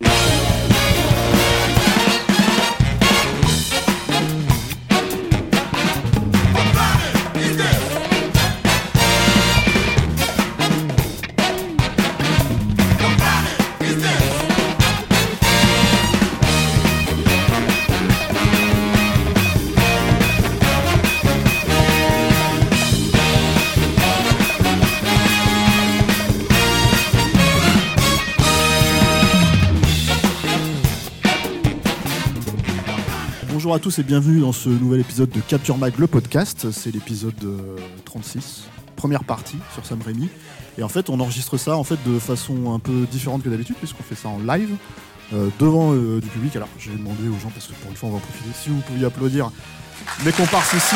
[0.00, 0.47] Yeah.
[33.58, 36.70] Bonjour à tous et bienvenue dans ce nouvel épisode de Capture Mag, le podcast.
[36.70, 40.28] C'est l'épisode euh, 36, première partie sur Sam Raimi.
[40.78, 43.74] Et en fait, on enregistre ça en fait de façon un peu différente que d'habitude,
[43.74, 44.76] puisqu'on fait ça en live
[45.34, 46.54] euh, devant euh, du public.
[46.54, 48.48] Alors, j'ai demandé aux gens, parce que pour une fois, on va en profiter.
[48.54, 49.50] Si vous pouviez applaudir
[50.24, 50.94] mes comparses ici.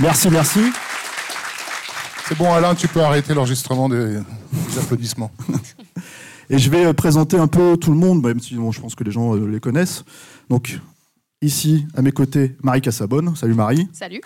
[0.00, 0.60] Merci, merci.
[2.28, 4.18] C'est bon, Alain, tu peux arrêter l'enregistrement des,
[4.52, 5.30] des applaudissements.
[6.50, 8.94] Et je vais euh, présenter un peu tout le monde, même si bon, je pense
[8.94, 10.04] que les gens euh, les connaissent.
[10.50, 10.78] Donc,
[11.40, 13.34] ici, à mes côtés, Marie Cassabonne.
[13.34, 13.88] Salut Marie.
[13.94, 14.20] Salut.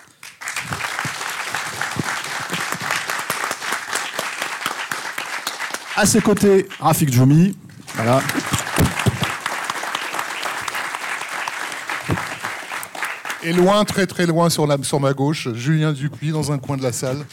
[5.95, 7.55] À ses côtés, Rafik Djoumi.
[7.95, 8.19] Voilà.
[13.43, 16.75] Et loin, très très loin sur, la, sur ma gauche, Julien Dupuis dans un coin
[16.75, 17.25] de la salle.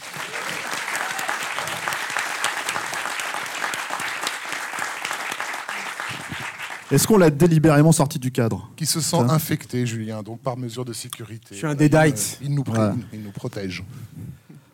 [6.91, 9.33] Est-ce qu'on l'a délibérément sorti du cadre Qui se sent Ça.
[9.33, 11.47] infecté, Julien, donc par mesure de sécurité.
[11.51, 12.39] Je suis un Il, deadite.
[12.41, 12.95] euh, Il nous, pré- Voilà.
[13.13, 13.83] il nous protège.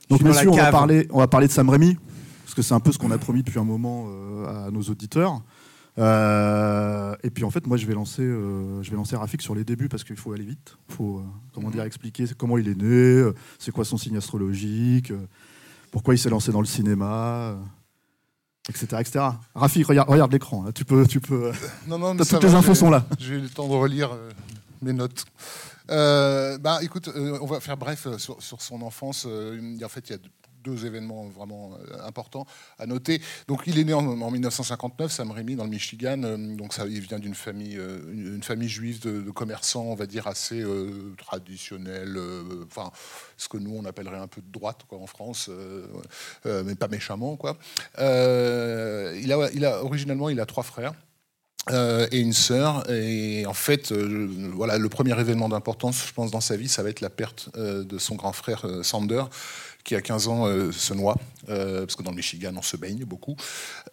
[0.10, 1.98] Donc, messieurs, on va, parler, on va parler de Sam Raimi,
[2.44, 4.82] parce que c'est un peu ce qu'on a promis depuis un moment euh, à nos
[4.82, 5.42] auditeurs.
[6.00, 9.56] Euh, et puis en fait, moi, je vais lancer, euh, je vais lancer Rafik sur
[9.56, 10.78] les débuts parce qu'il faut aller vite.
[10.90, 11.22] Il faut, euh,
[11.54, 13.24] comment dire, expliquer comment il est né,
[13.60, 15.18] c'est quoi son signe astrologique, euh,
[15.92, 17.14] pourquoi il s'est lancé dans le cinéma,
[17.52, 17.56] euh,
[18.70, 19.26] etc., etc.
[19.56, 20.66] Rafik, regarde, regarde l'écran.
[20.74, 21.48] Tu peux, tu peux.
[21.48, 21.54] euh,
[21.88, 23.06] Non, non, mais toutes va, les infos sont là.
[23.20, 24.30] J'ai eu le temps de relire euh,
[24.82, 25.26] mes notes.
[25.90, 29.26] Euh, bah, écoute, euh, on va faire bref euh, sur, sur son enfance.
[29.28, 30.20] Euh, en fait, il y a
[30.72, 32.46] deux- événements vraiment euh, importants
[32.78, 33.22] à noter.
[33.48, 36.22] Donc, il est né en, en 1959, Sam Raimi, dans le Michigan.
[36.24, 40.06] Euh, donc, ça, il vient d'une famille, euh, une, famille juive de, commerçants, on va
[40.06, 41.16] dire assez euh,
[42.66, 42.92] Enfin,
[43.38, 45.50] ce que nous on appellerait un peu de droite, quoi, en France,
[46.46, 47.58] mais pas méchamment, quoi.
[47.98, 50.94] Il a, il a originalement, il a trois frères.
[51.70, 52.90] Et une sœur.
[52.90, 56.90] Et en fait, voilà, le premier événement d'importance, je pense, dans sa vie, ça va
[56.90, 59.24] être la perte de son grand frère Sander,
[59.88, 61.16] qui à 15 ans euh, se noie,
[61.50, 63.38] euh, parce que dans le Michigan, on se baigne beaucoup.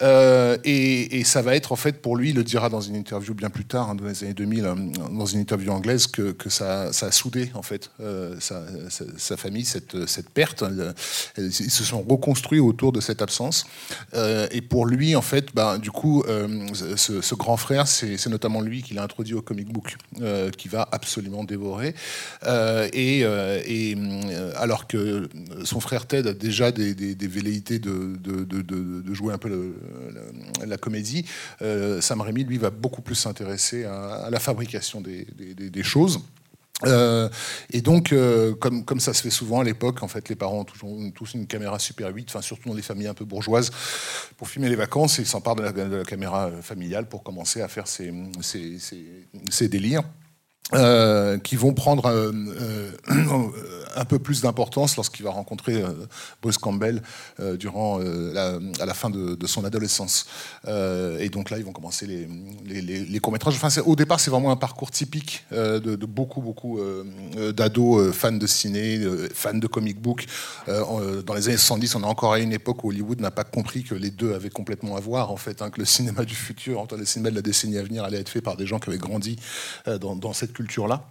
[0.02, 3.32] Euh, et, ça va être, en fait, pour lui, il le dira dans une interview
[3.32, 4.74] bien plus tard, hein, dans les années 2000, euh,
[5.12, 7.90] dans une interview anglaise, que, que ça, ça a soudé, en fait,
[8.40, 10.64] sa, famille, cette, cette perte.
[11.38, 13.66] Ils se sont reconstruits autour de cette absence.
[14.50, 18.94] Et pour lui, en fait, ben, du coup, ce, grand frère, c'est notamment lui qui
[18.94, 19.96] l'a introduit au comic book,
[20.58, 21.94] qui va absolument dévorer.
[22.92, 23.24] Et
[23.66, 23.96] et,
[24.56, 25.28] alors que
[25.64, 29.74] son frère Ted a déjà des, velléités de, jouer un peu
[30.64, 31.24] la, comédie,
[31.62, 36.20] euh, Sam Raimi, lui, va beaucoup plus s'intéresser à, la fabrication des- choses.
[36.86, 37.28] Euh,
[37.70, 40.64] et donc, euh, comme, ça se fait souvent à l'époque, en fait, les parents ont
[40.64, 43.70] toujours tous une caméra Super 8, enfin surtout dans les familles un peu bourgeoises,
[44.36, 47.86] pour filmer les vacances, et ils s'emparent de la, caméra familiale pour commencer à faire
[47.86, 50.02] ces délires.
[50.72, 52.32] Euh, qui vont prendre euh,
[53.10, 53.48] euh,
[53.96, 55.84] un peu plus d'importance lorsqu'il va rencontrer
[56.42, 57.00] Bruce Campbell
[57.60, 60.26] durant à la fin de, son adolescence.
[60.66, 63.54] Et donc là, ils vont commencer les, les courts-métrages.
[63.54, 66.80] Enfin, au départ, c'est vraiment un parcours typique de, beaucoup, beaucoup
[67.52, 69.00] d'ados fans de ciné,
[69.32, 70.26] fans de comic book.
[70.66, 73.44] En- dans les années 70, on est encore à une époque où Hollywood n'a pas
[73.44, 76.34] compris que les deux avaient complètement à voir, en fait, hein, que le cinéma du
[76.34, 78.80] futur, entre le cinéma de la décennie à venir, allait être fait par des gens
[78.80, 79.36] qui avaient grandi
[80.00, 81.02] dans cette culture-là.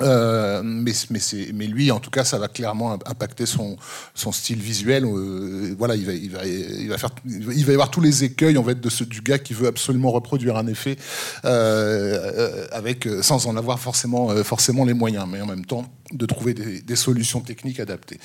[0.00, 1.20] Euh, mais, mais,
[1.52, 3.76] mais, lui, en tout cas, ça va clairement impacter son,
[4.14, 5.04] son style visuel.
[5.04, 8.24] Euh, voilà, il va, il, va, il, va faire, il va y avoir tous les
[8.24, 10.96] écueils en fait, de ce, du gars qui veut absolument reproduire un effet
[11.44, 16.52] euh, avec, sans en avoir forcément, forcément les moyens, mais en même temps de trouver
[16.52, 18.18] des, des solutions techniques adaptées.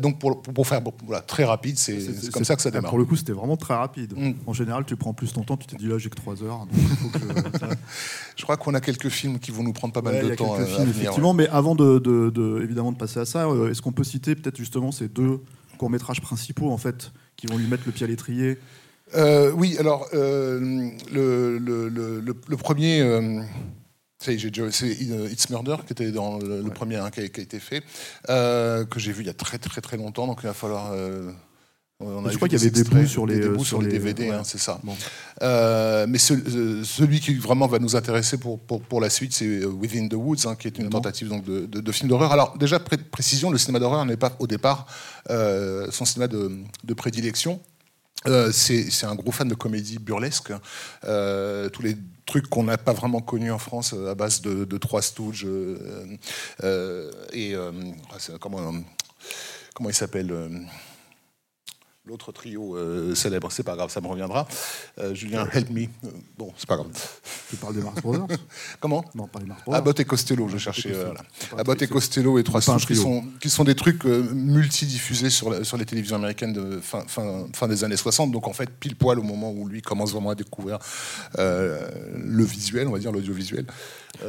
[0.00, 2.90] donc pour, pour faire voilà, très rapide, c'est comme ça que ça démarre.
[2.90, 4.14] Pour le coup, c'était vraiment très rapide.
[4.16, 4.32] Mm.
[4.46, 6.66] En général, tu prends plus ton temps, tu t'es dit là, j'ai que 3 heures.
[8.36, 10.56] Je crois qu'on a quelques films qui vont nous prendre pas mal de temps
[10.92, 14.56] effectivement, mais avant de, évidemment de passer à ça, euh, est-ce qu'on peut citer peut-être
[14.56, 15.40] justement ces deux
[15.78, 18.58] courts métrages principaux en fait qui vont lui mettre le pied à l'étrier?
[19.14, 23.00] Euh, Oui, alors euh, le, premier.
[24.18, 27.82] c'est It's Murder qui était dans le, premier hein, qui, a, été fait,
[28.26, 30.92] que j'ai vu il y a très très très longtemps, donc il va falloir
[32.30, 34.80] je crois qu'il y avait des bouts sur les, sur, les DVD, hein, c'est ça.
[35.42, 39.66] Euh, mais euh, celui qui vraiment va nous intéresser pour, pour, la suite, c'est euh,
[39.66, 42.32] Within the Woods, hein, qui est une tentative donc, de, de, film d'horreur.
[42.32, 44.86] Alors déjà, précision, le cinéma d'horreur n'est pas au départ
[45.28, 46.50] son cinéma de,
[46.84, 47.60] de prédilection.
[48.52, 50.52] c'est un gros fan de comédie burlesque.
[51.02, 51.96] tous les
[52.26, 55.46] trucs qu'on n'a pas vraiment connus en France à base de, Trois Stooges
[57.32, 57.54] et
[58.40, 58.74] comment,
[59.74, 60.32] comment il s'appelle
[62.04, 64.46] l'autre trio euh, célèbre, c'est pas grave, ça me reviendra.
[64.98, 65.82] Euh, Julien, help me.
[65.82, 66.88] Euh, bon, c'est pas grave.
[67.48, 68.38] Tu parles des Mars Brothers?
[68.80, 69.04] Comment?
[69.14, 69.78] Non, pas des Mars Brothers.
[69.78, 70.92] Abbott et Costello, je cherchais.
[71.56, 75.84] Abbott et Costello et Trois qui sont, qui sont des trucs multidiffusés sur, sur les
[75.84, 78.32] télévisions américaines de fin, fin, fin, des années 60.
[78.32, 80.78] Donc en fait, pile poil au moment où lui commence vraiment à découvrir
[81.38, 83.66] le visuel, on va dire l'audiovisuel.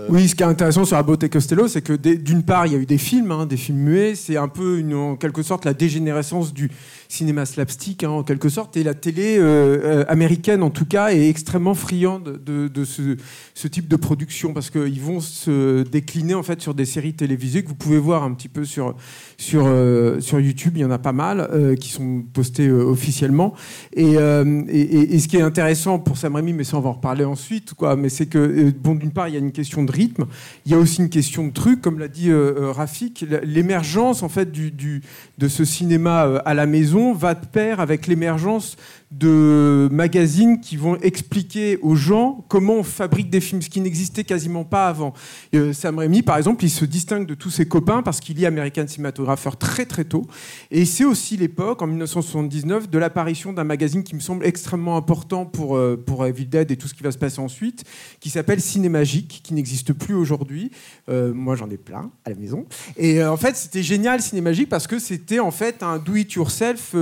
[0.10, 2.76] Oui, ce qui est intéressant sur Abbott et Costello, c'est que d'une part, il y
[2.76, 4.16] a eu des films, hein, des films muets.
[4.16, 6.72] C'est un peu, en quelque sorte, la dégénérescence du
[7.14, 9.44] cinéma slapstick hein, en quelque sorte, et la télé euh,
[9.84, 15.02] euh, américaine en tout cas est extrêmement friande de, ce, type de production parce qu'ils
[15.02, 18.50] vont se décliner en fait sur des séries télévisées que vous pouvez voir un petit
[18.50, 18.96] peu sur,
[19.38, 21.50] sur, euh, sur YouTube, il y en a pas mal
[21.80, 23.54] qui sont postées officiellement.
[23.94, 27.26] Et, et, ce qui est intéressant pour Sam Raimi, mais ça on va en reparler
[27.26, 30.26] ensuite, quoi, mais c'est que bon d'une part il y a une question de rythme,
[30.68, 34.52] il y a aussi une question de truc, comme l'a dit Rafik, l'émergence en fait
[34.52, 38.78] de ce cinéma à la maison va de pair avec l'émergence
[39.20, 44.24] de magazines qui vont expliquer aux gens comment on fabrique des films, ce qui n'existait
[44.24, 45.14] quasiment pas avant.
[45.54, 48.46] Euh, Sam Raimi, par exemple, il se distingue de tous ses copains parce qu'il est
[48.46, 50.26] American Cinematographer très très tôt.
[50.72, 55.46] Et c'est aussi l'époque, en 1979, de l'apparition d'un magazine qui me semble extrêmement important
[55.46, 57.84] pour, euh, pour Evil Dead et tout ce qui va se passer ensuite,
[58.20, 60.72] qui s'appelle Cinémagique, qui n'existe plus aujourd'hui.
[61.10, 62.66] Euh, moi, j'en ai plein à la maison.
[62.98, 66.96] Et en fait, c'était génial Cinémagique parce que c'était en fait un do-it-yourself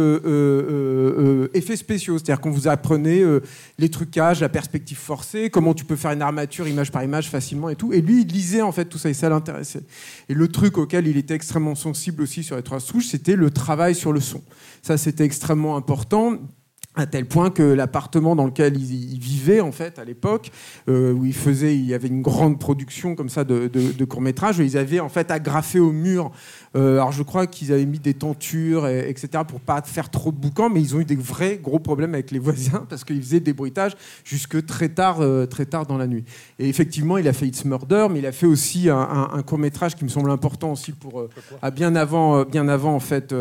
[1.54, 3.42] effet spécial c'est-à-dire qu'on vous apprenait euh,
[3.78, 7.70] les trucages, la perspective forcée, comment tu peux faire une armature image par image facilement
[7.70, 7.94] et tout.
[7.94, 9.84] Et lui, il lisait en fait tout ça et ça l'intéressait.
[10.30, 13.52] Et le truc auquel il était extrêmement sensible aussi sur les trois souches, c'était le
[13.52, 14.42] travail sur le son.
[14.82, 16.38] Ça, c'était extrêmement important
[16.96, 20.52] à tel point que l'appartement dans lequel il, vivait en fait à l'époque,
[20.90, 24.22] euh, où il faisait, il y avait une grande production comme ça de, de, courts
[24.22, 26.32] métrages, ils avaient en fait agrafé au mur.
[26.76, 29.44] Euh, alors je crois qu'ils avaient mis des tentures, et, etc.
[29.48, 32.30] pour pas faire trop de boucans, mais ils ont eu des vrais gros problèmes avec
[32.32, 33.96] les voisins parce qu'ils faisaient des bruitages
[34.26, 36.26] jusque très tard, euh, très tard dans la nuit.
[36.60, 39.96] Et effectivement, il a fait It's Murder, mais il a fait aussi un, court métrage
[39.96, 41.28] qui me semble important aussi pour
[41.62, 43.34] à bien avant, bien avant en fait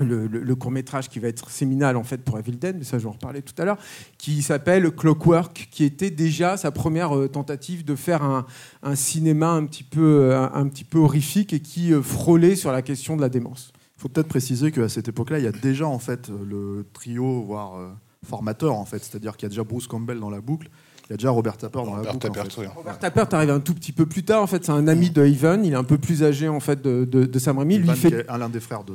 [0.00, 3.04] le, court métrage qui va être séminal en fait pour Evil Dead, mais ça je
[3.04, 3.78] vais en reparler tout à l'heure,
[4.18, 8.46] qui s'appelle Clockwork, qui était déjà sa première euh, tentative de faire un,
[8.94, 12.82] cinéma un petit, peu, euh, un, petit peu horrifique et qui euh, frôlait sur la
[12.82, 13.72] question de la démence.
[13.96, 17.42] Il faut peut-être préciser qu'à cette époque-là, il y a déjà en fait le trio,
[17.42, 20.68] voire formateur en fait, c'est-à-dire qu'il y a déjà Bruce Campbell dans la boucle
[21.08, 22.28] il y a déjà Robert Tapper dans la boucle.
[22.28, 24.42] Tapper, Robert Tapper, arrivé un tout petit peu plus tard.
[24.42, 25.62] En fait, c'est un ami de Ivan.
[25.64, 27.78] Il est un peu plus âgé en fait de, de, Sam Raimi.
[27.78, 28.92] Lui, fait l'un des frères de,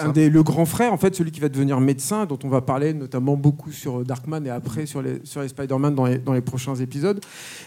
[0.00, 2.62] un des, le grand frère en fait, celui qui va devenir médecin, dont on va
[2.62, 6.32] parler notamment beaucoup sur Darkman et après sur les sur les Spider-Man dans les, dans
[6.32, 7.20] les prochains épisodes.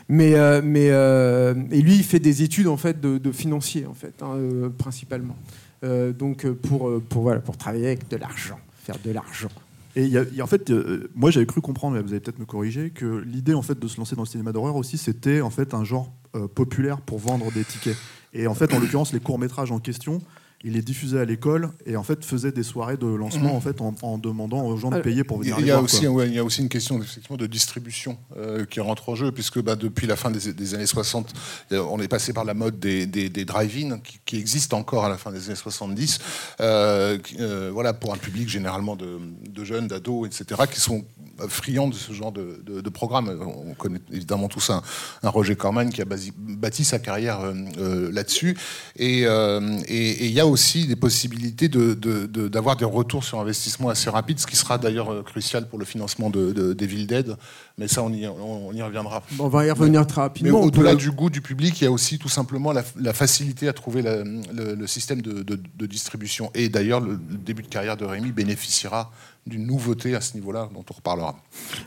[0.10, 3.94] Mais euh, mais euh, et lui, il fait des études en fait de, financier en
[3.94, 5.38] fait hein, euh, principalement.
[5.84, 9.50] donc pour pour voilà pour travailler avec de l'argent, faire de l'argent.
[9.96, 13.24] Et en fait, euh, moi j'avais cru comprendre, mais vous allez peut-être me corriger, que
[13.26, 15.86] l'idée en fait de se lancer dans le cinéma d'horreur aussi, c'était en fait un
[15.86, 17.96] genre euh, populaire pour vendre des tickets.
[18.34, 20.22] Et en fait, en l'occurrence, les courts métrages en question
[20.64, 23.56] il est diffusé à l'école et en fait faisait des soirées de lancement Mhm.
[23.56, 25.62] en fait en, en demandant aux gens de Euh, payer pour Il y venir a,
[25.66, 25.84] les voir.
[25.84, 26.10] aussi, quoi.
[26.12, 29.32] ouais, il y a aussi une question effectivement de distribution euh, qui rentre en jeu,
[29.32, 31.34] puisque bah, depuis la fin des, des années 60,
[31.72, 35.06] euh, on est passé par la mode des, des- des drive-in qui, qui existent encore
[35.06, 36.20] à la fin des années 70,
[36.62, 41.06] euh, qui, euh, voilà, pour un public généralement de, de jeunes, d'ados, etc., qui sont
[41.50, 43.28] friands de ce genre de, de- de programme.
[43.68, 44.82] On connaît évidemment tous un,
[45.22, 47.40] un Roger Corman qui a basi- bâti sa carrière
[48.12, 48.58] là-dessus.
[48.96, 49.26] Et et-
[50.10, 53.90] et il y a aussi des possibilités de- de- de- d'avoir des retours sur investissement
[53.90, 57.36] assez rapides, ce qui sera d'ailleurs euh, crucial pour le financement de, de, d'Evil Dead.
[57.78, 59.22] Mais ça, on y, on, on y reviendra.
[59.34, 60.60] Bon, on va y revenir très Mais rapidement.
[60.60, 63.68] On au-delà du goût du public, il y a aussi tout simplement la, la facilité
[63.68, 65.42] à trouver la- le, le système de,
[65.86, 66.52] distribution.
[66.56, 69.12] Et d'ailleurs, le, le début de carrière de Rémi bénéficiera
[69.48, 71.36] d'une nouveauté à ce niveau-là, dont on reparlera.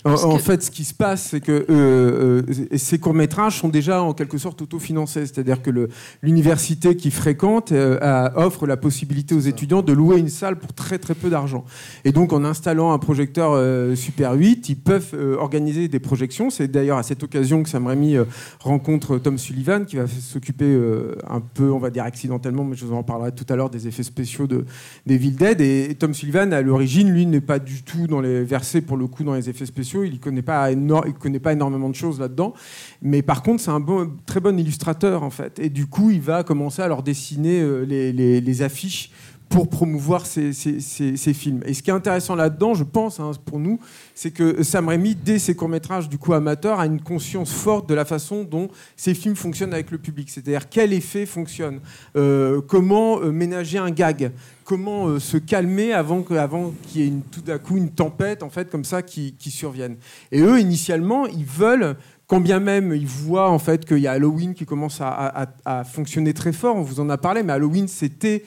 [0.04, 4.14] En, fait, ce qui se passe, c'est que euh, euh, ces courts-métrages sont déjà en
[4.14, 5.26] quelque sorte autofinancés.
[5.26, 5.88] C'est-à-dire que
[6.22, 10.72] l'université qui fréquente euh, a- offre la possibilité aux étudiants de louer une salle pour
[10.72, 11.64] très très peu d'argent.
[12.04, 16.50] Et donc, en installant un projecteur euh, Super 8, ils peuvent euh, organiser des projections.
[16.50, 18.24] C'est d'ailleurs à cette occasion que Sam Raimi euh,
[18.60, 22.84] rencontre Tom Sullivan, qui va s'occuper euh, un peu, on va dire accidentellement, mais je
[22.84, 24.64] vous en parlerai tout à l'heure, des effets spéciaux de,
[25.06, 25.60] d'Evil Dead.
[25.60, 29.06] Et, Tom Sullivan, à l'origine, lui, n'est pas du tout dans les versés pour le
[29.06, 30.04] coup dans les effets spéciaux.
[30.04, 32.52] Il ne connaît, pas il connaît pas énormément de choses là-dedans.
[33.00, 35.58] Mais par contre, c'est un bon, très bon illustrateur, en fait.
[35.58, 39.10] Et du coup, il va commencer à leur dessiner euh, les, affiches
[39.48, 40.52] pour promouvoir ces
[41.32, 41.62] films.
[41.64, 43.80] Et ce qui est intéressant là-dedans, je pense, hein, pour nous,
[44.14, 47.94] c'est que Sam Raimi, dès ses courts-métrages du coup amateurs, a une conscience forte de
[47.94, 50.28] la façon dont ces films fonctionnent avec le public.
[50.28, 51.80] C'est-à-dire quel effet fonctionne,
[52.16, 54.32] euh, comment euh, ménager un gag,
[54.68, 58.50] comment euh, se calmer avant qu'il y ait une- tout d'un coup une tempête en
[58.50, 59.96] fait comme ça qui, qui survienne.
[60.30, 61.96] Et eux, initialement, ils veulent
[62.26, 65.42] quand bien même ils voient en fait qu'il y a Halloween qui commence à, à-
[65.64, 68.44] à- à fonctionner très fort, on vous en a parlé, mais Halloween c'était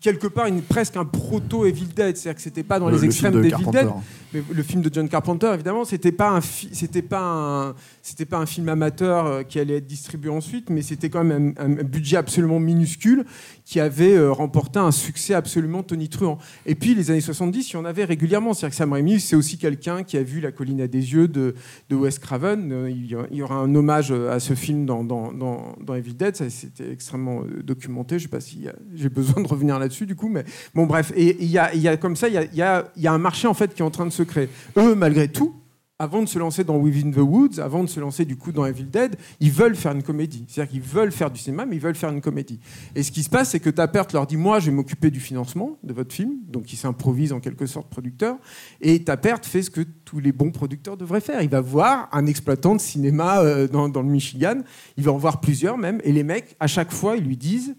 [0.00, 3.00] quelque part une, presque un proto Evil Dead, c'est-à-dire que c'était pas dans Le- les
[3.00, 3.86] le extrêmes film de d'Evil Dead,
[4.34, 8.38] mais le film de John Carpenter, évidemment, c'était pas un, c'était pas un, c'était pas
[8.38, 11.82] un film amateur euh, qui allait être distribué ensuite, mais c'était quand même un, un
[11.82, 13.24] budget absolument minuscule
[13.64, 16.38] qui avait euh, remporté un succès absolument tonitruant.
[16.66, 18.54] Et puis les années 70, il y en avait régulièrement.
[18.54, 21.28] C'est-à-dire que Sam Raimi, c'est aussi quelqu'un qui a vu La colline à des yeux
[21.28, 21.54] de,
[21.88, 22.72] de Wes Craven.
[22.72, 26.34] Euh, Il y aura un hommage à ce film dans, dans, dans, Evil Dead.
[26.48, 28.18] C'était extrêmement euh, documenté.
[28.18, 31.12] Je sais pas si j'ai besoin de revenir là-dessus du coup, mais bon bref.
[31.16, 33.74] Et il y a, comme ça, il y a, y a un marché en fait
[33.74, 34.48] qui est en train de se créer.
[34.76, 35.54] Eux, malgré tout,
[36.02, 38.66] avant de se lancer dans Within the Woods, avant de se lancer du coup dans
[38.66, 40.44] Evil Dead, ils veulent faire une comédie.
[40.48, 42.58] C'est-à-dire qu'ils veulent faire du cinéma, mais ils veulent faire une comédie.
[42.96, 45.20] Et ce qui se passe, c'est que Tapert leur dit Moi, je vais m'occuper du
[45.20, 46.38] financement de votre film.
[46.48, 48.36] Donc, il s'improvise en quelque sorte producteur.
[48.80, 51.40] Et Tapert fait ce que tous les bons producteurs devraient faire.
[51.40, 54.56] Il va voir un exploitant de cinéma euh, dans, dans le Michigan.
[54.96, 56.00] Il va en voir plusieurs même.
[56.02, 57.76] Et les mecs, à chaque fois, ils lui disent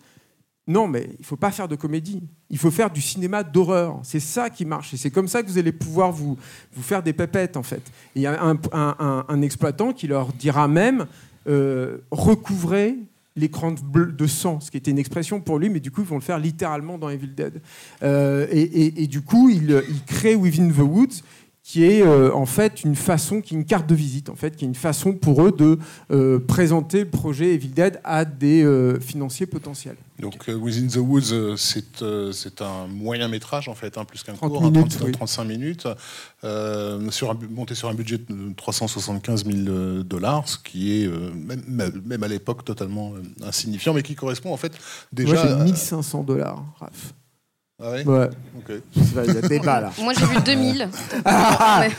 [0.66, 2.24] non, mais il faut pas faire de comédie.
[2.50, 4.00] Il faut faire du cinéma d'horreur.
[4.04, 4.94] C'est ça qui marche.
[4.94, 6.38] Et c'est comme ça que vous allez pouvoir vous,
[6.80, 7.82] faire des pépettes, en fait.
[8.16, 11.06] Il y a un, exploitant qui leur dira même
[11.50, 12.96] euh, recouvrez
[13.36, 16.16] l'écran de, sang, ce qui était une expression pour lui, mais du coup, ils vont
[16.16, 17.62] le faire littéralement dans Evil Dead.
[18.04, 21.24] Euh, et, du coup, il crée Within the Woods,
[21.66, 24.54] qui est euh, en fait une façon, qui est une carte de visite, en fait,
[24.58, 25.80] qui est une façon pour eux de
[26.12, 29.96] euh, présenter le projet Evil Dead à des euh, financiers potentiels.
[30.20, 34.64] Donc, Within the Woods, c'est un moyen métrage, en fait, hein, plus qu'un 30 court,
[34.66, 35.12] hein, minutes, 30 oui.
[35.14, 35.88] 35 minutes,
[37.12, 41.08] sur un bu- monté sur un budget de 375 000 euh, dollars, ce qui est,
[41.08, 41.64] même,
[42.06, 44.74] même à l'époque, totalement insignifiant, mais qui correspond, en fait,
[45.14, 45.34] déjà...
[45.34, 47.14] Moi, j'ai à- 1500 dollars, Raph.
[47.82, 48.72] Ah ouais Ouais, Ok.
[48.96, 49.92] je sais pas, il y a débat là.
[50.00, 50.90] Moi, j'ai vu 2000.
[51.26, 51.92] Ah, Ouais.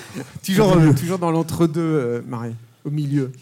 [0.45, 2.55] toujours, euh, toujours dans l'entre-deux, euh, Marie,
[2.85, 3.33] au milieu.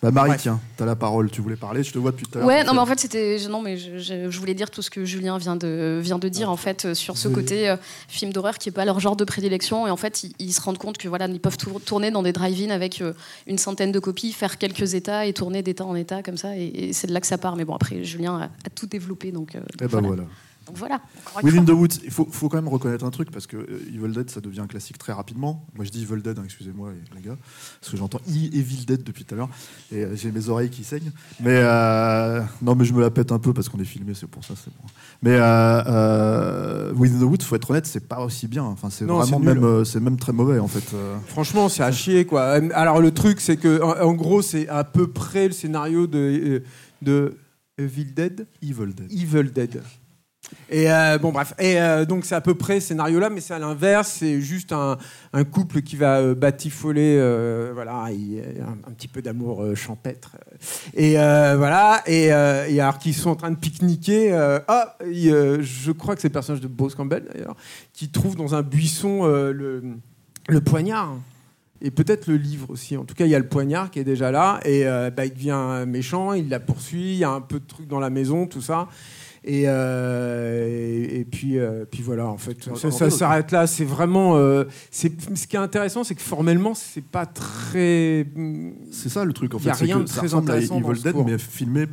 [0.00, 2.40] Bah Marie, tiens, t'as la parole, tu voulais parler, je te vois depuis tout à
[2.40, 2.46] l'heure.
[2.46, 3.38] Ouais, non, mais en fais- fait, c'était.
[3.40, 6.20] je- Non, mais je, je- je voulais dire tout ce que Julien vient de, vient
[6.20, 7.76] de dire, en fait, euh, sur ce côté euh,
[8.06, 9.88] film d'horreur qui n'est pas leur genre de prédilection.
[9.88, 12.22] Et en fait, ils, ils se rendent compte que voilà, ils peuvent tour- tourner dans
[12.22, 13.12] des drive-in avec euh,
[13.48, 16.56] une centaine de copies, faire quelques états et tourner d'état en état comme ça.
[16.56, 17.56] Et, et c'est de là que ça part.
[17.56, 19.32] Mais bon, après, Julien a, a tout développé.
[19.32, 20.22] Donc, euh, Eh ben voilà.
[20.68, 21.00] Donc voilà.
[21.42, 24.12] Within the Woods, il faut, faut quand même reconnaître un truc parce que euh, Evil
[24.12, 25.66] Dead ça devient un classique très rapidement.
[25.74, 27.36] Moi je dis Evil Dead, hein, excusez-moi les gars,
[27.80, 29.48] parce que j'entends Evil Dead depuis tout à l'heure
[29.90, 31.10] et euh, j'ai mes oreilles qui saignent.
[31.40, 34.28] Mais euh, non, mais je me la pète un peu parce qu'on est filmé, c'est
[34.28, 34.88] pour ça, c'est bon.
[35.22, 38.64] Mais euh, euh, Within the Woods, faut être honnête, c'est pas aussi bien.
[38.64, 40.94] Enfin, c'est vraiment même, c'est même très mauvais en fait.
[41.26, 42.60] Franchement, c'est à chier, quoi.
[42.74, 46.62] Alors, le truc, c'est que, en, en gros, c'est à peu près le scénario de,
[47.02, 47.36] de
[47.78, 48.46] Evil Dead.
[48.62, 49.12] Evil Dead.
[49.12, 49.82] Evil Dead.
[50.70, 51.54] Et euh, bon, bref.
[51.58, 54.16] Et euh, donc, c'est à peu près ce scénario-là, mais c'est à l'inverse.
[54.18, 54.98] C'est juste un,
[55.50, 57.16] couple qui va euh, batifoler.
[57.18, 60.36] euh, voilà, un, petit peu d'amour champêtre.
[60.94, 62.02] Et voilà.
[62.06, 64.32] Et, et alors qu'ils sont en train de pique-niquer.
[64.68, 67.56] ah, euh, je crois que c'est le personnage de Bruce Campbell, d'ailleurs,
[67.92, 69.82] qui trouve dans un buisson le,
[70.48, 71.16] le poignard.
[71.80, 72.96] Et peut-être le livre aussi.
[72.96, 74.60] En tout cas, il y a le poignard qui est déjà là.
[74.64, 77.12] Et bah, il devient méchant, il la poursuit.
[77.12, 78.88] Il y a un peu de trucs dans la maison, tout ça.
[79.50, 83.66] Et, euh, et, et puis, euh, puis voilà, en fait, ça, fait, s'arrête là.
[83.66, 84.36] C'est vraiment.
[84.36, 88.26] euh, c'est ce qui est intéressant, c'est que formellement, c'est pas très.
[88.92, 90.92] C'est ça le truc en Il y a fait, rien de très à intéressant dans
[90.92, 91.86] Evil Dead mais filmé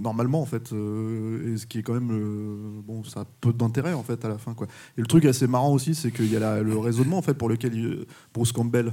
[0.00, 3.52] normalement en fait, euh, et ce qui est quand même euh, bon, ça a peu
[3.52, 4.66] d'intérêt en fait à la fin quoi.
[4.96, 7.34] Et le truc assez marrant aussi, c'est qu'il y a la- le raisonnement en fait
[7.34, 8.92] pour lequel il- Bruce Campbell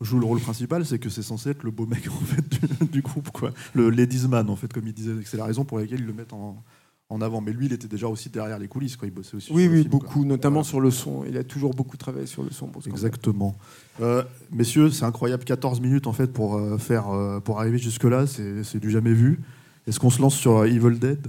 [0.00, 2.48] joue le rôle principal, c'est que c'est censé être le beau mec en fait
[2.82, 5.64] du, du groupe quoi, le ladies man en fait comme il disait, c'est la raison
[5.64, 6.62] pour laquelle ils le mettent en
[7.10, 7.40] en avant.
[7.40, 9.08] Mais lui, il était déjà aussi derrière les coulisses, quoi.
[9.08, 9.52] Il bossait aussi.
[9.52, 10.00] Oui, sur le oui, film, quoi.
[10.00, 10.68] beaucoup, notamment Voilà.
[10.68, 11.24] sur le son.
[11.28, 12.70] Il a toujours beaucoup travaillé sur le son.
[12.86, 13.56] Exactement.
[14.00, 14.22] Euh,
[14.52, 18.26] messieurs, c'est incroyable, 14 minutes en fait pour euh, faire, euh, pour arriver jusque là,
[18.26, 19.40] c'est c'est du jamais vu.
[19.86, 21.26] Est-ce qu'on se lance sur euh, Evil Dead?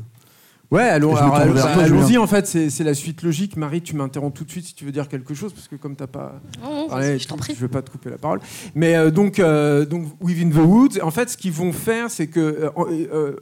[0.71, 2.19] Ouais, alors, allons-y.
[2.19, 3.57] En fait, c'est c'est la suite logique.
[3.57, 5.95] Marie, tu m'interromps tout de suite si tu veux dire quelque chose, parce que comme
[5.95, 7.55] t'as pas Non, non, parlé, je t'en prie.
[7.55, 8.39] je vais pas te couper la parole.
[8.75, 10.99] Mais euh, donc, euh, donc, Within the Woods.
[11.01, 13.35] En fait, ce qu'ils vont faire, c'est que, euh, euh, euh,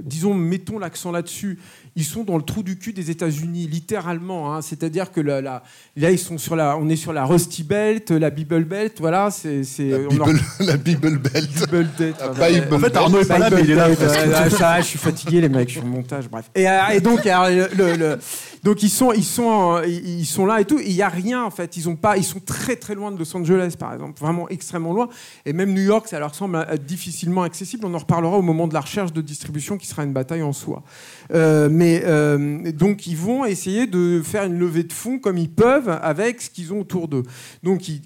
[0.00, 1.58] disons, mettons l'accent là-dessus.
[2.00, 4.54] Ils sont dans le trou du cul des États-Unis, littéralement.
[4.54, 4.62] hein.
[4.62, 5.62] C'est-à-dire que la- la-
[5.96, 8.94] là, ils sont sur la, on est sur la Rusty Belt, la Bible Belt.
[9.00, 11.50] Voilà, c'est, La Bible, la Bible Belt.
[11.70, 12.16] Bible Belt.
[12.18, 12.60] La voilà.
[12.60, 13.88] Bible En fait, Arnaud est pas là, mais il est là.
[13.88, 16.50] Euh, je suis fatigué, les mecs, je suis en montage, bref.
[16.54, 18.18] Et, euh, et donc, alors, le- le-
[18.64, 20.78] donc ils sont, ils sont, euh, ils sont là et tout.
[20.80, 21.76] Il y a rien en fait.
[21.76, 24.92] Ils ont pas, ils sont très très loin de Los Angeles, par exemple, vraiment extrêmement
[24.94, 25.08] loin.
[25.44, 27.84] Et même New York, ça leur semble euh, difficilement accessible.
[27.86, 30.52] On en reparlera au moment de la recherche de distribution, qui sera une bataille en
[30.54, 30.82] soi.
[31.32, 35.50] Euh, mais euh, donc ils vont essayer de faire une levée de fonds comme ils
[35.50, 37.22] peuvent avec ce qu'ils ont autour d'eux.
[37.62, 38.00] Donc ils,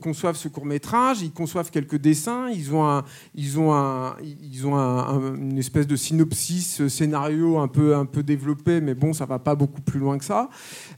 [0.00, 3.02] conçoivent ce court métrage, ils conçoivent quelques dessins, ils ont
[3.34, 8.06] ils ont ils ont un- un- une espèce de synopsis euh, scénario un peu un
[8.06, 10.48] peu développé, mais bon ça va pas beaucoup plus loin que ça.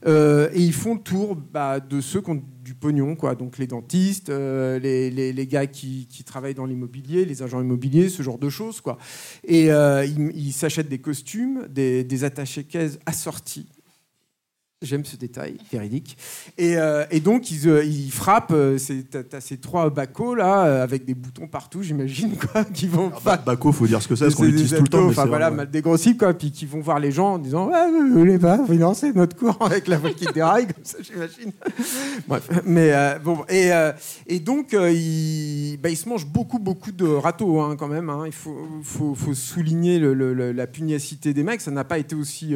[0.05, 3.35] Et ils font le tour bah, de ceux qui ont du pognon, quoi.
[3.35, 8.09] Donc les dentistes, euh, les, les- gars qui, qui travaillent dans l'immobilier, les agents immobiliers,
[8.09, 8.97] ce genre de choses, quoi.
[9.43, 13.67] Et euh, ils ils s'achètent des costumes, des, des attachés caisses assortis.
[14.83, 16.17] J'aime ce détail, véridique.
[16.57, 18.51] Et, euh, et donc, ils, euh, ils frappent.
[18.51, 18.77] euh,
[19.29, 23.11] T'as ces trois bacos, là, euh, avec des boutons partout, j'imagine, quoi, qui vont.
[23.15, 25.07] Ah, bah, Baco, faut dire ce que c'est, parce qu'on l'utilise des tout le temps.
[25.07, 25.55] Enfin voilà, ouais.
[25.55, 28.59] mal dégrossis, quoi, puis qui vont voir les gens en disant Ouais, vous voulez pas
[28.67, 31.51] financer notre cours avec la voix qui déraille, comme ça, j'imagine.
[32.27, 33.91] Bref, mais euh, bon, et, euh,
[34.27, 38.09] et donc, ils, bah, ils se mangent beaucoup, beaucoup de râteaux, hein, quand même.
[38.09, 38.23] hein.
[38.25, 41.61] Il faut, faut, faut souligner le- le- le- la pugnacité des mecs.
[41.61, 42.53] Ça n'a pas été aussi,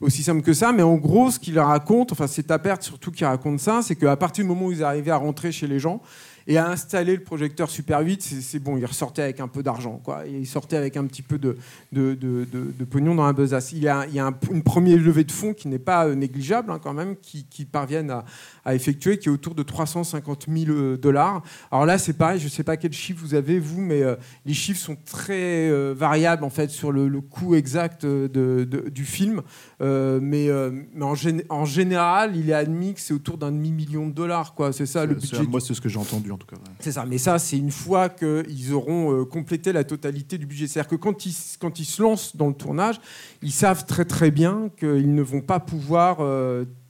[0.00, 3.10] aussi simple que ça, mais en gros, ce qu'ils racontent, enfin, c'est ta perte surtout
[3.10, 5.78] qui raconte ça, c'est qu'à partir du moment où ils arrivaient à rentrer chez les
[5.78, 6.00] gens,
[6.46, 9.98] et à installer le projecteur Super 8, c'est- bon, ils ressortaient avec un peu d'argent.
[10.04, 10.26] quoi.
[10.26, 11.56] Ils sortaient avec un petit peu de,
[11.90, 13.72] de, de- pognon dans la besace.
[13.72, 16.06] Il y a, il y a un- une première levée de fonds qui n'est pas
[16.06, 18.26] euh, négligeable hein, quand même, qui, qui parviennent à,
[18.64, 21.42] à effectuer, qui est autour de 350 000 euh, dollars.
[21.70, 24.16] Alors là, c'est pareil, je ne sais pas quel chiffre vous avez, vous, mais euh,
[24.46, 28.88] les chiffres sont très euh, variables en fait sur le, le coût exact de- de-
[28.88, 29.42] du film.
[29.80, 30.48] Euh, mais
[30.94, 34.54] mais en, gén- en général, il est admis que c'est autour d'un demi-million de dollars.
[34.54, 34.72] quoi.
[34.72, 36.56] C'est ça le budget Moi, c'est ce que j'ai entendu en tout cas.
[36.56, 36.62] ouais.
[36.80, 40.66] c'est ça, mais ça, c'est une fois qu'ils auront complété la totalité du budget.
[40.66, 43.00] C'est-à-dire que quand ils, quand ils se lancent dans le tournage,
[43.42, 46.18] ils savent très très bien qu'ils ne vont pas pouvoir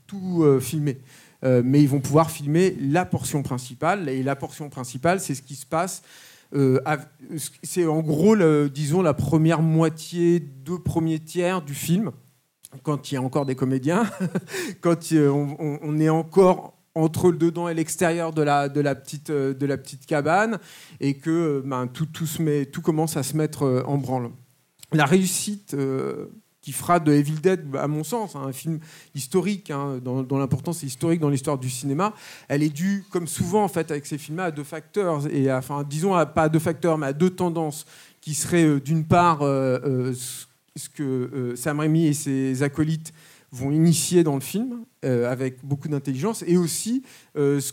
[0.07, 0.99] tout filmer.
[1.45, 4.09] Euh, mais ils vont pouvoir filmer la portion principale.
[4.09, 6.03] Et la portion principale, c'est ce qui se passe.
[6.55, 6.81] euh,
[7.63, 8.37] c'est en gros,
[8.69, 12.13] disons, la première moitié, deux premiers tiers du film,
[12.83, 14.05] quand il y a encore des comédiens,
[14.81, 18.65] quand on, est encore entre le dedans et l'extérieur de la,
[19.31, 20.59] euh, petite cabane
[21.01, 22.07] et que ben, tout,
[22.83, 24.31] commence à se mettre en branle.
[24.93, 25.77] La réussite
[26.65, 28.79] qui fera de Evil Dead, à mon sens, hein, un film
[29.15, 32.15] historique, hein, dont, l'importance est historique dans l'histoire du cinéma,
[32.49, 35.85] elle est due, comme souvent en fait avec ces films-là, à deux facteurs, et enfin
[35.85, 37.85] disons pas à deux facteurs, mais à deux tendances,
[38.23, 40.15] qui seraient euh, d'une part euh, euh,
[40.75, 43.13] ce que Sam Raimi et ses acolytes
[43.53, 47.05] vont initier dans le film avec beaucoup d'intelligence et aussi
[47.37, 47.73] ce-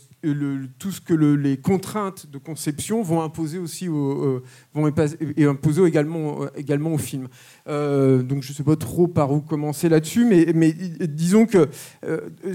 [0.78, 5.84] tout ce que le- les contraintes de conception vont imposer aussi au, euh, vont imposer
[5.84, 7.28] également, euh, également au film.
[7.68, 10.72] Euh, donc je ne sais pas trop par où commencer là-dessus, mais,
[11.08, 11.68] disons que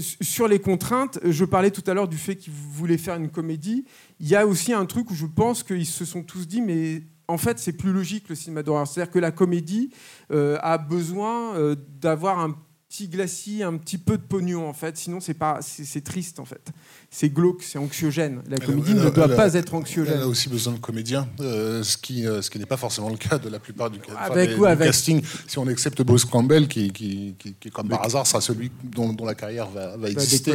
[0.00, 3.84] sur les contraintes, je parlais tout à l'heure du fait qu'ils voulaient faire une comédie.
[4.20, 7.02] Il y a aussi un truc où je pense qu'ils se sont tous dit, mais
[7.28, 8.86] en fait, c'est plus logique le cinéma d'horreur.
[8.86, 9.90] C'est-à-dire que la comédie
[10.30, 11.54] a besoin
[12.00, 12.56] d'avoir un
[12.88, 14.96] petit glacis, un petit peu de pognon en fait.
[14.96, 16.70] Sinon, c'est pas, c'est triste en fait.
[17.10, 18.42] C'est glauque, c'est anxiogène.
[18.48, 20.14] La comédie ne doit pas être anxiogène.
[20.16, 23.10] Elle a aussi besoin de comédiens, euh, ce qui, euh, ce qui n'est pas forcément
[23.10, 24.86] le cas de la plupart du, avec, ou avec...
[24.86, 25.22] casting.
[25.46, 29.26] Si on accepte Bruce Campbell, qui, qui, qui, comme par hasard sera celui dont, dont
[29.26, 30.54] la carrière va, va exister.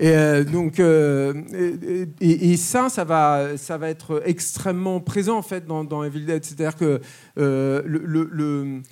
[0.00, 5.84] Et euh, donc, et, ça, ça va, ça va être extrêmement présent en fait dans,
[5.84, 6.44] dans Evil Dead.
[6.44, 7.00] C'est-à-dire que
[7.36, 8.82] le, le le,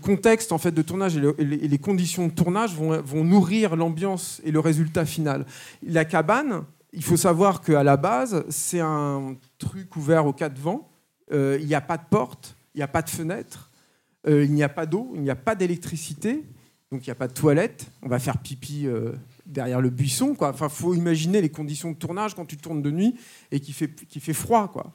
[0.00, 4.60] contexte en fait de tournage et, les, conditions de tournage vont, nourrir l'ambiance et le
[4.60, 5.46] résultat final.
[5.82, 10.88] La cabane, il faut savoir qu'à la base, c'est un truc ouvert aux quatre vents.
[11.32, 13.70] Euh, il n'y a pas de porte, il n'y a pas de fenêtre,
[14.26, 16.44] euh, il n'y a pas d'eau, il n'y a pas d'électricité,
[16.92, 17.86] donc il n'y a pas de toilette.
[18.02, 19.12] On va faire pipi euh,
[19.46, 20.34] derrière le buisson.
[20.34, 20.50] Quoi.
[20.50, 23.14] Enfin, faut imaginer les conditions de tournage quand tu tournes de nuit
[23.50, 24.94] et qu'il fait, qui fait froid, quoi.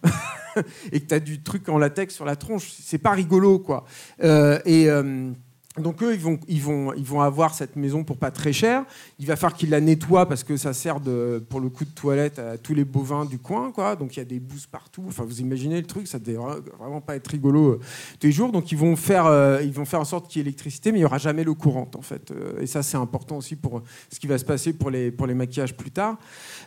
[0.92, 2.72] et que tu as du truc en latex sur la tronche.
[2.80, 3.86] C'est pas rigolo, quoi.
[4.24, 5.32] Euh, et euh,
[5.80, 8.86] donc eux, ils vont, avoir cette maison pour pas très cher.
[9.20, 11.90] Il va falloir qu'ils la nettoient parce que ça sert de, pour le coup de
[11.90, 13.72] toilette à tous les bovins du coin.
[14.00, 15.04] Donc il y a des bouses partout.
[15.08, 17.80] Enfin, vous imaginez le truc, ça ne devrait vraiment pas être rigolo euh,
[18.20, 18.52] tous les jours.
[18.52, 21.00] Donc ils vont faire, euh, ils vont faire en sorte qu'il y ait électricité, mais
[21.00, 22.32] il n'y aura jamais l'eau courante en fait.
[22.32, 25.76] Euh, et ça, c'est important aussi pour ce qui va se passer pour les, maquillages
[25.76, 26.18] plus tard.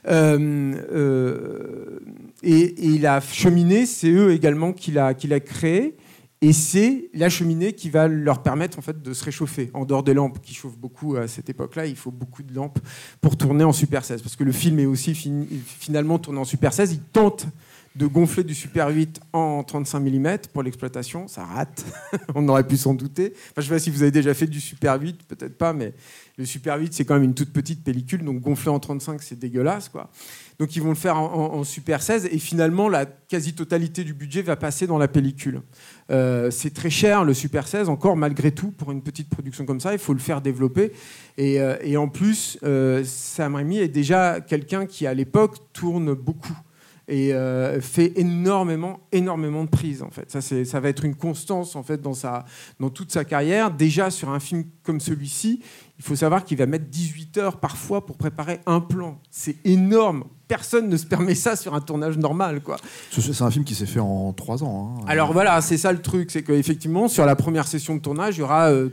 [0.09, 0.11] et,
[2.43, 5.97] et, la cheminée, c'est eux également qui l'a, qui l'a créé.
[6.45, 9.71] Et c'est la cheminée qui va leur permettre en fait de se réchauffer.
[9.75, 12.81] En dehors des lampes qui chauffent beaucoup à cette époque-là, il faut beaucoup de lampes
[13.21, 14.23] pour tourner en Super 16.
[14.23, 16.95] Parce que le film est aussi finalement tourné en Super 16.
[16.95, 17.47] Il tente
[17.95, 21.29] de gonfler du Super 8 en 35 mm pour l'exploitation.
[21.29, 21.85] Ça rate,
[22.35, 23.35] on aurait pu s'en douter.
[23.57, 25.93] Je ne sais pas si vous avez déjà fait du Super 8, peut-être pas, mais
[26.39, 29.39] le Super 8, c'est quand même une toute petite pellicule, donc gonfler en 35, c'est
[29.39, 29.89] dégueulasse.
[29.89, 30.11] quoi.
[30.59, 34.57] Donc ils vont le faire en, Super 16, et finalement, la quasi-totalité du budget va
[34.57, 35.61] passer dans la pellicule.
[36.11, 39.81] Euh, c'est très cher, le Super 16, encore malgré tout, pour une petite production comme
[39.81, 40.93] ça, il faut le faire développer.
[41.39, 46.57] Et, euh, en plus, euh, Sam Raimi est déjà quelqu'un qui, à l'époque, tourne beaucoup
[47.09, 47.33] et
[47.81, 50.31] fait énormément, énormément de prises en fait.
[50.31, 52.47] Ça, ça va être une constance en fait dans, sa,
[52.81, 53.71] dans toute sa carrière.
[53.71, 55.61] Déjà sur un film comme celui-ci,
[55.99, 59.21] il faut savoir qu'il va mettre 18 heures parfois pour préparer un plan.
[59.31, 60.25] C'est énorme.
[60.53, 62.61] Personne ne se permet ça sur un tournage normal.
[62.61, 62.77] quoi.
[63.11, 64.97] C'est un film qui s'est fait en 3 ans.
[64.99, 65.05] Hein.
[65.07, 68.41] Alors voilà, c'est ça le truc, c'est qu'effectivement, sur la première session de tournage, il
[68.41, 68.91] y aura euh,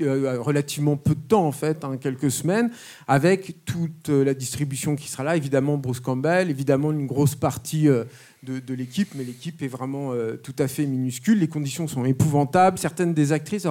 [0.00, 2.70] euh, relativement peu de temps en fait, hein, quelques semaines,
[3.06, 7.88] avec toute euh, la distribution qui sera là, évidemment Bruce Campbell, évidemment une grosse partie
[7.90, 8.04] euh,
[8.42, 11.38] de, l'équipe, mais l'équipe est vraiment tout à fait minuscule.
[11.38, 12.78] Les conditions sont épouvantables.
[12.78, 13.66] Certaines des actrices,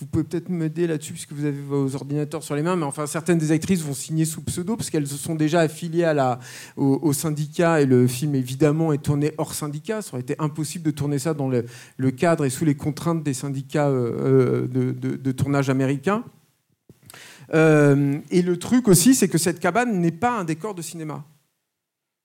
[0.00, 3.06] vous pouvez peut-être m'aider là-dessus puisque vous avez vos ordinateurs sur les mains, mais enfin
[3.06, 6.38] certaines des actrices vont signer sous pseudo parce qu'elles sont déjà affiliées à la,
[6.76, 10.02] au, syndicat et le film évidemment est tourné hors syndicat.
[10.02, 13.34] Ça aurait été impossible de tourner ça dans le, cadre et sous les contraintes des
[13.34, 16.24] syndicats euh, euh, de, tournage américains.
[17.54, 21.24] Euh, et le truc aussi, c'est que cette cabane n'est pas un décor de cinéma.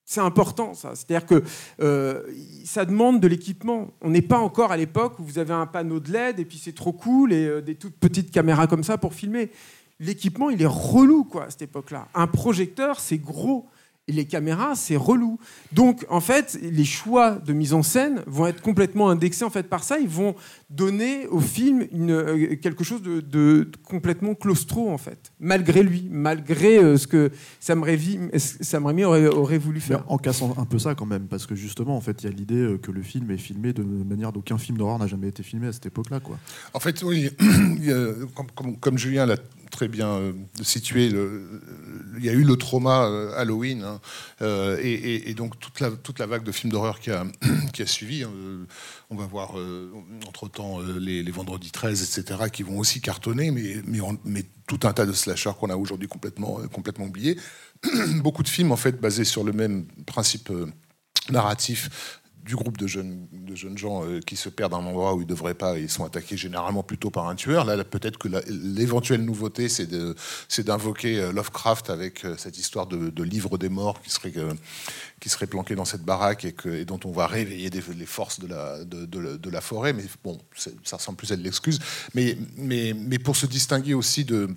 [0.06, 0.96] C'est important, ça.
[0.96, 1.44] C'est-à-dire que
[1.82, 2.24] euh,
[2.66, 3.88] ça demande de l'équipement.
[4.02, 6.58] On n'est pas encore à l'époque où vous avez un panneau de LED et puis
[6.58, 9.50] c'est trop cool et euh, des toutes petites caméras comme ça pour filmer.
[10.00, 12.10] L'équipement, il est relou, quoi, à cette époque-là.
[12.14, 13.68] Un projecteur, c'est gros
[14.08, 15.40] les caméras, c'est relou.
[15.72, 19.64] Donc, en fait, les choix de mise en scène vont être complètement indexés en fait
[19.64, 19.98] par ça.
[19.98, 20.36] Ils vont
[20.70, 26.78] donner au film une, euh, quelque chose de, complètement claustro, en fait, malgré lui, malgré
[26.78, 30.04] euh, ce que Sam Raimi, Sam Raimi aurait, aurait, voulu faire.
[30.12, 32.36] en cassant un peu ça quand même, parce que justement, en fait, il y a
[32.36, 35.44] l'idée euh, que le film est filmé de manière d'aucun film d'horreur n'a jamais été
[35.44, 36.38] filmé à cette époque-là, quoi.
[36.74, 37.30] En fait, oui,
[38.56, 39.38] comme, comme Julien l'a
[39.74, 41.08] très bien euh, situé.
[41.08, 44.00] il y a eu le trauma euh, Halloween, hein,
[44.44, 47.26] euh, et, donc toute la, toute la vague de films d'horreur qui a,
[47.74, 48.24] qui a suivi.
[48.24, 48.32] Hein,
[49.10, 49.56] on va voir
[50.28, 53.82] entre-temps les, les, Vendredis 13, etc., qui vont aussi cartonner, mais,
[54.24, 57.38] mais, tout un tas de slashers qu'on a aujourd'hui complètement, complètement oubliés.
[58.22, 60.50] Beaucoup de films, en fait, basés sur le même principe
[61.30, 65.14] narratif du groupe de jeunes, de jeunes gens euh, qui se perdent à un endroit
[65.14, 67.64] où ils ne devraient pas ils sont attaqués généralement plutôt par un tueur.
[67.64, 73.58] Là, peut-être que l'éventuelle nouveauté, c'est d'invoquer euh, Lovecraft avec euh, cette histoire de, livre
[73.58, 74.34] des morts qui serait,
[75.22, 78.84] qui serait planqué dans cette baraque et, dont on va réveiller les forces de la,
[78.84, 79.94] de, la forêt.
[79.94, 80.38] Mais bon,
[80.84, 81.80] ça ressemble plus à de l'excuse.
[82.14, 84.50] Mais, mais, mais pour se distinguer aussi de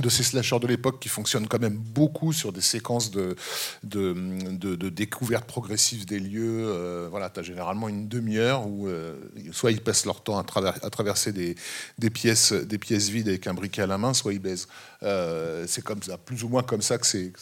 [0.00, 3.36] de ces slashers de l'époque qui fonctionnent quand même beaucoup sur des séquences de,
[3.82, 4.14] de,
[4.56, 6.66] de, découverte progressive des lieux.
[6.66, 9.16] Euh, voilà, tu as généralement une demi-heure où euh,
[9.52, 11.54] soit ils passent leur temps à, traverser des,
[11.98, 14.68] des, pièces, des pièces vides avec un briquet à la main, soit ils baisent.
[15.02, 17.32] Euh, c'est comme ça, plus ou moins comme ça que c'est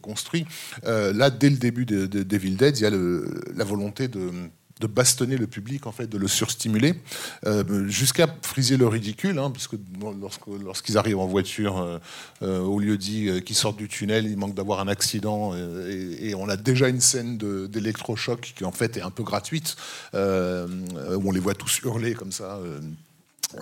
[0.00, 0.46] construit.
[0.84, 4.30] là, dès le début de, Devil Dead, il y a la volonté de
[4.80, 6.94] de bastonner le public, en fait, de le surstimuler,
[7.46, 9.76] euh, jusqu'à friser le ridicule, hein, puisque
[10.64, 11.98] lorsqu'ils arrivent en voiture euh,
[12.42, 16.48] euh, au lieu dit qu'ils sortent du tunnel, il manque d'avoir un accident, et, on
[16.48, 19.76] a déjà une scène d'électrochoc qui en fait est un peu gratuite,
[20.14, 22.60] où on les voit tous hurler comme ça.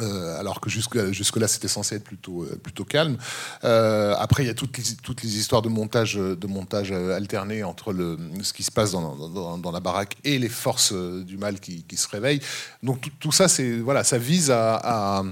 [0.01, 3.17] Euh, alors que jusque, jusque là c'était censé être plutôt, euh, plutôt calme.
[3.63, 7.63] Euh, après il y a toutes les, toutes les histoires de montage, de montage alterné
[7.63, 11.61] entre le, ce qui se passe dans, dans, la baraque et les forces du mal
[11.61, 12.43] qui, qui se réveillent.
[12.83, 15.23] Donc tout, ça c'est voilà ça vise à,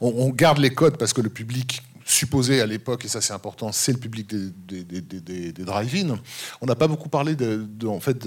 [0.00, 3.70] on, garde les codes parce que le public supposé à l'époque, et ça c'est important,
[3.70, 6.18] c'est le public des, drive-in.
[6.60, 7.36] On n'a pas beaucoup parlé
[7.84, 8.26] en fait,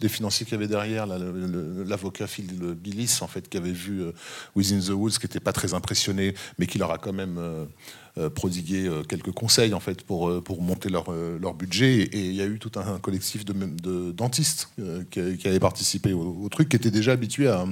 [0.00, 4.12] des financiers qu'il y avait derrière, l'avocat Phil Billis, en fait, qui avait vu euh,
[4.56, 7.64] Within the Woods, qui n'était pas très impressionné, mais qui leur a quand même euh,
[8.18, 12.02] euh, prodigué quelques conseils en fait, pour, pour monter leur, budget.
[12.02, 14.68] Et il y a eu tout un collectif de, dentistes
[15.10, 17.64] qui, qui, avaient participé au, au, truc, qui étaient déjà habitués à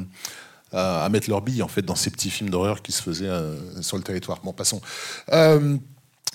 [0.74, 3.82] à, mettre leur bille en fait dans ces petits films d'horreur qui se faisaient euh,
[3.82, 4.40] sur le territoire.
[4.42, 4.80] Bon, passons.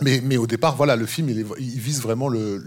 [0.02, 2.62] Mais, au départ, voilà, le film, il, vise vraiment le,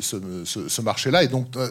[0.00, 1.22] ce, marché-là.
[1.22, 1.68] Et donc, euh,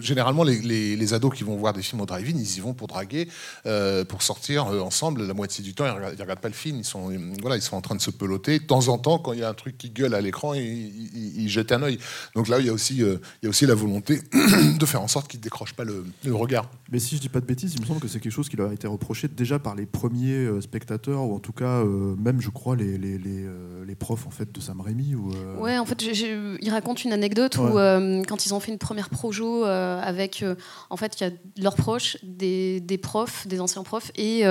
[0.00, 2.88] généralement, les, les, ados qui vont voir des films au drive-in, ils y vont pour
[2.88, 3.28] draguer,
[3.66, 5.26] euh, pour sortir euh, ensemble.
[5.26, 6.78] La moitié du temps, ils ne regardent, pas le film.
[6.78, 8.58] Ils sont, voilà, ils sont en train de se peloter.
[8.58, 11.48] De temps en temps, quand il y a un truc qui gueule à l'écran, ils,
[11.48, 11.98] jettent un œil.
[12.34, 14.20] Donc là, il y a aussi, il y a aussi la volonté
[14.78, 16.68] de faire en sorte qu'ils ne décrochent pas le, regard.
[16.90, 18.56] Mais si je dis pas de bêtises, il me semble que c'est quelque chose qui
[18.56, 22.50] leur a été reproché déjà par les premiers spectateurs, ou en tout cas, même, je
[22.50, 26.02] crois, les, les, les prof en fait de Sam Raimi ou euh, Ouais, en fait,
[26.02, 30.44] il raconte une anecdote où euh, quand ils ont fait une première projo euh, avec,
[30.88, 31.30] en fait, il y a
[31.62, 34.42] leurs proches, des, des, profs, des anciens profs et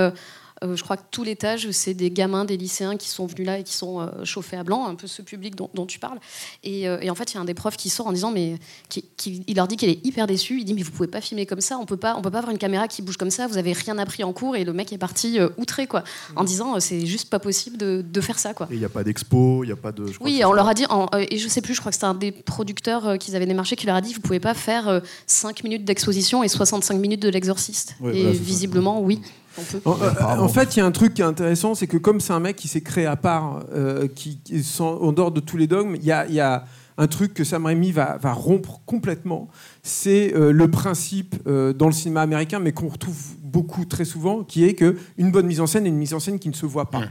[0.62, 3.58] euh, je crois que tout l'étage, c'est des gamins, des lycéens qui sont venus là
[3.58, 6.18] et qui sont euh, chauffés à blanc, un peu ce public dont, tu parles.
[6.66, 8.58] Euh, et, en fait, il y a un des profs qui sort en disant, mais
[8.88, 9.04] qui,
[9.46, 10.58] il leur dit qu'il est hyper déçu.
[10.58, 12.38] Il dit, mais vous pouvez pas filmer comme ça, on peut pas, on peut pas
[12.38, 13.46] avoir une caméra qui bouge comme ça.
[13.46, 14.56] Vous avez rien appris en cours.
[14.56, 16.04] Et le mec est parti outré, quoi,
[16.36, 18.68] en disant, c'est juste pas possible de, faire ça, quoi.
[18.70, 20.04] Et il n'y a pas d'expo, il n'y a pas de.
[20.20, 20.84] oui, on leur a dit,
[21.30, 23.86] et je sais plus, je crois que c'était un des producteurs qu'ils avaient démarché qui
[23.86, 27.94] leur a dit, vous pouvez pas faire 5 minutes d'exposition et 65 minutes de l'exorciste.
[28.12, 29.20] et visiblement, oui.
[29.58, 29.80] Euh,
[30.20, 32.40] en, fait, il y a un truc qui est intéressant, c'est que comme c'est un
[32.40, 34.40] mec qui s'est créé à part, euh, qui,
[34.78, 36.64] en dehors de tous les dogmes, il y a,
[36.98, 39.48] un truc que Sam Raimi va, rompre complètement.
[39.82, 44.64] C'est euh, le principe dans le cinéma américain, mais qu'on retrouve beaucoup très souvent, qui
[44.64, 46.66] est que une bonne mise en scène est une mise en scène qui ne se
[46.66, 47.04] voit pas.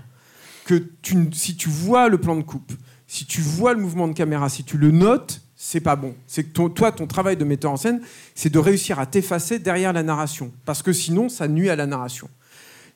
[0.65, 0.83] Que
[1.33, 2.71] si tu vois le plan de coupe,
[3.07, 6.15] si tu vois le mouvement de caméra, si tu le notes, c'est pas bon.
[6.25, 7.99] C'est que toi, ton travail de metteur en scène,
[8.33, 11.85] c'est de réussir à t'effacer derrière la narration, parce que sinon, ça nuit à la
[11.85, 12.29] narration.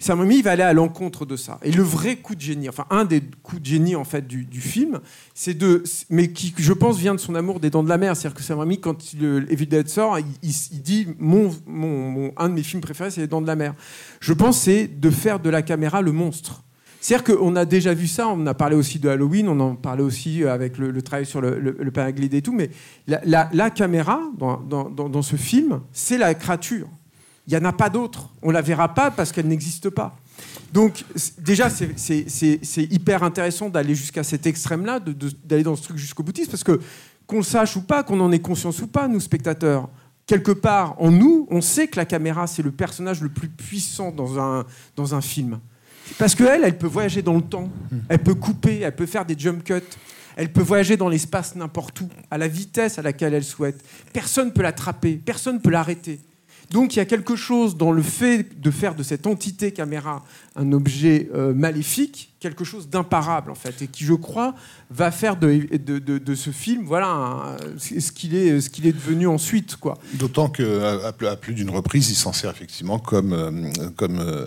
[0.02, 1.60] Raimi va aller à l'encontre de ça.
[1.62, 4.62] Et le vrai coup de génie, enfin un des coups de génie en fait du,
[4.62, 5.00] film,
[5.34, 8.16] c'est de, mais qui je pense vient de son amour des Dents de la Mer.
[8.16, 12.64] C'est-à-dire que Raimi, quand le Evil Dead sort, il, dit mon, mon, un de mes
[12.64, 13.76] films préférés, c'est les Dents de la Mer.
[14.20, 16.64] Je pense c'est de faire de la caméra le monstre.
[17.04, 20.04] C'est-à-dire qu'on a déjà vu ça, on a parlé aussi de Halloween, on en parlait
[20.04, 22.70] aussi avec le, travail sur le, le, et tout, mais
[23.08, 26.88] la, caméra dans, ce film, c'est la créature.
[27.46, 28.30] Il n'y en a pas d'autre.
[28.42, 30.16] On ne la verra pas parce qu'elle n'existe pas.
[30.72, 31.04] Donc
[31.40, 35.02] déjà, c'est hyper intéressant d'aller jusqu'à cet extrême-là,
[35.44, 36.80] d'aller dans ce truc jusqu'au boutiste, parce que
[37.28, 39.90] qu'on le sache ou pas, qu'on en ait conscience ou pas, nous spectateurs,
[40.26, 44.14] quelque part en nous, on sait que la caméra, c'est le personnage le plus puissant
[44.14, 45.60] dans un film.
[46.18, 47.70] Parce qu'elle, elle peut voyager dans le temps,
[48.10, 49.82] elle peut couper, elle peut faire des jump cuts,
[50.36, 53.84] elle peut voyager dans l'espace n'importe où, à la vitesse à laquelle elle souhaite.
[54.12, 56.20] Personne ne peut l'attraper, personne ne peut l'arrêter.
[56.72, 60.24] Donc il y a quelque chose dans le fait de faire de cette entité caméra
[60.56, 64.54] un objet euh, maléfique, quelque chose d'imparable en fait, et qui je crois
[64.92, 69.98] va faire de, ce film voilà ce qu'il est, devenu ensuite quoi.
[70.14, 74.46] D'autant qu'à à plus d'une reprise, il s'en sert effectivement comme, euh, comme euh,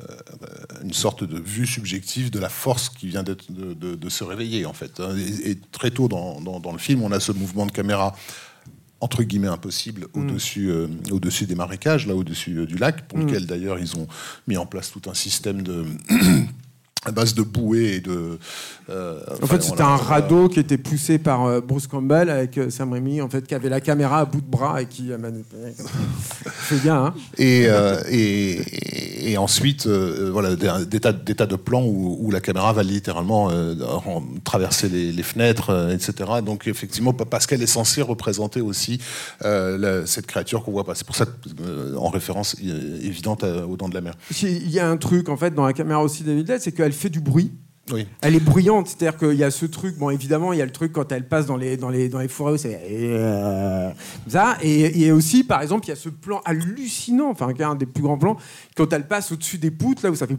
[0.83, 5.03] une sorte de vue subjective de la force qui vient de, se réveiller en fait.
[5.45, 8.15] Et, très tôt dans, le film, on a ce mouvement de caméra
[9.01, 10.21] entre guillemets impossible mm.
[10.21, 13.27] au-dessus euh, au-dessus des marécages, là au-dessus euh, du lac, pour mm.
[13.27, 14.07] lequel d'ailleurs ils ont
[14.47, 15.85] mis en place tout un système de
[17.07, 18.39] à base de bouées et de.
[18.89, 23.21] Euh, en fait, c'était un radeau qui était poussé par Bruce Campbell avec Sam Raimi,
[23.21, 25.11] en fait, qui avait la caméra à bout de bras et qui
[26.69, 27.67] C'est bien, hein et,
[28.11, 33.51] et, et, ensuite, voilà, des, tas, de plans où, la caméra va littéralement
[34.45, 36.31] traverser les, les fenêtres, etc.
[36.45, 39.01] Donc, effectivement, parce qu'elle est censée représenter aussi
[39.41, 40.95] cette créature qu'on voit pas.
[40.95, 41.27] C'est pour ça,
[41.97, 44.15] en référence évidente aux dents de la mer.
[44.43, 46.93] Il y a un truc, en fait, dans la caméra aussi d'Evil Dead, c'est qu'elle
[46.97, 47.53] fait du bruit
[47.93, 48.07] Oui.
[48.21, 50.73] Elle est bruyante, c'est-à-dire qu'il y a ce truc, bon évidemment il y a le
[50.73, 53.91] truc quand elle passe dans les, dans les, dans les forêts, c'est euh,
[54.29, 57.65] ça, et, et aussi par exemple il y a ce plan hallucinant, enfin qui est
[57.65, 58.37] un des plus grands plans,
[58.77, 60.37] quand elle passe au-dessus des poutres, là où ça fait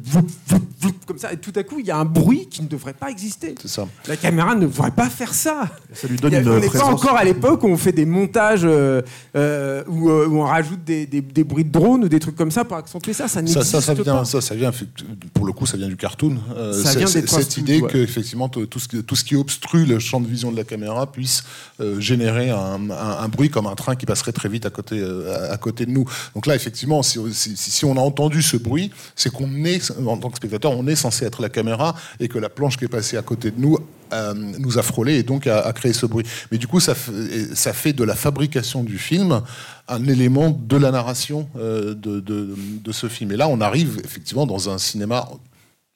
[1.05, 3.09] comme ça, et tout à coup il y a un bruit qui ne devrait pas
[3.09, 3.55] exister.
[3.61, 3.87] C'est ça.
[4.07, 5.69] La caméra ne devrait pas faire ça.
[5.93, 8.05] Ça lui donne a- une on n'est pas encore à l'époque où on fait des
[8.05, 9.01] montages euh,
[9.37, 12.35] euh, où, euh, où on rajoute des, des- des bruits de drone ou des trucs
[12.35, 13.27] comme ça pour accentuer ça.
[13.29, 14.25] Ça Ça, n'existe ça, ça vient, pas.
[14.25, 14.71] ça, ça vient,
[15.33, 16.37] pour le coup, ça vient du cartoon.
[16.83, 17.91] Ça vient des cette idée ouais.
[17.91, 20.63] que effectivement tout ce, qui- tout ce qui obstrue le champ de vision de la
[20.63, 21.43] caméra puisse
[21.79, 24.99] euh, générer un, un- un bruit comme un train qui passerait très vite à côté,
[24.99, 26.05] euh, à, à côté de nous.
[26.35, 30.17] Donc là, effectivement, si, si- si on a entendu ce bruit, c'est qu'on est, en
[30.17, 32.89] tant que spectateur, on est censé être la caméra et que la planche qui est
[32.89, 33.77] passée à côté de nous
[34.13, 36.25] euh, nous a frôlé et donc a, créé ce bruit.
[36.51, 39.41] Mais du coup, ça, fait- et ça fait de la fabrication du film
[39.89, 43.31] un élément de la narration de, de- de ce film.
[43.33, 45.27] Et là, on arrive effectivement dans un cinéma.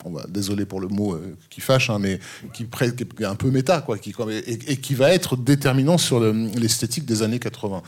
[0.09, 2.19] Va, désolé pour le mot euh, qui fâche, hein, mais
[2.53, 7.21] qui, est un peu méta, quoi, et, qui va être déterminant sur le- l'esthétique des
[7.21, 7.83] années 80.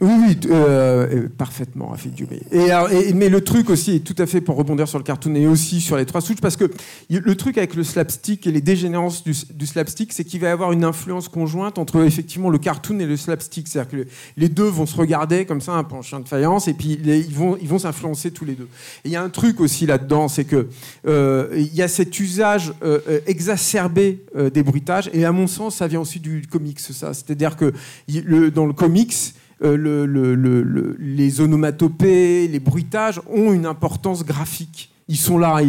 [0.00, 2.40] Oui, oui, euh, euh, parfaitement, Rafik Djoumi.
[2.52, 2.68] Et,
[3.08, 5.48] et- mais le truc aussi, est tout à fait pour rebondir sur le cartoon et
[5.48, 6.70] aussi sur les trois souches, parce que
[7.10, 10.50] le truc avec le slapstick et les dégénérances du, du slapstick, c'est qu'il va y
[10.50, 13.66] avoir une influence conjointe entre effectivement le cartoon et le slapstick.
[13.66, 14.06] C'est-à-dire que le-
[14.36, 17.00] les deux vont se regarder comme ça, un peu en chien de faïence, et puis
[17.04, 18.68] ils vont ils vont s'influencer tous les deux.
[19.04, 20.68] Et il y a un truc aussi là-dedans, c'est que
[21.08, 24.22] euh, il y a cet usage euh, euh, exacerbé
[24.54, 27.12] des bruitages, et à mon sens, ça vient aussi du comics, ça.
[27.14, 27.72] C'est-à-dire que
[28.08, 33.66] le- dans le comics, euh, le- le- le- le- les onomatopées, les bruitages ont une
[33.66, 34.92] importance graphique.
[35.10, 35.62] Ils sont là,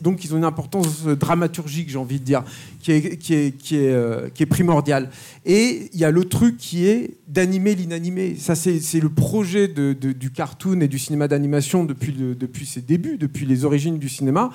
[0.00, 2.42] donc ils ont une importance dramaturgique, j'ai envie de dire,
[2.80, 5.10] qui est, qui euh, primordiale.
[5.44, 8.36] Et il y a le truc qui est d'animer l'inanimé.
[8.38, 12.14] Ça, c'est le projet du cartoon et du cinéma d'animation depuis,
[12.64, 14.50] ses débuts, depuis les origines du cinéma,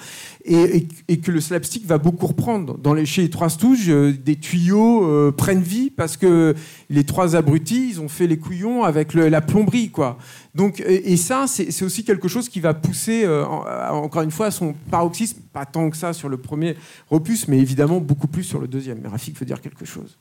[0.46, 0.88] et,
[1.22, 2.78] que le slapstick va beaucoup reprendre.
[2.80, 6.56] Dans les, chez les Trois Stooges, euh, des tuyaux euh, prennent vie parce que
[6.90, 10.18] les trois abrutis, ils ont fait les couillons avec la plomberie, quoi.
[10.56, 14.30] Donc, et, ça, c'est aussi quelque chose qui va pousser, euh, en- à- encore une
[14.32, 16.76] fois, son paroxysme, pas tant que ça sur le premier
[17.10, 19.00] opus, mais évidemment beaucoup plus sur le deuxième.
[19.02, 20.18] Mais Rafik veut dire quelque chose.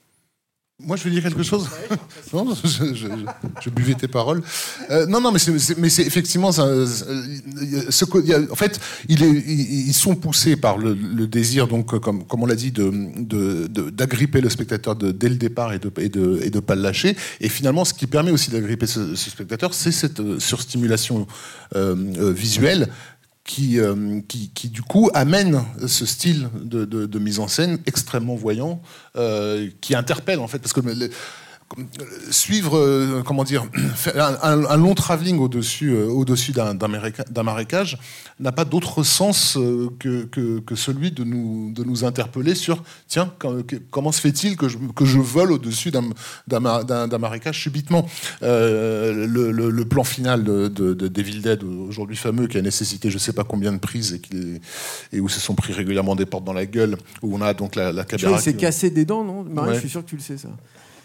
[0.84, 1.68] Moi, je veux dire quelque chose
[2.32, 4.42] Non, je, je- buvais tes paroles.
[4.90, 6.86] Euh, non, non, mais c'est, effectivement euh,
[8.50, 10.94] en fait, ils sont poussés par le,
[11.26, 16.40] désir, donc, euh, comme, on l'a dit, d'agripper le spectateur dès le départ et de
[16.42, 17.16] et pas le lâcher.
[17.40, 21.26] Et finalement, ce qui permet aussi d'agripper ce, spectateur, c'est cette surstimulation
[21.74, 22.88] visuelle
[23.44, 28.36] qui, euh, qui, qui, du coup amène ce style de, de- mise en scène extrêmement
[28.36, 28.80] voyant,
[29.16, 30.80] euh, qui interpelle en fait, parce que
[32.30, 33.64] suivre, euh, comment dire,
[34.14, 37.98] un, un- un long travelling au-dessus euh, au-dessus d'un, d'un maréca- d'un marécage
[38.40, 42.82] n'a pas d'autre sens euh, que, que, que celui de nous, de nous interpeller sur,
[43.08, 46.04] tiens, quand- que- comment se fait-il que je, que je vole au-dessus d'un,
[46.48, 48.06] d'un, ma- d'un- d'un marécage subitement?
[48.42, 52.62] Euh, le, le- le plan final de, de, de Devil Dead, aujourd'hui fameux, qui a
[52.62, 54.60] nécessité je sais pas combien de prises et, qui,
[55.12, 57.76] et où se sont pris régulièrement des portes dans la gueule, où on a donc
[57.76, 58.38] la, la Tu caméra...
[58.38, 59.44] il s'est cassé des dents, non?
[59.44, 59.74] Marie, Ouais.
[59.74, 60.48] je suis sûr que tu le sais, ça.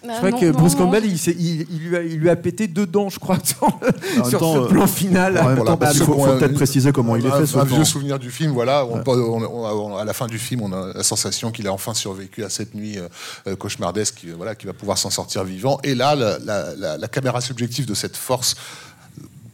[0.03, 0.86] Ah, Je crois non, que non, Bruce non.
[0.86, 3.38] Campbell, il, s'est- il- il lui a, il lui a pété deux dents, je crois,
[3.43, 5.38] sur, temps, ce euh, plan final.
[5.38, 7.45] En même Voilà, temps, parce il faut, faut euh, peut-être préciser comment il est un,
[7.45, 7.57] fait.
[7.57, 7.75] un plan.
[7.75, 8.86] vieux souvenir du film, voilà.
[8.86, 11.73] On, on- on- on- à la fin du film, on a la sensation qu'il a
[11.73, 13.07] enfin survécu à cette nuit euh,
[13.47, 15.79] euh, cauchemardesque, qui, voilà, qui va pouvoir s'en sortir vivant.
[15.83, 18.55] Et là, la, la- la- la caméra subjective de cette force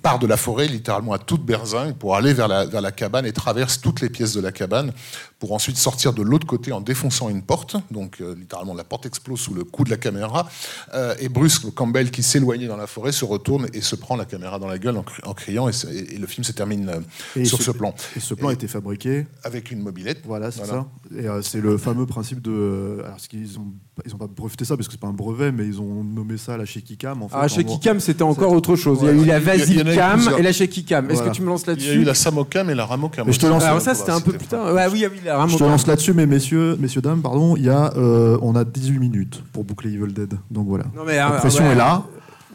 [0.02, 3.26] part de la forêt littéralement à toute berzingue pour aller vers la, vers la cabane
[3.26, 4.92] et traverse toutes les pièces de la cabane
[5.44, 7.76] pour ensuite sortir de l'autre côté en défonçant une porte.
[7.92, 10.48] Donc euh, littéralement la porte explose sous le coup de la caméra
[10.94, 14.24] Euh, et Bruce Campbell qui s'éloignait dans la forêt se retourne et se prend la
[14.24, 15.74] caméra dans la gueule en, cri- en criant et,
[16.18, 16.88] le film se termine
[17.36, 19.26] euh, sur ce- ce plan Et ce plan a été fabriqué.
[19.44, 20.20] avec une mobilette.
[20.26, 20.86] Voilà, c'est Voilà.
[21.12, 21.18] ça.
[21.20, 23.02] Et euh, c'est le fameux principe de.
[23.06, 23.68] Alors, ce qu'ils ont,
[24.06, 26.38] ils ont pas breveté ça parce que c'est pas un brevet, mais ils ont nommé
[26.38, 27.22] ça la shaky cam.
[27.22, 27.64] En fait, Ah, gros.
[27.78, 29.00] Kikam, c'était encore autre chose.
[29.02, 29.84] Il y a eu la Vasicam
[30.16, 30.40] plusieurs.
[30.40, 31.06] et la chez Kikam.
[31.10, 31.32] Est-ce Voilà.
[31.32, 33.30] que tu me lances Il y a là-dessus eu la Samocam et la Ramocam.
[33.32, 34.74] Je te lance- Alors ça, c'était un peu plus tard.
[34.74, 37.70] Ouais, oui, oui, la Je te lance là-dessus, mais messieurs, messieurs, dames, pardon, il y
[37.70, 40.34] a, euh, on a 18 minutes pour boucler Evil Dead.
[40.52, 40.86] Donc voilà.
[40.96, 41.72] Non, mais, La euh, pression ouais.
[41.72, 42.04] est là.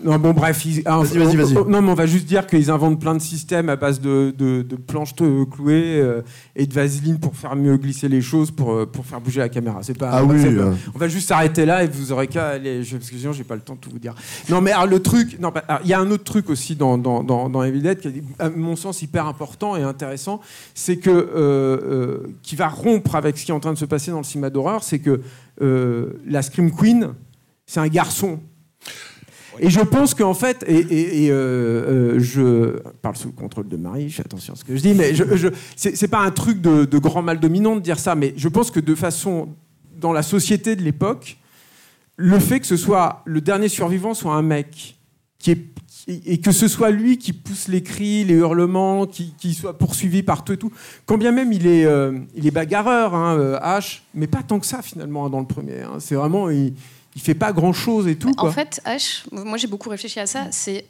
[0.04, 0.64] Non, bon, bref.
[0.64, 1.56] ils- ah, Vas-y, vas-y, on- vas-y.
[1.58, 4.32] on- Non, mais on va juste dire qu'ils inventent plein de systèmes à base de,
[4.37, 6.22] de- de planches clouées euh,
[6.56, 9.48] et de vaseline pour faire mieux glisser les choses, pour, euh, pour faire bouger la
[9.48, 9.78] caméra.
[9.82, 10.11] C'est pas.
[10.12, 10.72] Ah oui, euh.
[10.94, 12.82] On va juste s'arrêter là et vous aurez qu'à aller.
[12.90, 14.14] Parce que sinon, j'ai pas le temps de tout vous dire.
[14.48, 15.38] Non, mais alors, le truc.
[15.40, 17.98] Non, bah, il y a un autre truc aussi dans, dans, dans, dans Evil Dead
[18.00, 20.40] qui est, à mon sens, hyper important et intéressant.
[20.74, 21.11] C'est que.
[21.11, 24.24] euh, qui va rompre avec ce qui est en train de se passer dans le
[24.24, 24.82] cinéma d'horreur.
[24.82, 25.20] C'est que
[26.26, 27.08] la Scream Queen,
[27.66, 28.38] c'est un garçon.
[29.61, 34.09] Et je pense qu'en fait, et, euh, euh, je parle sous le contrôle de Marie,
[34.09, 36.61] je fais attention à ce que je dis, mais je, je c'est pas un truc
[36.61, 39.49] de, grand mal dominant de dire ça, mais je pense que de façon,
[39.97, 41.38] dans la société de l'époque,
[42.16, 44.97] le fait que ce soit le dernier survivant soit un mec
[45.38, 45.59] qui est
[46.11, 50.42] et que ce soit lui qui pousse les cris, les hurlements, qui, soit poursuivi par
[50.42, 50.73] tout et tout.
[51.05, 54.64] Quand bien même il est, euh, il est bagarreur, hein, H, mais pas tant que
[54.64, 55.83] ça finalement hein, dans le premier.
[55.83, 55.97] Hein.
[55.99, 56.49] C'est vraiment,
[57.14, 58.33] il fait pas grand chose et tout.
[58.38, 60.87] En fait, H, moi j'ai beaucoup réfléchi à ça, c'est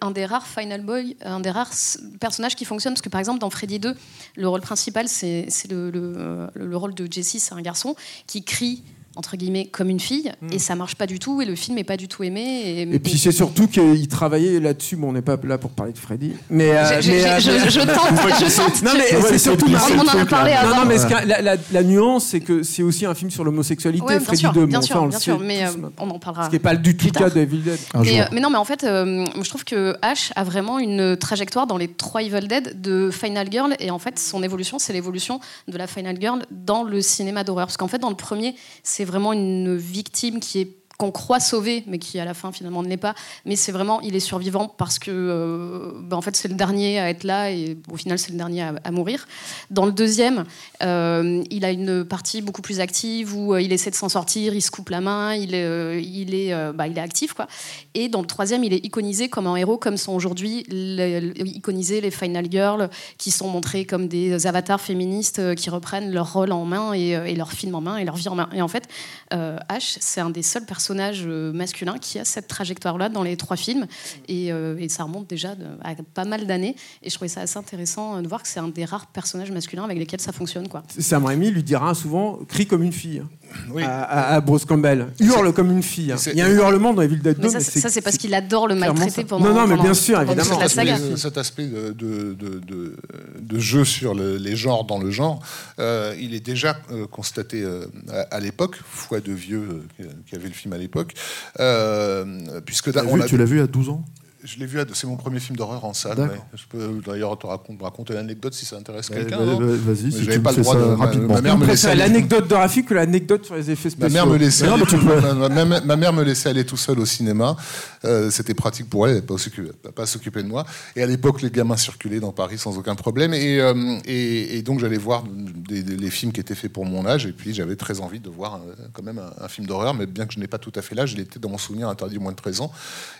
[0.00, 1.72] un des rares Final Boy, un des rares
[2.20, 2.92] personnages qui fonctionne.
[2.92, 3.94] Parce que par exemple, dans Freddy 2,
[4.36, 7.94] le rôle principal, c'est le, le, le, rôle de Jesse, c'est un garçon
[8.26, 8.82] qui crie
[9.20, 10.48] entre guillemets comme une fille hmm.
[10.50, 12.98] et ça marche pas du tout et le film est pas du tout aimé et,
[12.98, 14.96] puis c'est surtout qu'il travaillait là-dessus.
[14.96, 17.90] Bon on n'est pas là pour parler de Freddy mais, euh, je, euh, je, tente
[18.40, 18.82] je tente.
[18.82, 20.96] Non mais c'est surtout on en a parlé avant non, non mais
[21.42, 25.06] la, la, nuance c'est que c'est aussi un film sur l'homosexualité Freddy 2 bien sûr,
[25.06, 27.28] bien sûr mais euh, on en parlera ce qui n'est pas du tout le cas
[27.28, 27.78] de Evil Dead.
[27.96, 31.76] Mais, mais, non mais en fait je trouve que Ash a vraiment une trajectoire dans
[31.76, 35.76] les trois Evil Dead de Final Girl et en fait son évolution c'est l'évolution de
[35.76, 37.66] la Final Girl dans le cinéma d'horreur.
[37.66, 41.40] Parce qu'en fait dans le premier c'est c'est vraiment une victime qui est qu'on croit
[41.40, 43.14] sauver, mais qui à la fin finalement ne l'est pas.
[43.46, 47.00] Mais c'est vraiment, il est survivant parce que, euh, ben, en fait, c'est le dernier
[47.00, 49.26] à être là et au final, c'est le dernier à, mourir.
[49.70, 50.44] Dans le deuxième,
[50.82, 54.52] euh, il a une partie beaucoup plus active où euh, il essaie de s'en sortir,
[54.52, 57.32] il se coupe la main, il, il, est, bah, il est actif.
[57.32, 57.46] Quoi.
[57.94, 62.10] Et dans le troisième, il est iconisé comme un héros, comme sont aujourd'hui iconisés les
[62.10, 66.92] Final Girls, qui sont montrés comme des avatars féministes qui reprennent leur rôle en main
[66.92, 68.50] et, et leur film en main et leur vie en main.
[68.52, 68.86] Et en fait,
[69.32, 73.36] H, c'est un des seuls personnages personnage euh, masculin qui a cette trajectoire-là dans les
[73.36, 73.86] trois films.
[74.26, 76.74] Et, euh, et ça remonte déjà à pas mal d'années.
[77.02, 79.52] Et je trouvais ça assez intéressant euh, de voir que c'est un des rares personnages
[79.52, 80.68] masculins avec lesquels ça fonctionne.
[80.68, 80.82] Quoi.
[80.98, 83.22] Sam Raimi lui dira souvent crie comme une fille.
[83.70, 83.82] Oui.
[83.84, 85.08] À, Bruce Campbell.
[85.20, 86.14] Hurle comme une fille.
[86.26, 87.36] Il y a un hurlement dans Dead 2.
[87.42, 89.46] Mais ça, c'est parce qu'il adore le maltraiter pendant.
[89.46, 90.60] Non, non, mais bien sûr, évidemment.
[90.60, 92.96] Cet aspect, cet aspect de, de, de,
[93.40, 95.40] de, jeu sur les genres dans le genre,
[95.78, 96.76] il est déjà
[97.10, 97.64] constaté
[98.08, 99.82] à, à l'époque, foi de vieux
[100.26, 101.14] qui avait le film à l'époque.
[101.58, 102.90] Euh, puisque
[103.26, 104.04] tu l'as vu à 12 ans?
[104.42, 106.30] Je l'ai vu, c'est mon premier film d'horreur en salle.
[106.54, 109.38] Je peux d'ailleurs te raconter, raconter l'anecdote si ça intéresse quelqu'un.
[109.38, 111.34] Vas-y, si tu pas le droit de, rapidement.
[111.34, 114.08] Ma, mère me laissait l'anecdote de Rafik que l'anecdote sur les effets spéciaux.
[114.08, 117.56] Ma mère me laissait, aller, ma, mère me laissait aller tout seul au cinéma.
[118.04, 120.64] Euh, c'était pratique pour elle, elle pas, pas s'occuper de moi.
[120.96, 123.34] Et à l'époque, les gamins circulaient dans Paris sans aucun problème.
[123.34, 127.26] Et, euh, et, donc j'allais voir des, les films qui étaient faits pour mon âge.
[127.26, 130.06] Et puis j'avais très envie de voir euh, quand même un, un film d'horreur, mais
[130.06, 132.18] bien que je n'ai pas tout à fait l'âge, il était dans mon souvenir interdit
[132.18, 132.72] moins de 13 ans.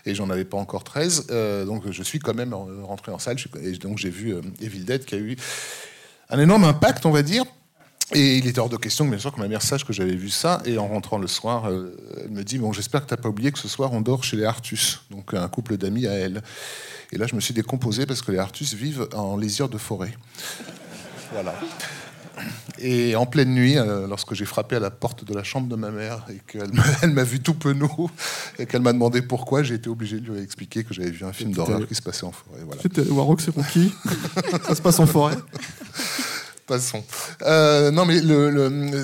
[0.05, 1.10] Et j'en avais pas encore 13.
[1.29, 4.83] Euh, donc je suis quand même rentré en salle et donc j'ai vu euh, Evil
[4.83, 5.35] Dead qui a eu
[6.29, 7.43] un énorme impact, on va dire.
[8.13, 10.29] Et il était hors de question, bien sûr, que ma mère sache que j'avais vu
[10.29, 10.61] ça.
[10.65, 13.29] Et en rentrant le soir, euh, elle me dit Bon, j'espère que tu n'as pas
[13.29, 16.41] oublié que ce soir, on dort chez les Artus, donc un couple d'amis à elle.
[17.13, 20.13] Et là, je me suis décomposé parce que les Artus vivent en lisière de forêt.
[21.31, 21.53] Voilà.
[22.79, 25.75] Et en pleine nuit, euh, lorsque j'ai frappé à la porte de la chambre de
[25.75, 26.71] ma mère et qu'elle
[27.13, 28.09] m'a vu tout penaud
[28.57, 31.33] et qu'elle m'a demandé pourquoi, j'ai été obligé de lui expliquer que j'avais vu un
[31.33, 32.61] film d'horreur qui se passait en forêt.
[32.65, 32.81] Voilà.
[32.81, 33.93] C'était Warrock, c'est Rookie.
[34.67, 35.35] Ça se passe en forêt.
[37.43, 38.21] Euh, non, mais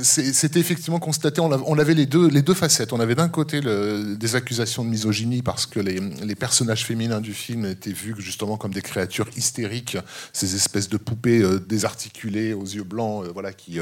[0.03, 1.41] c'était effectivement constaté.
[1.41, 2.93] On avait les deux, facettes.
[2.93, 7.33] On avait d'un côté des accusations de misogynie parce que les, les, personnages féminins du
[7.33, 9.97] film étaient vus justement comme des créatures hystériques,
[10.33, 13.79] ces espèces de poupées euh, désarticulées aux yeux blancs, euh, voilà, qui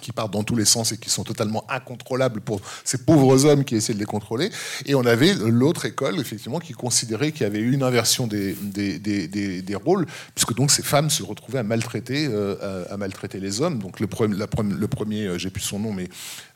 [0.00, 3.64] qui partent dans tous les sens et qui sont totalement incontrôlables pour ces pauvres hommes
[3.64, 4.50] qui essaient de les contrôler.
[4.86, 8.98] Et on avait l'autre école, effectivement, qui considérait qu'il y avait une inversion des, des,
[8.98, 9.28] des,
[9.62, 13.78] des, rôles, puisque donc ces femmes se retrouvaient à maltraiter, euh, à, maltraiter les hommes.
[13.78, 16.08] Donc le, premier, le premier, euh, j'ai plus son nom, mais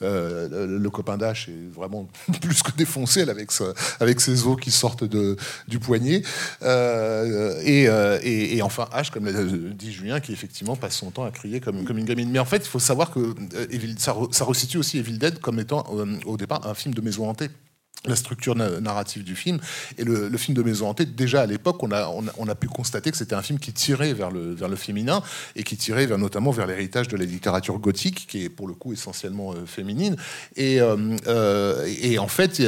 [0.02, 2.08] euh, le copain d'Ash est vraiment
[2.40, 3.50] plus que défoncé avec,
[4.00, 5.36] avec ses os qui sortent de,
[5.68, 6.22] du poignet.
[7.64, 7.84] et,
[8.22, 11.84] et, enfin H, comme l'a dit Julien, qui effectivement passe son temps à crier comme,
[11.84, 12.30] comme une gamine.
[12.30, 15.84] Mais en fait, il faut savoir que euh, ça, resitue aussi Evil Dead comme étant
[15.92, 17.50] euh, au départ un film de maison hantée
[18.04, 19.60] la structure narrative du film.
[19.96, 23.34] Et le, film de Maison Hantée, déjà à l'époque, on a, pu constater que c'était
[23.34, 25.22] un film qui tirait vers le, féminin
[25.54, 28.92] et qui tirait notamment vers l'héritage de la littérature gothique, qui est pour le coup
[28.92, 30.16] essentiellement euh, féminine.
[30.56, 32.60] Et, en fait,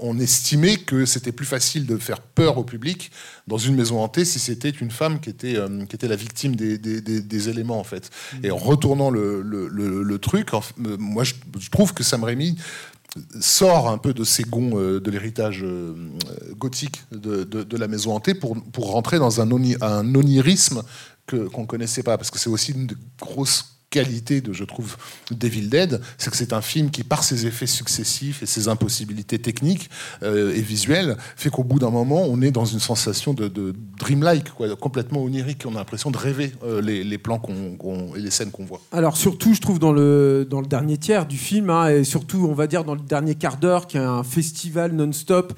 [0.00, 3.12] on estimait que c'était plus facile de faire peur au public
[3.46, 6.56] dans une maison hantée si c'était une femme qui était, euh, qui était la victime
[6.56, 8.10] des, éléments, en fait.
[8.42, 10.60] Et en retournant le, le, truc, euh,
[10.98, 11.34] moi, je,
[11.70, 12.56] trouve que Sam Raimi
[13.40, 15.64] sort un peu de ses gonds euh, de l'héritage
[16.56, 20.82] gothique de, de, la maison hantée pour, pour rentrer dans un, onirisme
[21.28, 22.88] qu'on ne connaissait pas, parce que c'est aussi une
[23.20, 24.96] grosses de, je trouve,
[25.30, 29.38] Devil Dead, c'est que c'est un film qui, par ses effets successifs et ses impossibilités
[29.38, 29.90] techniques
[30.22, 33.50] euh, et visuelles, fait qu'au bout d'un moment, on est dans une sensation de,
[33.98, 35.64] dreamlike, complètement onirique.
[35.66, 38.80] On a l'impression de rêver euh, les, plans qu'on, et les scènes qu'on voit.
[38.92, 42.46] Alors surtout, je trouve dans le dans le dernier tiers du film, hein, et surtout,
[42.48, 45.54] on va dire dans le dernier quart d'heure, qui est un festival non-stop.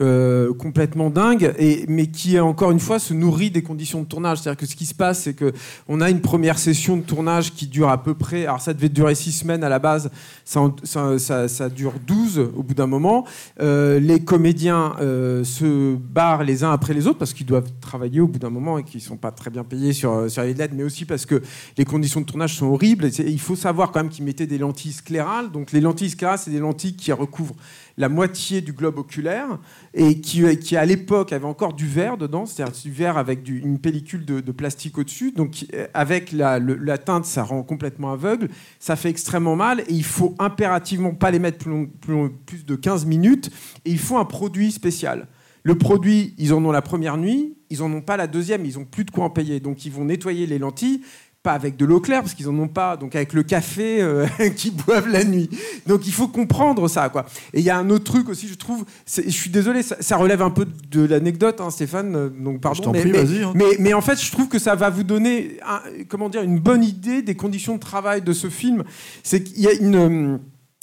[0.00, 4.38] Euh, complètement dingue, et, mais qui encore une fois se nourrit des conditions de tournage.
[4.38, 5.52] C'est-à-dire que ce qui se passe, c'est que
[5.88, 8.46] on a une première session de tournage qui dure à peu près.
[8.46, 10.10] Alors ça devait durer six semaines à la base,
[10.44, 13.26] ça, dure 12 au bout d'un moment.
[13.60, 18.20] Euh, les comédiens euh, se barrent les uns après les autres parce qu'ils doivent travailler
[18.20, 20.74] au bout d'un moment et qu'ils sont pas très bien payés sur, sur les lettres,
[20.76, 21.42] mais aussi parce que
[21.76, 23.10] les conditions de tournage sont horribles.
[23.18, 25.50] Il faut savoir quand même qu'ils mettaient des lentilles sclérales.
[25.50, 27.56] Donc les lentilles sclérales, c'est des lentilles qui recouvrent
[27.98, 29.58] la moitié du globe oculaire
[29.92, 33.78] et qui, qui à l'époque avait encore du verre dedans, c'est-à-dire du verre avec une
[33.78, 35.32] pellicule de, plastique au-dessus.
[35.32, 36.60] Donc avec la,
[36.98, 41.40] teinte, ça rend complètement aveugle, ça fait extrêmement mal et il faut impérativement pas les
[41.40, 43.50] mettre plus, plus de 15 minutes
[43.84, 45.26] et il faut un produit spécial.
[45.64, 48.78] Le produit, ils en ont la première nuit, ils en ont pas la deuxième, ils
[48.78, 49.60] ont plus de quoi en payer.
[49.60, 51.02] Donc ils vont nettoyer les lentilles
[51.48, 54.26] pas avec de l'eau claire parce qu'ils en ont pas, donc avec le café euh,
[54.56, 55.48] qu'ils boivent la nuit.
[55.86, 57.24] Donc il faut comprendre ça, quoi.
[57.54, 58.84] Et il y a un autre truc aussi, je trouve.
[59.06, 62.14] Je suis désolé, ça, ça, relève un peu de l'anecdote, hein, Stéphane.
[62.14, 62.92] euh, Donc pardon.
[62.92, 63.52] Mais, mais, hein.
[63.54, 66.58] mais, mais, en fait, je trouve que ça va vous donner, un, comment dire, une
[66.58, 68.84] bonne idée des conditions de travail de ce film.
[69.22, 70.40] C'est qu'il y a une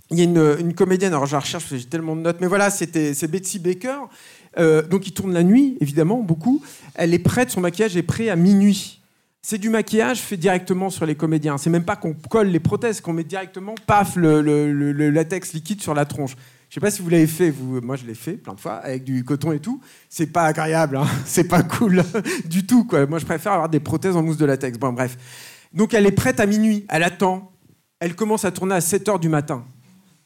[0.09, 2.47] il y a une, une, comédienne, alors je la recherche, j'ai tellement de notes, mais
[2.47, 3.97] voilà, c'était c'est Betsy Baker.
[4.57, 6.63] Euh, donc il tourne la nuit, évidemment, beaucoup.
[6.95, 9.01] Elle est prête, son maquillage est prêt à minuit.
[9.47, 11.59] C'est du maquillage fait directement sur les comédiens.
[11.59, 15.93] C'est même pas qu'on colle les prothèses, qu'on met directement, paf, le, latex liquide sur
[15.93, 16.35] la tronche.
[16.67, 17.79] Je sais pas si vous l'avez fait, vous.
[17.79, 19.79] Moi, je l'ai fait plein de fois avec du coton et tout.
[20.09, 21.05] C'est pas agréable, hein.
[21.25, 22.03] c'est pas cool
[22.45, 22.85] du tout.
[22.85, 23.05] Quoi.
[23.05, 24.79] Moi, je préfère avoir des prothèses en mousse de latex.
[24.79, 25.15] Bon, bref.
[25.71, 26.83] Donc, elle est prête à minuit.
[26.89, 27.51] Elle attend.
[27.99, 29.63] Elle commence à tourner à 7 heures du matin.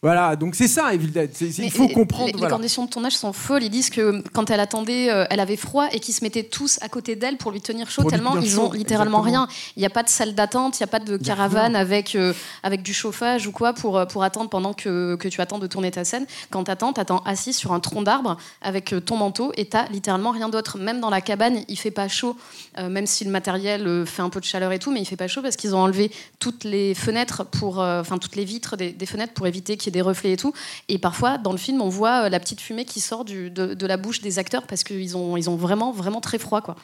[0.02, 1.32] Voilà, donc c'est ça, Evil Dead.
[1.58, 2.28] Il faut comprendre.
[2.28, 2.56] Les, voilà.
[2.56, 3.64] conditions de tournage sont folles.
[3.64, 6.80] Ils disent que quand elle attendait, euh, elle avait froid et qu'ils se mettaient tous
[6.82, 9.46] à côté d'elle pour lui tenir chaud, Pour tellement tenir ils chaud, ont littéralement exactement.
[9.48, 9.72] rien.
[9.76, 12.34] Il n'y a pas de salle d'attente, il n'y a pas de caravane avec, euh,
[12.64, 15.92] avec du chauffage ou quoi pour, pour attendre pendant que, que tu attends de tourner
[15.92, 16.26] ta scène.
[16.50, 19.68] Quand tu attends, tu attends assis sur un tronc d'arbre avec euh, ton manteau et
[19.68, 20.78] tu littéralement rien d'autre.
[20.78, 22.36] Même dans la cabane, il fait pas chaud,
[22.78, 25.06] euh, même si le matériel euh, fait un peu de chaleur et tout, mais il
[25.06, 28.46] fait pas chaud parce qu'ils ont enlevé toutes les fenêtres, pour, euh, enfin toutes les
[28.46, 30.54] vitres des, des fenêtres pour éviter qu'il des reflets et tout.
[30.88, 33.98] Et parfois, dans le film, on voit euh, la petite fumée qui sort de, la
[33.98, 36.62] bouche des acteurs parce qu'ils ont, ils ont vraiment, vraiment très froid.
[36.62, 36.76] Quoi.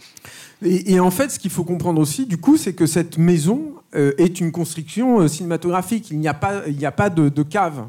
[0.63, 4.13] Et, en fait, ce qu'il faut comprendre aussi, du coup, c'est que cette maison euh,
[4.17, 6.09] est une construction euh, cinématographique.
[6.11, 7.85] Il n'y a pas, il n'y a pas de, cave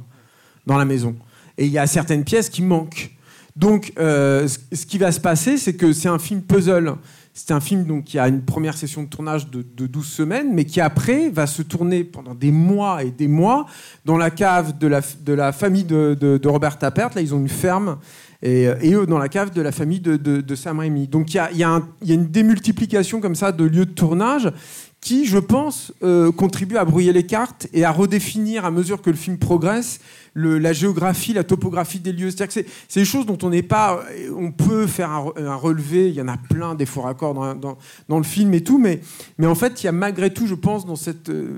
[0.66, 1.14] dans la maison.
[1.58, 3.10] Et il y a certaines pièces qui manquent.
[3.54, 6.96] Donc, ce qui va se passer, c'est que c'est un film puzzle.
[7.38, 10.54] C'est un film donc, qui a une première session de tournage de, de, 12 semaines,
[10.54, 13.66] mais qui après va se tourner pendant des mois et des mois
[14.06, 17.10] dans la cave de la, famille de, Robert Tappert.
[17.14, 17.98] Là, ils ont une ferme.
[18.42, 21.08] Et, et, eux dans la cave de la famille de, Sam Raimi.
[21.08, 24.50] Donc il y y a, une démultiplication comme ça de lieux de tournage
[25.00, 29.10] qui, je pense, euh, contribue à brouiller les cartes et à redéfinir à mesure que
[29.10, 30.00] le film progresse
[30.34, 32.30] la géographie, la topographie des lieux.
[32.30, 34.04] C'est-à-dire que c'est des choses dont on n'est pas.
[34.36, 38.22] On peut faire un, relevé, il y en a plein des faux raccords dans, le
[38.24, 39.00] film et tout, mais,
[39.42, 40.96] en fait, il y a malgré tout, je pense, dans,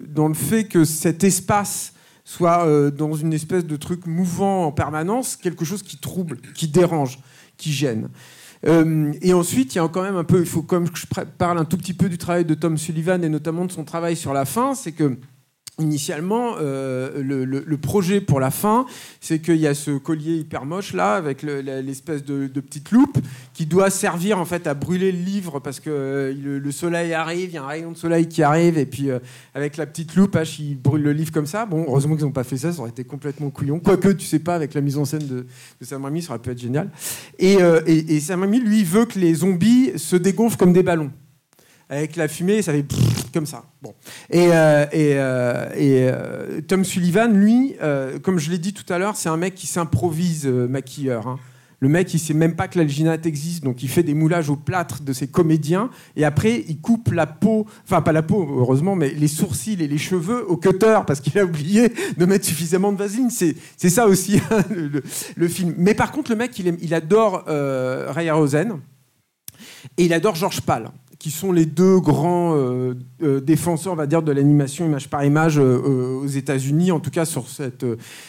[0.08, 1.92] dans le fait que cet espace
[2.24, 6.68] soit euh, dans une espèce de truc mouvant en permanence, quelque chose qui trouble, qui
[6.68, 7.18] dérange,
[7.56, 8.10] qui gêne.
[8.66, 11.06] Euh, et ensuite, il y a quand même un peu, il faut comme je
[11.38, 14.16] parle un tout petit peu du travail de Tom Sullivan et notamment de son travail
[14.16, 15.16] sur la fin, c'est que
[15.80, 18.84] Initialement, euh, le, projet pour la fin,
[19.20, 23.18] c'est qu'il y a ce collier hyper moche là, avec l'espèce de, petite loupe,
[23.54, 27.14] qui doit servir en fait à brûler le livre parce que euh, le, le, soleil
[27.14, 29.20] arrive, il y a un rayon de soleil qui arrive, et puis euh,
[29.54, 31.64] avec la petite loupe, H, il brûle le livre comme ça.
[31.64, 33.78] Bon, heureusement qu'ils n'ont pas fait ça, ça aurait été complètement couillon.
[33.78, 35.46] Quoique, tu sais pas, avec la mise en scène de,
[35.80, 36.90] de Sam Raimi, ça aurait pu être génial.
[37.38, 41.12] Et, et, et Sam Raimi, lui, veut que les zombies se dégonflent comme des ballons
[41.88, 42.84] avec la fumée, ça fait
[43.32, 43.64] comme ça.
[43.82, 43.94] Bon.
[44.30, 47.76] Et, euh, euh, euh, Tom Sullivan, lui,
[48.22, 51.26] comme je l'ai dit tout à l'heure, c'est un mec qui s'improvise maquilleur.
[51.26, 51.38] Hein.
[51.80, 54.56] Le mec, il sait même pas que l'alginate existe, donc il fait des moulages au
[54.56, 58.96] plâtre de ses comédiens, et après, il coupe la peau, enfin pas la peau, heureusement,
[58.96, 62.92] mais les sourcils et les cheveux au cutter, parce qu'il a oublié de mettre suffisamment
[62.92, 63.30] de vaseline.
[63.30, 63.54] C'est
[63.90, 64.64] ça aussi, hein,
[65.36, 65.74] le, film.
[65.78, 68.80] Mais par contre, le mec, il, adore Ray Harryhausen,
[69.96, 74.06] et il adore George Pal qui sont les deux grands euh, euh, défenseurs, on va
[74.06, 77.84] dire, de l'animation image par image euh, aux États-Unis, en tout cas sur cette,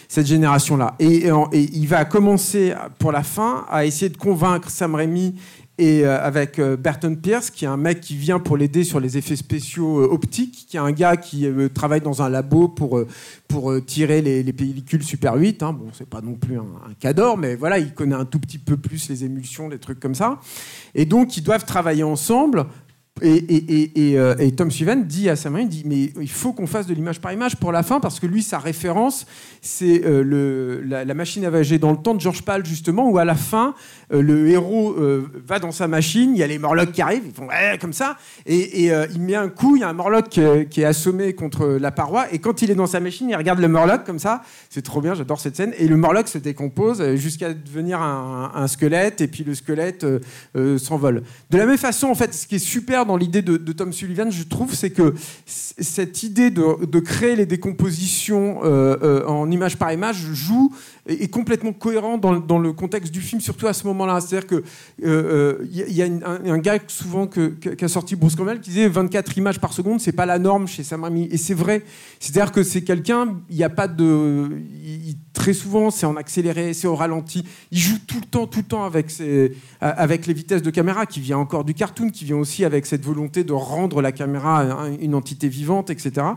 [0.07, 0.95] cette génération-là.
[0.99, 5.35] Et, et, il va commencer pour la fin à essayer de convaincre Sam Raimi
[5.79, 8.99] et euh, avec euh, Burton Pierce, qui est un mec qui vient pour l'aider sur
[8.99, 13.01] les effets spéciaux euh, optiques, qui est un gars qui travaille dans un labo pour,
[13.47, 15.63] pour tirer les, les pellicules Super 8.
[15.63, 15.73] Hein.
[15.73, 18.57] Bon, c'est pas non plus un, un cador, mais voilà, il connaît un tout petit
[18.57, 20.39] peu plus les émulsions, des trucs comme ça.
[20.95, 22.65] Et donc, ils doivent travailler ensemble.
[23.23, 26.87] Euh, et Tom Sullivan dit à Sam Raimi, il dit mais il faut qu'on fasse
[26.87, 29.25] de l'image par image pour la fin parce que lui sa référence
[29.61, 33.25] c'est euh, la, machine à voyager dans le temps de George Pal justement où à
[33.25, 33.73] la fin
[34.13, 34.95] euh, le héros
[35.45, 37.47] va dans sa machine, il y a les Morlocks qui arrivent, ils font
[37.79, 40.39] comme ça et, il met un coup, il y a un Morlock
[40.69, 43.59] qui est assommé contre la paroi et quand il est dans sa machine il regarde
[43.59, 47.15] le Morlock comme ça, c'est trop bien, j'adore cette scène et le Morlock se décompose
[47.15, 50.05] jusqu'à devenir un, un squelette et puis le squelette
[50.77, 51.23] s'envole.
[51.49, 54.31] De la même façon, en fait, ce qui est super dans l'idée de, Tom Sullivan,
[54.31, 55.15] je trouve, c'est que
[55.47, 60.71] cette idée de, créer les décompositions euh, euh, en image par image joue
[61.07, 62.39] est, est complètement cohérent dans, le-
[62.71, 64.21] contexte du film, surtout à ce moment-là.
[64.21, 64.61] C'est-à-dire que euh,
[65.03, 66.13] euh, il y a- il
[66.51, 70.11] un, gars souvent que- qu'a sorti Bruce Campbell qui disait 24 images par seconde, c'est
[70.11, 71.27] pas la norme chez Sam Raimi.
[71.31, 71.83] Et c'est vrai.
[72.19, 74.49] C'est-à-dire que c'est quelqu'un, il n'y a pas de,
[74.83, 77.45] il- il- très souvent c'est en accéléré, c'est au ralenti.
[77.71, 79.49] Il joue tout le temps, tout le temps euh,
[79.81, 83.05] avec les vitesses de caméra, qui vient encore du cartoon, qui vient aussi avec cette
[83.05, 86.27] volonté de rendre la caméra un- une entité vivante, etc.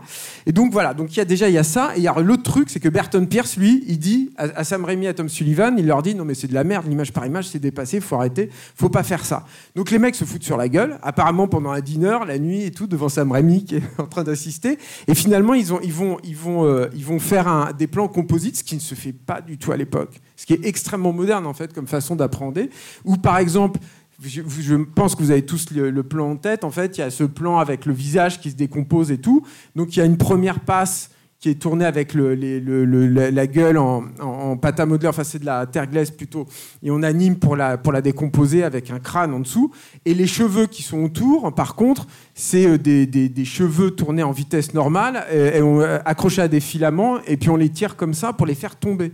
[0.45, 2.07] Et donc voilà, donc il y a déjà il y a ça, et il y
[2.07, 5.13] a l'autre truc, c'est que Burton Pierce, lui, il dit à, à Sam Raimi, à
[5.13, 7.59] Tom Sullivan, il leur dit non mais c'est de la merde, l'image par image, c'est
[7.59, 9.45] dépassé, faut arrêter, faut pas faire ça.
[9.75, 12.71] Donc les mecs se foutent sur la gueule, apparemment pendant un dîner, la nuit et
[12.71, 14.77] tout, devant Sam Raimi qui est en train d'assister,
[15.09, 18.55] et finalement ils, ont, ils, vont, ils, vont, euh, ils vont faire des plans composites,
[18.57, 21.45] ce qui ne se fait pas du tout à l'époque, ce qui est extrêmement moderne
[21.45, 22.61] en fait comme façon d'apprendre,
[23.05, 23.79] ou par exemple
[24.21, 26.63] je, je pense que vous avez tous le, le plan en tête.
[26.63, 29.45] En fait, il y a ce plan avec le visage qui se décompose et tout.
[29.75, 31.09] Donc, il y a une première passe
[31.43, 35.09] qui est tournée avec la, gueule en, pâte à modeler.
[35.09, 36.45] Enfin, c'est de la terre glaise plutôt.
[36.81, 39.69] Et on anime pour la, décomposer avec un crâne en dessous.
[40.05, 44.31] Et les cheveux qui sont autour, par contre, c'est euh, des, des- cheveux tournés en
[44.31, 47.97] vitesse normale, euh, et on, euh, accrochés à des filaments, et puis on les tire
[47.97, 49.11] comme ça pour les faire tomber.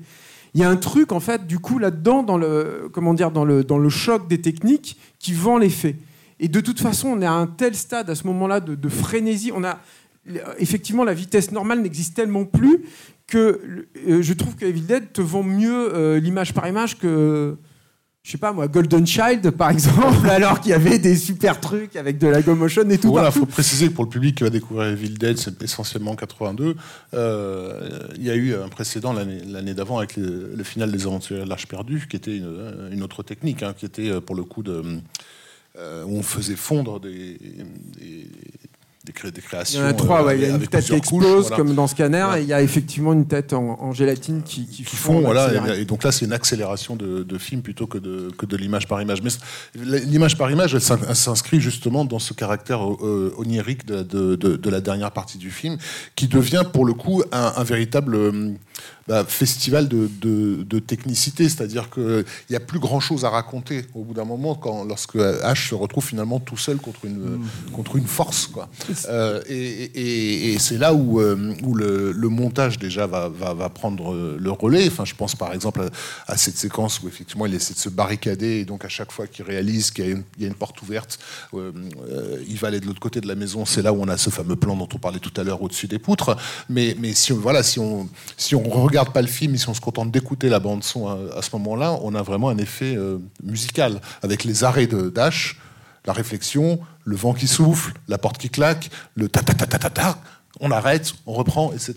[0.54, 3.46] Il y a un truc en fait du coup là-dedans dans le comment dire dans
[3.46, 5.96] le dans le choc des techniques qui vend l'effet.
[6.40, 8.90] Et de toute façon, on est à un tel stade à ce moment-là de, de
[8.90, 9.52] frénésie.
[9.54, 9.80] On a
[10.58, 12.84] effectivement la vitesse normale n'existe tellement plus
[13.30, 17.58] que euh, je trouve que Evil Dead te vend mieux euh, l'image par image que
[18.24, 21.96] je sais pas moi Golden Child par exemple alors qu'il y avait des super trucs
[21.96, 23.10] avec de la go motion et tout.
[23.10, 23.42] Voilà, partout.
[23.42, 26.76] faut préciser que pour le public qui va découvrir Evil Dead, c'est essentiellement en 82.
[27.14, 31.44] euh, Il y a eu un précédent l'année d'avant avec le, le final des Aventuriers
[31.44, 34.44] de l'Arche perdue, qui était une, une autre technique, hein, qui était euh, pour le
[34.44, 34.84] coup de
[36.06, 37.38] où on faisait fondre des,
[37.98, 38.28] des,
[39.10, 39.80] des, cré- des Il créations.
[39.82, 40.38] y en a trois, euh, ouais.
[40.38, 41.56] il y a une tête qui explose voilà.
[41.56, 44.84] comme dans Scanner et il y a effectivement une tête en, en gélatine qui, qui,
[44.84, 47.98] qui fond voilà, et, et donc là c'est une accélération de, de film plutôt que
[47.98, 49.22] de, que de l'image par image.
[49.24, 49.32] Mais
[50.06, 54.36] l'image par image, elle s'in- elle s'inscrit justement dans ce caractère euh, onirique de, de-
[54.36, 55.78] de- de la dernière partie du film,
[56.16, 58.52] qui devient pour le coup un, un véritable euh,
[59.10, 64.04] bah, festival de, de- de technicité, c'est-à-dire qu'il n'y a plus grand-chose à raconter au
[64.04, 67.40] bout d'un moment quand, lorsque H se retrouve finalement tout seul contre une,
[67.74, 68.46] contre une force.
[68.48, 68.70] Quoi.
[69.10, 69.58] Euh, et
[69.96, 74.14] et- et c'est là où, euh, où le, le montage déjà va, va, va prendre
[74.40, 74.88] le relais.
[74.88, 75.82] Enfin, je pense par exemple
[76.28, 79.12] à, à cette séquence où effectivement il essaie de se barricader et donc à chaque
[79.12, 81.18] fois qu'il réalise qu'il y, a une- il y a une porte ouverte,
[81.56, 81.72] euh,
[82.10, 83.66] euh, il va aller de l'autre côté de la maison.
[83.66, 85.88] C'est là où on a ce fameux plan dont on parlait tout à l'heure au-dessus
[85.88, 86.38] des poutres.
[86.70, 88.08] Mais, mais si on, voilà, si on
[88.38, 91.38] si on regarde pas le film, si on se contente d'écouter la bande son à,
[91.38, 94.02] à ce moment-là, on a vraiment un effet euh, musical.
[94.22, 95.58] Avec les arrêts de Dash
[96.06, 99.78] la réflexion, le vent qui souffle, la porte qui claque, le ta ta ta ta
[99.78, 100.18] ta ta,
[100.60, 101.94] on arrête, on reprend, etc.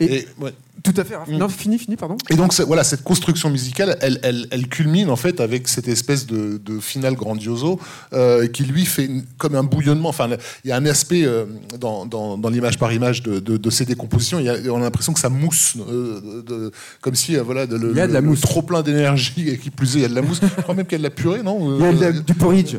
[0.00, 0.52] Et- Et, ouais.
[0.82, 1.14] Tout à fait.
[1.28, 1.38] Mm.
[1.38, 2.16] Non, fini, fini, pardon.
[2.30, 6.26] Et donc voilà, cette construction musicale, elle, elle, elle culmine en fait avec cette espèce
[6.26, 7.80] de, de finale grandioso
[8.12, 10.08] euh, qui lui fait une- comme un bouillonnement.
[10.10, 10.28] Enfin,
[10.64, 11.46] il y a un aspect euh,
[11.80, 14.40] dans, dans, dans l'image par image de, de, de ces décompositions.
[14.40, 17.96] Il y a, on a l'impression que ça mousse, euh, comme si voilà, le, Il
[17.96, 18.40] y a de la mousse.
[18.40, 20.40] trop plein d'énergie et qui plus est, il y a de la mousse.
[20.42, 22.12] Je crois même qu'il y a de la purée, non Il y a de la-
[22.12, 22.76] du porridge.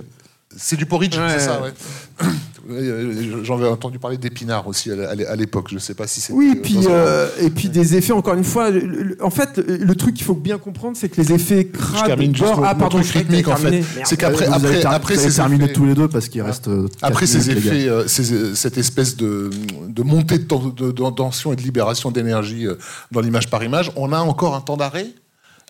[0.58, 1.74] C'est du porridge, Ouais, c'est ça, ouais.
[2.70, 5.68] euh, J'en avais entendu parler d'épinards aussi à l'é- à l'époque.
[5.70, 6.34] Je ne sais pas si c'est.
[6.34, 8.70] Oui, puis, euh, et puis des effets, encore une fois.
[8.72, 12.20] le- le- en fait, le, truc qu'il faut bien comprendre, c'est que les effets crades.
[12.20, 13.84] juste mon- ah, pardon, truc je rythmique, en fait.
[14.06, 16.68] C'est qu'après, après, après avez ces terminé effets- tous les deux parce qu'il reste.
[16.68, 19.50] euh, Après ces minutes, effets, euh, ces- cette espèce de,
[19.88, 22.68] de montée de, de- de tension et de libération d'énergie
[23.12, 25.08] dans l'image par image, on a encore un temps d'arrêt?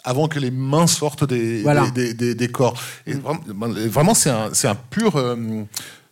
[0.06, 1.90] Avant que les mains sortent des, Voilà.
[1.90, 2.82] des, des- des- des corps.
[3.08, 3.14] Et
[3.90, 5.16] vraiment, c'est un, un pur.
[5.18, 5.36] euh,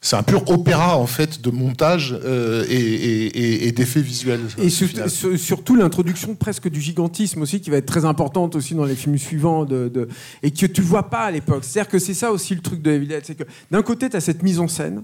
[0.06, 4.42] c'est un pur opéra en fait de montage euh, et, et- et- et d'effets visuels.
[4.62, 8.76] Et sur- sur- surtout l'introduction presque du gigantisme aussi qui va être très importante aussi
[8.76, 10.10] dans les films suivants de, de-
[10.42, 11.64] et que tu vois pas à l'époque.
[11.64, 14.18] C'est-à-dire que c'est ça aussi le truc de Evil Dead, c'est que d'un côté tu
[14.18, 15.04] as cette mise en scène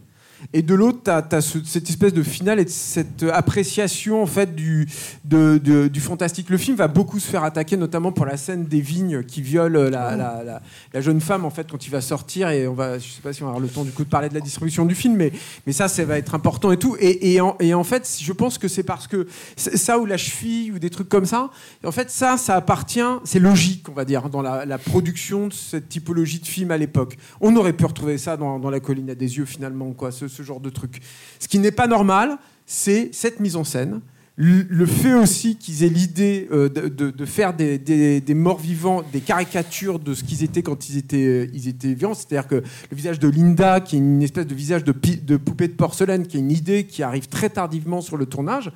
[0.53, 4.87] et de l'autre tu as, cette espèce de finale et cette appréciation en fait du,
[5.25, 6.49] du fantastique.
[6.49, 9.89] Le film va beaucoup se faire attaquer notamment pour la scène des vignes qui violent
[9.89, 12.49] la, la- jeune femme en fait quand il va sortir.
[12.49, 14.29] Et on va je sais pas si on avoir le temps du coup de parler
[14.29, 15.31] de la distribution du film mais
[15.65, 16.95] mais ça ça va être important et tout.
[16.99, 20.71] Et, et en, en fait je pense que c'est parce que ça ou la cheville
[20.71, 21.49] ou des trucs comme ça
[21.83, 25.89] en fait ça ça appartient c'est logique on va dire dans la, production de cette
[25.89, 27.17] typologie de film à l'époque.
[27.41, 30.43] On aurait pu retrouver ça dans, dans la colline à des yeux finalement quoi ce
[30.43, 31.01] genre de truc
[31.39, 34.01] ce qui n'est pas normal c'est cette mise en scène
[34.41, 40.13] le fait aussi qu'ils aient l'idée euh, de, faire des, morts vivants, des caricatures de
[40.13, 42.13] ce qu'ils étaient quand ils étaient, euh, ils étaient vivants.
[42.13, 45.73] C'est-à-dire que le visage de Linda, qui est une espèce de visage de, poupée de
[45.73, 48.71] porcelaine, qui est une idée qui arrive très tardivement sur le tournage,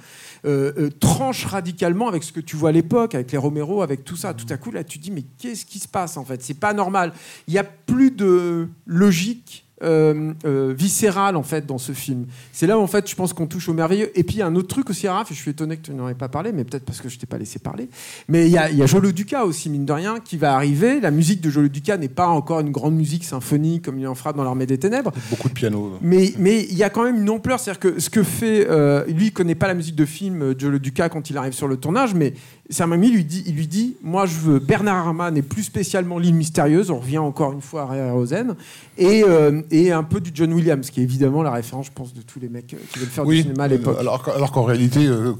[0.45, 4.17] euh, tranche radicalement avec ce que tu vois à l'époque, avec les Romero, avec tout
[4.17, 4.33] ça.
[4.33, 6.43] Tout à coup, là, tu dis, mais qu'est-ce qui se passe en fait?
[6.43, 7.13] C'est pas normal.
[7.47, 9.62] Il n'y a plus de logique.
[9.83, 12.25] Euh, euh, viscérale en fait dans ce film.
[12.51, 14.11] C'est là où en fait je pense qu'on touche au merveilleux.
[14.17, 15.83] Et puis il y a un autre truc aussi, Raph, et je suis étonné que
[15.83, 17.89] tu n'en aies pas parlé, mais peut-être parce que je t'ai pas laissé parler.
[18.27, 20.99] Mais il y a, y a Jolo Ducas aussi, mine de rien, qui va arriver.
[20.99, 24.15] La musique de Jolo Ducas n'est pas encore une grande musique symphonique comme il en
[24.15, 25.11] fera dans l'Armée des Ténèbres.
[25.29, 25.97] Beaucoup de piano.
[26.01, 29.05] Mais mais il y a quand même une ampleur, c'est-à-dire que ce que fait euh,
[29.05, 31.53] lui, il connaît pas la musique de film euh, Joe Le Duca quand il arrive
[31.53, 32.33] sur le tournage, mais
[32.69, 36.17] Sam Raimi lui dit, il lui dit, moi je veux Bernard Herrmann et plus spécialement
[36.17, 36.91] l'île mystérieuse.
[36.91, 38.55] On revient encore une fois à Ray Rosen
[38.97, 42.13] et euh, et un peu du John Williams, qui est évidemment la référence, je pense,
[42.13, 43.97] de tous les mecs euh, qui veulent faire du cinéma à l'époque.
[43.99, 45.33] Alors, qu'en- alors qu'en réalité, euh,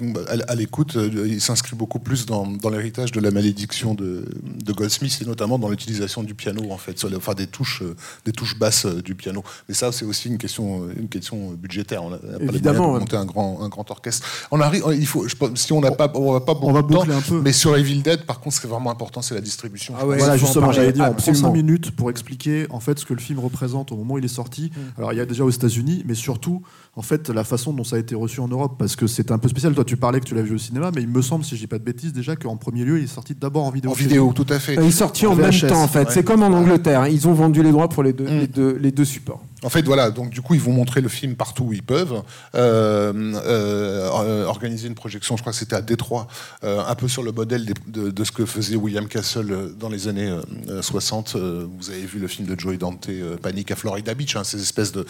[0.48, 5.18] à, l'écoute, il s'inscrit beaucoup plus dans, dans l'héritage de la malédiction de, de Goldsmith
[5.22, 7.84] et notamment dans l'utilisation du piano, en fait, enfin des touches,
[8.26, 9.44] des touches basses du piano.
[9.70, 12.04] Mais ça, c'est aussi une question, une question budgétaire.
[12.04, 14.28] On n'a pas les moyens Évidemment, de monter un grand, un grand orchestre.
[14.52, 16.82] On arrive, il faut, je si on n'a pas, on va pas beaucoup On va
[16.82, 17.42] de temps, boucler un peu.
[17.42, 19.94] mais sur Evil Dead, par contre, ce qui est vraiment important, c'est la distribution.
[19.98, 21.50] Ah ouais, voilà, justement, j'allais dire, on prend Absolument.
[21.50, 24.26] 5 minutes pour expliquer en fait ce que le film représente au moment où il
[24.26, 24.72] est sorti.
[24.76, 24.80] Mm.
[24.98, 26.64] Alors, il y a déjà aux États-Unis, mais surtout,
[26.96, 29.40] en fait, la façon dont ça a été reçu en Europe, parce que c'est un
[29.40, 29.74] peu spécial.
[29.74, 31.62] Toi, tu parlais que tu l'as vu au cinéma, mais il me semble, si je
[31.62, 33.92] dis pas de bêtises, déjà qu'en premier lieu, il est sorti d'abord en vidéo.
[33.92, 34.76] En vidéo, tout à fait.
[34.76, 36.00] Il est sorti en En même VHS, temps en fait.
[36.06, 36.14] ouais.
[36.14, 37.08] C'est comme en Angleterre.
[37.08, 38.40] Ils ont vendu les droits pour les deux, Mm.
[38.40, 39.42] les deux, les deux supports.
[39.64, 42.22] En fait, voilà, donc du coup, ils vont montrer le film partout où ils peuvent,
[42.54, 46.28] euh, euh, euh, organiser une projection, je crois que c'était à Détroit,
[46.66, 50.08] euh, un peu sur le modèle de, de ce que faisait William Castle dans les
[50.10, 50.28] années
[50.70, 51.36] euh, 60.
[51.38, 54.44] Euh, vous avez vu le film de Joey Dante, euh, Panique à Florida Beach, hein,
[54.44, 55.06] ces espèces de,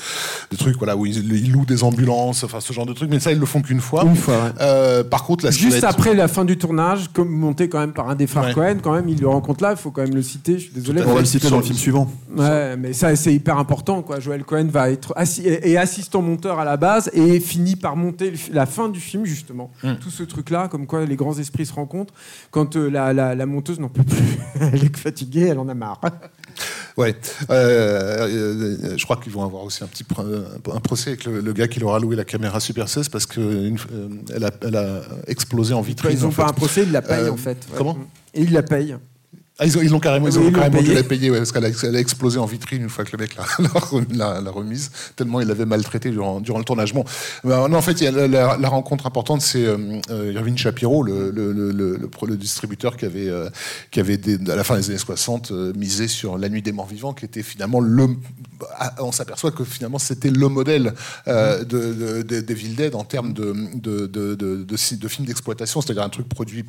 [0.51, 3.19] de trucs voilà, où ils, ils louent des ambulances, enfin ce genre de trucs, mais
[3.19, 4.03] ça, ils le font qu'une fois.
[4.05, 4.49] Une fois, ouais.
[4.61, 8.09] Euh, par contre, la Juste après la fin du tournage, comme monté quand même par
[8.09, 8.53] un des frères Ouais.
[8.53, 10.73] Cohen, quand même, il le rencontre là, il faut quand même le citer, je suis
[10.73, 11.01] désolé.
[11.05, 12.11] On va le citer dans le film suivant.
[12.35, 14.19] Ouais, mais ça c'est hyper important quoi.
[14.19, 18.33] Joel Cohen va être assi- et assistant monteur à la base et finit par monter
[18.51, 19.71] la fin du film justement.
[19.83, 19.93] Mm.
[20.01, 22.13] Tout ce truc là, comme quoi les grands esprits se rencontrent
[22.51, 25.73] quand euh, la, la- la monteuse n'en peut plus, elle est fatiguée, elle en a
[25.73, 26.01] marre.
[26.97, 27.15] Ouais,
[27.49, 30.05] Euh, euh, je crois qu'ils vont avoir aussi un petit
[30.73, 33.25] un procès avec le, le gars qui leur a loué la caméra Super 16 parce
[33.25, 33.75] qu'elle
[34.43, 36.11] a, elle a explosé en vitrine.
[36.17, 36.41] Ils en ont fait.
[36.43, 37.57] pas un procès, ils la payent Euh, en fait.
[37.75, 37.97] comment?
[38.33, 38.95] Et ils la payent.
[39.59, 40.95] Ah, ils ont, ils l'ont carrément, ils Oui, ont ils l'ont carrément dû payé.
[40.95, 43.43] la payer, ouais, parce qu'elle a, explosé en vitrine une fois que le mec l'a,
[43.59, 46.91] l'a rem- l'a- l'a remise, tellement il l'avait maltraité durant, durant le tournage.
[46.91, 47.03] Bon,
[47.43, 49.77] ben, non, en fait, la, la- la rencontre importante, c'est euh,
[50.09, 51.31] euh, Irving Shapiro, le,
[52.35, 53.47] distributeur qui avait, euh,
[53.91, 56.71] qui avait des- à la fin des années 60 euh, misé sur La Nuit des
[56.71, 58.07] Morts Vivants, qui était finalement le.
[58.79, 60.95] ah, On s'aperçoit que finalement c'était le modèle
[61.27, 65.27] de, de, de- d'Evil Dead en termes de, de, de, de, de, ci- de film
[65.27, 66.65] d'exploitation, c'est-à-dire un truc produit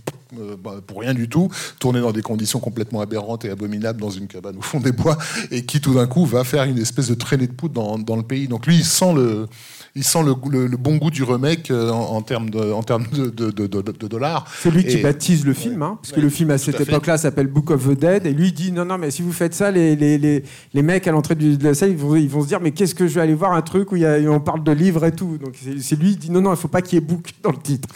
[0.62, 4.26] bah, pour rien du tout, tourné dans des conditions complètement aberrantes et abominables dans une
[4.26, 5.16] cabane au fond des bois,
[5.50, 8.16] et qui tout d'un coup va faire une espèce de traînée de poudre dans, dans
[8.16, 8.48] le pays.
[8.48, 9.46] Donc lui, il sent le,
[9.94, 12.82] il sent le, le- le bon goût du remake euh, en, en termes de, en
[12.82, 14.46] termes de, de, de- dollars.
[14.60, 17.16] C'est lui qui baptise le film, hein, parce que Ouais, le film à cette époque-là
[17.18, 19.70] s'appelle Book of the Dead, et lui dit non, non, mais si vous faites ça,
[19.70, 20.42] les, les, les,
[20.74, 22.94] les mecs à l'entrée de la salle, ils vont, ils vont se dire mais qu'est-ce
[22.94, 25.12] que je vais aller voir un truc où y a, on parle de livres et
[25.12, 25.38] tout.
[25.38, 27.30] Donc c'est c'est lui qui dit non, non, il faut pas qu'il y ait book
[27.42, 27.88] dans le titre.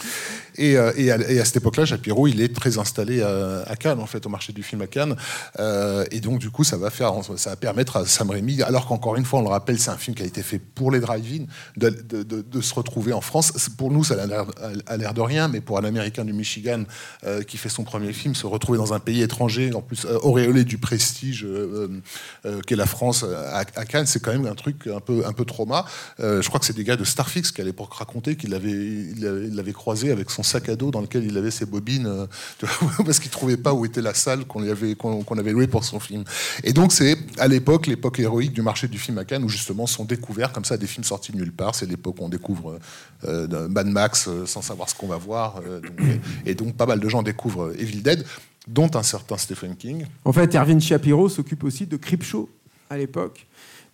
[0.59, 3.99] Et, euh, et, à, et à cette époque-là, Shapiro, il est très installé à, Cannes,
[3.99, 5.15] en fait, au marché du film à Cannes.
[5.59, 8.85] Euh, et donc, du coup, ça va faire, ça va permettre à Sam Raimi, alors
[8.85, 10.99] qu'encore une fois, on le rappelle, c'est un film qui a été fait pour les
[10.99, 11.45] drive-in,
[11.77, 13.53] de, se retrouver en France.
[13.77, 16.83] Pour nous, ça a l'air- de rien, mais pour un Américain du Michigan
[17.25, 20.65] euh, qui fait son premier film, se retrouver dans un pays étranger, en plus auréolé
[20.65, 21.47] du prestige
[22.67, 25.85] qu'est la France à, Cannes, c'est quand même un truc un peu, un peu trauma.
[26.19, 29.25] Je crois que c'est des gars de Starfix qui à l'époque racontaient qu'il avait, il
[29.25, 32.25] avait, l'avait croisé avec son sac à dos dans lequel il avait ses bobines, euh,
[33.05, 34.95] parce qu'il trouvait pas où était la salle qu'on avait
[35.39, 36.23] avait louée pour son film.
[36.63, 39.87] Et donc c'est à l'époque l'époque héroïque du marché du film à Cannes où justement
[39.87, 41.75] sont découverts comme ça des films sortis de nulle part.
[41.75, 42.79] C'est l'époque où on découvre
[43.25, 45.61] euh, Mad Max euh, sans savoir ce qu'on va voir,
[46.45, 48.25] et donc pas mal de gens découvrent Evil Dead,
[48.67, 50.05] dont un certain Stephen King.
[50.25, 52.49] En fait, Erwin Shapiro s'occupe aussi de Creepshow
[52.89, 53.45] à l'époque,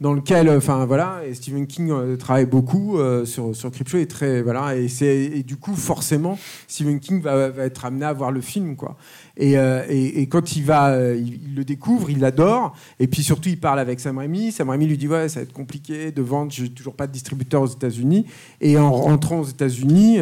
[0.01, 3.97] dans lequel, euh, enfin voilà, et Stephen King euh, travaille beaucoup euh, sur sur Creepshow
[3.97, 6.37] et très voilà, et c'est et du coup forcément
[6.67, 8.97] Stephen King va, va être amené à voir le film quoi.
[9.37, 9.55] Et,
[9.89, 13.99] et, quand il va, il, le découvre, il l'adore, et puis surtout il parle avec
[13.99, 14.53] Sam Raimi.
[14.53, 17.11] Sam Raimi lui dit ouais, ça va être compliqué de vendre, j'ai toujours pas de
[17.11, 18.25] distributeur aux États-Unis.
[18.61, 20.19] Et en rentrant aux États-Unis,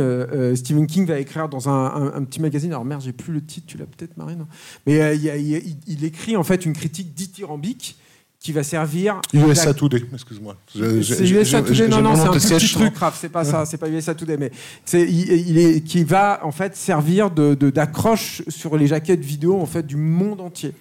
[0.56, 2.72] Stephen King va écrire dans un, un- petit magazine.
[2.72, 4.48] Alors merde, j'ai plus le titre, tu l'as peut-être Marine.
[4.88, 8.00] Mais il écrit en fait une critique dithyrambique
[8.44, 9.22] qui va servir.
[9.34, 10.58] USA Today, excuse-moi.
[11.02, 13.78] C'est USA Today, non, non, c'est un tout petit truc, Raph, c'est pas ça, c'est
[13.78, 14.52] pas USA Today, mais
[14.84, 19.60] c'est, il, il est, qui va en fait servir de, d'accroche sur les jaquettes vidéo
[19.62, 20.74] en fait du monde entier.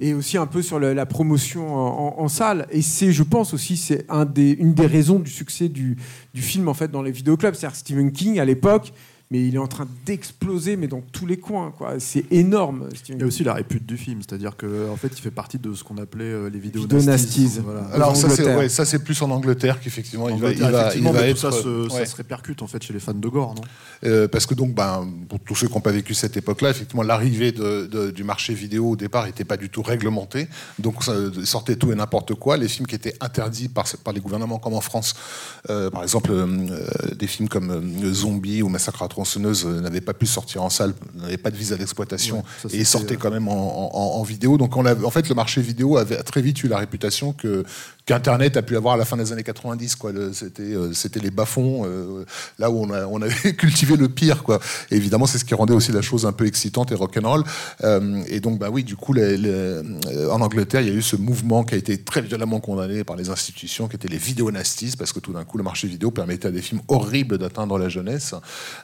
[0.00, 2.66] Et aussi un peu sur le- la promotion en, en- en salle.
[2.72, 5.96] Et c'est, je pense aussi, c'est un des, une des raisons du succès du,
[6.32, 7.54] du film en fait dans les vidéoclubs.
[7.54, 8.92] C'est-à-dire Stephen King à l'époque,
[9.30, 11.72] mais il est en train d'exploser, mais dans tous les coins.
[11.76, 11.94] Quoi.
[11.98, 12.88] C'est énorme.
[13.08, 15.58] Il y a aussi la répute du film, c'est-à-dire que en fait, il fait partie
[15.58, 17.58] de ce qu'on appelait euh, les vidéos Vidéo nasties.
[17.64, 17.84] Voilà.
[17.92, 18.58] Alors ça c'est Angleterre.
[18.58, 21.20] ouais, ça c'est plus en Angleterre qu'effectivement il va, il Angleterre, va, il effectivement, va
[21.22, 22.06] mais être tout ça, se, ça ouais.
[22.06, 23.62] se répercute en fait chez les fans de gore, non?
[24.04, 27.02] Euh, parce que donc, ben, pour tous ceux qui n'ont pas vécu cette époque-là, effectivement,
[27.02, 30.46] l'arrivée de- de- du marché vidéo au départ n'était pas du tout réglementé.
[30.78, 31.14] Donc, ça
[31.44, 32.56] sortait tout et n'importe quoi.
[32.58, 35.14] Les films qui étaient interdits par, par les gouvernements, comme en France,
[35.70, 36.32] euh, par exemple,
[37.16, 40.70] des films comme euh, Zombie ou Massacre à tronçonneuse euh, n'avaient pas pu sortir en
[40.70, 44.22] salle, n'avaient pas de visa d'exploitation Ouais, et sortaient euh, quand même en, en- en
[44.24, 44.58] vidéo.
[44.58, 47.64] Donc, on a, en fait, le marché vidéo avait très vite eu la réputation que
[48.06, 49.96] qu'Internet a pu avoir à la fin des années 90.
[49.96, 50.12] Quoi.
[50.32, 52.24] C'était, euh, c'était les bas-fonds, euh,
[52.58, 54.42] là où on, a- on avait cultivé le pire.
[54.42, 54.60] Quoi.
[54.90, 57.44] Et évidemment, c'est ce qui rendait aussi la chose un peu excitante et rock'n'roll.
[57.82, 60.94] Euh, et donc, bah oui, du coup, les- les- euh, en Angleterre, il y a
[60.94, 64.18] eu ce mouvement qui a été très violemment condamné par les institutions, qui étaient les
[64.18, 67.78] vidéonasties, parce que tout d'un coup, le marché vidéo permettait à des films horribles d'atteindre
[67.78, 68.34] la jeunesse,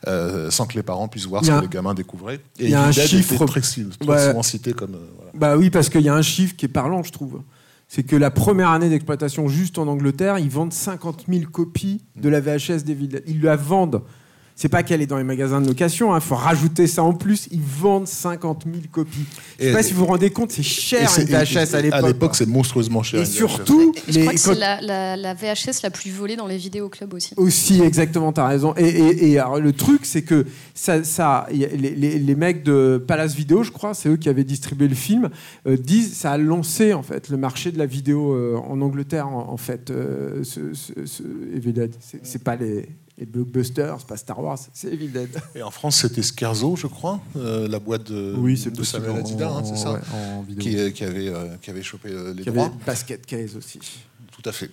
[0.06, 2.40] sans que les parents puissent voir ce que les gamins découvraient.
[2.58, 3.60] Et il y a un chiffre- très, très
[4.06, 4.28] Ouais.
[4.28, 4.96] souvent cité comme...
[5.16, 5.30] voilà.
[5.34, 7.40] Bah oui, parce qu'il y a un chiffre qui est parlant, je trouve.
[7.92, 12.28] C'est que la première année d'exploitation juste en Angleterre, ils vendent 50 000 copies de
[12.28, 13.20] la VHS des villes.
[13.26, 14.02] Ils la vendent.
[14.62, 17.48] C'est pas qu'elle est dans les magasins de location, il faut rajouter ça en plus.
[17.50, 19.24] Ils vendent 50 000 copies.
[19.58, 21.80] Je sais Et- pas si vous vous rendez compte, c'est cher une VHS à À
[21.80, 22.06] l'époque.
[22.06, 23.22] l'époque, c'est monstrueusement cher.
[23.22, 26.36] Et surtout, Je les- crois que quand- c'est la, la- la VHS la plus volée
[26.36, 27.32] dans les vidéoclubs aussi.
[27.38, 28.74] Aussi, exactement, t'as raison.
[28.76, 30.44] Et, et- et alors, le truc, c'est que
[30.74, 34.88] ça, les, les- les mecs de Palace Vidéo, je crois, c'est eux qui avaient distribué
[34.88, 35.30] le film,
[35.68, 39.26] euh, disent ça a lancé en fait le marché de la vidéo euh, en Angleterre.
[39.26, 41.22] En, en fait, euh, ce, ce- ce
[42.22, 42.86] c'est pas les,
[43.20, 45.28] les blockbusters, c'est pas Star Wars, c'est Evil Dead.
[45.54, 48.82] Et en France, c'était Scherzo, je crois, euh, la boîte de, Oui, c'est de.
[48.82, 50.62] Samuel Adida, hein, c'est ça ouais, en vidéo.
[50.62, 52.72] qui, euh, qui avait, euh, qui avait chopé les Il y avait droits.
[52.86, 53.78] Basket Case aussi.
[54.32, 54.70] Tout à fait.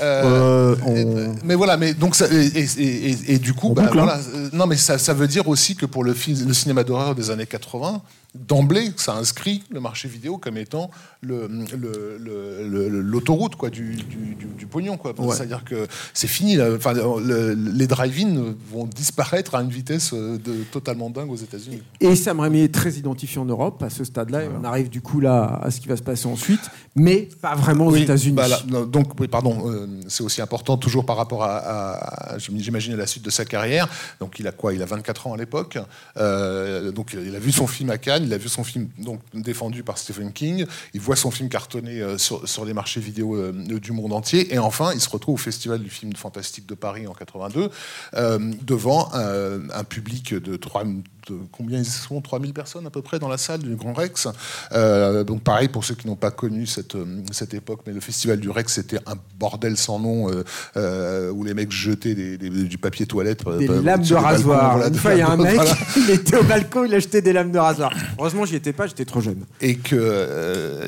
[0.00, 3.82] Et- on- Mais voilà, mais donc ça, et, et- et- et- et du coup, bah,
[3.82, 4.02] boucle, hein.
[4.04, 7.14] voilà, non, mais ça, ça veut dire aussi que pour le, film, le cinéma d'horreur
[7.14, 8.00] des années 80,
[8.34, 13.96] d'emblée, ça inscrit le marché vidéo comme étant le- le- le- le- l'autoroute quoi du,
[13.96, 15.12] du, du- du pognon quoi.
[15.18, 15.34] Ouais.
[15.34, 16.56] C'est-à-dire que c'est fini.
[16.56, 16.68] là.
[16.76, 21.82] Enfin, le- les drive-in vont disparaître à une vitesse euh, de, totalement dingue aux États-Unis.
[22.00, 24.42] Et Sam Raimi est très identifié en Europe à ce stade-là.
[24.60, 26.60] On arrive du coup là à ce qui va se passer ensuite,
[26.94, 28.36] mais pas vraiment aux Oui, États-Unis.
[28.36, 28.46] bah
[28.86, 33.06] donc, oui, pardon, euh, c'est aussi important, toujours par rapport à, à- à- j'imagine, la
[33.06, 33.88] suite de sa carrière.
[34.20, 34.72] Donc, il a quoi?
[34.72, 35.78] Il a 24 ans à l'époque.
[36.16, 39.20] Euh, donc, il a vu son film à Cannes, il a vu son film donc,
[39.34, 40.66] défendu par Stephen King.
[40.94, 44.54] Il voit son film cartonné euh, sur, les marchés vidéo euh, du monde entier.
[44.54, 47.70] Et enfin, il se retrouve au Festival du film fantastique de Paris en 82,
[48.14, 50.84] euh, devant un public de 3
[51.30, 54.28] de combien ils sont 3000 personnes à peu près dans la salle du Grand Rex.
[54.72, 58.00] Euh, donc pareil pour ceux qui n'ont pas connu cette, euh, cette époque, mais le
[58.00, 60.44] festival du Rex c'était un bordel sans nom euh,
[60.76, 63.42] euh, où les mecs jetaient des- des- du papier toilette.
[63.58, 64.72] Des euh, lames de balcons, rasoir.
[64.76, 65.74] voilà, Une fois, il y a un mec, voilà.
[65.96, 67.92] il était au balcon, il achetait des lames de rasoir.
[68.18, 69.44] Heureusement, j'y étais pas, j'étais trop jeune.
[69.60, 70.86] et que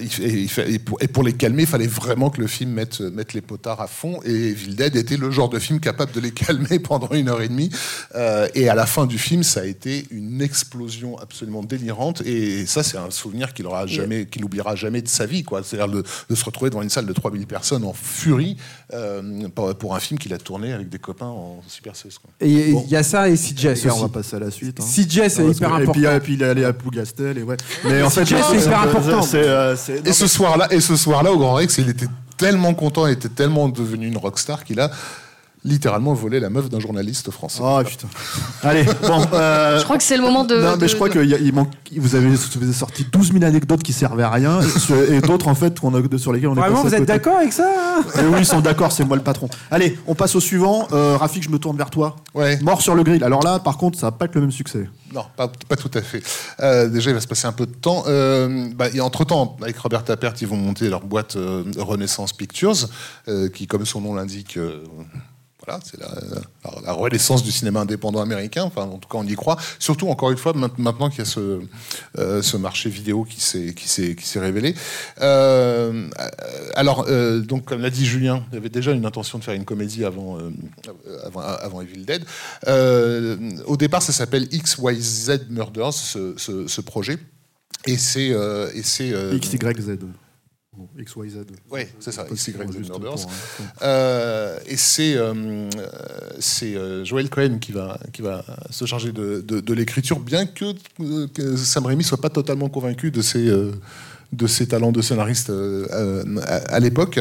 [0.65, 3.41] et pour, et pour les calmer, il fallait vraiment que le film mette, mette les
[3.41, 4.21] potards à fond.
[4.25, 7.41] Et Evil Dead était le genre de film capable de les calmer pendant une heure
[7.43, 7.71] et demie.
[8.55, 12.23] Et à la fin du film, ça a été une explosion absolument délirante.
[12.23, 15.43] Et ça, c'est un souvenir qu'il aura jamais, qu'il n'oubliera jamais de sa vie.
[15.43, 15.63] quoi.
[15.63, 18.57] C'est-à-dire de, de se retrouver devant une salle de 3000 personnes en furie
[18.95, 22.19] euh, pour, pour un film qu'il a tourné avec des copains en Super 16.
[22.19, 22.31] quoi.
[22.41, 22.87] Et il Bon.
[22.89, 24.79] y a ça et CJS on va passer à la suite.
[24.81, 24.85] hein.
[24.85, 25.91] CJS, c'est hyper que- important.
[25.91, 27.57] Et puis, euh, et puis il est allé à Plougastel et ouais.
[27.85, 29.23] Mais en fait, CJS, c'est hyper important.
[29.23, 32.07] c'est, euh, c'est- Et ce soir-là, et ce soir-là au Grand Rex, il était
[32.37, 34.91] tellement content, il était tellement devenu une rockstar qu'il a
[35.65, 37.61] littéralement volé la meuf d'un journaliste français.
[37.65, 38.09] Oh putain.
[38.63, 39.25] Allez, bon.
[39.33, 40.57] euh, Je crois que c'est le moment de.
[40.57, 42.37] non, mais de- je crois que y a- il manque, vous avez,
[42.73, 44.61] sorti 12 000 anecdotes qui servaient à rien
[45.09, 47.53] et, d'autres en fait qu'on a, sur lesquelles on est Vraiment, vous êtes d'accord avec
[47.53, 48.03] ça hein?
[48.19, 49.49] Eh oui, ils sont d'accord, c'est moi le patron.
[49.71, 50.89] Allez, on passe au suivant.
[50.93, 52.17] Euh, Rafik, je me tourne vers toi.
[52.35, 52.59] Ouais.
[52.63, 53.23] Mort sur le grill.
[53.23, 54.89] Alors là, par contre, ça va pas être le même succès.
[55.15, 56.23] Non, pas, pas tout à fait.
[56.61, 58.05] Euh, déjà, il va se passer un peu de temps.
[58.07, 62.89] Euh, bah, et entre-temps, avec Robert Tappert, ils vont monter leur boîte euh, Renaissance Pictures,
[63.29, 64.83] euh, qui, comme son nom l'indique, euh,
[65.65, 68.65] voilà, c'est la, renaissance du cinéma indépendant américain.
[68.65, 69.57] Enfin, en tout cas, on y croit.
[69.79, 71.61] Surtout, encore une fois, maint- maintenant qu'il y a ce,
[72.19, 74.75] euh, marché vidéo qui s'est révélé.
[75.21, 76.09] Euh,
[76.75, 79.55] alors, euh, donc, comme l'a dit Julien, il y avait déjà une intention de faire
[79.55, 80.39] une comédie avant
[81.83, 82.25] Evil Dead.
[83.67, 87.19] Au départ, ça s'appelle XYZ Murders, ce, ce- ce projet.
[87.87, 89.99] Et c'est et c'est euh, XYZ.
[90.75, 91.45] Bon, XYZ.
[91.71, 93.13] Ouais, c'est ça, XYZ Juste Murders.
[93.13, 95.69] pour, hein, Euh, et c'est euh, euh,
[96.41, 100.47] c'est euh, Joel Cohen qui va, qui va se charger de, de- de l'écriture, bien
[100.47, 100.73] que,
[101.27, 103.73] que Sam Raimi soit pas totalement convaincu de ses, euh,
[104.33, 107.21] de ses talents de scénariste euh, euh, à, à l'époque.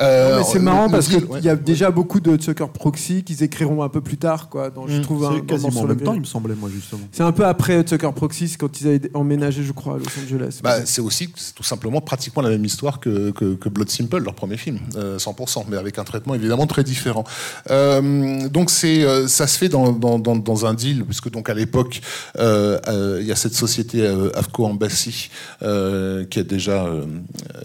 [0.00, 1.40] Euh, c'est marrant le parce qu'il ouais.
[1.40, 4.70] y a déjà beaucoup de Sucker Proxy qu'ils écriront un peu plus tard, quoi.
[4.70, 5.02] Dans, je Mm.
[5.02, 7.02] trouve un- quasiment dans en même temps, il me semblait, moi, justement.
[7.10, 10.04] C'est un peu après Sucker Proxy, c'est quand ils avaient emménagé, je crois, à Los
[10.24, 10.60] Angeles.
[10.62, 14.18] Bah, c'est aussi c'est tout simplement pratiquement la même histoire que, que, que Blood Simple,
[14.22, 17.24] leur premier film, euh, 100%, mais avec un traitement évidemment très différent.
[17.70, 21.48] Euh, donc c'est euh, ça se fait dans, dans, dans, dans un deal, puisque donc
[21.50, 22.00] à l'époque
[22.38, 25.30] euh, euh, il y a cette société euh, Avco Embassy
[25.62, 27.06] euh, qui a déjà euh,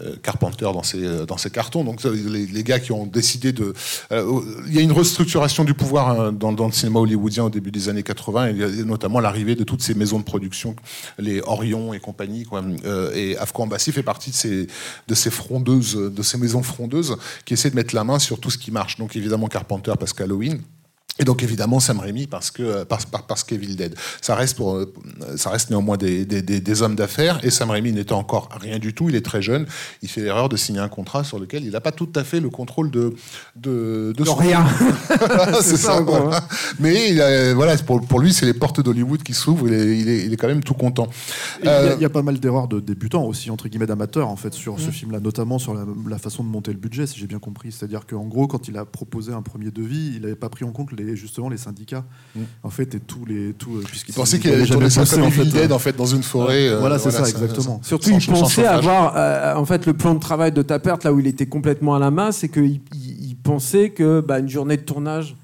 [0.00, 1.84] euh, Carpenter dans ses dans ses cartons.
[1.84, 3.74] Donc les, gars qui ont décidé de,
[4.12, 7.50] euh, il y a une restructuration du pouvoir hein, dans, dans le cinéma hollywoodien au
[7.50, 10.74] début des années 80, et notamment l'arrivée de toutes ces maisons de production,
[11.18, 12.44] les Orion et compagnie.
[12.44, 12.62] Quoi.
[12.84, 14.66] Euh, et Afco Embassy fait partie de ces,
[15.06, 18.50] de ces frondeuses, de ces maisons frondeuses qui essaient de mettre la main sur tout
[18.50, 18.96] ce qui marche.
[18.96, 20.62] Donc évidemment Carpenter parce qu'Halloween.
[21.20, 23.94] Et donc évidemment Sam Raimi parce que euh, parce, par- parce qu'Evil Dead.
[24.20, 24.92] Ça reste pour euh,
[25.36, 28.78] ça reste néanmoins des, des, des- des hommes d'affaires et Sam Raimi n'était encore rien
[28.78, 29.08] du tout.
[29.08, 29.66] Il est très jeune.
[30.02, 32.38] Il fait l'erreur de signer un contrat sur lequel il n'a pas tout à fait
[32.40, 33.14] le contrôle de
[33.56, 34.64] de, de De son- rien.
[35.60, 36.00] c'est ça, ça.
[36.02, 36.44] gros, voilà.
[36.78, 39.66] Mais il a- voilà pour, pour lui c'est les portes d'Hollywood qui s'ouvrent.
[39.68, 41.06] Il est, il est il est quand même tout content.
[41.60, 43.68] Et Il y a- Euh, il y, a pas mal d'erreurs de débutants aussi, entre
[43.68, 46.76] guillemets d'amateurs, en fait, sur ce film-là, notamment sur la, la façon de monter le
[46.78, 47.72] budget, si j'ai bien compris.
[47.72, 50.70] C'est-à-dire qu'en gros, quand il a proposé un premier devis, il n'avait pas pris en
[50.72, 52.04] compte les, justement les syndicats,
[52.36, 52.40] Mm.
[52.62, 53.52] en fait, et tous les.
[53.54, 56.68] Tout, il pensait qu'il allait tourner ça comme Dead en fait dans une forêt.
[56.68, 57.80] euh, Voilà, c'est ça, exactement.
[57.82, 58.78] Surtout, sans- il sans pensait chauffage.
[58.86, 61.94] avoir, euh, en fait, le plan de travail de Tappert, là où il était complètement
[61.94, 65.36] à la main, c'est qu'il il, il pensait que bah, une journée de tournage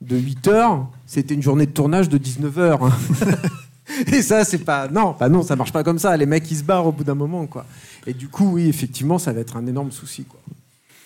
[0.00, 2.80] de 8 heures, c'était une journée de tournage de 19 heures.
[4.12, 4.88] Et ça, c'est pas.
[4.88, 6.16] Non, bah non, ça marche pas comme ça.
[6.16, 7.66] Les mecs, ils se barrent au bout d'un moment, quoi.
[8.06, 10.40] Et du coup, oui, effectivement, ça va être un énorme souci, quoi.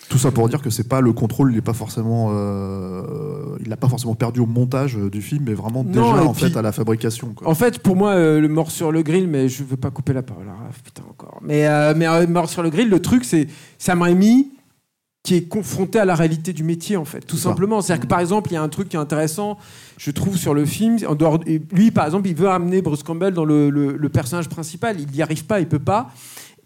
[0.09, 3.69] Tout ça pour dire que c'est pas le contrôle, il est pas forcément, euh, il
[3.69, 6.57] n'a pas forcément perdu au montage euh, du film, mais vraiment déjà en puis- fait
[6.57, 7.33] à la fabrication.
[7.33, 7.47] Quoi.
[7.47, 10.13] En fait, pour moi, euh, le mort sur le grill, mais je veux pas couper
[10.13, 10.45] la parole.
[10.49, 11.39] hein, putain, encore.
[11.41, 13.47] Mais, euh, mais mort sur le grill, le truc, c'est
[13.77, 14.51] Sam Raimi
[15.23, 17.81] qui est confronté à la réalité du métier, en fait, tout simplement.
[17.81, 19.57] C'est-à-dire que, par exemple, il y a un truc qui est intéressant,
[19.97, 20.95] je trouve, sur le film.
[21.05, 24.09] En dehors, et lui, par exemple, il veut amener Bruce Campbell dans le, le- le
[24.09, 24.95] personnage principal.
[25.01, 26.11] Il n'y arrive pas, il peut pas.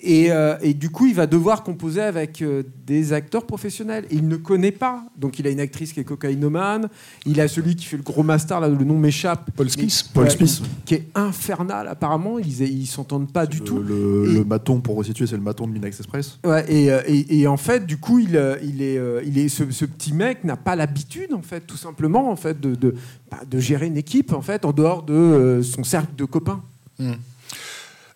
[0.03, 4.05] Et, euh, et du coup, il va devoir composer avec euh, des acteurs professionnels.
[4.09, 5.03] Et il ne connaît pas.
[5.15, 6.89] Donc, il a une actrice qui est cocaïnomane.
[7.27, 9.51] Il a celui qui fait le gros master, là, le nom m'échappe.
[9.55, 10.09] Paul Smith.
[10.13, 10.61] Paul Ouais, Smith.
[10.85, 12.39] Qui est infernal, apparemment.
[12.39, 13.77] Ils ils s'entendent pas du le, tout.
[13.79, 16.39] le, Et- le maton, pour resituer, c'est le maton de Minax Express.
[16.43, 18.29] Ouais, et, euh, et- et en fait, du coup, il,
[18.63, 21.77] il est, euh, il est, ce, ce petit mec n'a pas l'habitude, en fait, tout
[21.77, 22.95] simplement, en fait, de, de,
[23.29, 26.61] bah, de gérer une équipe, en fait, en dehors de euh, son cercle de copains.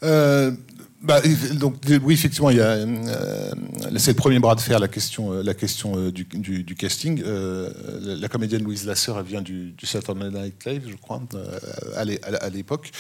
[0.04, 0.52] Euh,
[1.06, 1.22] bah,
[1.54, 3.52] donc oui, effectivement, il y a euh,
[3.98, 7.22] c'est le premier bras de fer la question, euh, la question euh, du, casting.
[7.26, 7.70] Euh,
[8.02, 11.22] la, comédienne Louise Lasser, elle vient du, Saturday Night Live, je crois,
[11.96, 12.92] à l'é- à l'époque.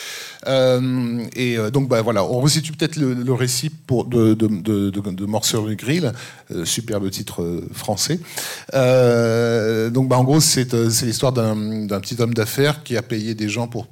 [1.35, 6.13] Et donc bah, voilà, on resitue peut-être le, récit de, de, de, grill,
[6.63, 8.19] superbe titre français.
[8.71, 13.67] Donc bah, en gros, c'est l'histoire d'un petit homme d'affaires qui a payé des gens
[13.67, 13.87] pour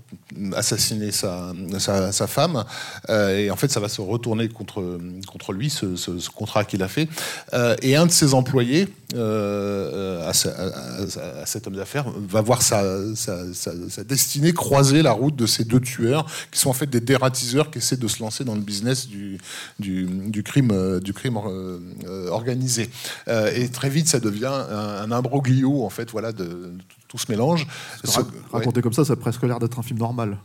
[0.56, 2.64] assassiner sa, sa, femme.
[3.10, 6.88] Euh, et en fait, ça va se retourner contre, contre lui, ce contrat qu'il a
[6.88, 7.08] fait.
[7.54, 12.61] Euh, et un de ses employés, euh, à, ce- à- cet homme d'affaires, va voir
[12.61, 12.84] sa,
[13.16, 16.88] sa, sa- sa destinée croiser la route de ces deux tueurs, qui sont en fait
[16.89, 19.38] des dératiseurs qui essaient de se lancer dans le business du,
[19.80, 22.89] du, du crime, euh, du crime euh, euh, organisé.
[23.28, 26.72] Euh, et très vite, ça devient un, un imbroglio, en fait, voilà, de, de
[27.07, 27.68] tout ce mélange.
[28.03, 28.26] Ce- ouais.
[28.51, 30.38] Raconté comme ça, ça a presque l'air d'être un film normal.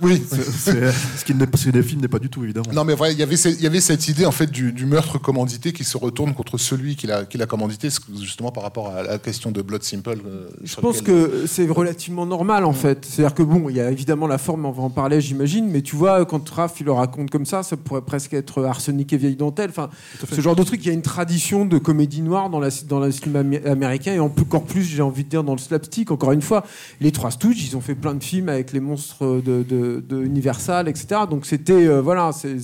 [0.00, 0.22] Oui.
[0.30, 2.72] ce qui n'est ce que le film n'est pas du tout, évidemment.
[2.72, 4.72] Non, mais voilà, il y avait ce- il y avait cette idée en fait du,
[4.72, 7.88] du meurtre commandité qui se retourne contre celui qui l'a qui commandité,
[8.20, 10.14] justement par rapport à la question de Blood Simple.
[10.26, 13.04] euh, Je pense lequel- que c'est relativement normal en fait.
[13.04, 15.82] C'est-à-dire que bon, il y a évidemment la forme, on va en parler, j'imagine, mais
[15.82, 19.16] tu vois, quand Raph il le raconte comme ça, ça pourrait presque être arsenic et
[19.16, 19.70] vieille dentelle.
[19.70, 19.90] Enfin,
[20.30, 20.80] ce genre de truc.
[20.84, 24.12] Il y a une tradition de comédie noire dans la dans le cinéma amé- américain
[24.14, 26.10] et en plus, encore plus, j'ai envie de dire dans le slapstick.
[26.10, 26.64] Encore une fois,
[27.00, 30.22] les Trois Stooges, ils ont fait plein de films avec les monstres de, de, de
[30.22, 31.22] Universal, etc.
[31.28, 32.58] Donc c'était euh, voilà, c'est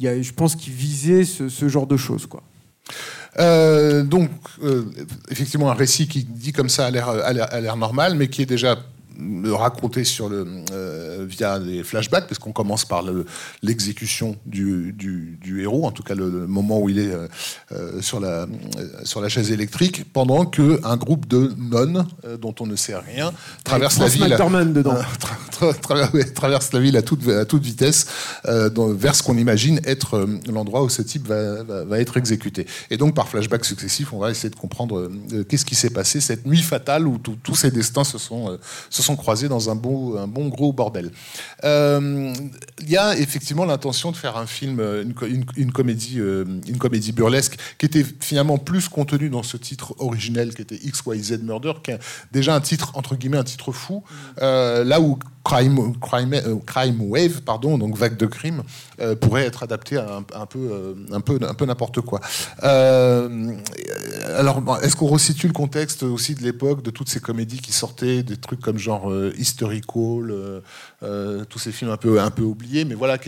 [0.00, 2.42] je pense qu'ils visaient ce, genre de choses quoi.
[3.40, 4.30] Euh, donc,
[4.62, 4.84] euh,
[5.30, 8.78] effectivement, un récit qui dit comme ça a l'air normal, mais qui est déjà
[9.20, 13.24] euh, raconté sur le, euh, via des flashbacks, parce qu'on commence par le-
[13.62, 17.26] l'exécution du, du- du héros, en tout cas le, le moment où il est euh,
[17.72, 18.46] euh, sur, la, euh,
[19.04, 22.06] sur la chaise électrique, pendant qu'un groupe de nonnes,
[22.40, 23.32] dont on ne sait rien,
[23.64, 24.24] traverse la ville.
[24.28, 24.94] McDormand dedans.
[25.20, 28.06] Tra- tra- tra- ouais, traverse la ville à toute, à toute vitesse
[28.46, 32.66] dans- vers ce qu'on imagine être l'endroit où ce type va, va- va être exécuté.
[32.90, 35.10] Et donc, par flashbacks successifs, on va essayer de comprendre
[35.48, 38.58] qu'est-ce qui s'est passé cette nuit fatale où tous ces destins se sont,
[38.90, 41.10] se sont croisés dans un bon, un bon gros bordel.
[41.64, 42.32] Euh,
[42.80, 46.18] Il y a effectivement l'intention de faire un film, euh, une, co- une- une comédie,
[46.18, 50.76] euh, une comédie burlesque qui était finalement plus contenue dans ce titre originel qui était
[50.78, 51.98] XYZ Murder, qui est
[52.32, 54.02] déjà un titre, entre guillemets, un titre fou,
[54.40, 58.62] là où Crime, crime, euh, crime Wave, pardon, donc vague de crime,
[59.00, 62.20] euh, pourrait être adapté à un, un peu, euh, un peu, un peu n'importe quoi.
[62.62, 68.22] Alors, est-ce qu'on resitue le contexte aussi de l'époque, de toutes ces comédies qui sortaient,
[68.22, 70.32] des trucs comme genre Historical,
[71.48, 73.18] tous ces films un peu, un peu oubliés, mais voilà.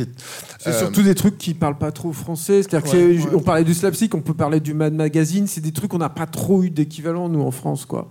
[0.59, 2.63] C'est surtout des trucs qui parlent pas trop français.
[2.63, 5.47] C'est-à-dire Ouais, on parlait du slapstick, on peut parler du Mad Magazine.
[5.47, 8.11] C'est des trucs qu'on n'a pas trop eu d'équivalent nous en France, quoi.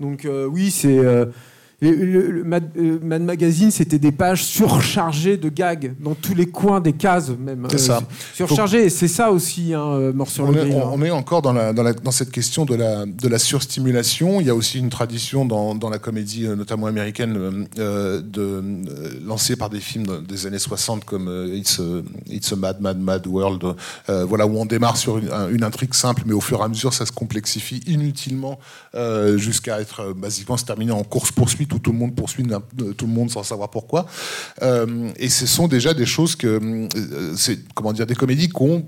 [0.00, 1.26] Donc euh, oui, c'est euh,
[1.82, 6.34] le, le- le Mad, euh, Mad Magazine, c'était des pages surchargées de gags dans tous
[6.34, 7.66] les coins des cases, même.
[7.70, 8.02] C'est ça.
[8.34, 8.84] Surchargées.
[8.86, 10.90] Et c'est ça aussi, hein, euh, mort sur On le est, on- hein.
[10.94, 14.40] on est encore dans, la, dans, la- dans cette question de la, de la surstimulation.
[14.40, 18.20] Il y a aussi une tradition dans, dans la comédie, euh, notamment américaine, euh, euh,
[18.22, 22.52] de, euh, lancée par des films de- des années 60 comme euh, It's, a, It's
[22.52, 23.62] a Mad, Mad, Mad World,
[24.08, 26.62] euh, voilà, où on démarre sur une, un- une intrigue simple, mais au fur et
[26.64, 28.58] à mesure, ça se complexifie inutilement
[28.94, 32.92] euh, jusqu'à être euh, basiquement se terminer en course-poursuite où tout le monde poursuit euh,
[32.92, 34.06] tout le monde sans savoir pourquoi.
[34.62, 38.84] Euh, et ce sont déjà des choses que, euh, c'est, comment dire, des comédies qu'on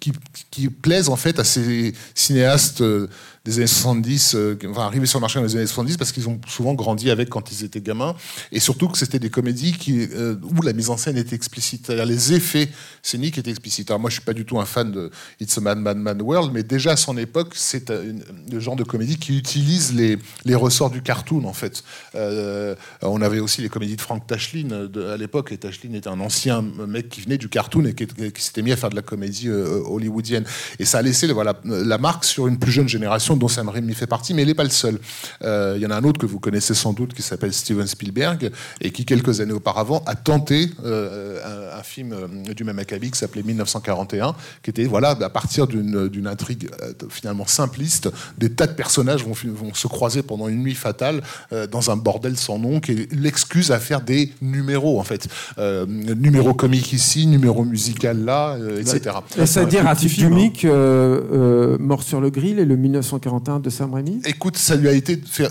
[0.00, 0.12] qui,
[0.50, 3.08] qui plaisent en fait à ces cinéastes euh,
[3.44, 6.12] des années 70, euh, qui- enfin arrivés sur le marché dans les années 70 parce
[6.12, 8.14] qu'ils ont souvent grandi avec quand ils étaient gamins
[8.52, 11.86] et surtout que c'était des comédies qui, euh, où la mise en scène était explicite,
[11.86, 12.70] c'est-à-dire les effets
[13.02, 13.90] scéniques étaient explicites.
[13.90, 16.22] Alors moi je suis pas du tout un fan de It's a Mad Mad Mad
[16.22, 20.16] World, mais déjà à son époque c'est le genre de comédie qui utilise les,
[20.46, 21.84] les ressorts du cartoon en fait.
[22.14, 26.08] Euh, on avait aussi les comédies de Frank Tashlin euh, à l'époque et Tashlin était
[26.08, 28.06] un ancien mec qui venait du cartoon et qui,
[28.42, 30.44] s'était mis à faire de la comédie hollywoodienne.
[30.78, 31.28] Et ça a laissé
[31.64, 34.54] la marque sur une plus jeune génération dont Sam Raimi fait partie, mais il n'est
[34.54, 34.98] pas le seul.
[35.42, 37.86] Euh, Il y en a un autre que vous connaissez sans doute qui s'appelle Steven
[37.86, 42.78] Spielberg et qui, quelques années auparavant, a tenté euh, un, un film euh, du même
[42.78, 46.68] acabit qui s'appelait 1941, qui était voilà, à partir d'une intrigue
[47.10, 49.34] finalement simpliste, des tas de personnages vont,
[49.74, 51.22] se croiser pendant une nuit fatale
[51.52, 55.28] euh, dans un bordel sans nom, qui est l'excuse à faire des numéros en fait.
[55.58, 59.16] Euh, numéro comique ici, numéro musical là, euh, etc.
[59.38, 63.23] Est-ce à dire un film, euh, euh, Mort sur le grill et le 1941
[63.60, 65.48] de Sam Raimi Écoute, ça lui a été, fait-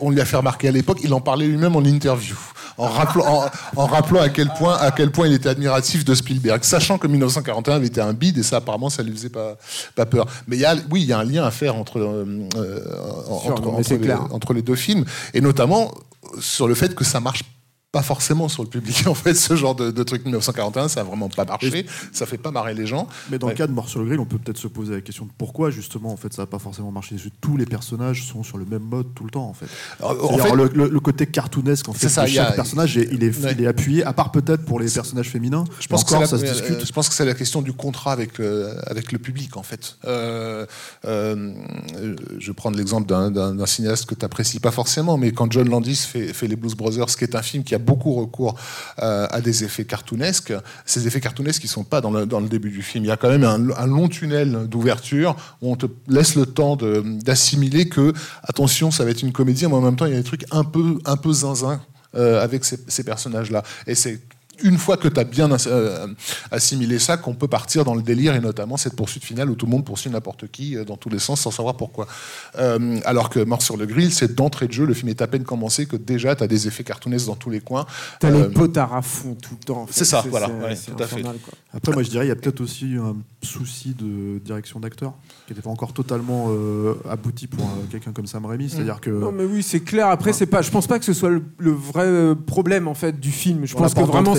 [0.00, 2.36] on lui a fait remarquer à l'époque, il en parlait lui-même en interview,
[2.78, 6.14] en rappelant, en, en rappelant à quel point, à quel point il était admiratif de
[6.14, 9.56] Spielberg, sachant que 1941 avait été un bide et ça apparemment ça lui faisait pas,
[9.94, 10.26] pas peur.
[10.46, 12.24] Mais il y a, oui, il y a un lien à faire entre, euh,
[12.56, 12.80] euh,
[13.42, 15.04] Sûr, entre, entre les, entre les deux films
[15.34, 15.92] et notamment
[16.40, 17.42] sur le fait que ça marche
[17.96, 21.04] pas forcément sur le public en fait ce genre de, de truc 1941 ça a
[21.04, 23.52] vraiment pas marché ça fait pas marrer les gens Mais dans Ouais.
[23.54, 25.30] le cas de Mort sur le grill, on peut peut-être se poser la question de
[25.38, 27.16] pourquoi justement en fait ça n'a pas forcément marché.
[27.40, 29.66] Tous les personnages sont sur le même mode tout le temps en fait.
[30.00, 32.30] Alors, en C'est-à-dire fait- le, le- le côté cartoonesque en fait C'est ça, de a-
[32.30, 33.52] chaque personnage, est- il est, Ouais.
[33.56, 35.64] il est appuyé, à part peut-être pour les personnages féminins.
[35.80, 36.76] Je pense, encore, que ça se discute.
[36.82, 39.62] euh, je pense que c'est la question du contrat avec le, avec le public, en
[39.62, 39.96] fait.
[40.06, 40.66] Euh,
[41.04, 41.52] euh,
[42.38, 45.96] je vais prendre l'exemple d'un- cinéaste que tu n'apprécies pas forcément, mais quand John Landis
[45.96, 48.56] fait, fait Les Blues Brothers, qui est un film qui a beaucoup recours
[49.02, 50.52] euh, à des effets cartoonesques,
[50.84, 53.04] ces effets cartoonesques qui ne sont pas dans le, début du film.
[53.04, 56.76] Il y a quand même un, long tunnel d'ouverture où on te laisse le temps
[56.76, 58.12] d'assimiler que,
[58.42, 60.44] attention, ça va être une comédie, mais en même temps, il y a des trucs
[60.50, 61.80] un peu, un peu zinzin
[62.14, 63.62] euh, avec ces, ces personnages-là.
[63.86, 64.20] Et c'est
[64.62, 66.06] une fois que tu as bien euh,
[66.50, 69.66] assimilé ça, qu'on peut partir dans le délire, et notamment cette poursuite finale où tout
[69.66, 72.06] le monde poursuit n'importe qui euh, dans tous les sens sans savoir pourquoi.
[72.58, 75.26] Euh, alors que Mort sur le grill, c'est d'entrée de jeu, le film est à
[75.26, 77.86] peine commencé que déjà tu as des effets cartoonesques dans tous les coins.
[78.20, 79.82] T'as les potards à fond tout le temps.
[79.82, 79.92] en fait.
[79.94, 81.22] C'est ça, voilà, ouais, tout à fait.
[81.22, 81.34] quoi.
[81.74, 82.96] Après, moi, je dirais, il y a peut-être aussi
[83.46, 85.14] souci de direction d'acteur
[85.46, 88.68] qui n'était pas encore totalement euh, abouti pour euh, quelqu'un comme Sam Raimi.
[88.68, 90.08] C'est-à-dire que Non mais oui c'est clair.
[90.08, 90.62] Après c'est pas.
[90.62, 93.64] Je pense pas que ce soit le, le vrai euh, problème en fait du film.
[93.66, 94.34] Je On pense que vraiment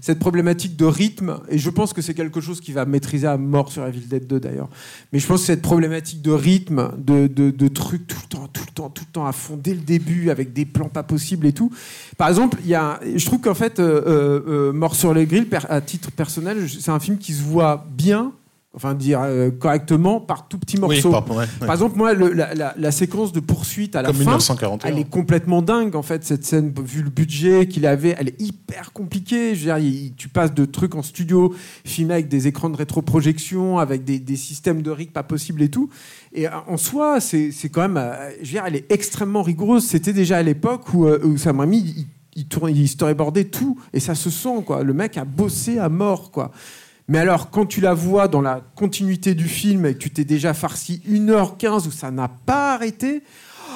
[0.00, 3.36] cette, problématique de rythme et je pense que c'est quelque chose qui va maîtriser à
[3.36, 4.68] mort sur Evil Dead 2 d'ailleurs.
[5.12, 8.48] Mais je pense que cette problématique de rythme, de, de, de trucs tout le temps,
[8.52, 11.02] tout le temps, tout le temps à fond dès le début avec des plans pas
[11.02, 11.72] possibles et tout.
[12.18, 15.80] Par exemple, il y a, je trouve qu'en fait, euh, Mort sur les grilles, à
[15.80, 18.32] titre personnel, c'est un film qui se voit bien,
[18.74, 21.10] enfin dire euh, correctement par tout petits Oui, morceaux.
[21.10, 21.66] par, ouais, ouais.
[21.66, 24.88] Par exemple, moi, le- la, la- la séquence de poursuite à la Comme fin, 1941.
[24.90, 28.40] elle est complètement dingue en fait cette scène vu le budget qu'il avait elle est
[28.40, 31.54] hyper compliquée je veux dire il- tu passes de trucs en studio
[31.84, 35.68] filmés avec des écrans de rétroprojection avec des, des systèmes de rig pas possibles et
[35.68, 35.90] tout
[36.32, 39.84] et euh, en soi c'est quand même euh, je veux dire elle est extrêmement rigoureuse
[39.84, 44.00] c'était déjà à l'époque où, où Sam Raimi il, il, tourne- il storyboardait tout et
[44.00, 46.50] ça se sent quoi le mec a bossé à mort quoi
[47.12, 50.24] mais alors, quand tu la vois dans la continuité du film et que tu t'es
[50.24, 53.22] déjà farci 1h15 où ça n'a pas arrêté,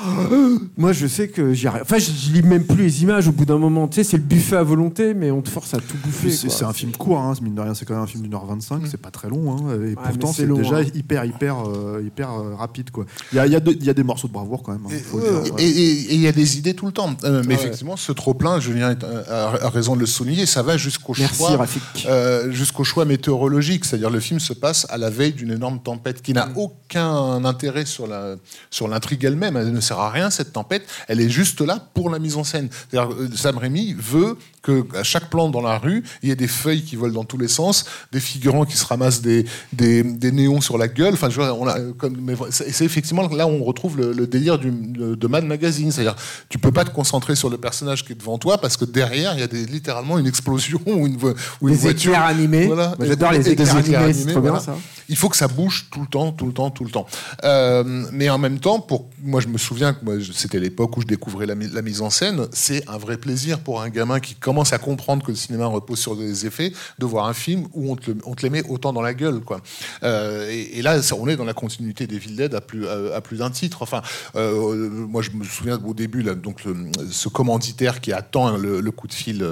[0.77, 1.83] moi je sais que j'y arrive.
[1.83, 3.89] Enfin, je, je lis même plus les images au bout d'un moment.
[3.89, 6.31] Tu sais, c'est le buffet à volonté, mais on te force à tout bouffer.
[6.31, 6.57] c'est quoi.
[6.57, 8.47] c'est un film court, hein, mine de rien, c'est quand même un film d'une heure
[8.47, 10.85] 25, c'est pas très long, hein, et pourtant c'est c'est long, déjà hein.
[10.95, 12.91] hyper, hyper, euh, hyper euh, rapide.
[13.33, 14.73] Il y a, il y a de- il y a des morceaux de bravoure quand
[14.73, 15.25] même, hein, faut le
[15.59, 16.07] et- dire.
[16.11, 17.11] Il y a des idées tout le temps.
[17.25, 17.61] Euh, mais Ouais.
[17.61, 18.95] effectivement, ce trop-plein, Julien
[19.31, 21.57] a, raison de le souligner, ça va jusqu'au Merci, choix.
[21.57, 21.83] Rafik.
[22.09, 26.23] euh, jusqu'au choix météorologique, c'est-à-dire le film se passe à la veille d'une énorme tempête
[26.23, 26.35] qui Mm.
[26.35, 28.37] n'a aucun intérêt sur la
[28.71, 29.57] sur l'intrigue elle-même.
[29.57, 30.87] Elle ne sert à rien cette tempête.
[31.09, 32.69] Elle est juste là pour la mise en scène.
[32.95, 36.49] Euh, Sam Raimi veut que à chaque plan dans la rue, il y ait des
[36.49, 40.33] feuilles qui volent dans tous les sens, des figurants qui se ramassent des des, des
[40.33, 41.15] néons sur la gueule.
[41.15, 44.13] Enfin, je vois, on a euh, comme mais c'est effectivement là où on retrouve le,
[44.13, 45.93] le délire du, de, Mad Magazine.
[45.93, 46.17] C'est-à-dire,
[46.49, 49.35] tu peux pas te concentrer sur le personnage qui est devant toi parce que derrière
[49.35, 51.17] il y a des, littéralement une explosion ou une,
[51.61, 52.11] ou une Les voiture.
[52.11, 52.67] éclairs animés.
[52.67, 52.95] Voilà.
[53.01, 54.65] J'adore les des éclairs éclairs animés, animés, trop bien voilà.
[54.65, 54.77] ça.
[55.09, 57.07] Il faut que ça bouge tout le temps, tout le temps, tout le temps.
[57.45, 61.01] Euh, mais en même temps, pour moi, je me souviens que moi, c'était l'époque où
[61.01, 62.47] je découvrais la, mi- la mise en scène.
[62.53, 65.99] C'est un vrai plaisir pour un gamin qui commence à comprendre que le cinéma repose
[65.99, 68.93] sur des effets, de voir un film où on te, on te les met autant
[68.93, 69.61] dans la gueule, quoi.
[70.03, 73.51] Euh, et, là, on est dans la continuité des Dead à plus, à, plus d'un
[73.51, 73.83] titre.
[73.83, 74.03] Enfin,
[74.35, 76.63] euh, moi, je me souviens au début, là, donc
[77.11, 79.43] ce commanditaire qui attend le, le coup de fil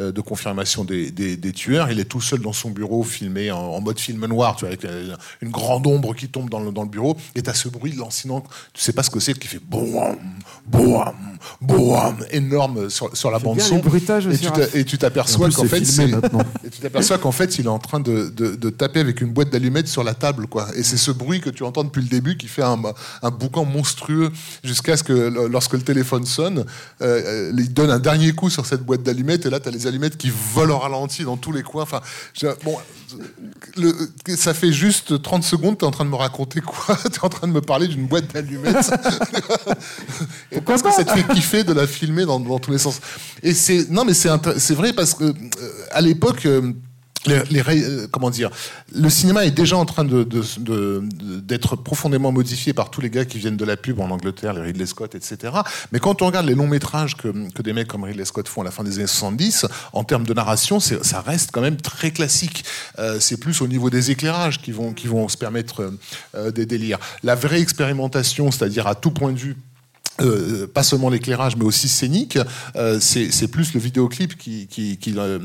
[0.00, 3.80] euh, de confirmation des, des- tueurs, il est tout seul dans son bureau, filmé en,
[3.80, 6.84] mode film noir, tu vois, avec euh, une grande ombre qui tombe dans le, dans
[6.90, 8.42] bureau, et tu as ce bruit lancinant,
[8.72, 10.16] tu sais pas ce que c'est, qui fait boum,
[10.66, 11.04] boum,
[11.60, 13.80] boum, énorme sur, sur la bande bien son.
[14.32, 14.46] Et tu
[14.94, 16.40] et t'aperçois qu'en fait, filmé c'est maintenant.
[16.64, 19.30] et tu t'aperçois qu'en fait, il est en train de, de- de taper avec une
[19.32, 20.68] boîte d'allumettes sur la table, quoi.
[20.76, 22.80] Et c'est ce bruit que tu entends depuis le début qui fait un,
[23.22, 24.30] un boucan monstrueux
[24.62, 25.12] jusqu'à ce que,
[25.48, 26.64] lorsque le téléphone sonne,
[27.02, 29.72] euh, euh, il donne un dernier coup sur cette boîte d'allumettes et là, tu as
[29.72, 31.82] les allumettes qui volent au ralenti dans tous les coins.
[31.82, 32.00] Enfin,
[32.32, 32.76] je- bon,
[33.76, 33.94] le-
[34.36, 36.96] ça fait juste 30 secondes, tu es en train de me raconter quoi?
[37.12, 38.74] Tu es en train de me parler d'une boîte d'allumettes.
[40.52, 43.00] et parce que ça te fait kiffer de la filmer dans, dans tous les sens.
[43.42, 45.34] Et c'est non, mais c'est vrai parce que euh,
[45.90, 46.46] à l'époque.
[46.46, 46.72] euh,
[47.28, 48.50] euh, comment dire
[48.94, 53.56] Le cinéma est déjà en train d'être profondément modifié par tous les gars qui viennent
[53.56, 55.52] de la pub en Angleterre, les Ridley Scott, etc.
[55.92, 57.28] Mais quand on regarde les longs métrages que,
[57.62, 60.34] des mecs comme Ridley Scott font à la fin des années 70, en termes de
[60.34, 62.64] narration, ça reste quand même très classique.
[62.98, 64.94] Euh, c'est plus au niveau des éclairages qui vont,
[65.28, 65.92] se permettre
[66.34, 66.98] euh, des délires.
[67.22, 69.56] La vraie expérimentation, c'est-à-dire à tout point de vue,
[70.20, 72.38] euh, pas seulement l'éclairage, mais aussi scénique,
[72.76, 75.38] euh, c'est plus le vidéoclip qui, qui, qui, euh,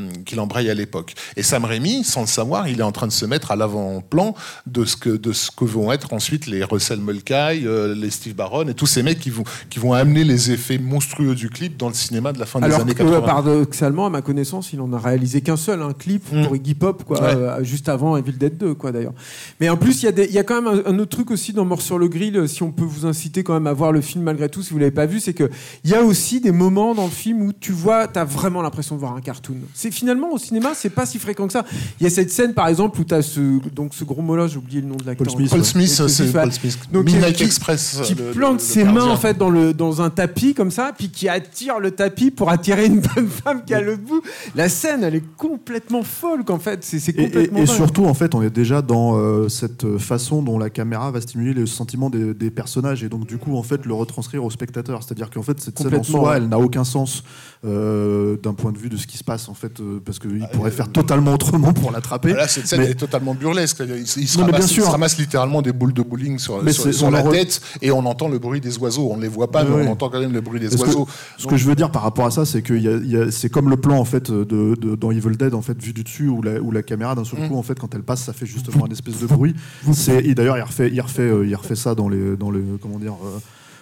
[0.55, 1.13] à l'époque.
[1.37, 4.35] Et Sam Raimi, sans le savoir, il est en train de se mettre à l'avant-plan
[4.67, 8.35] de ce que de ce que vont être ensuite les Russell Mulcahy, euh, les Steve
[8.35, 11.77] Barron et tous ces mecs qui vont qui vont amener les effets monstrueux du clip
[11.77, 13.17] dans le cinéma de la fin des Alors années que, 80.
[13.17, 16.43] euh, paradoxalement, à ma connaissance, il en a réalisé qu'un seul, un clip Mm.
[16.45, 17.63] pour Iggy Pop, quoi, Ouais.
[17.63, 19.13] juste avant Evil Dead 2, quoi, d'ailleurs.
[19.59, 21.09] Mais en plus, il y, a des- il y a quand même un, un autre
[21.15, 23.73] truc aussi dans Mort sur le grill, si on peut vous inciter quand même à
[23.73, 25.49] voir le film malgré tout, si vous l'avez pas vu, c'est que
[25.83, 28.61] il y a aussi des moments dans le film où tu vois, tu as vraiment
[28.61, 29.55] l'impression de voir un cartoon.
[29.73, 31.65] C'est finalement au cinéma, c'est pas si fréquent que ça.
[31.99, 34.51] Il y a cette scène, par exemple, où tu as ce, donc ce gros molosse,
[34.51, 35.27] j'ai oublié le nom de l'acteur.
[35.27, 35.63] Paul Smith, Paul.
[35.65, 36.31] Smith, c'est.
[36.31, 36.77] Paul Smith.
[36.91, 37.99] Donc, Midnight qui- Express.
[38.03, 40.71] qui le- le- plante le ses mains en fait dans le dans un tapis comme
[40.71, 44.21] ça, puis qui attire le tapis pour attirer une bonne femme qui a le bout.
[44.55, 47.75] La scène, elle est complètement folle qu'en fait, c'est Et, et- complètement et dingue.
[47.75, 51.53] surtout, en fait, on est déjà dans euh, cette façon dont la caméra va stimuler
[51.53, 55.01] le sentiment des, des personnages et donc du coup, en fait, le retranscrire au spectateur.
[55.03, 57.23] C'est-à-dire qu'en fait, cette scène en soi, elle n'a aucun sens
[57.65, 60.41] euh, d'un point de vue de ce qui se passe, en fait, euh, parce qu'il
[60.43, 62.33] Ah, pourrait euh, faire totalement autrement pour l'attraper.
[62.33, 63.81] Là, cette scène Mais- est totalement burlesque.
[63.85, 64.83] Il, il se, Non, ramasse, bien sûr.
[64.83, 67.21] il se ramasse littéralement des boules de bowling sur, Mais sur- c'est- sur on la
[67.23, 69.09] re- tête et on entend le bruit des oiseaux.
[69.11, 71.07] On ne les voit pas, mais on entend quand même le bruit des que- oiseaux.
[71.37, 73.97] Ce que je veux dire par rapport à ça, c'est que c'est comme le plan
[73.99, 74.43] en fait de,
[74.75, 77.23] de- dans Evil Dead en fait vu du dessus où la, où la caméra d'un
[77.25, 77.49] seul Mm.
[77.49, 79.53] coup en fait quand elle passe ça fait justement un espèce de bruit.
[79.93, 82.99] C'est et d'ailleurs il refait il refait il refait ça dans les dans les comment
[82.99, 83.13] dire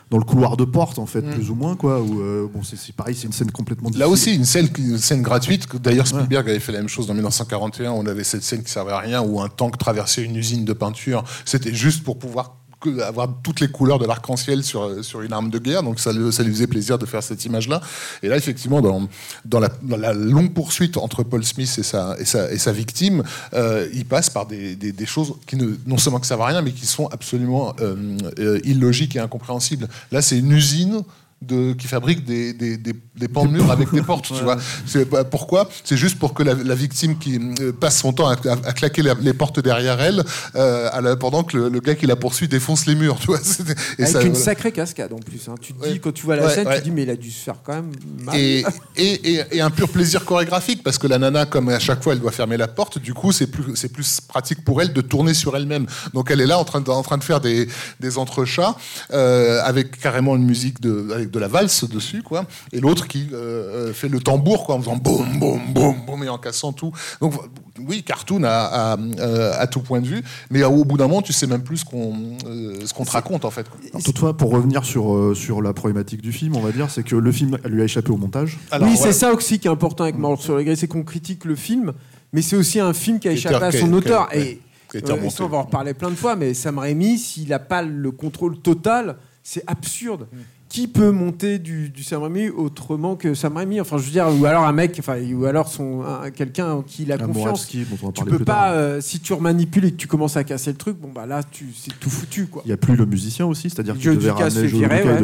[0.09, 1.31] dans le couloir de porte en fait Mm.
[1.33, 4.13] plus ou moins quoi où euh, bon c'est pareil c'est une scène complètement Là difficile.
[4.13, 5.67] aussi, une scène, une scène gratuite.
[5.81, 7.91] D'ailleurs, Spielberg avait fait la même chose dans 1941.
[7.91, 10.73] On avait cette scène qui servait à rien où un tank traversait une usine de
[10.73, 11.23] peinture.
[11.45, 12.56] C'était juste pour pouvoir
[13.05, 15.83] avoir toutes les couleurs de l'arc-en-ciel sur, sur une arme de guerre.
[15.83, 17.81] Donc ça, ça lui faisait plaisir de faire cette image-là.
[18.23, 19.07] Et là, effectivement, dans,
[19.45, 22.71] dans, la, dans la longue poursuite entre Paul Smith et sa, et sa, et sa
[22.71, 23.23] victime,
[23.53, 26.45] euh, il passe par des, des- des choses qui ne, non seulement que ça va
[26.45, 29.87] rien, mais qui sont absolument euh, euh, illogiques et incompréhensibles.
[30.11, 31.01] Là, c'est une usine
[31.41, 34.57] de, qui fabrique des, des, des, des pans de murs avec des portes, tu vois.
[34.85, 35.69] C'est pas- pourquoi?
[35.83, 38.73] C'est juste pour que la, la victime qui euh, passe son temps à, à- à
[38.73, 40.23] claquer la- les portes derrière elle,
[40.55, 43.27] euh, à la- pendant que le, le gars qui la poursuit défonce les murs, tu
[43.27, 43.39] vois.
[43.99, 44.45] Et Avec ça- une voilà.
[44.45, 45.47] sacrée cascade en plus.
[45.47, 45.55] hein.
[45.61, 45.99] Tu te dis, Ouais.
[45.99, 46.73] quand tu vois la Ouais, scène, ouais.
[46.75, 47.91] tu te dis, mais il a dû se faire quand même
[48.23, 48.35] mal.
[48.35, 48.65] et,
[48.97, 52.13] et, et- et un pur plaisir chorégraphique parce que la nana, comme à chaque fois,
[52.13, 52.97] elle doit fermer la porte.
[52.99, 55.85] Du coup, c'est plus, c'est plus pratique pour elle de tourner sur elle-même.
[56.13, 57.67] Donc, elle est là en train de, en train de faire des,
[57.99, 58.75] des entrechats
[59.13, 62.45] euh, avec carrément une musique de, avec de la valse dessus, quoi.
[62.71, 66.23] Et l'autre qui euh, euh, fait le tambour, quoi, en faisant boum, boum, boum, boum
[66.23, 66.91] et en cassant tout.
[67.21, 67.33] Donc,
[67.79, 70.23] oui, cartoon à, à, euh, à tout point de vue.
[70.49, 72.13] Mais au bout d'un moment, tu sais même plus ce qu'on,
[72.47, 73.69] euh, ce qu'on te raconte, en fait.
[73.69, 73.79] quoi.
[73.91, 77.03] Alors, toutefois, pour revenir sur, euh, sur la problématique du film, on va dire, c'est
[77.03, 78.57] que le film lui a échappé au montage.
[78.71, 81.03] Alors, oui, c'est ça aussi qui est important avec Mort sur les grilles, c'est qu'on
[81.03, 81.93] critique le film,
[82.33, 84.27] mais c'est aussi un film qui a échappé à son auteur.
[84.31, 84.59] ouais,
[84.93, 85.29] Et remonté.
[85.29, 88.11] ça, on va en reparler plein de fois, mais Sam Raimi, s'il n'a pas le
[88.11, 90.27] contrôle total, c'est absurde.
[90.69, 93.79] Qui peut monter du, du Sam Raimi autrement que Sam Raimi?
[93.79, 96.81] Enfin, je veux dire, ou alors un mec, enfin, ou alors son, un- quelqu'un en
[96.81, 97.35] qui il a confiance.
[97.37, 100.35] Moravski, dont on va Tu peux pas, euh, si tu remanipules et que tu commences
[100.35, 102.63] à casser le truc, bon bah là, tu, c'est tout foutu quoi.
[102.65, 104.61] Il n'y a plus le musicien aussi, c'est-à-dire qu'il devait ramener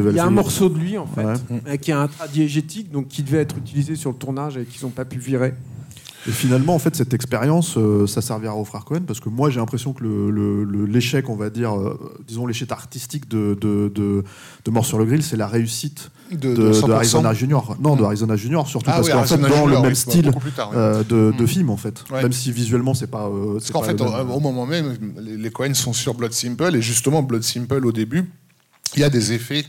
[0.01, 0.11] ouais.
[0.11, 1.33] Il y a un morceau de lui en fait, Ouais.
[1.67, 4.91] euh, qui est intradiégétique, donc qui devait être utilisé sur le tournage et qu'ils n'ont
[4.91, 5.53] pas pu virer.
[6.27, 9.49] Et finalement, en fait, cette expérience, euh, ça servira aux frères Cohen parce que moi,
[9.49, 13.57] j'ai l'impression que le- le- le- l'échec, on va dire, euh, disons l'échec artistique de,
[13.59, 14.23] de, de,
[14.63, 16.91] de Mort sur le grill, c'est la réussite De, de, de de 100%.
[16.93, 17.75] Arizona Junior.
[17.81, 18.05] Non, de Mm.
[18.05, 21.03] Arizona Junior, surtout Ah parce oui, qu'en fait, dans Junior, le même style tard, euh,
[21.03, 21.47] de, de Mm.
[21.47, 22.03] film, en fait.
[22.09, 22.21] Ouais.
[22.23, 23.29] Même si visuellement, c'est pas.
[23.53, 24.31] Parce qu'en fait, même.
[24.31, 27.91] au moment même, les, les Cohen sont sur Blood Simple, et justement, Blood Simple, au
[27.91, 28.31] début,
[28.95, 29.65] il y a des effets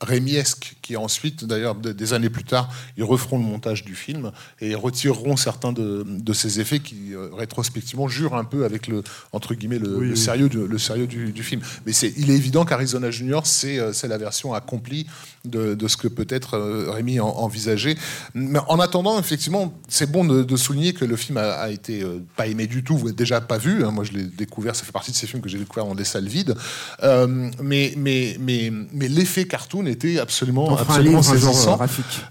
[0.00, 4.30] rémiesques qui ensuite, d'ailleurs, de- des années plus tard, ils referont le montage du film
[4.60, 9.02] et retireront certains de, de ces effets qui, euh, rétrospectivement, jurent un peu avec le,
[9.32, 10.16] entre guillemets, le, Oui, le oui.
[10.16, 11.60] sérieux, du, le sérieux du, du film.
[11.84, 15.06] Mais c'est, il est évident qu'Arizona Junior, c'est, euh, c'est la version accomplie
[15.44, 17.96] de, de ce que peut-être euh, Rémi en- envisageait.
[18.34, 22.02] Mais en attendant, effectivement, c'est bon de, de souligner que le film a, a été
[22.02, 23.84] euh, pas aimé du tout, vous déjà pas vu.
[23.84, 23.90] hein.
[23.90, 26.04] moi, je l'ai découvert, ça fait partie de ces films que j'ai découvert dans des
[26.04, 26.54] salles vides.
[27.02, 31.78] Euh, mais, mais, mais, mais l'effet cartoon était absolument, absolument saisissant.
[31.80, 31.84] euh.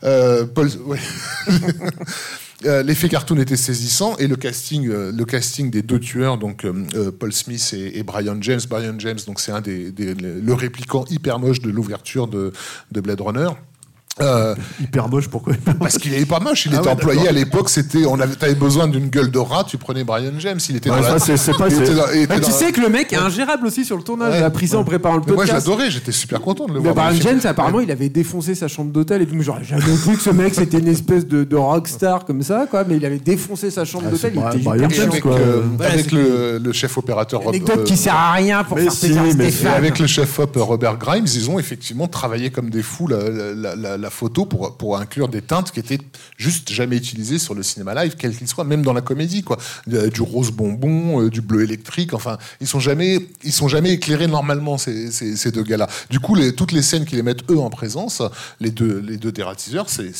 [0.03, 0.99] Euh, Paul- ouais.
[2.65, 6.65] Euh, L'effet cartoon était saisissant et le casting, le casting des deux tueurs, donc
[7.19, 8.59] Paul Smith et, Brian James.
[8.67, 12.51] Brian James, donc c'est un des, des- le le répliquant hyper moche de l'ouverture de,
[12.91, 13.49] de Blade Runner.
[14.21, 17.31] Euh, Hyper moche, pourquoi parce qu'il est pas moche, il Ah était ouais, employé à
[17.31, 17.69] l'époque.
[17.69, 20.59] C'était, on avait, t'avais besoin d'une gueule de rat, tu prenais Brian James.
[20.69, 22.33] Il était Ouais, dans la- ça, c'est- c'est pas- il était c'est- dans- il était
[22.35, 24.33] Ah, tu sais que le mec est ingérable aussi sur le tournage.
[24.33, 24.39] Ouais.
[24.39, 25.67] Il a pris ça en préparant le Mais moi, je podcast.
[25.67, 25.91] l'adorais.
[25.91, 26.95] J'étais super content de le Mais voir.
[27.09, 27.21] Brian.
[27.21, 29.35] James, apparemment, il avait défoncé sa chambre d'hôtel et tout.
[29.39, 32.83] J'aurais jamais cru que ce mec c'était une espèce de, de rockstar comme ça, quoi.
[32.87, 34.33] Mais il avait défoncé sa chambre Ah, d'hôtel.
[34.35, 35.07] Il était Brian hyper chiant.
[35.09, 35.35] avec, quoi.
[35.35, 38.63] euh, Voilà, avec c'est- le, le chef opérateur Rob- Anecdote euh, qui sert à rien
[38.63, 42.81] pour faire si, plaisir avec le chef-op Robert Grimes, ils ont effectivement travaillé comme des
[42.83, 45.99] fous la, la- photo pour, pour inclure des teintes qui étaient
[46.37, 49.57] juste jamais utilisées sur le cinéma live, quel qu'il soit, même dans la comédie, quoi.
[49.93, 53.91] Euh, Du rose bonbon, euh, du bleu électrique, enfin, ils sont jamais, ils sont jamais
[53.91, 55.87] éclairés normalement ces, ces- ces deux gars-là.
[56.09, 58.21] Du coup, les, toutes les scènes qui les mettent eux en présence,
[58.59, 60.11] les deux, les deux dératiseurs, c'est,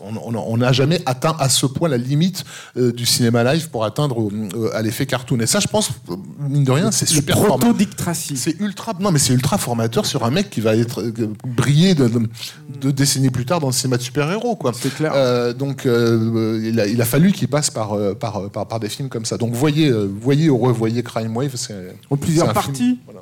[0.00, 2.44] on n'a jamais atteint à ce point la limite
[2.76, 5.38] euh, du cinéma live pour atteindre euh, à l'effet cartoon.
[5.40, 5.90] Et ça, je pense,
[6.38, 7.76] mine de rien, c'est super formateur.
[8.36, 11.12] C'est ultra, non mais c'est ultra formateur sur un mec qui va être euh,
[11.46, 12.28] briller de, de-
[12.80, 14.72] deux décennies plus tard dans le cinéma de super-héros quoi.
[14.74, 15.12] C'est clair.
[15.14, 18.78] Euh, donc euh, il, a, il a fallu qu'il passe par, euh, par, par, par
[18.80, 19.36] des films comme ça.
[19.36, 22.98] Donc voyez, euh, voyez ou revoyez Crime Wave, c'est En plusieurs film- parties.
[23.06, 23.20] voilà.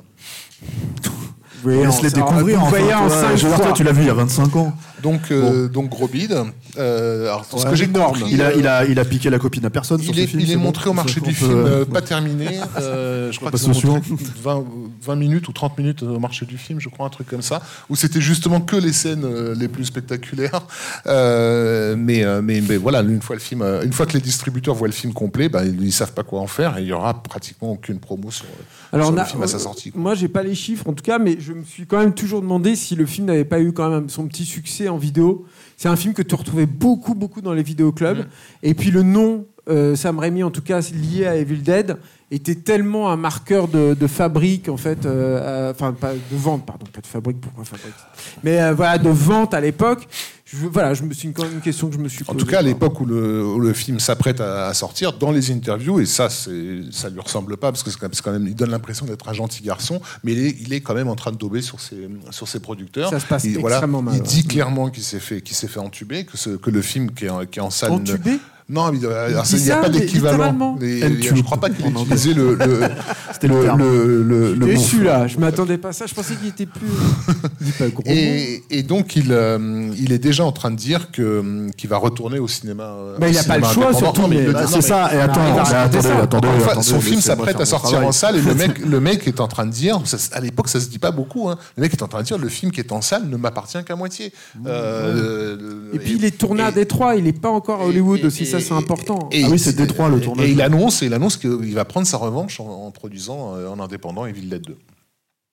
[1.65, 2.63] Oui, Laisse on- les découvrir.
[2.63, 3.65] Enfin, en toi, cinq je veux dire, fois.
[3.65, 4.73] toi, tu l'as vu il y a 25 ans.
[5.03, 6.37] Donc, euh, donc gros bide.
[6.77, 9.29] Euh, alors, ce Ouais, que j'ai compris, Il a, euh, il, a, il a piqué
[9.29, 10.41] la copine à personne sur il ce est, film.
[10.41, 10.63] il est bon.
[10.63, 12.59] montré au marché du film, euh, pas terminé.
[12.79, 13.93] Euh, je crois qu'ils ont sociaux.
[13.93, 14.65] montré 20,
[15.01, 17.61] 20 minutes ou 30 minutes au marché du film, je crois, un truc comme ça,
[17.89, 20.61] où c'était justement que les scènes les plus spectaculaires.
[21.07, 24.87] Euh, mais, mais, mais voilà, une fois, le film, une fois que les distributeurs voient
[24.87, 27.21] le film complet, bah, ils ne savent pas quoi en faire et il y aura
[27.23, 28.45] pratiquement aucune promo sur,
[28.91, 29.91] Alors, sur on le a- film à sa sortie.
[29.91, 30.01] quoi.
[30.01, 32.41] Moi, j'ai pas les chiffres en tout cas, mais je me suis quand même toujours
[32.41, 35.45] demandé si le film n'avait pas eu quand même son petit succès en vidéo.
[35.77, 38.19] C'est un film que tu retrouvais beaucoup, beaucoup dans les vidéoclubs.
[38.19, 38.27] Mm.
[38.63, 41.97] Et puis le nom, euh, Sam Raimi, en tout cas lié à Evil Dead,
[42.31, 46.65] était tellement un marqueur de, de fabrique en fait, euh, euh, enfin pas de vente,
[46.65, 47.95] pardon, pas de fabrique, pourquoi fabrique?
[48.43, 50.07] Mais euh, voilà, de vente à l'époque.
[50.51, 52.39] Je, voilà, je me suis quand même une question que je me suis En posée.
[52.39, 55.51] tout cas, à l'époque où le, où le film s'apprête à, à sortir, dans les
[55.51, 58.71] interviews, et ça, c'est, ça lui ressemble pas, parce que c'est quand même, il donne
[58.71, 61.37] l'impression d'être un gentil garçon, mais il est, il est quand même en train de
[61.37, 63.09] dauber sur ses, sur ses producteurs.
[63.11, 65.79] Ça se passe Il- extrêmement mal, Il dit clairement qu'il s'est fait, qu'il s'est fait
[65.79, 67.91] entuber, que, ce- que le film qui est en, qui est en salle.
[67.91, 68.39] ne- Entubé?
[68.69, 70.77] Non, mais, euh, alors, il n'y a pas mais d'équivalent.
[70.79, 72.81] Mais Entube, Je crois pas qu'il ait utilisé le, le,
[73.33, 74.65] C'était le le, le, le-.
[74.67, 76.05] Déçu là, je m'attendais pas à ça.
[76.05, 76.87] Je pensais qu'il était plus.
[78.05, 81.97] Et, et donc, il, euh, il est déjà en train de dire que, qu'il va
[81.97, 82.83] retourner au cinéma.
[82.83, 85.13] euh, au il a pas le choix, surtout, mais mais- Bah, c'est ça.
[85.13, 85.69] Et attends, mais attendez,
[86.01, 86.17] ça.
[86.21, 89.39] attendez, attendez, son film s'apprête à sortir en salle et le mec, le mec est
[89.39, 91.93] en train de dire, ça, à l'époque ça se dit pas beaucoup, hein, le mec
[91.93, 94.31] est en train de dire le film qui est en salle ne m'appartient qu'à moitié.
[94.67, 95.57] Euh,
[95.93, 98.58] Et puis il est tourné à Détroit, il n'est pas encore à Hollywood aussi, ça
[98.61, 99.29] c'est important.
[99.31, 100.47] et- Ah oui, c'est Détroit, le tournage.
[100.47, 103.79] Et il annonce, il annonce qu'il va prendre sa revanche en, en produisant euh, en
[103.79, 104.77] indépendant Evil Dead 2.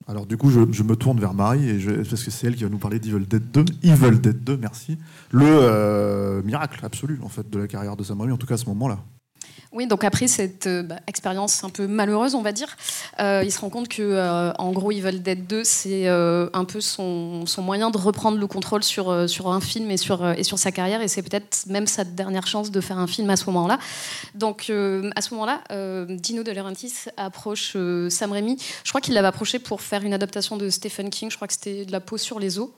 [0.09, 2.55] Alors du coup, je, je me tourne vers Marie et je- parce que c'est elle
[2.55, 3.65] qui va nous parler d'Evil Dead 2.
[3.83, 4.99] Evil Dead 2, merci.
[5.33, 8.55] Le euh, miracle absolu en fait de la carrière de Sam Raimi, en tout cas
[8.55, 8.99] à ce moment-là.
[9.77, 12.75] Oui, donc après cette euh, bah, expérience un peu malheureuse, on va dire,
[13.21, 16.65] euh, il se rend compte que, euh, en gros, Evil Dead 2, c'est euh, un
[16.65, 20.45] peu son, son moyen de reprendre le contrôle sur, sur un film et sur, et
[20.45, 23.37] sur sa carrière, et c'est peut-être même sa dernière chance de faire un film à
[23.37, 23.79] ce moment-là.
[24.35, 25.61] Donc, à ce moment-là,
[26.09, 27.77] Dino De Laurentiis approche
[28.09, 28.57] Sam Raimi.
[28.83, 31.31] Je crois qu'il l'avait approché pour faire une adaptation de Stephen King.
[31.31, 32.71] Je crois que c'était de la peau sur les os.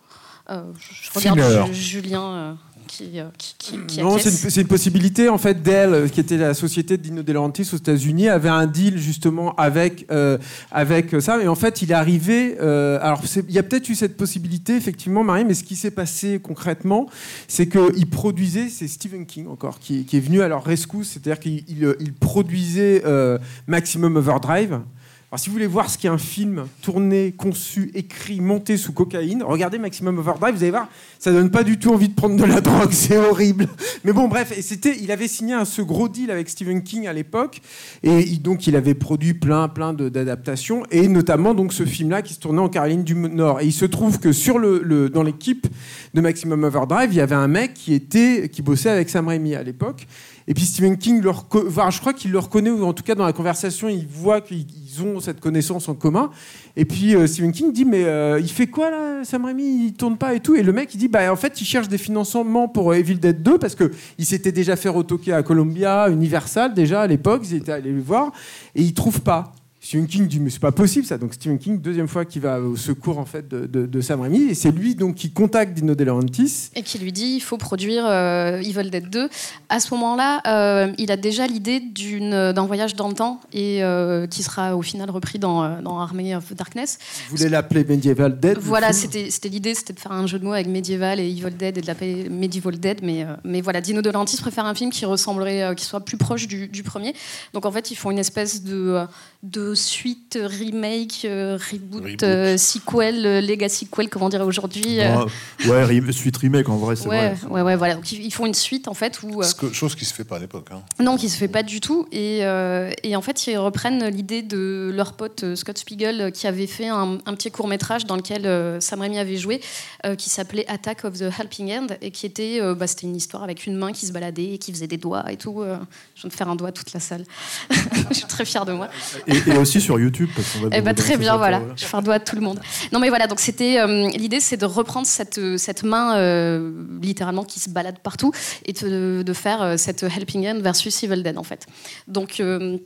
[0.49, 0.55] Je,
[1.03, 2.59] je regarde Julien
[2.89, 5.29] qui, euh, qui, qui, qui Non, c'est une, possibilité.
[5.29, 8.67] En fait, Dell, qui était la société de Dino De Laurentiis aux États-Unis, avait un
[8.67, 10.39] deal justement avec euh,
[10.73, 11.41] avec ça.
[11.41, 12.57] Et en fait, il est arrivé.
[12.61, 15.45] euh, alors, il y a peut-être eu cette possibilité, effectivement, Marie.
[15.45, 17.07] Mais ce qui s'est passé concrètement,
[17.47, 18.69] c'est qu'il produisait.
[18.69, 21.11] C'est Stephen King encore qui, qui est venu à leur rescousse.
[21.11, 23.39] C'est-à-dire qu'il il- il produisait euh,
[23.69, 24.81] Maximum Overdrive.
[25.31, 29.43] Alors, si vous voulez voir ce qu'est un film tourné, conçu, écrit, monté sous cocaïne,
[29.43, 30.89] regardez Maximum Overdrive, vous allez voir,
[31.19, 33.69] ça donne pas du tout envie de prendre de la drogue, c'est horrible.
[34.05, 37.07] Mais bon, bref, et c'était, il avait signé un, ce gros deal avec Stephen King
[37.09, 37.61] à l'époque,
[38.03, 42.33] et donc il avait produit plein, plein de- d'adaptations, et notamment donc ce film-là qui
[42.33, 43.61] se tournait en Caroline du Nord.
[43.61, 45.67] Et il se trouve que sur le- dans l'équipe
[46.15, 49.55] de Maximum Overdrive, il y avait un mec qui était, qui bossait avec Sam Raimi
[49.55, 50.07] à l'époque.
[50.51, 53.03] Et puis Stephen King, le reco- enfin, je crois qu'il le reconnaît, ou en tout
[53.03, 54.65] cas dans la conversation, il voit qu'ils
[54.99, 56.31] ils ont cette connaissance en commun.
[56.75, 59.87] Et puis euh, Stephen King dit Mais euh, il fait quoi là, Sam Raimi?
[59.89, 60.55] Il tourne pas et tout.
[60.57, 63.17] Et le mec, il dit Bah en fait, il cherche des financements pour euh, Evil
[63.17, 67.57] Dead 2 parce qu'il s'était déjà fait retoquer à Columbia, Universal déjà à l'époque, ils
[67.57, 68.33] étaient allés le voir,
[68.75, 69.53] et il trouve pas.
[69.89, 72.61] Stephen King dit mais c'est pas possible ça donc Stephen King deuxième fois qui va
[72.61, 75.73] au secours en fait de, de- de Sam Raimi et c'est lui donc qui contacte
[75.73, 79.31] Dino De Laurentiis et qui lui dit il faut produire euh, Evil Dead 2.
[79.71, 83.83] À ce moment-là, euh, il a déjà l'idée d'une- d'un voyage dans le temps et
[83.83, 86.99] euh, qui sera au final repris dans, euh, dans Army of Darkness.
[87.31, 90.53] Vous voulez l'appeler Medieval Dead Voilà, c'était l'idée, c'était de faire un jeu de mots
[90.53, 94.03] avec Medieval et Evil Dead et de l'appeler Medieval Dead, mais, euh, mais voilà, Dino
[94.03, 97.15] De Laurentiis préfère un film qui ressemblerait, euh, qui soit plus proche du, du premier.
[97.55, 99.07] Donc en fait, ils font une espèce de, euh,
[99.43, 102.23] de suite, euh, remake, euh, reboot, Reboot.
[102.23, 105.01] euh, sequel, euh, legacy sequel, comment dire aujourd'hui.
[105.01, 105.25] euh,
[105.67, 107.49] Ouais, ouais, re- suite remake en vrai, c'est Ouais, vrai.
[107.51, 107.95] ouais, ouais, voilà.
[107.95, 110.37] Donc ils font une suite en fait où euh, que- chose qui se fait pas
[110.37, 110.69] à l'époque.
[110.73, 110.83] hein.
[111.01, 112.07] non, qui se fait pas du tout.
[112.13, 116.47] Et, euh, et en fait, ils reprennent l'idée de leur pote euh, Scott Spiegel qui
[116.47, 119.61] avait fait un, un petit court métrage dans lequel euh, Sam Raimi avait joué,
[120.07, 123.17] euh, qui s'appelait Attack of the Helping Hand et qui était, euh, bah, c'était une
[123.17, 125.63] histoire avec une main qui se baladait et qui faisait des doigts et tout.
[125.63, 125.77] euh.
[126.15, 127.25] je viens de faire un doigt à toute la salle.
[128.11, 128.89] je suis très fière de moi.
[129.27, 130.69] Et, et aussi sur YouTube parce qu'on va.
[130.73, 131.59] Eh ben, très bien, voilà.
[131.59, 131.75] voilà.
[131.77, 132.61] Je fais un doigt à tout le monde.
[132.93, 136.73] Non, mais voilà, donc c'était euh, l'idée, c'est de reprendre cette, euh, cette main euh,
[137.03, 138.33] littéralement qui se balade partout
[138.65, 141.67] et de, de faire euh, cette Helping Hand versus Evil Dead en fait.
[142.07, 142.79] Donc euh,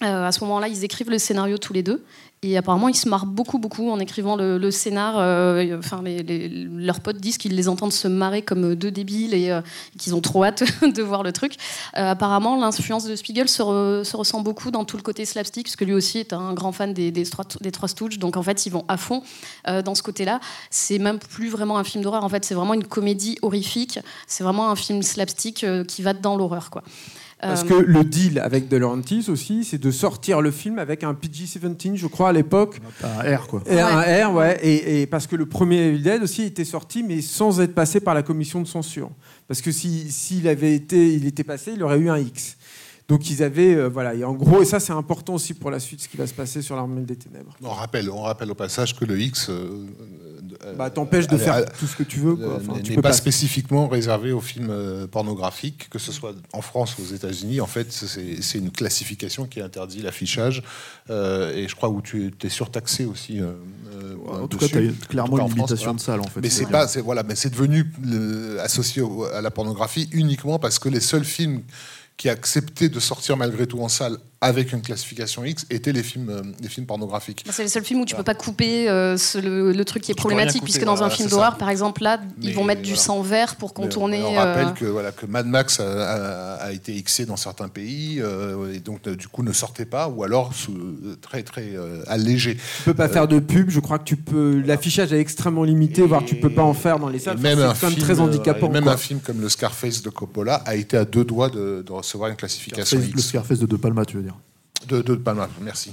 [0.00, 2.04] à ce moment-là, ils écrivent le scénario tous les deux.
[2.46, 5.14] Et apparemment, ils se marrent beaucoup, beaucoup en écrivant le, scénar.
[5.16, 9.62] Euh, enfin, leurs potes disent qu'ils les entendent se marrer comme deux débiles et euh,
[9.98, 11.54] qu'ils ont trop hâte de voir le truc.
[11.96, 15.86] Euh, apparemment, l'influence de Spiegel se, ressent beaucoup dans tout le côté slapstick, parce que
[15.86, 18.18] lui aussi est un grand fan des, Trois Stooges.
[18.18, 19.22] Donc, en fait, ils vont à fond
[19.66, 20.38] dans ce côté-là.
[20.68, 22.24] C'est même plus vraiment un film d'horreur.
[22.24, 23.98] En fait, c'est vraiment une comédie horrifique.
[24.26, 26.82] C'est vraiment un film slapstick qui va dans l'horreur, quoi.
[27.46, 31.04] Parce euh, que le deal avec De Laurentiis aussi, c'est de sortir le film avec
[31.04, 32.80] un PG-17, je crois, à l'époque.
[33.02, 33.62] Un R, quoi.
[33.66, 34.58] Et Un R, ouais.
[34.62, 38.14] Et, parce que le premier Evil Dead aussi était sorti, mais sans être passé par
[38.14, 39.10] la commission de censure.
[39.46, 42.56] Parce que s'il avait été, il était passé, il aurait eu un X.
[43.06, 45.78] Donc ils avaient, euh, voilà, et en gros, et ça c'est important aussi pour la
[45.78, 47.54] suite, ce qui va se passer sur l'armée des ténèbres.
[47.62, 49.86] On rappelle, on rappelle au passage que le X euh,
[50.76, 52.38] bah, t'empêche de faire tout ce que tu veux.
[52.56, 57.02] Enfin, n'est pas, spécifiquement réservé aux films euh, pornographiques, que ce soit en France ou
[57.02, 57.60] aux États-Unis.
[57.60, 60.62] En fait, c'est une classification qui interdit l'affichage.
[61.10, 63.40] Euh, et je crois où tu es surtaxé aussi.
[63.40, 63.54] Euh,
[64.28, 66.20] en tout cas, tu as clairement une limitation de salle.
[66.20, 66.40] En fait.
[66.40, 67.84] Mais c'est pas, voilà, mais c'est devenu
[68.60, 69.02] associé
[69.32, 71.62] à la pornographie uniquement parce que les seuls films
[72.16, 76.28] qui acceptaient de sortir malgré tout en salle avec une classification X étaient les films,
[76.28, 77.44] euh, les films pornographiques.
[77.46, 80.12] Bah, c'est les seuls films où tu ne peux pas couper euh, le, truc qui
[80.12, 83.22] est problématique, puisque dans un film d'horreur, par exemple, là, ils vont mettre du sang
[83.22, 84.22] vert pour contourner.
[84.22, 88.20] on rappelle euh, que, voilà, que Mad Max a, été Xé dans certains pays,
[88.72, 90.76] et donc du coup ne sortait pas, ou alors sous,
[91.22, 91.72] très très
[92.06, 92.56] allégé.
[92.56, 94.60] Tu peux pas faire de pub, je crois que tu peux.
[94.60, 97.38] L'affichage est extrêmement limité, voire tu peux pas en faire dans les salles.
[97.38, 98.68] Même un film, très handicapant.
[98.68, 102.28] Même un film comme le Scarface de Coppola a été à deux doigts de, recevoir
[102.28, 103.14] une classification X.
[103.14, 104.33] Le Scarface de De Palma, tu veux dire
[104.86, 105.92] de, de Palma, merci.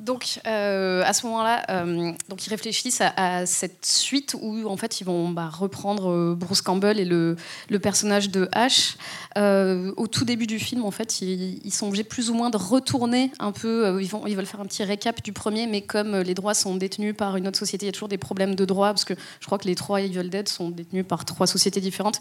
[0.00, 5.00] Donc, euh, à ce moment-là, euh, donc ils réfléchissent à, cette suite où, en fait,
[5.00, 7.36] ils vont bah, reprendre euh, Bruce Campbell et le,
[7.82, 8.96] personnage de Ash.
[9.36, 13.32] au tout début du film, en fait, ils, sont obligés plus ou moins de retourner
[13.40, 14.00] un peu.
[14.00, 16.76] ils, vont, ils veulent faire un petit récap du premier, mais comme les droits sont
[16.76, 19.14] détenus par une autre société, il y a toujours des problèmes de droits, parce que
[19.40, 22.20] je crois que les trois Evil Dead sont détenus par trois sociétés différentes.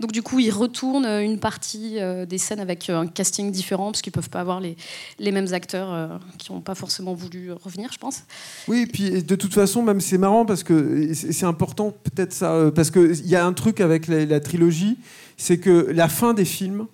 [0.00, 4.12] Donc, du coup, ils retournent une partie des scènes avec un casting différent, parce qu'ils
[4.12, 4.76] ne peuvent pas avoir les,
[5.18, 8.24] les mêmes acteurs qui n'ont pas forcément voulu revenir, je pense.
[8.68, 12.52] Oui, et puis de toute façon, même c'est marrant parce que c'est important peut-être ça,
[12.52, 14.98] euh, parce qu'il y a un truc avec la, trilogie,
[15.36, 16.86] c'est que la fin des films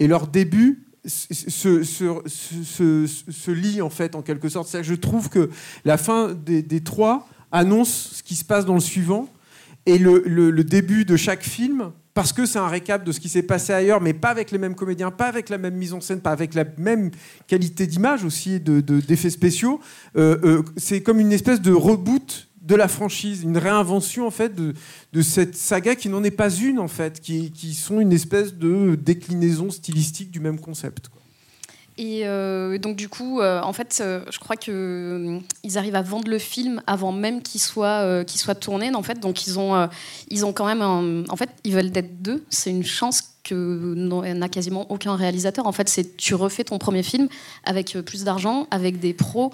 [0.00, 4.74] et leur début se, se, se, lie en fait en quelque sorte.
[4.82, 5.50] Je trouve que
[5.84, 9.28] la fin des, des, trois annonce ce qui se passe dans le suivant
[9.86, 13.28] et le, le début de chaque film parce que c'est un récap de ce qui
[13.28, 16.00] s'est passé ailleurs, mais pas avec les mêmes comédiens, pas avec la même mise en
[16.00, 17.10] scène, pas avec la même
[17.46, 19.80] qualité d'image aussi, d'effets de, d'effets spéciaux.
[20.16, 24.54] Euh, euh, c'est comme une espèce de reboot de la franchise, une réinvention en fait
[24.54, 24.72] de,
[25.12, 28.54] de cette saga qui n'en est pas une en fait, qui, qui, sont une espèce
[28.54, 31.10] de déclinaison stylistique du même concept.
[31.98, 36.02] Et euh, donc du coup, euh, en fait, euh, je crois que ils arrivent à
[36.02, 38.94] vendre le film avant même qu'il soit qu'il soit tourné.
[38.94, 39.88] En fait, donc ils ont
[40.28, 40.82] ils ont quand même
[41.28, 42.44] en fait ils veulent d'être deux.
[42.50, 43.94] C'est une chance que
[44.34, 45.66] n'a quasiment aucun réalisateur.
[45.66, 47.28] En fait, c'est tu refais ton premier film
[47.64, 49.52] avec plus d'argent, avec des pros,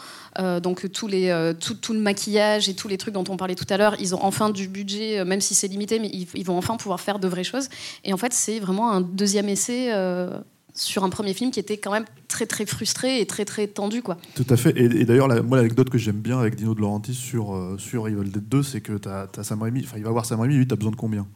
[0.62, 3.66] donc tous les tout, tout, le maquillage et tous les trucs dont on parlait tout
[3.68, 3.94] à l'heure.
[4.00, 7.00] Ils ont enfin du budget, même si c'est limité, mais ils, ils, vont enfin pouvoir
[7.00, 7.68] faire de vraies choses.
[8.04, 9.92] Et en fait, c'est vraiment un deuxième essai
[10.74, 14.02] sur un premier film qui était quand même très très frustré et très très tendu
[14.02, 14.16] quoi.
[14.34, 14.76] Tout à fait.
[14.78, 18.30] Et, d'ailleurs, moi l'anecdote que j'aime bien avec Dino de Laurentiis sur, euh, sur Evil
[18.30, 20.66] Dead 2, c'est que tu as, Sam Raimi, enfin il va voir Sam Raimi, lui,
[20.66, 21.26] tu as besoin de combien?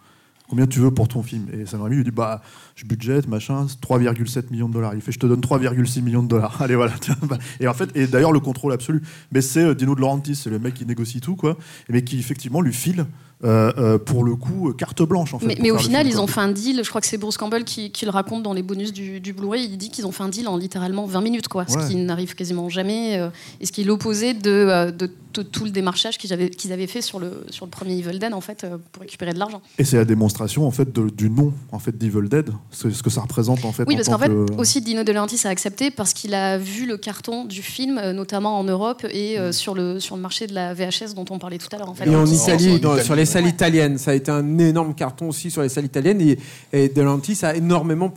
[0.49, 1.49] Combien tu veux pour ton film?
[1.53, 2.41] Et Sam Raimi lui dit bah
[2.77, 4.95] je budgète machin 3,7 millions de dollars.
[4.95, 6.57] Il fait je te donne 3,6 millions de dollars.
[6.63, 6.95] Allez voilà.
[7.23, 7.39] Bah.
[7.61, 9.03] Et en fait et d'ailleurs le contrôle absolu.
[9.33, 11.59] Mais c'est euh, Dino de Laurentiis, c'est le mec qui négocie tout quoi,
[11.89, 13.07] mais qui effectivement lui file
[13.45, 15.59] euh, euh, pour le coup, carte blanche en fait.
[15.61, 16.81] Mais, au final, ils ont fait un deal.
[16.83, 19.65] Je crois que c'est Bruce Campbell qui, le raconte dans les bonus du, Blu-ray.
[19.65, 22.35] Il dit qu'ils ont fait un deal en littéralement 20 minutes, quoi, ce qui n'arrive
[22.35, 23.29] quasiment jamais, euh,
[23.61, 25.11] et ce qui est l'opposé de, de,
[25.43, 28.33] tout le démarchage qu'ils avaient, qu'ils avaient fait sur le, sur le premier Evil Dead
[28.33, 29.61] en fait pour récupérer de l'argent.
[29.77, 33.11] Et c'est la démonstration en fait du nom en fait d'Evil Dead, ce, ce que
[33.11, 33.85] ça représente en fait.
[33.87, 36.97] Oui, parce qu'en fait aussi Dino De Laurentiis a accepté parce qu'il a vu le
[36.97, 39.53] carton du film, notamment en Europe et mm.
[39.53, 41.91] sur le sur le marché de la VHS dont on parlait tout à l'heure.
[41.91, 42.07] En fait.
[42.07, 45.63] Et en Italie, sur les salles italiennes ça a été un énorme carton aussi sur
[45.63, 46.21] les salles italiennes.
[46.21, 46.39] Et,
[46.73, 47.03] et De
[47.45, 48.13] a énormément,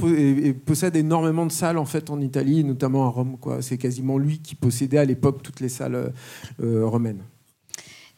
[0.65, 3.37] possède énormément de salles en fait en Italie, notamment à Rome.
[3.61, 6.11] C'est quasiment lui qui possédait à l'époque toutes les salles
[6.63, 7.21] euh, romaines.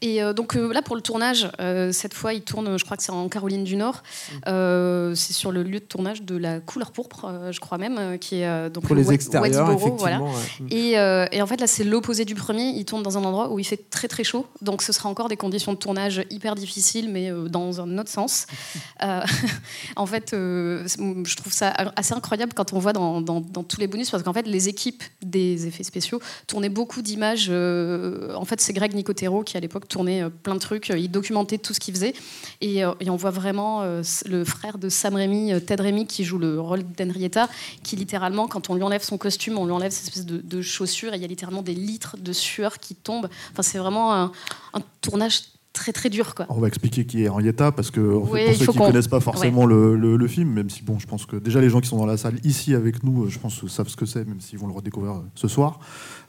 [0.02, 2.98] Et euh, donc euh, là, pour le tournage, euh, cette fois, il tourne, je crois
[2.98, 4.02] que c'est en Caroline du Nord.
[4.48, 8.38] Euh, c'est sur le lieu de tournage de la couleur pourpre, je crois même, qui
[8.41, 9.65] est donc Pour le les extérieurs,
[9.98, 10.18] voilà.
[10.18, 10.32] effectivement.
[10.32, 11.32] ouais.
[11.32, 12.69] Et, et en fait, là, c'est l'opposé du premier.
[12.69, 14.48] Il tourne dans un endroit où il fait très très chaud.
[14.61, 18.48] Donc, ce sera encore des conditions de tournage hyper difficiles, mais dans un autre sens.
[19.95, 23.88] En fait, je trouve ça assez incroyable quand on voit dans, dans- dans tous les
[23.88, 27.49] bonus, parce qu'en fait, les équipes des effets spéciaux tournaient beaucoup d'images.
[27.49, 30.89] en fait, c'est Greg Nicotero qui, à l'époque, tournait euh, plein de trucs.
[30.89, 32.13] Il documentait tout ce qu'il faisait.
[32.61, 36.23] Et, euh, on voit vraiment euh, le frère de Sam Raimi, euh, Ted Raimi, qui
[36.23, 37.49] joue le rôle d'Henrietta,
[37.84, 40.61] qui littéralement, quand on lui enlève son costume, on lui enlève cette espèce de, de
[40.61, 43.30] chaussures, et il y a littéralement des litres de sueur qui tombent.
[43.51, 44.31] Enfin, c'est vraiment un,
[44.73, 45.41] un tournage
[45.73, 46.45] très très dur, quoi.
[46.49, 48.88] On va expliquer qui est Henrietta parce que en fait, Oui, pour ceux qui qu'on-
[48.88, 51.69] connaissent pas forcément le, le- le film, même si bon, je pense que déjà les
[51.69, 54.06] gens qui sont dans la salle ici avec nous, euh, je pense savent ce que
[54.06, 55.80] c'est, même s'ils vont le redécouvrir euh, ce soir.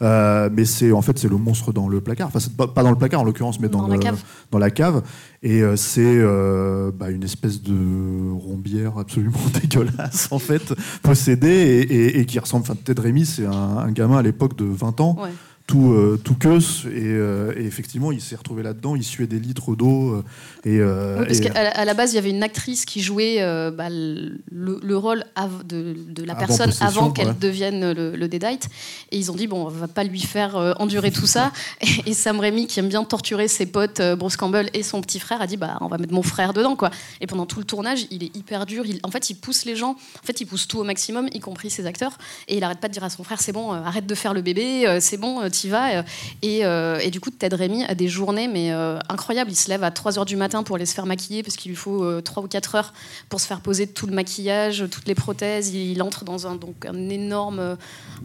[0.01, 2.29] Euh, mais c'est en fait c'est le monstre dans le placard.
[2.29, 4.17] Enfin, c'est pas, pas dans le placard en l'occurrence, mais dans, Dans la le-
[4.51, 5.03] dans la cave.
[5.43, 11.81] Et euh, c'est euh, bah, une espèce de rombière absolument dégueulasse en fait, possédée et,
[11.95, 12.63] et- et qui ressemble.
[12.63, 15.31] Enfin, Ted Rémy, c'est un, un gamin à l'époque de 20 ans Ouais.
[15.67, 19.39] Tout, euh, tout queuse et, euh, et effectivement il s'est retrouvé là-dedans, il suait des
[19.39, 20.23] litres d'eau euh,
[20.65, 22.85] et, euh, Oui, parce et- qu'à la- à la base, il y avait une actrice
[22.85, 25.25] qui jouait euh, bah, le, le rôle
[25.65, 27.35] de, de la Avant personne possession, avant qu'elle ouais.
[27.41, 28.69] devienne le, le Deadite.
[29.11, 31.53] Et ils ont dit, bon, on va pas lui faire endurer tout ça.
[31.81, 35.19] Et, et Sam Raimi, qui aime bien torturer ses potes, Bruce Campbell et son petit
[35.21, 36.77] frère, a dit, bah, on va mettre mon frère dedans.
[36.77, 36.91] quoi.
[37.21, 38.85] Et pendant tout le tournage, il est hyper dur.
[38.87, 41.41] Il- en fait, il pousse les gens, en fait, il pousse tout au maximum, y
[41.41, 42.19] compris ses acteurs.
[42.49, 44.43] Et il arrête pas de dire à son frère, c'est bon, arrête de faire le
[44.43, 45.99] bébé, c'est bon, euh, t'y vas.
[45.99, 46.03] euh.
[46.43, 49.51] Et, euh, et du coup, Ted Raimi a des journées mais euh, incroyables.
[49.51, 51.71] Il se lève à 3 h du matin pour aller se faire maquiller parce qu'il
[51.71, 52.93] lui faut euh, 3 ou 4 heures
[53.29, 55.71] pour se faire poser tout le maquillage, toutes les prothèses.
[55.75, 57.77] Il, il entre dans un, donc, un énorme,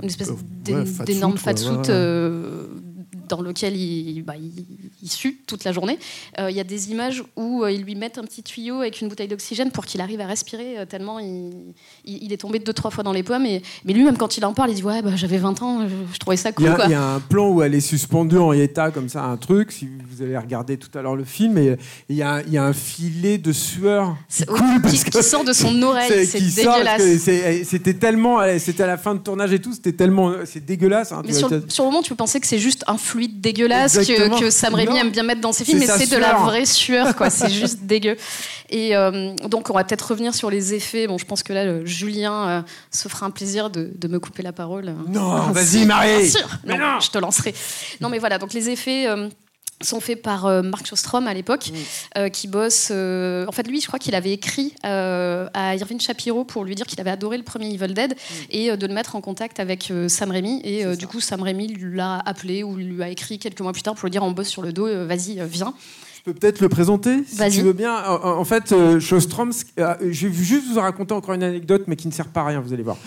[0.02, 0.30] une espèce
[0.64, 1.82] d'é- ouais, fat d'énorme suit, ouais.
[3.28, 4.52] Dans lequel il, bah, il,
[5.04, 6.00] il sue toute la journée.
[6.40, 9.02] Euh, Il y a des images où euh, ils lui mettent un petit tuyau avec
[9.02, 12.92] une bouteille d'oxygène pour qu'il arrive à respirer, euh, tellement il, est tombé deux, trois
[12.92, 13.46] fois dans les pommes.
[13.46, 15.88] Et, mais lui, même quand il en parle, il dit Ouais, bah, j'avais 20 ans,
[15.88, 16.74] je, je trouvais ça cool.
[16.86, 19.72] il y a un plan où elle est suspendue en état comme ça, un truc.
[19.72, 21.78] Si vous avez regardé tout à l'heure le film, et
[22.10, 25.18] il y, a, il y a un filet de sueur qui coule parce qui, que
[25.18, 27.18] qui sort de son oreille, c'est dégueulasse.
[27.20, 31.12] c'est- C'était tellement, c'était à la fin de tournage et tout, c'était tellement, c'est dégueulasse.
[31.12, 33.42] hein, Mais sur, le- sur le moment, tu peux penser que c'est juste un fluide
[33.42, 36.36] dégueulasse que, que Sam Raimi aime bien mettre dans ses films, mais c'est de la
[36.36, 37.30] vraie sueur, quoi.
[37.30, 38.16] c'est juste dégueu.
[38.70, 41.08] Et euh, donc, on va peut-être revenir sur les effets.
[41.08, 42.62] Bon, je pense que là, Julien euh,
[42.92, 44.94] se fera un plaisir de, de me couper la parole.
[45.08, 46.18] Non, vas-y, Marie.
[46.20, 46.50] Bien sûr.
[46.66, 47.00] Non.
[47.00, 47.54] je te lancerai.
[48.02, 48.38] Non, mais voilà.
[48.38, 49.08] Donc, les effets.
[49.08, 49.30] euh,
[49.82, 51.72] sont faits par euh, Mark Shostrom à l'époque,
[52.18, 52.90] euh, qui bosse.
[52.92, 56.86] euh, en fait, lui, je crois qu'il avait écrit à Irving Shapiro pour lui dire
[56.86, 58.16] qu'il avait adoré le premier Evil Dead
[58.50, 60.62] et de le mettre en contact avec Sam Raimi.
[60.64, 63.96] Et du coup, Sam Raimi l'a appelé ou lui a écrit quelques mois plus tard
[63.96, 65.74] pour lui dire on bosse sur le dos, vas-y, viens.
[66.28, 68.04] Peux peut-être le présenter, si tu veux bien.
[68.04, 71.96] En, en fait, euh, Shostrom, euh, je vais juste vous raconter encore une anecdote, mais
[71.96, 72.98] qui ne sert pas à rien, vous allez voir.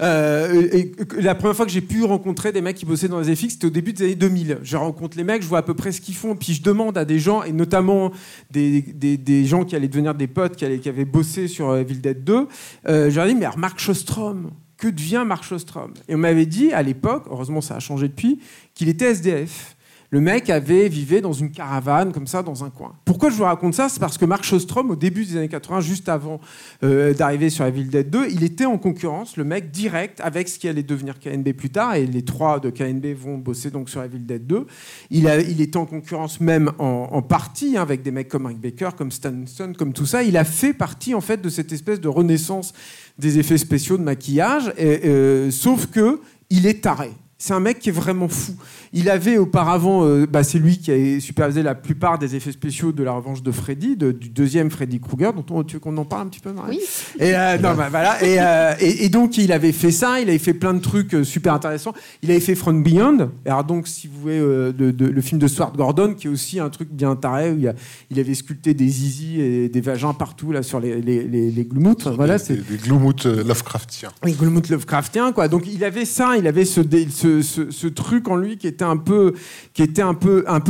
[0.00, 3.36] Euh, et- la première fois que j'ai pu rencontrer des mecs qui bossaient dans les
[3.36, 4.60] FX, c'était au début des années 2000.
[4.62, 6.96] Je rencontre les mecs, je vois à peu près ce qu'ils font, puis je demande
[6.96, 8.12] à des gens, et notamment
[8.50, 11.76] des, des- des gens qui allaient devenir des potes, qui, allaient- qui avaient bossé sur
[11.76, 12.46] Evil Dead 2,
[12.88, 16.46] euh, je leur dit, mais alors, Mark Shostrom, que devient Mark Shostrom Et on m'avait
[16.46, 18.38] dit, à l'époque, heureusement ça a changé depuis,
[18.74, 19.76] qu'il était SDF.
[20.12, 22.94] Le mec avait vivait dans une caravane comme ça dans un coin.
[23.04, 23.88] Pourquoi je vous raconte ça?
[23.88, 26.40] C'est parce que Mark Shostrom, au début des années 80, juste avant
[26.82, 30.58] euh, d'arriver sur Evil Dead 2, il était en concurrence, le mec direct avec ce
[30.58, 34.02] qui allait devenir KNB plus tard, et les trois de KNB vont bosser donc sur
[34.02, 34.66] Evil Dead 2.
[35.10, 35.28] Il,
[35.60, 39.72] était en concurrence même en, partie hein, avec des mecs comme Rick Baker, comme Stanson,
[39.78, 40.24] comme tout ça.
[40.24, 42.72] Il a fait partie en fait de cette espèce de renaissance
[43.20, 47.12] des effets spéciaux de maquillage, euh, sauf que il est taré.
[47.40, 48.52] C'est un mec qui est vraiment fou.
[48.92, 52.90] Il avait auparavant, euh, bah, c'est lui qui a supervisé la plupart des effets spéciaux
[52.90, 55.96] de la revanche de Freddy, de- du deuxième Freddy Krueger, dont on, tu veux qu'on
[55.96, 57.24] en parle un petit peu, Marie Oui.
[57.24, 58.22] Et, euh, non, bah, voilà.
[58.24, 61.14] Et, euh, et- et donc, il avait fait ça, il avait fait plein de trucs
[61.14, 61.92] euh, super intéressants.
[62.22, 63.30] Il avait fait Front Beyond.
[63.46, 66.30] Alors, donc, si vous voulez, euh, de- de- le film de Stuart Gordon, qui est
[66.30, 67.74] aussi un truc bien taré, où il, y a-
[68.10, 71.64] il avait sculpté des zizi et des vagins partout là, sur les, les, les, les
[71.64, 72.08] gloumoutes.
[72.08, 74.10] Voilà, des, c'est des, des Lovecraftiens.
[74.24, 75.48] oui, Gulmut Lovecraftien, quoi.
[75.48, 78.66] Donc il avait ça, il avait ce, dé- ce, ce- ce truc en lui qui
[78.66, 79.34] était un peu,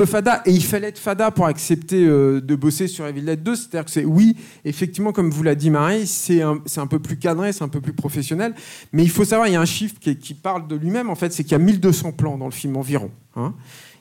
[0.07, 0.43] fada.
[0.47, 3.55] Et il fallait être fada pour accepter euh, de bosser sur Evil Dead 2.
[3.55, 7.53] C'est-à-dire que c'est, oui, effectivement, comme vous l'a dit Marie, c'est un, peu plus cadré,
[7.53, 8.55] c'est un peu plus professionnel.
[8.93, 11.15] Mais il faut savoir, il y a un chiffre qui, qui parle de lui-même, en
[11.15, 13.11] fait, c'est qu'il y a 1200 plans dans le film environ.
[13.37, 13.55] hein.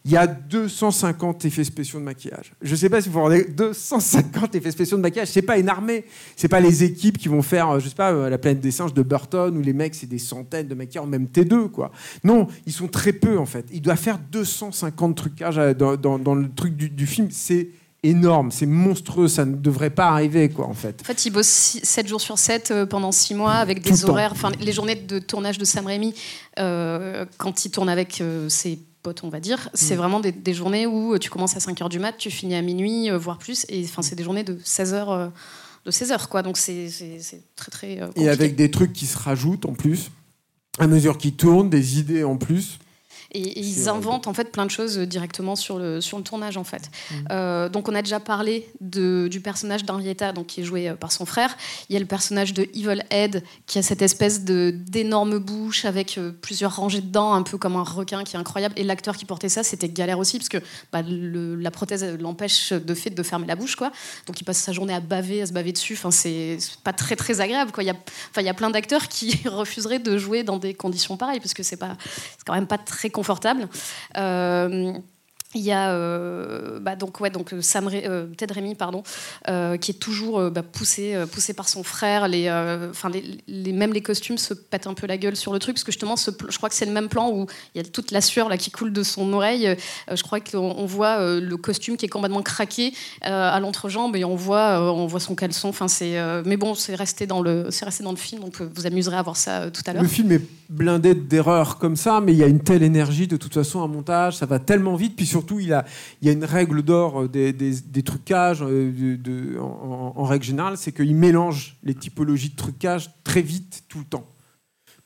[0.06, 2.54] Il y a 250 effets spéciaux de maquillage.
[2.62, 5.28] Je ne sais pas si vous vous rendez 250 effets spéciaux de maquillage.
[5.30, 6.06] C'est pas une armée.
[6.36, 8.72] C'est pas les équipes qui vont faire, euh, je sais pas, euh, la planète des
[8.72, 11.92] singes de Burton où les mecs c'est des centaines de maquilleurs, même T2 quoi.
[12.24, 13.66] Non, ils sont très peu en fait.
[13.72, 17.28] Il doit faire 250 trucages euh, dans, dans- dans le truc du, du film.
[17.32, 17.70] C'est
[18.02, 19.28] énorme, c'est monstrueux.
[19.28, 21.02] Ça ne devrait pas arriver quoi en fait.
[21.02, 24.06] En fait, il bosse 7 jours sur 7 euh, pendant 6 mois avec Tout des
[24.06, 24.32] horaires.
[24.32, 26.14] Enfin, les journées de tournage de Sam Raimi,
[26.60, 28.80] euh, quand il tourne avec euh, ses
[29.10, 29.98] potes, on va dire, c'est Mm.
[29.98, 32.56] vraiment des, des journées où euh, tu commences à 5 h du mat, tu finis
[32.56, 33.66] à minuit, euh, voire plus.
[33.70, 35.12] Et enfin, c'est des journées de 16 heures.
[35.12, 35.28] euh,
[35.86, 36.42] de 16 heures, quoi.
[36.44, 38.22] Donc c'est c'est- c'est très, très compliqué.
[38.26, 40.12] Et avec des trucs qui se rajoutent en plus,
[40.78, 42.78] à mesure qu'ils tournent, des idées en plus.
[43.32, 43.90] Et, ils vrai.
[43.90, 46.90] inventent en fait plein de choses euh, directement sur le, sur le tournage en fait.
[47.12, 47.16] Mm.
[47.32, 50.96] Euh, donc on a déjà parlé de, du personnage d'Henrietta donc qui est joué euh,
[50.96, 51.56] par son frère.
[51.90, 55.86] Il y a le personnage de Evil Ed qui a cette espèce de d'énorme bouche
[55.86, 58.74] avec euh, plusieurs rangées de dents, un peu comme un requin qui est incroyable.
[58.78, 60.58] Et l'acteur qui portait ça, c'était galère aussi parce que
[60.92, 63.92] bah, le- la prothèse euh, l'empêche de fait de fermer la bouche quoi.
[64.28, 65.94] Donc il passe sa journée à baver, à se baver dessus.
[65.94, 67.84] Enfin c'est c'est pas très très agréable quoi.
[67.84, 67.96] Il y a,
[68.30, 71.54] enfin il y a plein d'acteurs qui refuseraient de jouer dans des conditions pareilles parce
[71.54, 71.96] que c'est pas
[72.38, 73.68] c'est quand même pas très confortable.
[74.18, 74.94] Euh,
[75.56, 79.02] il y a euh, bah donc ouais donc Sam Ra- euh, Ted Raimi pardon
[79.48, 82.28] euh, qui est toujours euh, bah, poussé euh, poussé par son frère.
[82.28, 83.10] Les euh, enfin
[83.48, 85.92] les, même les costumes se pètent un peu la gueule sur le truc parce que
[85.92, 88.48] justement je crois que c'est le même plan où il y a toute la sueur
[88.48, 89.66] là qui coule de son oreille.
[89.68, 89.76] Euh,
[90.16, 92.94] je crois qu'on on voit euh, le costume qui est complètement craqué
[93.26, 95.70] euh, à l'entrejambe et on voit euh, on voit son caleçon.
[95.70, 98.62] Enfin c'est euh, mais bon c'est resté dans le c'est resté dans le film donc
[98.62, 100.04] euh, vous amuserez à voir ça euh, tout à l'heure.
[100.04, 103.38] Le film est blindé d'erreurs comme ça, mais il y a une telle énergie de
[103.38, 105.16] toute façon, un montage, ça va tellement vite.
[105.16, 105.84] Puis surtout, il, a,
[106.22, 111.16] il y a une règle d'or euh, des, trucages euh, en, règle générale, c'est qu'il
[111.16, 114.26] mélange les typologies de trucage très vite, tout le temps.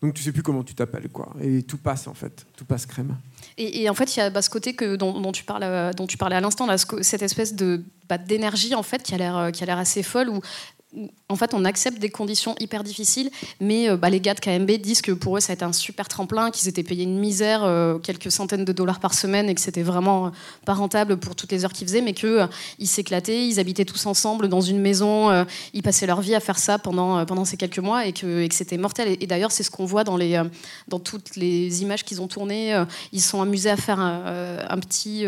[0.02, 1.34] Donc tu sais plus comment tu t'appelles, quoi.
[1.41, 3.15] Et tout passe en fait, tout passe crème.
[3.57, 6.07] Et, en fait, il y a bah, ce côté que, dont, tu parles, euh, dont
[6.07, 6.68] tu parlais à l'instant,
[7.02, 10.27] cette espèce de bah, d'énergie en fait qui a l'air qui a l'air assez folle
[10.27, 10.41] où,
[11.30, 14.72] en fait on accepte des conditions hyper difficiles, mais euh, bah, les gars de KMB
[14.72, 17.64] disent que pour eux ça a été un super tremplin, qu'ils étaient payés une misère,
[17.64, 20.30] euh, quelques centaines de dollars par semaine, et que c'était vraiment euh,
[20.65, 22.48] pas rentable pour toutes les heures qu'ils faisaient, mais que euh,
[22.80, 26.57] ils s'éclataient, ils habitaient tous ensemble dans une maison, ils passaient leur vie à faire
[26.57, 29.18] ça pendant ces quelques mois, et que, c'était mortel.
[29.20, 32.84] Et, d'ailleurs c'est ce qu'on voit dans toutes les images qu'ils ont tournées.
[33.11, 35.26] ils sont amusés à faire un petit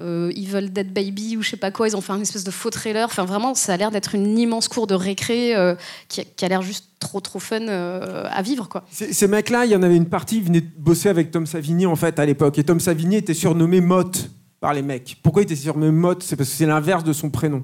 [0.00, 1.86] euh, Evil Dead Baby ou je sais pas quoi.
[1.86, 3.04] Ils ont fait un espèce de faux trailer.
[3.06, 5.74] Enfin, vraiment, ça a l'air d'être une immense cour de récré euh,
[6.08, 8.84] qui, a, l'air juste trop trop fun euh, à vivre, quoi.
[8.90, 11.96] Ces, mecs-là, il y en avait une partie, ils venaient bosser avec Tom Savini en
[11.96, 12.58] fait à l'époque.
[12.58, 15.18] Et Tom Savini était surnommé Mott par les mecs.
[15.22, 17.62] Pourquoi il était surnommé Mott C'est parce que c'est l'inverse de son prénom.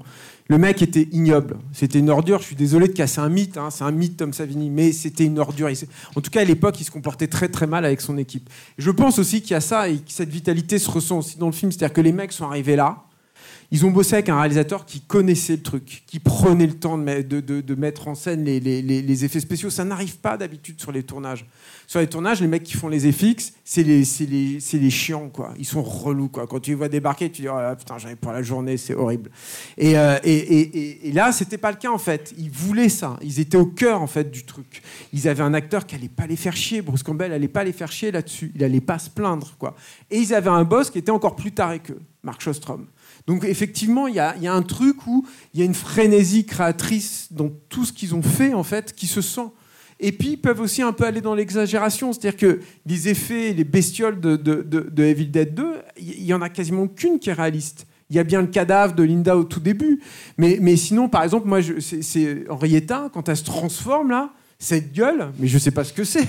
[0.51, 1.59] Le mec était ignoble.
[1.73, 2.41] C'était une ordure.
[2.41, 3.59] Je suis désolé de casser un mythe.
[3.59, 3.69] hein.
[3.71, 4.71] C'est un mythe, Tom Savini.
[4.71, 5.69] Mais c'était une ordure.
[6.17, 8.49] En tout cas, à l'époque, il se comportait très très mal avec son équipe.
[8.79, 11.47] Je pense aussi qu'il y a ça et que cette vitalité se ressent aussi dans
[11.47, 11.71] le film.
[11.71, 13.03] C'est-à-dire que les mecs sont arrivés là.
[13.71, 17.03] Ils ont bossé avec un réalisateur qui connaissait le truc, qui prenait le temps de,
[17.03, 19.69] me- de- de- de mettre en scène les, effets spéciaux.
[19.69, 21.45] Ça n'arrive pas d'habitude sur les tournages.
[21.87, 24.05] Sur les tournages, les mecs qui font les FX, c'est les,
[24.91, 25.31] chiants.
[25.59, 26.29] Ils sont relous.
[26.29, 28.95] Quand tu les vois débarquer, tu dis, oh putain, j'en ai pour la journée, c'est
[28.95, 29.31] horrible.
[29.77, 32.33] Et, euh, et, et- là, c'était pas le cas, en fait.
[32.39, 33.19] Ils voulaient ça.
[33.23, 34.81] Ils étaient au cœur, en fait, du truc.
[35.13, 36.81] Ils avaient un acteur qui allait pas les faire chier.
[36.81, 38.51] Bruce Campbell allait pas les faire chier là-dessus.
[38.55, 39.55] Il allait pas se plaindre.
[40.11, 42.87] Et ils avaient un boss qui était encore plus taré qu'eux, Mark Shostrom.
[43.29, 47.51] Donc effectivement, il y a, un truc où il y a une frénésie créatrice dans
[47.69, 49.51] tout ce qu'ils ont fait, en fait, qui se sent.
[50.01, 52.13] Et puis, ils peuvent aussi un peu aller dans l'exagération.
[52.15, 56.41] C'est-à-dire que les effets, les bestioles de, de, de- Evil Dead 2, il y en
[56.41, 57.87] a quasiment qu'une qui est réaliste.
[58.09, 60.01] Il y a bien le cadavre de Linda au tout début.
[60.39, 65.33] Mais, mais sinon, par exemple, moi, c'est- Henrietta, quand elle se transforme, là, cette gueule,
[65.39, 66.27] mais je sais pas ce que c'est.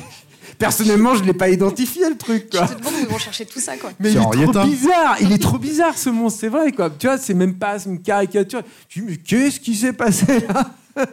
[0.58, 2.50] Personnellement, je l'ai pas identifié, le truc.
[2.50, 2.66] Quoi.
[2.66, 3.92] Je te demande où ils vont chercher tout ça, quoi.
[4.00, 4.52] Mais C'est il est Henrietta.
[4.62, 6.90] trop bizarre, il est trop bizarre ce monstre, c'est vrai quoi.
[6.90, 8.62] Tu vois, c'est même pas une caricature.
[8.88, 10.72] Tu dis mais qu'est-ce qui s'est passé là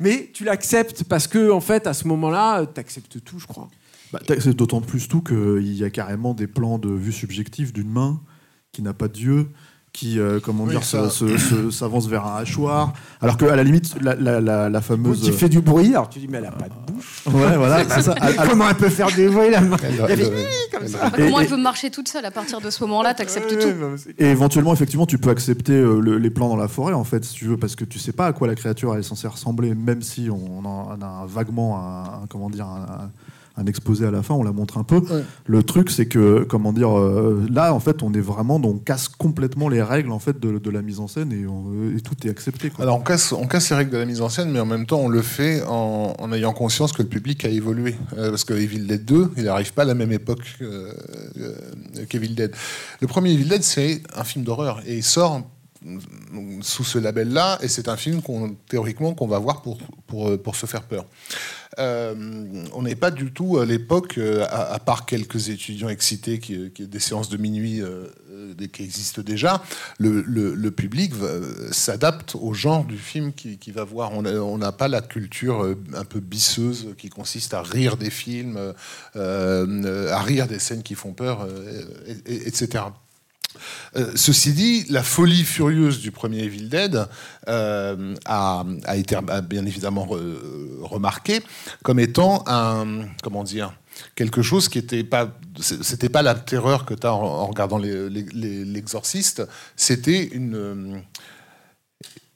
[0.00, 3.68] Mais tu l'acceptes parce que en fait à ce moment-là, tu acceptes tout, je crois.
[4.12, 7.90] Bah, c'est d'autant plus tout qu'il y a carrément des plans de vue subjective d'une
[7.90, 8.20] main
[8.72, 9.48] qui n'a pas d'yeux,
[9.96, 11.08] qui euh, comment Oui, dire ça.
[11.08, 12.92] se- se- se- s'avance vers un hachoir,
[13.22, 16.10] alors que à la limite la, la- la- la fameuse Qui fait du bruit, alors
[16.10, 17.22] tu dis mais elle a pas de bouche.
[17.26, 18.14] ouais voilà c'est ça.
[18.20, 19.76] À- Comment elle peut faire des bruits la main
[21.16, 23.78] comment elle veut marcher toute seule à partir de ce moment-là T'acceptes Ouais, tout.
[23.80, 27.04] non, Et éventuellement, effectivement, tu peux accepter euh, le- les plans dans la forêt, en
[27.04, 29.02] fait, si tu veux, parce que tu sais pas à quoi la créature elle est
[29.02, 32.66] censée ressembler, même si on en a, on a un vaguement un, un- comment dire,
[32.66, 33.10] un, un
[33.64, 35.02] exposé à la fin, on la montre un peu.
[35.46, 39.08] Le truc, c'est que, comment dire, euh, là, en fait, on est vraiment, on casse
[39.08, 42.70] complètement les règles en fait de, la mise en scène et, tout est accepté.
[42.78, 44.84] Alors on casse, on casse les règles de la mise en scène, mais en même
[44.84, 47.94] temps, on le fait en, ayant conscience que le public a évolué.
[48.18, 50.58] Euh, parce que Evil Dead 2, il n'arrive pas à la même époque
[52.08, 52.52] qu'Evil Dead.
[53.00, 55.42] Le premier Evil Dead, c'est un film d'horreur et il sort
[56.62, 60.56] sous ce label-là, et c'est un film qu'on, théoriquement qu'on va voir pour, pour, pour
[60.56, 61.06] se faire peur.
[61.78, 66.70] Euh, on n'est pas du tout à l'époque, euh, à, part quelques étudiants excités qui,
[66.70, 68.06] des séances de minuit euh,
[68.72, 69.62] qui existent déjà,
[69.98, 71.12] le, le, public
[71.70, 74.12] s'adapte au genre du film qu'il qui va voir.
[74.12, 78.74] On n'a pas la culture un peu bisseuse qui consiste à rire des films,
[79.14, 81.48] à rire des scènes qui font peur,
[82.26, 82.84] etc.
[83.96, 87.06] Euh, ceci dit, la folie furieuse du premier Evil Dead
[87.48, 88.64] euh, a,
[88.94, 89.16] été
[89.48, 90.06] bien évidemment
[90.82, 91.42] remarquée
[91.82, 93.72] comme étant un comment dire
[94.14, 95.30] quelque chose qui n'était pas
[95.60, 99.42] c'était pas la terreur que tu as en, regardant l'exorciste,
[99.76, 101.02] c'était une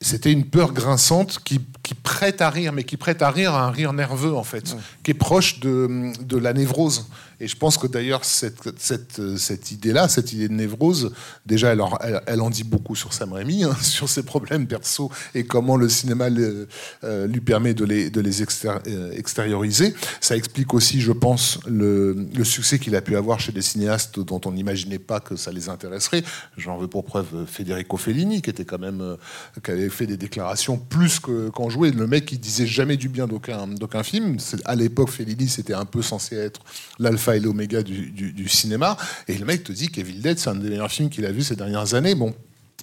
[0.00, 1.60] c'était une peur grinçante qui,
[2.02, 5.10] prête à rire, mais qui prête à rire à un rire nerveux, en fait, qui
[5.10, 7.08] est proche de, de la névrose.
[7.40, 11.12] Et je pense que d'ailleurs, cette, cette, cette idée-là, cette idée de névrose,
[11.46, 11.96] déjà, elle en,
[12.26, 15.88] elle, en dit beaucoup sur Sam Raimi, hein, sur ses problèmes perso et comment le
[15.88, 19.94] cinéma euh, lui permet de les, de les euh, extérioriser.
[20.20, 24.40] Ça explique aussi, je pense, le, succès qu'il a pu avoir chez des cinéastes dont
[24.44, 26.24] on n'imaginait pas que ça les intéresserait.
[26.56, 29.16] J'en veux pour preuve Federico Fellini, qui était quand même, euh,
[29.62, 31.90] qui avait fait des déclarations plus qu'en jouer.
[31.90, 34.36] Le mec, il disait jamais du bien d'aucun film.
[34.64, 36.60] À l'époque, Fellini, c'était un peu censé être
[36.98, 38.96] l'alpha et l'oméga du, cinéma.
[39.28, 41.42] Et le mec te dit qu'Evil Dead, c'est un des meilleurs films qu'il a vu
[41.42, 42.14] ces dernières années.
[42.14, 42.34] Bon,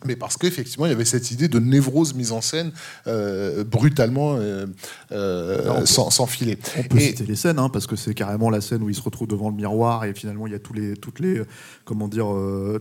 [0.05, 2.71] mais parce qu'effectivement, il y avait cette idée de névrose mise en scène
[3.07, 4.65] euh, brutalement euh,
[5.11, 6.57] euh, sans, sans, filet.
[6.77, 9.01] On peut citer les scènes, hein, parce que c'est carrément la scène où il se
[9.01, 11.41] retrouve devant le miroir et finalement il y a tous les, toutes les,
[11.85, 12.27] comment dire,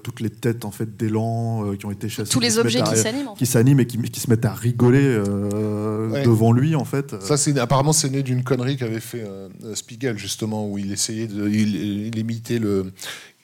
[0.03, 2.31] toutes les têtes en fait d'élan qui ont été chassées.
[2.31, 3.35] Tous les objets qui s'animent.
[3.37, 5.23] Qui s'animent et qui, qui, se mettent à rigoler
[6.25, 7.21] devant lui en fait.
[7.23, 9.25] Ça, c'est apparemment c'est né d'une connerie qu'avait fait
[9.75, 12.93] Spiegel justement où il essayait de, il, il imitait le,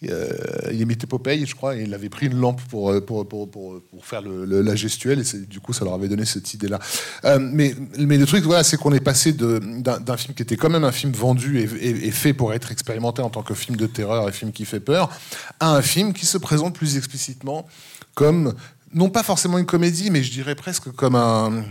[0.03, 3.49] il imitait Popeye, je crois, et il avait pris une lampe pour, euh, pour, pour,
[3.51, 6.79] pour, faire la gestuelle, et du coup, ça leur avait donné cette idée-là.
[7.25, 10.85] Euh, mais, le truc, voilà, c'est qu'on est passé d'un film qui était quand même
[10.85, 14.33] un film vendu et, fait pour être expérimenté en tant que film de terreur et
[14.33, 15.09] film qui fait peur,
[15.61, 17.67] à un film qui se présente plus explicitement
[18.15, 18.55] comme
[18.95, 21.65] non pas forcément une comédie, mais je dirais presque comme un.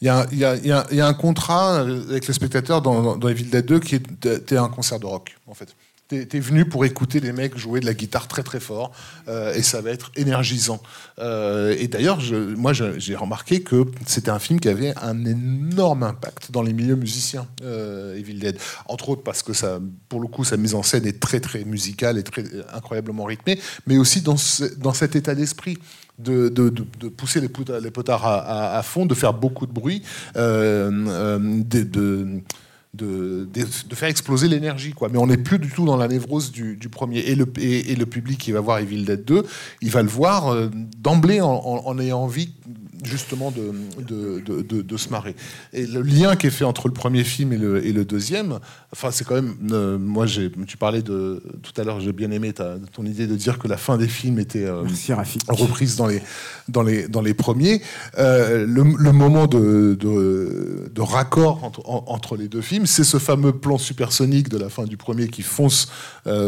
[0.00, 4.68] Il y a, un contrat avec le spectateur dans, Evil Dead 2 qui était un
[4.68, 5.74] concert de rock, en fait.
[6.08, 8.92] T'es venu pour écouter les mecs jouer de la guitare très très fort
[9.26, 10.82] euh, et ça va être énergisant.
[11.18, 12.18] Euh, et d'ailleurs,
[12.58, 16.96] moi j'ai remarqué que c'était un film qui avait un énorme impact dans les milieux
[16.96, 18.58] musiciens, euh, Evil Dead.
[18.86, 21.64] Entre autres parce que ça, pour le coup, sa mise en scène est très très
[21.64, 22.24] musicale et
[22.74, 24.36] incroyablement rythmée, mais aussi dans,
[24.76, 25.78] dans cet état d'esprit.
[26.16, 30.04] De, de, de, pousser les, potards, à, à, fond, de faire beaucoup de bruit,
[30.36, 31.60] euh,
[32.94, 33.48] de,
[33.92, 34.92] faire exploser l'énergie.
[34.92, 35.08] quoi.
[35.10, 37.18] Mais on n'est plus du tout dans la névrose du, premier.
[37.20, 39.42] Et le, et, le public qui va voir Evil Dead 2,
[39.82, 40.68] il va le voir euh,
[40.98, 42.52] d'emblée en, ayant envie
[43.04, 43.72] justement de,
[44.02, 45.34] de, de, se marrer.
[45.72, 48.58] Et le lien qui est fait entre le premier film et le, et le deuxième,
[48.92, 49.56] enfin, c'est quand même.
[49.72, 51.42] Euh, moi, tu parlais de.
[51.62, 54.08] Tout à l'heure, j'ai bien aimé ta, ton idée de dire que la fin des
[54.08, 54.84] films était euh,
[55.48, 56.22] reprise dans les,
[56.68, 57.82] dans les, dans les premiers.
[58.18, 63.78] Euh, le, moment de, de, raccord entre, entre, les deux films, c'est ce fameux plan
[63.78, 65.88] supersonique de la fin du premier qui fonce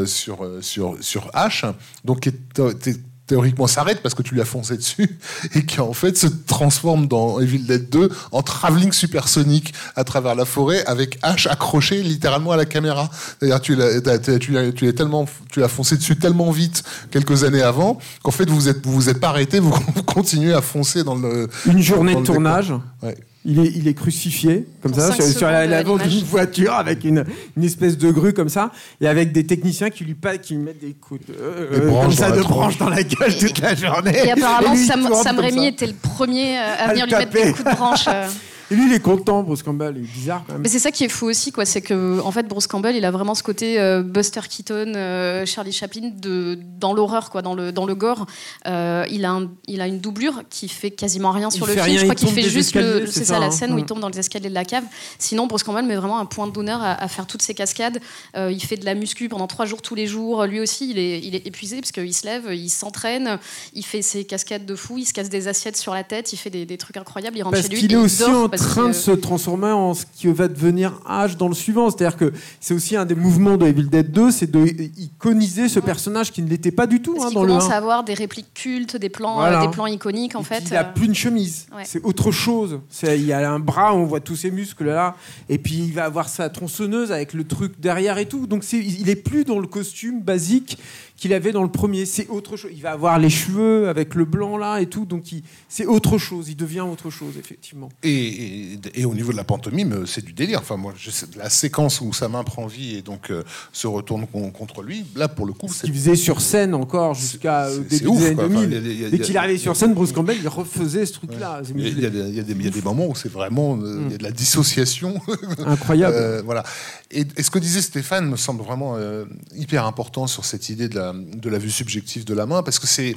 [0.06, 1.72] sur, sur, sur H,
[2.04, 5.18] donc qui est théoriquement s'arrête parce que tu lui as foncé dessus
[5.54, 10.34] et qui en fait se transforme dans Evil Dead 2 en travelling supersonique à travers
[10.34, 13.10] la forêt avec H accroché littéralement à la caméra.
[13.40, 14.00] D'ailleurs, tu l'as,
[14.38, 18.30] tu l'as, tu l'as tellement, tu l'as foncé dessus tellement vite quelques années avant qu'en
[18.30, 19.72] fait vous êtes, vous vous êtes pas arrêté, vous
[20.06, 21.48] continuez à foncer dans le.
[21.66, 22.72] Une journée de tournage.
[23.02, 23.16] Ouais
[23.46, 27.24] il est, il est crucifié, comme ça, sur, l'avant d'une voiture, avec une,
[27.56, 30.80] une, espèce de grue comme ça, et avec des techniciens qui lui, qui lui mettent
[30.80, 34.16] des coups de, euh, comme ça, de branches dans la gueule toute la journée.
[34.24, 37.76] Et apparemment, Sam, Sam Raimi était le premier à, venir lui mettre des coups de
[37.76, 38.06] branche.
[38.70, 38.74] Euh.
[38.74, 40.62] Et lui, il est content, Bruce Campbell, il est bizarre quand même.
[40.62, 41.64] Mais c'est ça qui est fou aussi, quoi.
[41.64, 45.46] C'est que, en fait, Bruce Campbell, il a vraiment ce côté euh, Buster Keaton, euh,
[45.46, 48.26] Charlie Chaplin de, dans l'horreur, quoi, dans le, dans le gore.
[48.66, 51.98] Euh, il, a il a une doublure qui fait quasiment rien sur le film.
[51.98, 54.18] Je crois qu'il fait juste le, c'est ça, la scène où il tombe dans les
[54.18, 54.84] escaliers de la cave.
[55.18, 58.00] Sinon, Bruce Campbell met vraiment un point d'honneur à, à, faire toutes ces cascades.
[58.36, 60.44] il fait de la muscu pendant trois jours tous les jours.
[60.46, 63.38] Lui aussi, il est, il est épuisé parce qu'il se lève, il s'entraîne,
[63.74, 66.36] il fait ses cascades de fou, il se casse des assiettes sur la tête, il
[66.36, 67.80] fait des, des trucs incroyables, il rentre chez lui.
[67.82, 68.22] Il est aussi
[68.62, 71.90] en train de se transformer en ce qui va devenir H dans le suivant.
[71.90, 74.66] C'est-à-dire que c'est aussi un des mouvements de Evil Dead 2, c'est de
[74.98, 77.70] iconiser ce personnage qui ne l'était pas du tout Parce hein, dans le commence 1.
[77.70, 79.62] à avoir des répliques cultes, des plans, Voilà.
[79.62, 80.64] euh, des plans iconiques en Et fait.
[80.68, 81.66] il a euh, plus une chemise.
[81.74, 81.82] Ouais.
[81.84, 82.80] C'est autre chose.
[83.02, 85.14] Il y a un bras, on voit tous ses muscles là.
[85.48, 88.46] Et puis il va avoir sa tronçonneuse avec le truc derrière et tout.
[88.46, 90.78] Donc il est plus dans le costume basique
[91.16, 92.04] qu'il avait dans le premier.
[92.06, 92.70] C'est autre chose.
[92.74, 95.04] Il va avoir les cheveux avec le blanc là et tout.
[95.06, 95.24] Donc
[95.68, 96.48] c'est autre chose.
[96.48, 97.88] Il devient autre chose effectivement.
[98.02, 100.60] Et, et- et au niveau de la pantomime, c'est du délire.
[100.60, 103.86] Enfin, moi, je sais- la séquence où sa main prend vie et donc euh, se
[103.86, 107.14] retourne con- contre lui, là, pour le coup, Ce c'est qu'il faisait sur scène encore
[107.14, 108.44] jusqu'à c'est début ouf, des années quoi.
[108.46, 108.70] Enfin, 2000.
[108.70, 110.48] il y a des- il y a- Dès qu'il arrivait sur scène, Bruce Campbell, il
[110.48, 111.62] refaisait ce truc-là.
[111.74, 112.30] Il y, a, il y a des-
[112.64, 115.20] y a moments où c'est vraiment euh, il y a de la dissociation.
[115.66, 116.14] incroyable.
[116.16, 116.62] Euh, voilà.
[117.10, 119.24] Et, et ce que disait Stéphane me semble vraiment euh,
[119.56, 122.78] hyper important sur cette idée de la, de la vue subjective de la main, parce
[122.78, 123.16] que c'est,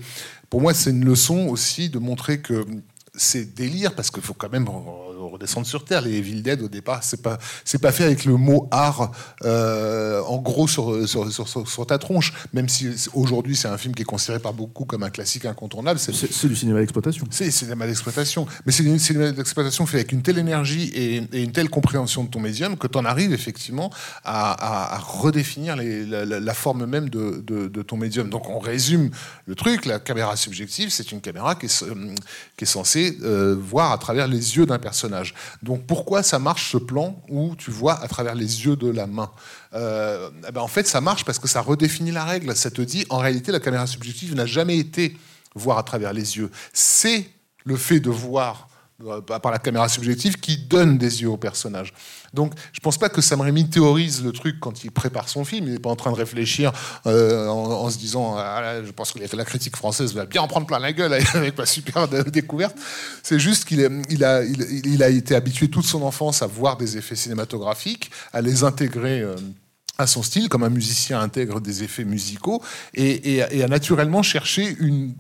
[0.50, 2.66] pour moi, c'est une leçon aussi de montrer que
[3.16, 4.68] c'est délire, parce qu'il faut quand même
[5.28, 6.02] redescendre sur terre.
[6.02, 9.12] Les Evil Dead, au départ, c'est pas, c'est pas fait avec le mot art
[9.44, 14.02] euh, en gros sur, sur, sur, ta tronche, même si aujourd'hui c'est un film qui
[14.04, 16.00] est considéré par beaucoup comme un classique incontournable.
[16.00, 17.26] C'est C'est c'est du cinéma d'exploitation.
[17.32, 18.46] c'est de la d'exploitation.
[18.66, 22.24] Mais c'est une cinéma d'exploitation fait avec une telle énergie et, et une telle compréhension
[22.24, 23.90] de ton médium que tu en arrives effectivement
[24.24, 28.30] à, à- à redéfinir les- la, la- la forme même de, de- de ton médium.
[28.30, 29.10] Donc on résume
[29.46, 32.14] le truc, la caméra subjective, c'est une caméra qui est, euh,
[32.58, 35.09] qui est censée euh, voir à travers les yeux d'un personnage.
[35.64, 39.08] Donc pourquoi ça marche ce plan où tu vois à travers les yeux de la
[39.08, 39.32] main?
[39.74, 42.56] Euh, eh ben, En fait ça marche parce que ça redéfinit la règle.
[42.56, 45.18] Ça te dit en réalité la caméra subjective n'a jamais été
[45.56, 46.52] voir à travers les yeux.
[46.74, 47.30] C'est
[47.66, 48.69] le fait de voir
[49.06, 51.94] euh, par la caméra subjective qui donne des yeux au personnage.
[52.34, 55.68] Donc, je pense pas que Sam Raimi théorise le truc quand il prépare son film.
[55.68, 56.72] Il n'est pas en train de réfléchir
[57.08, 60.48] euh, en, se disant ah là, je pense que la critique française va bien en
[60.48, 62.76] prendre plein la gueule avec ma super dé- découverte.
[63.24, 68.12] C'est juste qu'il a, a été habitué toute son enfance à voir des effets cinématographiques,
[68.34, 69.22] à les intégrer.
[69.22, 69.36] euh,
[70.02, 72.64] à son style, comme un musicien intègre des effets musicaux,
[72.94, 75.14] et, et à- et à naturellement chercher une,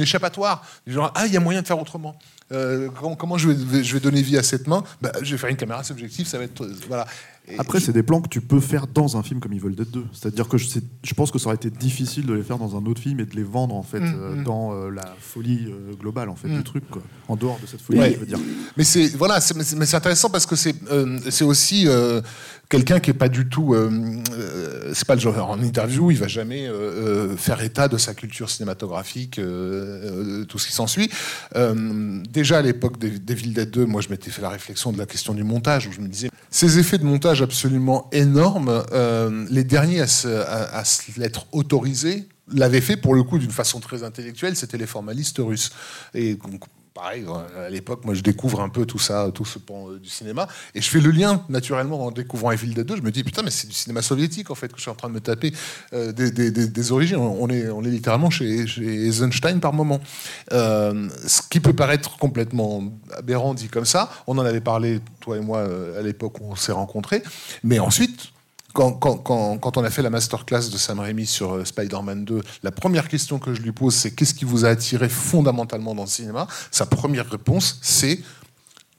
[0.00, 0.66] échappatoire.
[1.14, 2.16] Ah, il y a moyen de faire autrement.
[2.52, 4.82] Euh, comment, comment je, vais, je vais donner vie à cette main?
[5.00, 6.64] Bah, Je vais faire une caméra subjective, ça va être.
[6.64, 7.06] euh, Voilà.
[7.48, 9.70] Et Après, je- c'est des plans que tu peux faire dans un film comme Evil
[9.74, 10.04] Dead 2.
[10.12, 13.00] C'est-à-dire que je, pense que ça aurait été difficile de les faire dans un autre
[13.00, 14.44] film et de les vendre en fait Mm, euh, mm.
[14.44, 16.56] dans euh, la folie euh, globale en fait Mm.
[16.58, 17.02] du truc, quoi.
[17.28, 17.98] en dehors de cette folie.
[17.98, 18.12] Ouais.
[18.14, 18.38] je veux dire.
[18.76, 20.74] Mais c'est voilà, c'est- intéressant parce que c'est
[21.44, 21.86] aussi
[22.70, 23.90] quelqu'un qui est pas du tout, euh,
[24.32, 27.98] euh, c'est pas le genre en interview, il va jamais euh, euh, faire état de
[27.98, 29.40] sa culture cinématographique,
[30.48, 31.10] tout ce qui s'ensuit.
[32.30, 34.98] Déjà à l'époque des, des Villes Dead 2, moi je m'étais fait la réflexion de
[34.98, 38.84] la question du montage où je me disais ces effets de montage absolument énormes,
[39.50, 44.56] les derniers à se, l'être autorisés l'avaient fait pour le coup d'une façon très intellectuelle,
[44.56, 45.70] c'était les formalistes russes.
[46.14, 46.36] Et
[46.94, 49.98] pareil, euh, à l'époque, moi je découvre un peu tout ça, tout ce pan euh,
[49.98, 52.96] du cinéma, et je fais le lien naturellement en découvrant Evil Dead 2.
[52.96, 54.94] Je me dis putain, mais c'est du cinéma soviétique en fait que je suis en
[54.94, 55.52] train de me taper
[55.92, 57.16] euh, des, des- des- origines.
[57.18, 60.00] On est, on est littéralement chez, chez Eisenstein par moment.
[60.50, 62.82] Ce qui peut paraître complètement
[63.16, 64.10] aberrant dit comme ça.
[64.26, 65.66] On en avait parlé toi et moi
[65.98, 67.22] à l'époque où on s'est rencontrés,
[67.62, 68.32] mais ensuite.
[68.72, 73.08] Quand, on a fait la masterclass de Sam Raimi sur euh, Spider-Man 2, la première
[73.08, 76.46] question que je lui pose, c'est qu'est-ce qui vous a attiré fondamentalement dans le cinéma?
[76.70, 78.20] Sa première réponse, c'est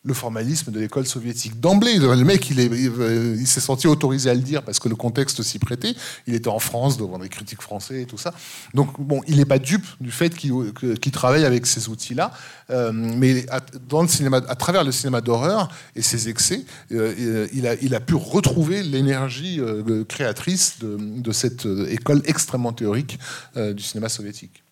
[0.03, 1.59] le formalisme de l'école soviétique.
[1.59, 5.43] D'emblée, le mec, euh, il s'est senti autorisé à le dire parce que le contexte
[5.43, 5.93] s'y prêtait.
[6.25, 8.33] Il était en France devant des critiques français et tout ça.
[8.73, 12.31] Donc, bon, il n'est pas dupe du fait qu'il travaille avec ces outils-là.
[12.71, 17.47] Euh, mais à, dans le cinéma, à travers le cinéma d'horreur et ses excès, euh,
[17.53, 19.61] il, a, pu retrouver l'énergie
[20.07, 23.19] créatrice de, cette école extrêmement théorique
[23.55, 24.63] du cinéma soviétique.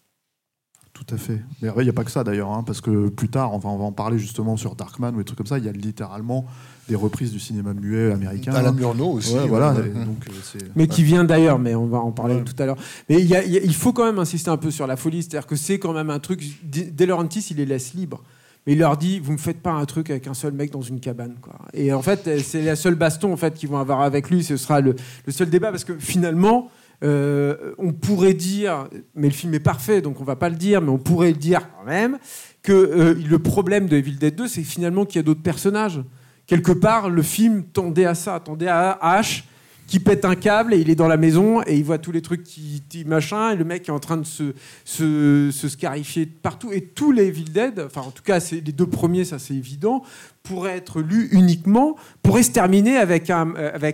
[1.05, 1.41] Tout à fait.
[1.61, 3.69] Mais il n'y a pas que ça d'ailleurs, hein, parce que plus tard, on va
[3.69, 6.45] en parler justement sur Darkman ou des trucs comme ça, il y a littéralement
[6.89, 8.51] des reprises du cinéma muet américain.
[8.53, 9.33] Alain Murnau aussi.
[9.35, 9.73] Ouais, voilà.
[9.73, 9.87] ouais.
[9.87, 12.43] et donc, euh, Mais qui vient d'ailleurs, mais on va en parler Ouais.
[12.43, 12.77] tout à l'heure.
[13.09, 14.87] Mais il, y a- il y a- il faut quand même insister un peu sur
[14.87, 16.43] la folie, c'est-à-dire que c'est quand même un truc.
[16.63, 18.21] D- De Laurentiis, il les laisse libres.
[18.67, 20.81] Mais il leur dit, vous me faites pas un truc avec un seul mec dans
[20.81, 21.53] une cabane, quoi.
[21.73, 24.43] Et en fait, c'est la seule baston en fait qu'ils vont avoir avec lui.
[24.43, 24.95] Ce sera le,
[25.25, 26.69] le seul débat parce que finalement,
[27.03, 30.81] euh, on pourrait dire, mais le film est parfait, donc on va pas le dire,
[30.81, 32.17] mais on pourrait le dire quand même
[32.61, 36.01] que euh, le problème de Evil Dead 2, c'est finalement qu'il y a d'autres personnages.
[36.45, 39.43] Quelque part, le film tendait à ça, tendait à H
[39.89, 42.21] qui pète un câble et il est dans la maison et il voit tous les
[42.21, 47.11] trucs qui, machin et le mec est en train de se, scarifier partout et tous
[47.11, 50.03] les Evil Dead, enfin en tout cas les deux premiers, ça c'est évident,
[50.43, 53.91] pourraient être lus uniquement, pourraient se terminer avec, un, euh,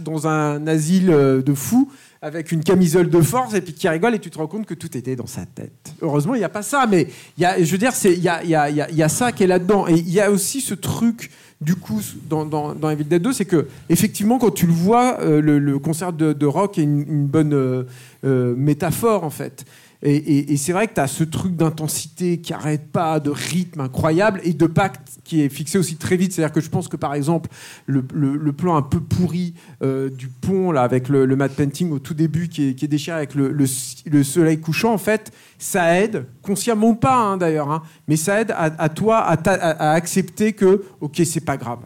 [0.00, 1.92] dans un asile de fous
[2.26, 4.74] avec une camisole de force et puis qui rigole et tu te rends compte que
[4.74, 5.94] tout était dans sa tête.
[6.02, 7.06] Heureusement, il n'y a pas ça, mais
[7.38, 9.44] y a, je veux dire, il y a, y, a, y y a ça qui
[9.44, 9.86] est là-dedans.
[9.86, 11.30] Et il y a aussi ce truc,
[11.60, 15.20] du coup, dans, dans, dans Evil Dead 2, c'est que, effectivement, quand tu le vois,
[15.20, 17.84] euh, le, concert de, rock est une, une bonne euh,
[18.24, 19.64] euh, métaphore, en fait.
[20.08, 24.40] Et, c'est vrai que tu as ce truc d'intensité qui arrête pas, de rythme incroyable
[24.44, 26.32] et de pacte qui est fixé aussi très vite.
[26.32, 27.50] C'est-à-dire que je pense que par exemple,
[27.86, 28.02] le,
[28.52, 32.48] plan un peu pourri euh, du pont avec le, le matte painting au tout début
[32.48, 33.66] qui est, déchiré avec le, le-
[34.06, 38.54] le soleil couchant, en fait, ça aide, consciemment pas hein, d'ailleurs, hein, mais ça aide
[38.56, 41.80] à, toi à accepter que, ok, c'est pas grave.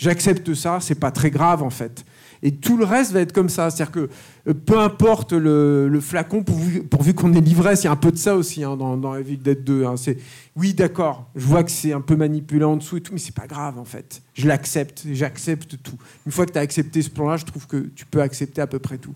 [0.00, 2.06] J'accepte ça, c'est pas très grave en fait.
[2.42, 3.70] Et tout le reste va être comme ça.
[3.70, 4.08] C'est-à-dire que
[4.48, 8.16] euh, peu importe le, flacon, pourvu, qu'on ait l'ivresse, il y a un peu de
[8.16, 9.84] ça aussi hein, dans, dans Evil Dead 2.
[9.84, 9.96] hein.
[9.96, 10.16] C'est,
[10.56, 13.34] oui, d'accord, je vois que c'est un peu manipulé en dessous et tout, mais c'est
[13.34, 14.22] pas grave en fait.
[14.34, 15.96] Je l'accepte, j'accepte tout.
[16.26, 18.66] Une fois que tu as accepté ce plan-là, je trouve que tu peux accepter à
[18.66, 19.12] peu près tout.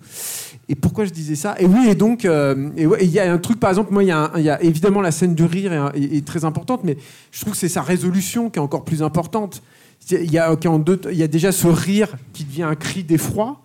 [0.69, 1.55] Et pourquoi je disais ça?
[1.59, 4.13] Et oui, et donc, euh, il y a un truc, par exemple, moi, il y,
[4.51, 6.97] a évidemment la scène du rire est- est très importante, mais
[7.33, 9.63] je trouve que c'est sa résolution qui est encore plus importante.
[10.11, 13.05] Il y, a, en deux- il y a déjà ce rire qui devient un cri
[13.05, 13.61] d'effroi.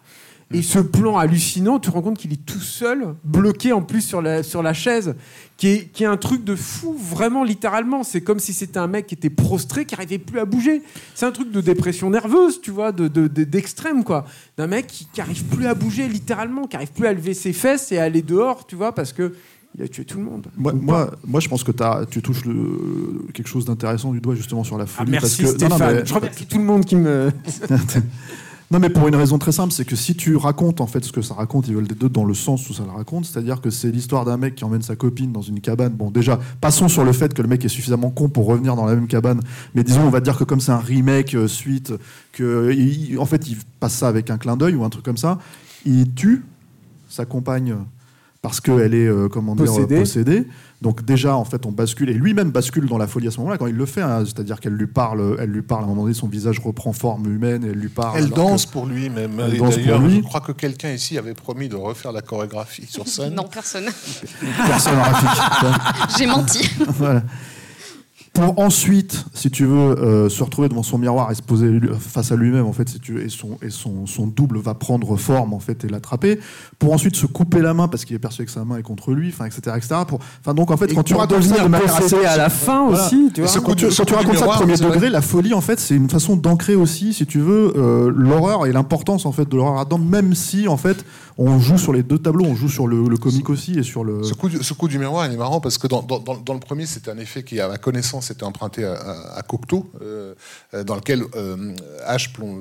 [0.52, 4.02] Et ce plan hallucinant, tu te rends compte qu'il est tout seul, bloqué en plus
[4.02, 5.14] sur la, sur la chaise,
[5.58, 8.02] qui est, qui est un truc de fou, vraiment littéralement.
[8.04, 10.82] C'est comme si c'était un mec qui était prostré, qui n'arrivait plus à bouger.
[11.14, 14.26] C'est un truc de dépression nerveuse, tu vois, de, de- de- d'extrême, quoi.
[14.58, 17.54] D'un mec qui, qui arrive plus à bouger, littéralement, qui arrive plus à lever ses
[17.54, 19.36] fesses et à aller dehors, tu vois, parce que
[19.78, 20.48] il a tué tout le monde.
[20.58, 21.72] Moi, moi, moi, je pense que
[22.06, 25.12] tu touches le- quelque chose d'intéressant du doigt justement sur la Ah, folie.
[25.12, 25.96] merci parce que, non, non, Stéphane.
[25.98, 27.32] mais- Je remercie tout le monde qui me.
[28.72, 31.12] Non, mais pour une raison très simple, c'est que si tu racontes en fait ce
[31.12, 33.62] que ça raconte, ils veulent des deux dans le sens où ça le raconte, c'est-à-dire
[33.62, 35.94] que c'est l'histoire d'un mec qui emmène sa copine dans une cabane.
[35.94, 38.86] Bon, déjà, passons sur le fait que le mec est suffisamment con pour revenir dans
[38.86, 39.42] la même cabane,
[39.74, 41.94] mais disons, on va dire que comme c'est un remake euh, suite,
[42.32, 45.18] que il- en fait, il passe ça avec un clin d'œil ou un truc comme
[45.18, 45.40] ça,
[45.84, 46.44] il tue
[47.10, 47.74] sa compagne
[48.42, 49.96] parce qu'elle est euh, comment dire Possédée.
[49.96, 50.48] euh, possédée.
[50.82, 53.58] Donc déjà en fait on bascule et lui-même bascule dans la folie à ce moment-là
[53.58, 54.24] quand il le fait, hein.
[54.24, 57.26] c'est-à-dire qu'elle lui parle, elle lui parle à un moment donné son visage reprend forme
[57.26, 58.18] humaine et elle lui parle.
[58.18, 59.38] Elle danse pour lui même.
[59.42, 60.18] Elle Et danse pour d'ailleurs, lui.
[60.18, 63.36] je crois que quelqu'un ici avait promis de refaire la chorégraphie sur scène.
[63.36, 63.88] Non, personne.
[64.68, 65.00] personne.
[66.18, 66.70] J'ai menti.
[66.98, 67.24] Voilà.
[68.40, 72.32] Pour ensuite, si tu veux, euh, se retrouver devant son miroir et se poser face
[72.32, 75.18] à lui-même, en fait, si tu veux, et son, et son, son double va prendre
[75.18, 76.40] forme, en fait, et l'attraper.
[76.78, 79.12] Pour ensuite se couper la main parce qu'il est persuadé que sa main est contre
[79.12, 79.96] lui, enfin, etc., etc.
[80.08, 82.50] Pour, enfin, donc, en fait, Et quand tu racontes ça de manière assez à la
[82.50, 83.06] fin Voilà.
[83.06, 83.62] aussi, tu vois.
[83.62, 85.96] quand tu, quand tu racontes ça de miroir, premier degré, la folie, en fait, c'est
[85.96, 89.76] une façon d'ancrer aussi, si tu veux, euh, l'horreur et l'importance en fait de l'horreur
[89.76, 91.06] là-dedans, même si en fait
[91.42, 94.04] on joue sur les deux tableaux, on joue sur le, le comique aussi et sur
[94.04, 94.24] le.
[94.24, 96.36] Ce coup, du, ce coup du miroir, il est marrant parce que dans, dans- dans-
[96.36, 99.42] dans le premier, c'était un effet qui, à ma connaissance, était emprunté à, à- à
[99.42, 100.34] Cocteau, euh,
[100.74, 101.74] euh, dans lequel euh,
[102.08, 102.60] H plomb,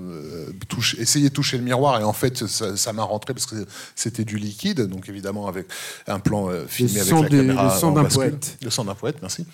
[0.68, 3.56] touche, essayait de toucher le miroir et en fait, ça, ça m'a rentré parce que
[3.96, 5.66] c'était du liquide, donc évidemment avec
[6.06, 7.64] un plan filmé avec la des- caméra.
[7.74, 8.58] le sang d'un poète.
[8.62, 9.44] Le sang d'un poète, merci.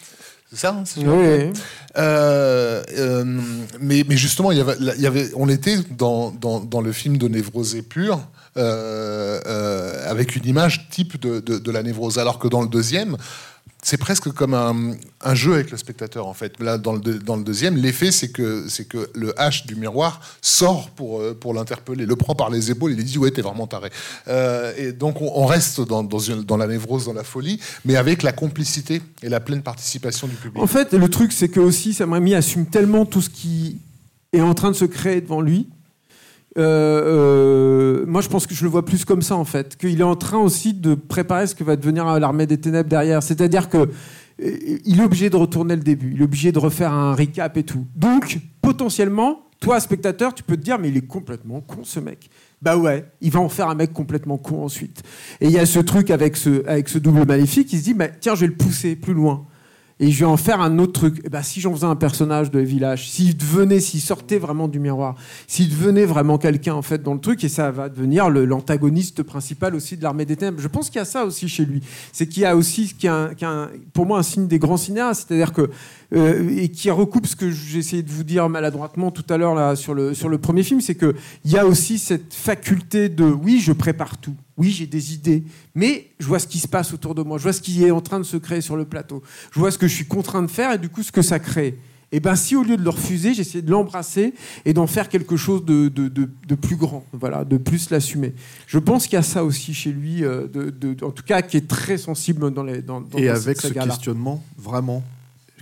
[0.50, 1.52] C'est ça, hein, c'est Oui.
[1.96, 3.24] Euh, euh,
[3.80, 6.92] mais, mais justement, il y avait, il y avait, on était dans, dans, dans le
[6.92, 8.20] film de névrosé pur,
[8.56, 12.18] euh, euh, avec une image type de, de, la névrose.
[12.18, 13.16] Alors que dans le deuxième,
[13.82, 16.60] c'est presque comme un, un jeu avec le spectateur, en fait.
[16.60, 20.20] Là, dans le, dans le deuxième, l'effet, c'est que, c'est que le H du miroir
[20.40, 23.42] sort pour, euh, pour l'interpeller, le prend par les épaules et lui dit Ouais, t'es
[23.42, 23.90] vraiment taré.
[24.78, 29.02] Et donc, on, reste dans, dans la névrose, dans la folie, mais avec la complicité
[29.22, 30.62] et la pleine participation du public.
[30.62, 33.78] En fait, le truc, c'est que aussi, Sam Raimi assume tellement tout ce qui
[34.32, 35.66] est en train de se créer devant lui.
[36.56, 39.76] Euh, euh, moi, je pense que je le vois plus comme ça, en fait.
[39.76, 43.22] Qu'il est en train aussi de préparer ce que va devenir l'armée des ténèbres derrière.
[43.22, 43.88] C'est-à-dire que euh,
[44.84, 46.12] il est obligé de retourner le début.
[46.14, 47.86] Il est obligé de refaire un recap et tout.
[47.96, 52.30] Donc, potentiellement, toi, spectateur, tu peux te dire, mais il est complètement con, ce mec.
[52.62, 55.02] Bah ouais, il va en faire un mec complètement con ensuite.
[55.40, 57.94] Et il y a ce truc avec ce, avec ce double maléfique, il se dit,
[57.94, 59.46] bah, tiens, je vais le pousser plus loin.
[60.00, 61.20] Et je vais en faire un autre truc.
[61.24, 64.80] Et bah, si j'en faisais un personnage de Village, s'il devenait, s'il sortait vraiment du
[64.80, 65.14] miroir,
[65.46, 69.74] s'il devenait vraiment quelqu'un en fait dans le truc, et ça va devenir l'antagoniste principal
[69.74, 70.60] aussi de l'armée des ténèbres.
[70.60, 71.80] Je pense qu'il y a ça aussi chez lui.
[72.12, 73.08] C'est qu'il y a aussi ce qui
[73.92, 75.70] pour moi un signe des grands cinéastes, c'est-à-dire que
[76.14, 79.76] euh, et qui recoupe ce que j'ai essayé de vous dire maladroitement tout à l'heure
[79.76, 81.14] sur le sur le premier film, c'est que
[81.44, 84.36] il y a aussi cette faculté de oui, je prépare tout.
[84.56, 85.42] Oui, j'ai des idées,
[85.74, 87.90] mais je vois ce qui se passe autour de moi, je vois ce qui est
[87.90, 90.42] en train de se créer sur le plateau, je vois ce que je suis contraint
[90.42, 91.78] de faire et du coup ce que ça crée.
[92.14, 94.34] Et ben si au lieu de le refuser, j'essayais de l'embrasser
[94.64, 98.34] et d'en faire quelque chose de, de, de, plus grand, voilà, de plus l'assumer.
[98.68, 101.56] Je pense qu'il y a ça aussi chez lui, euh, de, en tout cas qui
[101.56, 105.02] est très sensible dans les dans, Et avec ce questionnement, vraiment,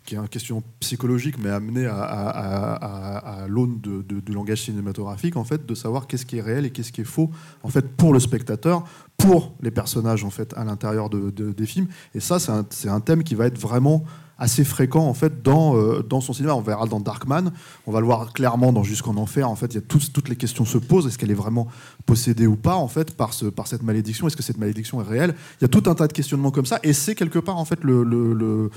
[0.05, 5.75] qui est un question psychologique, mais amené à, l'aune du langage cinématographique, en fait, de
[5.75, 7.31] savoir qu'est-ce qui est réel et qu'est-ce qui est faux,
[7.63, 8.85] en fait, pour le spectateur,
[9.17, 11.89] pour les personnages, en fait, à l'intérieur de, des films.
[12.15, 14.05] Et ça, c'est un, un, thème qui va être vraiment
[14.43, 16.55] assez fréquent en fait dans, euh, dans son cinéma.
[16.55, 17.53] On verra dans Darkman,
[17.87, 19.49] on va le voir clairement dans Jusqu'en Enfer.
[19.49, 21.07] En fait, il y a toutes les questions se posent.
[21.07, 21.69] Est-ce qu'elle est vraiment
[22.07, 24.27] possédée ou pas en fait par, ce, par cette malédiction?
[24.27, 25.35] Est-ce que cette malédiction est réelle?
[25.61, 26.81] Il y a tout un tas de questionnements comme ça.
[26.83, 28.71] Et c'est quelque part en fait le,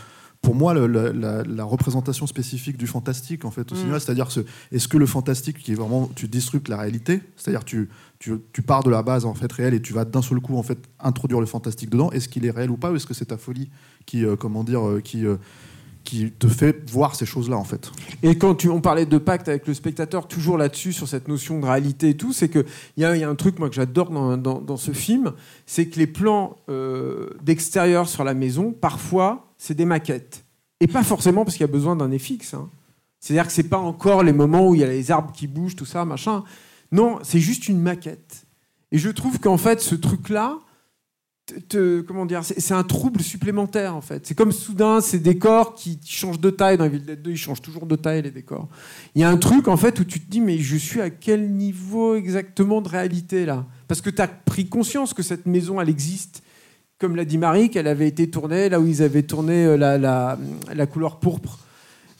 [0.45, 3.77] pour moi la, représentation spécifique du fantastique en fait au mm.
[3.79, 3.99] cinéma.
[3.99, 4.27] C'est-à-dire
[4.71, 7.89] est-ce que le fantastique qui est vraiment tu disruptes la réalité, c'est-à-dire tu
[8.19, 10.63] tu, pars de la base en fait réelle et tu vas d'un seul coup en
[10.63, 12.11] fait introduire le fantastique dedans.
[12.11, 13.69] Est-ce qu'il est réel ou pas ou est-ce que c'est ta folie
[14.05, 15.37] qui euh, comment dire euh, qui euh,
[16.03, 17.91] qui te fait voir ces choses-là en fait?
[18.21, 21.59] Et quand tu, on parlait de pacte avec le spectateur, toujours là-dessus, sur cette notion
[21.59, 22.65] de réalité et tout, c'est qu'il
[22.97, 25.33] y, y, a un truc moi, que j'adore dans, dans, ce film,
[25.65, 26.57] c'est que les plans
[27.41, 30.43] d'extérieur sur la maison, parfois, c'est des maquettes.
[30.79, 32.53] Et pas forcément parce qu'il y a besoin d'un FX.
[32.53, 32.69] Hein.
[33.19, 35.75] C'est-à-dire que c'est pas encore les moments où il y a les arbres qui bougent,
[35.75, 36.43] tout ça, machin.
[36.91, 38.45] Non, c'est juste une maquette.
[38.91, 40.59] Et je trouve qu'en fait, ce truc-là,
[42.07, 44.25] comment dire, c'est un trouble supplémentaire en fait.
[44.25, 47.61] C'est comme soudain ces décors qui changent de taille dans Evil Dead 2, ils changent
[47.61, 48.67] toujours de taille les décors.
[49.13, 51.09] Il y a un truc en fait où tu te dis mais je suis à
[51.09, 53.65] quel niveau exactement de réalité là?
[53.87, 56.41] Parce que tu as pris conscience que cette maison elle existe.
[56.99, 60.85] Comme l'a dit Marie, qu'elle avait été tournée là où ils avaient tourné euh, la,
[60.87, 61.59] couleur pourpre.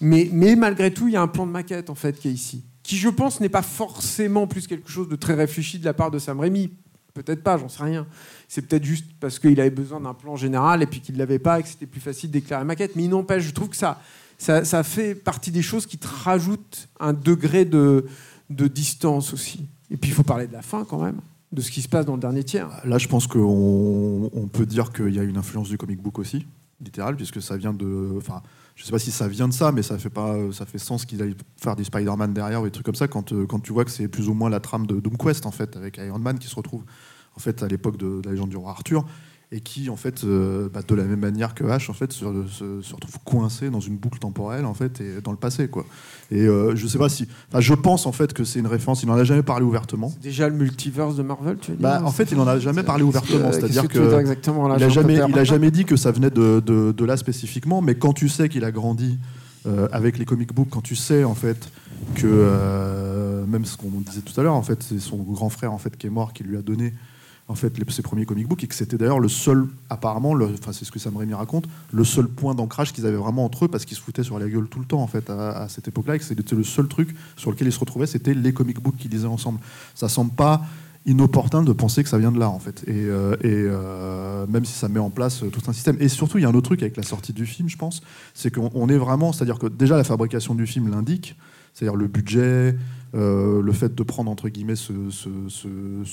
[0.02, 2.64] Mais, malgré tout, il y a un plan de maquette en fait qui est ici
[2.86, 6.12] qui je pense n'est pas forcément plus quelque chose de très réfléchi de la part
[6.12, 6.72] de Sam Raimi.
[7.16, 8.06] Peut-être pas, j'en sais rien.
[8.48, 11.40] C'est peut-être juste parce qu'il avait besoin d'un plan général et puis qu'il ne l'avait
[11.40, 12.96] pas et que c'était plus facile d'éclairer la maquette.
[12.96, 17.14] Mais il n'empêche, je trouve que ça, fait partie des choses qui te rajoutent un
[17.14, 18.06] degré de,
[18.52, 19.66] de distance aussi.
[19.90, 21.20] Et puis il faut parler de la fin quand même,
[21.56, 22.70] de ce qui se passe dans le dernier tiers.
[22.84, 26.20] Là, je pense qu'on on peut dire qu'il y a une influence du comic book
[26.20, 26.46] aussi,
[26.82, 28.14] littéral, puisque ça vient de.
[28.18, 28.44] Enfin,
[28.76, 31.06] je sais pas si ça vient de ça, mais ça fait pas, ça fait sens
[31.06, 33.72] qu'ils aillent faire des Spider-Man derrière ou des trucs comme ça quand, euh, quand tu
[33.72, 36.20] vois que c'est plus ou moins la trame de Doom Quest en fait, avec Iron
[36.20, 36.84] Man qui se retrouve
[37.36, 39.06] en fait à l'époque de, la légende du roi Arthur
[39.52, 42.26] et qui en fait euh, bah, de la même manière que H en fait se,
[42.26, 45.86] retrouve coincé dans une boucle temporelle en fait et dans le passé quoi.
[46.32, 47.28] Et euh, je sais pas si
[47.58, 49.04] je pense en fait que c'est une référence.
[49.04, 50.12] Il n'en a jamais parlé ouvertement.
[50.22, 53.04] Déjà le multiverse de Marvel tu veux bah, en fait il n'en a jamais parlé
[53.04, 53.52] ouvertement.
[53.52, 56.60] C'est à dire que, il a jamais il a jamais dit que ça venait de,
[56.60, 59.20] de, là spécifiquement mais quand tu sais qu'il a grandi
[59.68, 61.70] euh, avec les comic books quand tu sais en fait
[62.16, 65.78] que même ce qu'on disait tout à l'heure en fait c'est son grand frère en
[65.78, 66.94] fait qui est mort qui lui a donné
[67.48, 70.86] en fait ses premiers comic books et que c'était d'ailleurs le seul apparemment enfin c'est
[70.86, 73.86] ce que Sam Raimi raconte le seul point d'ancrage qu'ils avaient vraiment entre eux parce
[73.86, 76.20] qu'ils se foutaient sur la gueule tout le temps en fait à, cette époque-là et
[76.20, 79.12] que c'était le seul truc sur lequel ils se retrouvaient c'était les comic books qu'ils
[79.12, 79.60] lisaient ensemble.
[79.94, 80.64] Ça semble pas
[81.06, 82.84] inopportun de penser que ça vient de là en fait.
[82.88, 85.98] Et, euh, euh, même si ça met en place tout un système.
[86.00, 88.02] Et surtout il y a un autre truc avec la sortie du film je pense.
[88.34, 91.36] C'est qu'on est vraiment c'est à dire que déjà la fabrication du film l'indique.
[91.76, 92.78] C'est-à-dire le budget,
[93.16, 94.92] euh, le fait de prendre entre guillemets ce,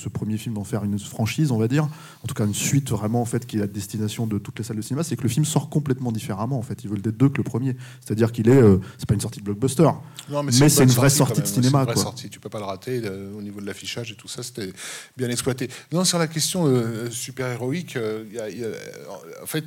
[0.09, 1.89] premier film, d'en faire une franchise, on va dire,
[2.23, 4.65] en tout cas une suite vraiment en fait qui est la destination de toutes les
[4.65, 6.85] salles de cinéma, c'est que le film sort complètement différemment en fait.
[6.85, 9.41] Ils veulent être deux que le premier, c'est-à-dire qu'il est, euh, c'est pas une sortie
[9.41, 9.89] de blockbuster,
[10.29, 11.81] mais c'est une, vraie sortie de cinéma.
[11.81, 12.31] Une vraie sortie.
[12.31, 14.73] Tu peux pas le rater euh, au niveau de l'affichage et tout ça, c'était
[15.17, 15.69] bien exploité.
[15.93, 16.69] Non, sur la question
[17.11, 17.99] super héroïque,
[19.43, 19.65] en fait,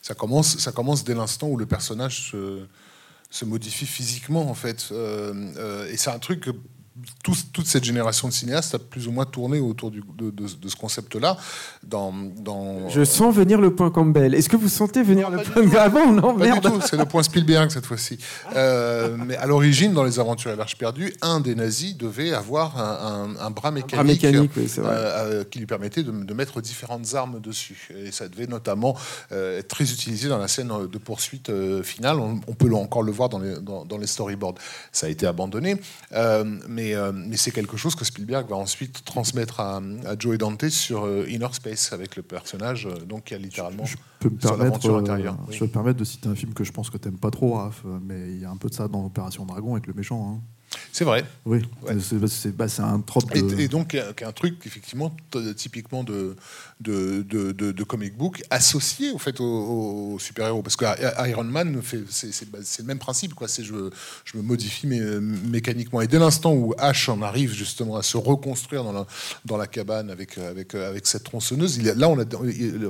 [0.00, 2.66] ça commence, ça commence dès l'instant où le personnage se
[3.32, 4.90] se modifie physiquement en fait.
[4.92, 6.50] Euh, euh, et c'est un truc que
[7.22, 11.38] toute cette génération de cinéastes a plus ou moins tourné autour de, ce concept-là.
[11.82, 14.34] Dans, dans, Je sens venir le point Campbell.
[14.34, 16.80] Est-ce que vous sentez venir le point Campbell Non, pas du tout.
[16.84, 18.18] C'est le point Spielberg cette fois-ci.
[18.56, 22.78] Euh, mais à l'origine, dans les Aventures à l'Arche perdue, un des nazis devait avoir
[22.78, 27.88] un, bras mécanique, euh, qui lui permettait de, mettre différentes armes dessus.
[27.96, 28.96] Et ça devait notamment
[29.32, 31.50] euh, être très utilisé dans la scène de poursuite
[31.82, 32.18] finale.
[32.18, 34.54] On, peut encore le voir dans les, dans, dans les storyboards.
[34.92, 35.76] Ça a été abandonné.
[36.68, 40.68] mais euh, mais, c'est quelque chose que Spielberg va ensuite transmettre à, à Joe Dante
[40.68, 44.36] sur euh, Inner Space avec le personnage euh, donc qui a littéralement je, peux me
[44.36, 47.18] permettre, Je peux me permettre de citer un film que je pense que tu n'aimes
[47.18, 49.86] pas trop, Raph, mais il y a un peu de ça dans Opération Dragon avec
[49.86, 50.34] le méchant.
[50.36, 50.40] Hein.
[50.92, 51.24] C'est vrai.
[51.46, 51.96] Oui, Ouais.
[52.00, 53.60] c'est c'est- bah, c'est un trope de.
[53.60, 55.14] Et, et donc, un truc, effectivement,
[55.56, 56.36] typiquement de,
[56.80, 59.44] de, de, comic book, associé au fait aux,
[60.14, 60.62] aux super-héros.
[60.62, 60.84] Parce que
[61.28, 63.34] Iron Man, fait- c'est c'est- bah, c'est le même principe.
[63.34, 63.48] quoi.
[63.48, 63.90] C'est je,
[64.24, 66.00] je me modifie mé- mécaniquement.
[66.00, 69.06] Et dès l'instant où Ash en arrive justement à se reconstruire dans la,
[69.44, 72.24] dans la cabane avec, avec, avec cette tronçonneuse, il là, on, a,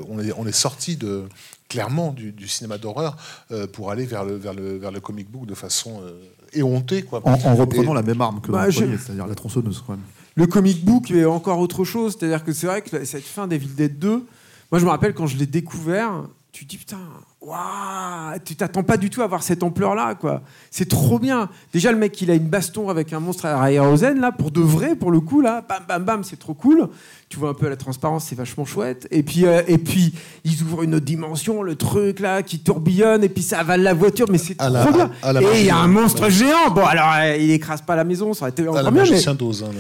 [0.09, 1.24] on, est, on est sorti de
[1.68, 3.16] clairement du, du cinéma d'horreur
[3.50, 6.20] euh, pour aller vers le, vers, le, vers le comic book de façon euh,
[6.54, 7.02] éhontée.
[7.02, 7.20] Quoi.
[7.24, 9.82] En, en reprenant Et- la même arme que Bah, le je- premier, c'est-à-dire la tronçonneuse.
[9.86, 10.02] Quand même.
[10.34, 12.16] Le comic book est encore autre chose.
[12.18, 14.24] C'est-à-dire que c'est vrai que cette fin d'Evil Dead 2,
[14.70, 16.10] moi je me rappelle quand je l'ai découvert,
[16.52, 16.98] tu te dis putain,
[17.40, 20.42] waouh, tu t'attends pas du tout à voir cette ampleur-là, quoi.
[20.70, 21.48] C'est trop bien.
[21.72, 24.60] Déjà, le mec, il a une baston avec un monstre à aérosène, là, pour de
[24.60, 26.88] vrai, pour le coup, là, bam, bam, bam, c'est trop cool.
[27.32, 29.09] Tu vois un peu la transparence, c'est vachement chouette.
[29.10, 30.12] Et puis, euh, et puis,
[30.44, 33.94] ils ouvrent une autre dimension, le truc, là, qui tourbillonne, et puis ça avale la
[33.94, 35.10] voiture, mais c'est À trop la- bien.
[35.22, 36.68] à la et il y a un monstre géant.
[36.74, 39.18] Bon, alors, euh, il écrase pas la maison, ça aurait été encore mieux, mais...
[39.62, 39.70] hein,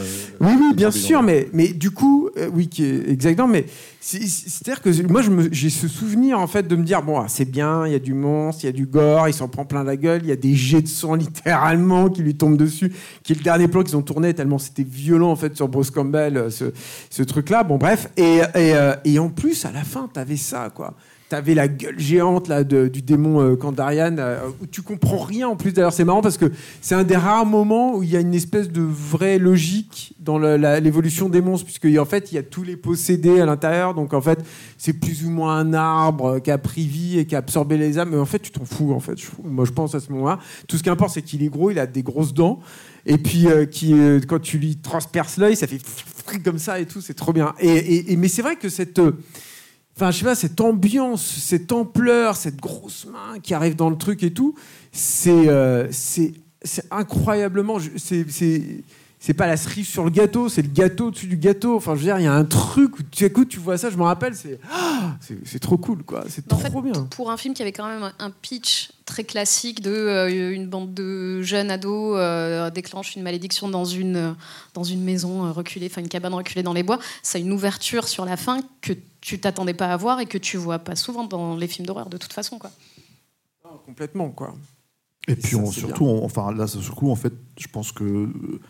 [0.40, 3.66] le- Oui, oui, bien sûr, mais, mais du coup, euh, oui, qui est exactement, mais
[4.00, 5.20] c'est- c'est-à-dire que moi,
[5.52, 7.98] j'ai ce souvenir, en fait, de me dire, bon, ah, c'est bien, il y a
[7.98, 10.32] du monstre, il y a du gore, il s'en prend plein la gueule, il y
[10.32, 13.82] a des jets de sang, littéralement, qui lui tombent dessus, qui est le dernier plan
[13.82, 16.72] qu'ils ont tourné, tellement c'était violent, en fait, sur Bruce Campbell, ce,
[17.10, 20.94] ce truc-là, bon, bref, et, euh, et en plus, à la fin, t'avais ça, quoi.
[21.32, 25.48] T'avais la gueule géante là, de- du démon euh, Kandarian, euh, où tu comprends rien
[25.48, 25.72] en plus.
[25.72, 26.52] D'ailleurs, c'est marrant parce que
[26.82, 30.38] c'est un des rares moments où il y a une espèce de vraie logique dans
[30.38, 33.94] l'évolution des monstres, puisque en fait, il y a tous les possédés à l'intérieur.
[33.94, 34.40] Donc en fait,
[34.76, 37.98] c'est plus ou moins un arbre qui a pris vie et qui a absorbé les
[37.98, 38.10] âmes.
[38.10, 38.92] Mais en fait, tu t'en fous.
[38.92, 40.38] En fait, moi, je pense à ce moment-là.
[40.68, 42.60] Tout ce qui importe, c'est qu'il est gros, il a des grosses dents.
[43.06, 43.94] Et puis, euh, qui,
[44.28, 45.80] quand tu lui transperces l'œil, ça fait
[46.44, 47.00] comme ça et tout.
[47.00, 47.54] C'est trop bien.
[47.58, 49.00] Et- mais c'est vrai que cette.
[49.96, 53.96] Enfin, je sais pas, cette ambiance, cette ampleur, cette grosse main qui arrive dans le
[53.96, 54.54] truc et tout,
[54.90, 56.32] c'est euh, c'est
[56.90, 57.78] incroyablement.
[57.96, 58.24] C'est
[59.24, 61.76] c'est pas la cerise sur le gâteau, c'est le gâteau au-dessus du gâteau.
[61.76, 63.88] Enfin, je veux dire, il y a un truc où tu écoutes, tu vois ça,
[63.88, 66.24] je me rappelle, c'est ah, c'est trop cool, quoi.
[66.28, 67.04] C'est trop fait, bien.
[67.04, 70.92] pour un film qui avait quand même un- pitch très classique de euh, une bande
[70.92, 74.32] de jeunes ados euh, déclenche une malédiction dans une, euh,
[74.74, 77.52] dans une maison euh, reculée, enfin une cabane reculée dans les bois, ça a une
[77.52, 80.96] ouverture sur la fin que tu t'attendais pas à voir et que tu vois pas
[80.96, 82.58] souvent dans les films d'horreur de toute façon.
[82.58, 82.72] Quoi.
[83.86, 84.54] Complètement, quoi.
[85.28, 87.92] Et puis ça, on- c'est surtout, on- enfin là, sur coup, en fait, je pense
[87.92, 88.60] que euh,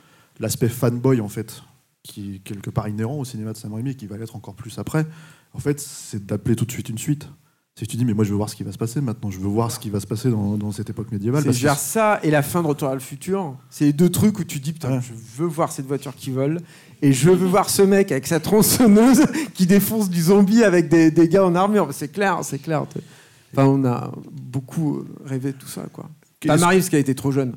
[0.41, 1.63] l'aspect fanboy, en fait,
[2.03, 4.55] qui est quelque part inhérent au cinéma de Sam Raimi et qui va l'être encore
[4.55, 5.07] plus après,
[5.55, 7.29] en fait, c'est d'appeler tout de suite une suite.
[7.75, 9.31] C'est que tu dis, mais moi, je veux voir ce qui va se passer maintenant.
[9.31, 11.43] Je veux voir ce qui va se passer dans, dans cette époque médiévale.
[11.43, 13.57] C'est que ça et la fin de Retour à le futur.
[13.71, 15.01] C'est les deux trucs où tu dis putain, Ouais.
[15.01, 16.61] je veux voir cette voiture qui vole
[17.01, 21.11] et je veux voir ce mec avec sa tronçonneuse qui défonce du zombie avec des,
[21.11, 21.89] des gars en armure.
[21.93, 22.85] C'est clair, c'est clair.
[23.55, 26.11] Enfin, on a beaucoup rêvé de tout ça, quoi.
[26.47, 27.55] Pas Marie parce qu'elle était trop jeune.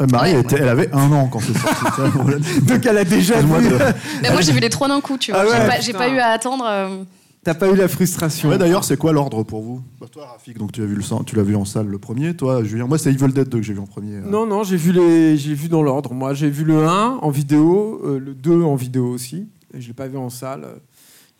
[0.00, 2.60] Euh, Marie, elle, était- elle avait un an quand c'est sorti.
[2.68, 3.68] Donc elle a déjà vu.
[3.68, 3.76] de-
[4.22, 5.40] Mais moi j'ai vu les trois d'un coup, tu vois.
[5.40, 6.64] Ah ouais, j'ai pas, eu à attendre.
[6.68, 7.02] euh,
[7.42, 8.50] T'as pas eu la frustration.
[8.50, 9.82] Ouais, d'ailleurs, c'est quoi l'ordre pour vous?
[10.00, 11.98] Bah, Toi, Rafik, donc tu as vu le sang- tu l'as vu en salle le
[11.98, 12.34] premier.
[12.34, 14.16] Toi, Julien, moi, c'est Evil Dead 2 que j'ai vu en premier.
[14.16, 14.22] euh.
[14.30, 15.36] Non, non, j'ai vu, les...
[15.38, 16.12] j'ai vu dans l'ordre.
[16.12, 19.48] Moi, j'ai vu le 1 en vidéo, euh, le 2 en vidéo aussi.
[19.72, 20.66] Et je l'ai pas vu en salle.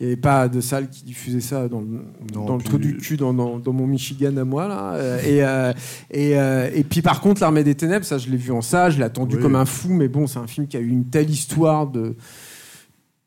[0.00, 1.86] Il n'y avait pas de salle qui diffusait ça dans le,
[2.34, 4.66] Non, dans le puis- trou du cul, dans, dans- dans mon Michigan à moi.
[4.66, 4.94] Là.
[4.94, 5.72] Euh, Et, euh,
[6.10, 8.92] et, euh, et puis, par contre, L'Armée des Ténèbres, ça, je l'ai vu en salle.
[8.92, 9.42] Je l'ai attendu Oui.
[9.42, 9.90] comme un fou.
[9.92, 12.16] Mais bon, c'est un film qui a eu une telle histoire de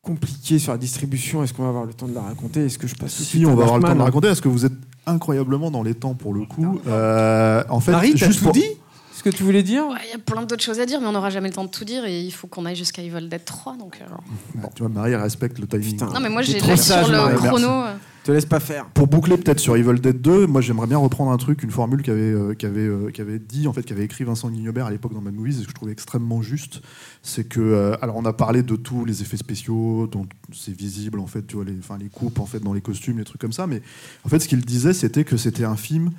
[0.02, 1.42] compliquée sur la distribution.
[1.44, 2.64] Est-ce qu'on va avoir le temps de la raconter?
[2.66, 4.28] Est-ce que je passe tout Si, on va avoir le temps de la raconter.
[4.28, 4.72] Est-ce que vous êtes
[5.06, 8.64] incroyablement dans les temps pour le coup Euh, En fait, Marie, juste tout pour- dit?
[8.64, 8.83] Ce
[9.24, 11.12] que tu voulais dire ouais, Il y a plein d'autres choses à dire, mais on
[11.12, 13.44] n'aura jamais le temps de tout dire et il faut qu'on aille jusqu'à Evil Dead
[13.44, 13.76] 3.
[13.76, 14.14] Donc, euh.
[14.54, 15.92] Bon, tu vois, Marie elle respecte le timing.
[15.92, 16.06] Putain.
[16.12, 17.68] Non, mais moi j'ai sur le Marie, chrono.
[17.68, 17.94] euh,
[18.24, 18.86] Te laisse pas faire.
[18.86, 22.02] Pour boucler peut-être sur Evil Dead 2, moi j'aimerais bien reprendre un truc, une formule
[22.02, 25.20] qu'avait euh, qu'avait euh, qu'avait dit en fait qu'avait écrit Vincent Guignobert à l'époque dans
[25.20, 26.80] Mad Movies et que je trouvais extrêmement juste,
[27.22, 31.18] c'est que euh, alors on a parlé de tous les effets spéciaux dont c'est visible
[31.20, 33.40] en fait, tu vois les enfin les coupes en fait dans les costumes, les trucs
[33.40, 33.82] comme ça, mais
[34.24, 36.10] en fait ce qu'il disait c'était que c'était un film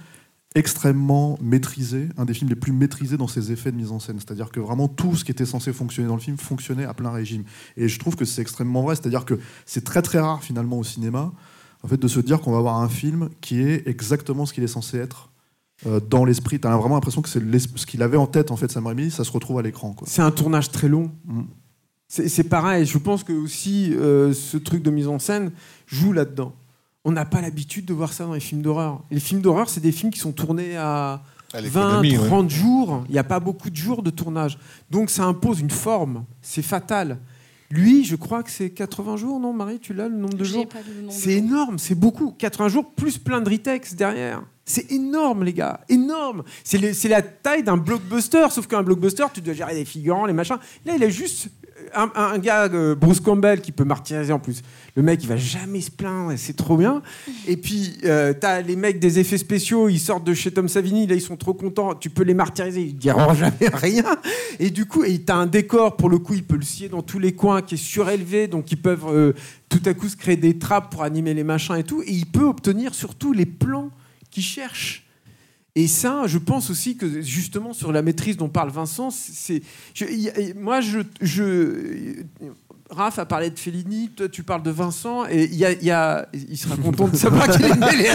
[0.56, 4.18] extrêmement maîtrisé, un des films les plus maîtrisés dans ses effets de mise en scène.
[4.20, 7.12] C'est-à-dire que vraiment tout ce qui était censé fonctionner dans le film fonctionnait à plein
[7.12, 7.44] régime.
[7.76, 8.96] Et je trouve que c'est extrêmement vrai.
[8.96, 11.34] C'est-à-dire que c'est très très rare finalement au cinéma,
[11.84, 14.64] en fait, de se dire qu'on va avoir un film qui est exactement ce qu'il
[14.64, 15.30] est censé être
[15.86, 16.58] euh, dans l'esprit.
[16.58, 17.42] T'as vraiment l'impression que c'est
[17.76, 19.94] ce qu'il avait en tête en fait Sam Raimi, ça se retrouve à l'écran.
[20.06, 21.12] C'est un tournage très long.
[21.26, 21.42] Mm.
[22.08, 22.86] C'est c'est pareil.
[22.86, 25.52] Je pense que aussi euh, ce truc de mise en scène
[25.86, 26.54] joue là-dedans.
[27.06, 29.04] On n'a pas l'habitude de voir ça dans les films d'horreur.
[29.12, 31.22] Les films d'horreur, c'est des films qui sont tournés à
[31.54, 32.28] À 20, l'économie, ouais.
[32.28, 33.04] 30 jours.
[33.08, 34.58] Il n'y a pas beaucoup de jours de tournage.
[34.90, 36.26] Donc ça impose une forme.
[36.42, 37.20] C'est fatal.
[37.70, 40.66] Lui, je crois que c'est 80 jours, non, Marie Tu l'as le nombre de jours
[41.10, 42.32] C'est énorme, c'est beaucoup.
[42.32, 44.44] 80 jours plus plein de retex derrière.
[44.66, 46.44] C'est énorme, les gars, énorme.
[46.64, 50.58] C'est la taille d'un blockbuster, sauf qu'un blockbuster, tu dois gérer les figurants, les machins.
[50.86, 51.50] Là, il a juste
[51.94, 54.62] un, gars, euh, Bruce Campbell, qui peut martyriser en plus.
[54.96, 57.02] Le mec, il va jamais se plaindre, c'est trop bien.
[57.48, 61.06] Et puis, euh, t'as les mecs des effets spéciaux, ils sortent de chez Tom Savini,
[61.06, 61.94] là, ils sont trop contents.
[61.94, 64.18] Tu peux les martyriser, ils diront jamais rien.
[64.60, 67.20] Et du coup, t'as un décor, pour le coup, il peut le scier dans tous
[67.20, 69.34] les coins, qui est surélevé, donc ils peuvent euh,
[69.70, 72.02] tout à coup se créer des trappes pour animer les machins et tout.
[72.02, 73.92] Et il peut obtenir surtout les plans
[74.36, 75.04] qu'il cherche.
[75.78, 79.62] Et ça, je pense aussi que justement sur la maîtrise dont parle Vincent, c'est
[80.56, 82.24] moi je, je
[82.90, 86.58] Raph a parlé de Fellini, toi tu parles de Vincent, et il y a, il
[86.58, 88.10] sera content de savoir qu'il est mêlé.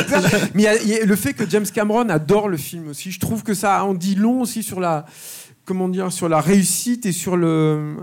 [0.55, 3.43] Mais y y a le fait que James Cameron adore le film aussi, je trouve
[3.43, 5.05] que ça en dit long aussi sur la
[5.67, 7.97] comment dire sur la réussite et sur le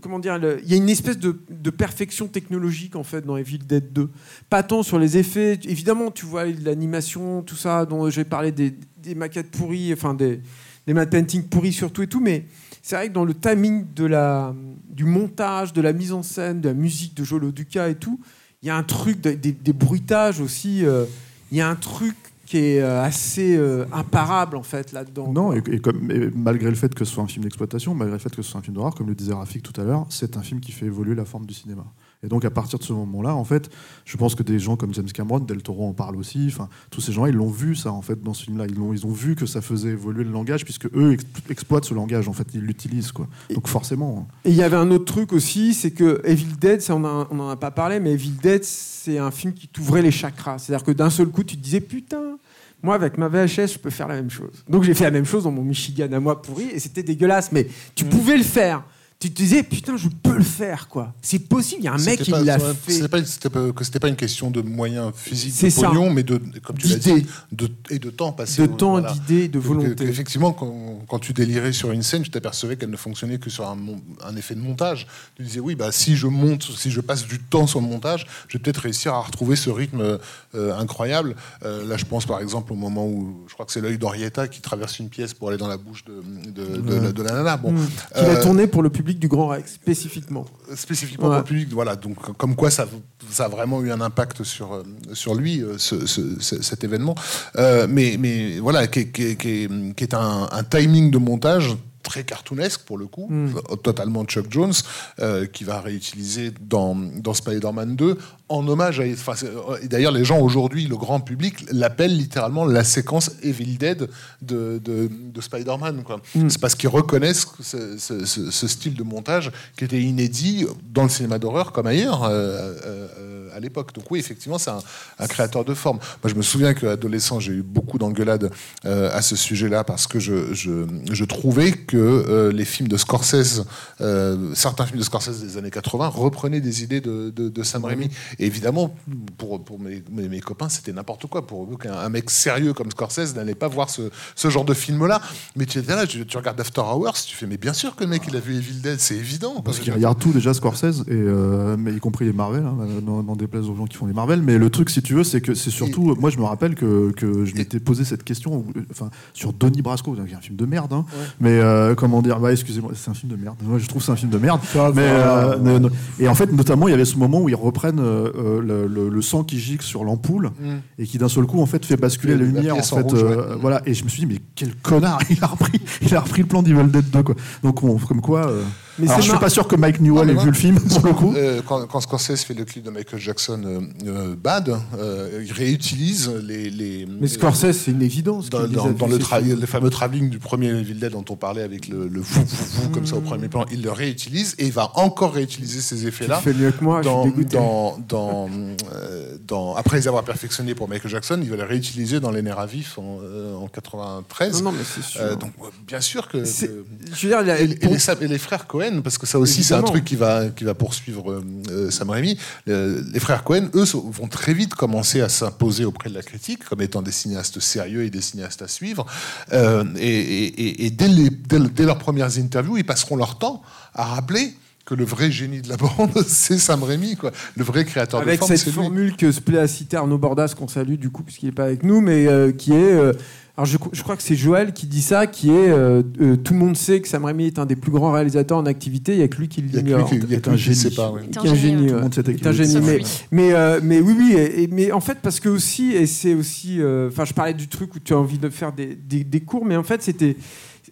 [0.00, 1.32] comment dire, il y a une espèce de,
[1.70, 4.10] perfection technologique en fait dans Evil Dead 2.
[4.48, 8.74] Pas tant sur les effets, évidemment, tu vois l'animation, tout ça dont j'ai parlé des,
[9.14, 10.40] maquettes pourries, enfin des,
[10.86, 12.46] des matte painting pourris surtout et tout, mais
[12.82, 14.54] c'est vrai que dans le timing de la,
[14.88, 18.20] du montage, de la mise en scène, de la musique de Joe Duca et tout,
[18.62, 21.04] il y a un truc, de- des, des bruitages aussi, euh,
[21.52, 22.16] il y a un truc
[22.46, 25.32] qui est euh, assez euh, imparable en fait là-dedans.
[25.32, 28.14] Non, et, et comme, et malgré le fait que ce soit un film d'exploitation, malgré
[28.14, 30.06] le fait que ce soit un film d'horreur, comme le disait Rafik tout à l'heure,
[30.08, 31.84] c'est un film qui fait évoluer la forme du cinéma.
[32.26, 33.70] Et donc à partir de ce moment-là, en fait,
[34.04, 37.00] je pense que des gens comme James Cameron, Del Toro en parle aussi, enfin tous
[37.00, 39.12] ces gens, ils l'ont vu ça en fait dans ce film-là, ils ont, ils ont
[39.12, 42.48] vu que ça faisait évoluer le langage puisque eux ex- exploitent ce langage en fait,
[42.52, 43.28] ils l'utilisent quoi.
[43.54, 44.26] Donc forcément.
[44.44, 47.48] Et il y avait un autre truc aussi, c'est que Evil Dead, ça on n'en
[47.48, 50.58] a pas parlé, mais Evil Dead, c'est un film qui t'ouvrait les chakras.
[50.58, 52.38] C'est-à-dire que d'un seul coup, tu te disais, putain,
[52.82, 54.64] moi avec ma VHS, je peux faire la même chose.
[54.68, 57.52] Donc j'ai fait la même chose dans mon Michigan à moi pourri, et c'était dégueulasse,
[57.52, 58.08] mais tu Mm.
[58.08, 58.82] pouvais le faire.
[59.18, 61.14] Tu te disais, putain, je peux le faire, quoi.
[61.22, 62.92] C'est possible, il y a un mec qui l'a fait.
[62.92, 65.88] c'était pas- pas- une question de moyens physiques, de ça.
[65.88, 68.60] pognon, mais de, comme tu l'as dit, de, et de temps passé.
[68.60, 69.14] De temps, Voilà.
[69.14, 70.04] d'idées, de volonté.
[70.04, 73.66] Effectivement, quand, quand tu délirais sur une scène, tu t'apercevais qu'elle ne fonctionnait que sur
[73.66, 75.06] un, effet de montage.
[75.34, 78.26] Tu disais, oui, bah, si je monte, si je passe du temps sur le montage,
[78.48, 80.18] je vais peut-être réussir à retrouver ce rythme
[80.54, 81.36] euh, incroyable.
[81.64, 84.46] Euh, là, je pense par exemple au moment où, je crois que c'est l'œil d'Henrietta
[84.46, 87.32] qui traverse une pièce pour aller dans la bouche de, de, de la, de la
[87.32, 87.56] nana.
[87.56, 87.86] Bon, Mmh.
[88.14, 90.44] A Euh, tourné pour le public du Grand Rex, spécifiquement.
[90.74, 91.68] spécifiquement pour le public.
[91.72, 92.86] Voilà, donc comme quoi ça,
[93.30, 96.84] ça a vraiment eu un impact sur, euh, sur lui, euh, ce- ce- ce- cet
[96.84, 97.14] événement.
[97.56, 101.10] Euh, mais, mais voilà, qui, est- qui est- qui est- qui est un, un timing
[101.10, 101.76] de montage
[102.06, 103.56] très cartoonesque pour le coup, Mm.
[103.72, 104.72] euh, totalement Chuck Jones,
[105.20, 108.16] euh, qui va réutiliser dans, dans Spider-Man 2
[108.48, 109.04] en hommage à...
[109.12, 113.76] enfin, euh, et D'ailleurs, les gens aujourd'hui, le grand public, l'appellent littéralement la séquence Evil
[113.76, 114.08] Dead
[114.42, 116.02] de, de, de Spider-Man.
[116.34, 116.48] Mm.
[116.48, 120.64] C'est parce qu'ils reconnaissent ce, ce- ce- ce style de montage qui était inédit
[120.94, 123.92] dans le cinéma d'horreur comme ailleurs euh, euh, euh, à l'époque.
[123.94, 124.78] Donc oui, effectivement, c'est un,
[125.18, 125.98] un créateur de forme.
[126.22, 128.50] Moi, je me souviens qu'adolescent, j'ai eu beaucoup d'engueulades
[128.84, 133.64] à ce sujet-là parce que je, je, je trouvais que euh, les films de Scorsese,
[134.00, 137.84] euh, certains films de Scorsese des années 80 reprenaient des idées de, de, de Sam
[137.84, 138.08] Raimi.
[138.38, 138.94] Et évidemment,
[139.38, 141.46] pour, pour mes, mes, mes copains, c'était n'importe quoi.
[141.46, 144.02] Pour eux, qu'un un mec sérieux comme Scorsese n'allait pas voir ce,
[144.34, 145.20] ce genre de film-là.
[145.56, 148.04] Mais tu étais là, tu, tu regardes After Hours, tu fais, mais bien sûr que
[148.04, 149.60] le mec, il a vu Evil Dead, c'est évident.
[149.64, 153.36] Parce qu'il regarde tout déjà Scorsese, et, euh, mais y compris les Marvel, hein, n'en
[153.36, 154.42] déplaise aux gens qui font les Marvel.
[154.42, 156.14] Mais le truc, si tu veux, c'est que c'est surtout.
[156.18, 160.14] Moi, je me rappelle que, que je m'étais posé cette question enfin, sur Donnie Brasco,
[160.14, 160.92] donc, qui est un film de merde.
[160.92, 161.04] hein.
[161.40, 161.58] Mais
[161.90, 163.56] euh, comment dire bah, Excusez-moi, c'est un film de merde.
[163.62, 164.60] Moi, je trouve que c'est un film de merde.
[164.94, 165.88] Mais, euh, ne- ne-
[166.18, 168.86] et en fait, notamment, il y avait ce moment où ils reprennent euh, euh, le,
[168.86, 170.74] le- le sang qui gicle sur l'ampoule Mm.
[170.98, 172.96] et qui d'un seul coup en fait fait basculer la La lumière en pièce en
[172.96, 173.58] fait rouge, euh, ouais.
[173.60, 176.42] voilà et je me suis dit mais quel connard il a repris il a repris
[176.42, 178.62] le plan d'Evil Dead 2 quoi donc on- comme quoi euh,
[178.98, 181.06] Mais alors je suis mar- pas sûr que Mike Newell ait vu le film pour
[181.06, 184.74] le coup Euh, quand, quand Scorsese fait le clip de Michael Jackson euh, euh, Bad,
[184.98, 186.70] euh, il réutilise les.
[186.70, 188.48] les Mais Scorsese, c'est une évidence.
[188.50, 192.40] Dans, le, fameux travelling du premier Evil Dead dont on parlait avec le, le fou,
[192.46, 195.80] fou, fou, comme ça au premier plan, il le réutilise et il va encore réutiliser
[195.80, 196.36] ces Tu effets-là.
[196.40, 197.56] fais mieux que moi, je dans, suis dégoûté.
[197.56, 198.48] dans, dans,
[198.94, 202.42] euh, dans- après les avoir perfectionnés pour Michael Jackson, il va les réutiliser dans Les
[202.42, 204.62] Nerfs à vif en, euh, en 93.
[204.62, 205.20] Non, non, mais c'est sûr.
[205.20, 205.52] Euh, donc,
[205.86, 206.38] bien sûr que.
[206.38, 209.38] Que- Je veux dire, la- et, et les, et les frères Cohen, parce que ça
[209.38, 212.38] aussi c'est un truc qui va, qui va poursuivre euh, euh, Sam Raimi.
[212.68, 216.22] Euh, les frères Cohen, eux, sont- vont très vite commencer à s'imposer auprès de la
[216.22, 219.06] critique comme étant des cinéastes sérieux et des cinéastes à suivre.
[219.52, 223.16] Euh, et et- et- et dès, les- dès le- dès leurs premières interviews, ils passeront
[223.16, 223.62] leur temps
[223.94, 224.54] à rappeler
[224.84, 227.32] que le vrai génie de la bande, c'est Sam Raimi, quoi.
[227.56, 228.74] Le vrai créateur Avec de forme, cette c'est lui.
[228.74, 231.64] formule que se plaît à citer Arnaud Bordas, qu'on salue du coup, puisqu'il n'est pas
[231.64, 232.92] avec nous, mais euh, qui est.
[232.92, 233.12] euh,
[233.56, 236.52] alors je, je crois que c'est Joël qui dit ça, qui est euh, euh, tout
[236.52, 239.18] le monde sait que Sam Raimi est un des plus grands réalisateurs en activité, il
[239.18, 240.10] n'y a que lui qui Il y a que l'ignore.
[240.12, 240.94] lui qui- il y a que un lui qui génie.
[240.94, 241.22] pas, ouais.
[241.22, 241.88] Un Qui est un génie, ouais.
[241.88, 243.00] Tout le monde sait Est un génie, mais,
[243.30, 246.34] mais, euh, mais oui, oui, et- et- mais en fait, parce que aussi, et c'est
[246.34, 249.24] aussi, euh, enfin, je parlais du truc où tu as envie de faire des, des-
[249.24, 250.36] des cours, mais en fait, c'était,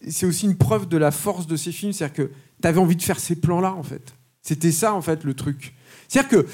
[0.09, 2.31] c'est aussi une preuve de la force de ces films, c'est-à-dire que
[2.63, 4.15] tu avais envie de faire ces plans-là, en fait.
[4.41, 5.75] C'était ça, en fait, le truc.
[6.15, 6.47] C'est-à-dire que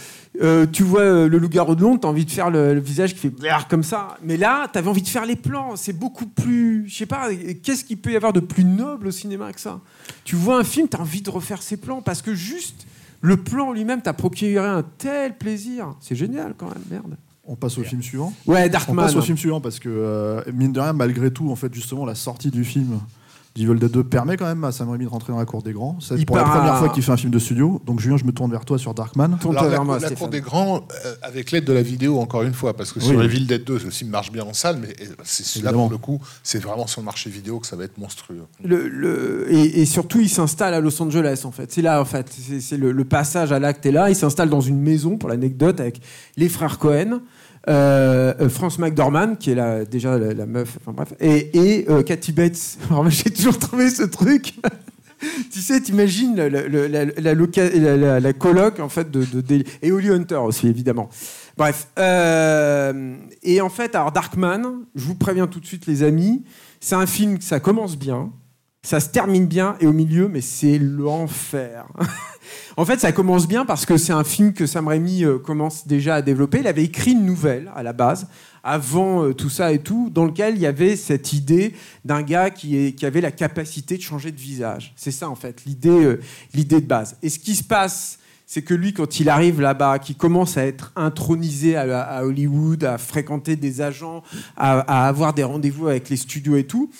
[0.42, 2.80] euh, tu vois euh, le loup-garou de Londres, tu as envie de faire le, le
[2.80, 3.32] visage qui fait
[3.68, 4.16] comme ça.
[4.24, 5.76] Mais là, tu avais envie de faire les plans.
[5.76, 6.88] C'est beaucoup plus.
[6.88, 7.28] Je sais pas,
[7.62, 9.80] qu'est-ce qu'il peut y avoir de plus noble au cinéma que ça?
[10.24, 12.86] Tu vois un film, tu as envie de refaire ces plans parce que juste
[13.20, 15.94] le plan lui-même t'a procuré un tel plaisir.
[16.00, 17.16] C'est génial quand même, merde.
[17.44, 18.32] On passe au film suivant?
[18.46, 18.96] Ouais, On Darkman.
[18.96, 22.06] passe au film suivant parce que, euh, mine de rien, malgré tout, en fait, justement,
[22.06, 23.00] la sortie du film
[23.56, 25.72] d'Evil Dead 2 permet quand même à Sam Raimi de rentrer dans la cour des
[25.72, 25.98] grands.
[26.00, 27.82] C'est pour la première à- fois qu'il fait un film de studio.
[27.84, 29.36] Donc, Julien, je me tourne vers toi sur Darkman.
[29.44, 32.74] Alors, la, moi, cour des grands, euh, avec l'aide de la vidéo, encore une fois,
[32.76, 33.06] parce que Oui.
[33.06, 35.90] sur Evil Dead 2, le film marche bien en salle, mais euh, c'est là pour
[35.90, 38.42] le coup, c'est vraiment sur le marché vidéo que ça va être monstrueux.
[38.64, 41.72] Le, le- et, et surtout, il s'installe à Los Angeles, en fait.
[41.72, 42.26] C'est là, en fait.
[42.30, 44.10] C'est, c'est le, le passage à l'acte est là.
[44.10, 46.00] Il s'installe dans une maison, pour l'anecdote, avec
[46.36, 47.20] les frères Cohen,
[47.68, 52.78] euh, euh, France McDormand, qui est déjà la, meuf, bref, et, et euh, Kathy Bates.
[53.08, 54.54] J'ai toujours trouvé ce truc.
[55.52, 59.24] tu sais, t'imagines la, la, coloc, en fait, de,
[59.82, 61.10] Et Holly Hunter aussi, évidemment.
[61.58, 61.88] Bref.
[61.98, 66.42] et en fait, alors, Darkman, je vous préviens tout de suite, les amis,
[66.80, 68.32] c'est un film, que ça commence bien.
[68.82, 71.86] Ça se termine bien et au milieu, mais c'est l'enfer.
[72.78, 75.86] en fait, ça commence bien parce que c'est un film que Sam Raimi euh, commence
[75.86, 76.60] déjà à développer.
[76.60, 78.26] Il avait écrit une nouvelle à la base,
[78.64, 81.74] avant euh, tout ça et tout, dans lequel il y avait cette idée
[82.06, 84.94] d'un gars qui, avait la capacité de changer de visage.
[84.96, 86.20] C'est ça, en fait, l'idée euh,
[86.54, 87.18] l'idée de base.
[87.22, 90.64] Et ce qui se passe, c'est que lui, quand il arrive là-bas, qui commence à
[90.64, 94.22] être intronisé à, Hollywood, à fréquenter des agents,
[94.56, 96.90] à avoir des rendez-vous avec les studios et tout,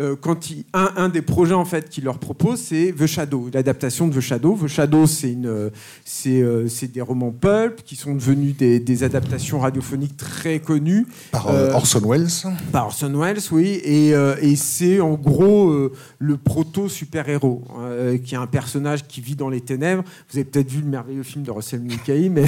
[0.00, 3.48] euh, quand il- un, un des projets en fait qu'il leur propose, c'est The Shadow,
[3.52, 4.58] l'adaptation de The Shadow.
[4.62, 5.70] The Shadow, c'est une, euh,
[6.04, 11.06] c'est, euh, c'est des romans pulp qui sont devenus des, des adaptations radiophoniques très connues
[11.32, 12.28] Par euh, Orson Welles.
[12.72, 14.10] par Orson Welles, oui, et,
[14.42, 15.74] et c'est en gros
[16.18, 20.04] le proto super-héros, euh, qui est un personnage qui vit dans les ténèbres.
[20.30, 22.44] Vous avez peut-être vu le merveilleux film de Russell Mulcahy, mais,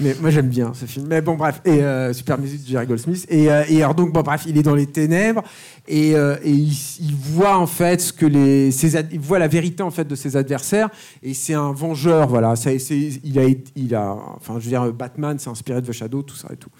[0.00, 1.06] mais moi j'aime bien ce film.
[1.08, 1.80] Mais bon, bref, et
[2.12, 3.26] super musique de Jerry Goldsmith.
[3.28, 5.42] Et, et alors donc, bon, bref, il est dans les ténèbres
[5.88, 8.70] et, euh, il, voit en fait ce que les,
[9.12, 10.88] il voit la vérité en fait de ses adversaires
[11.22, 12.54] et c'est un vengeur, voilà.
[13.74, 16.56] Il a, enfin, je veux dire, Batman s'est inspiré de The Shadow, tout ça et
[16.56, 16.70] tout.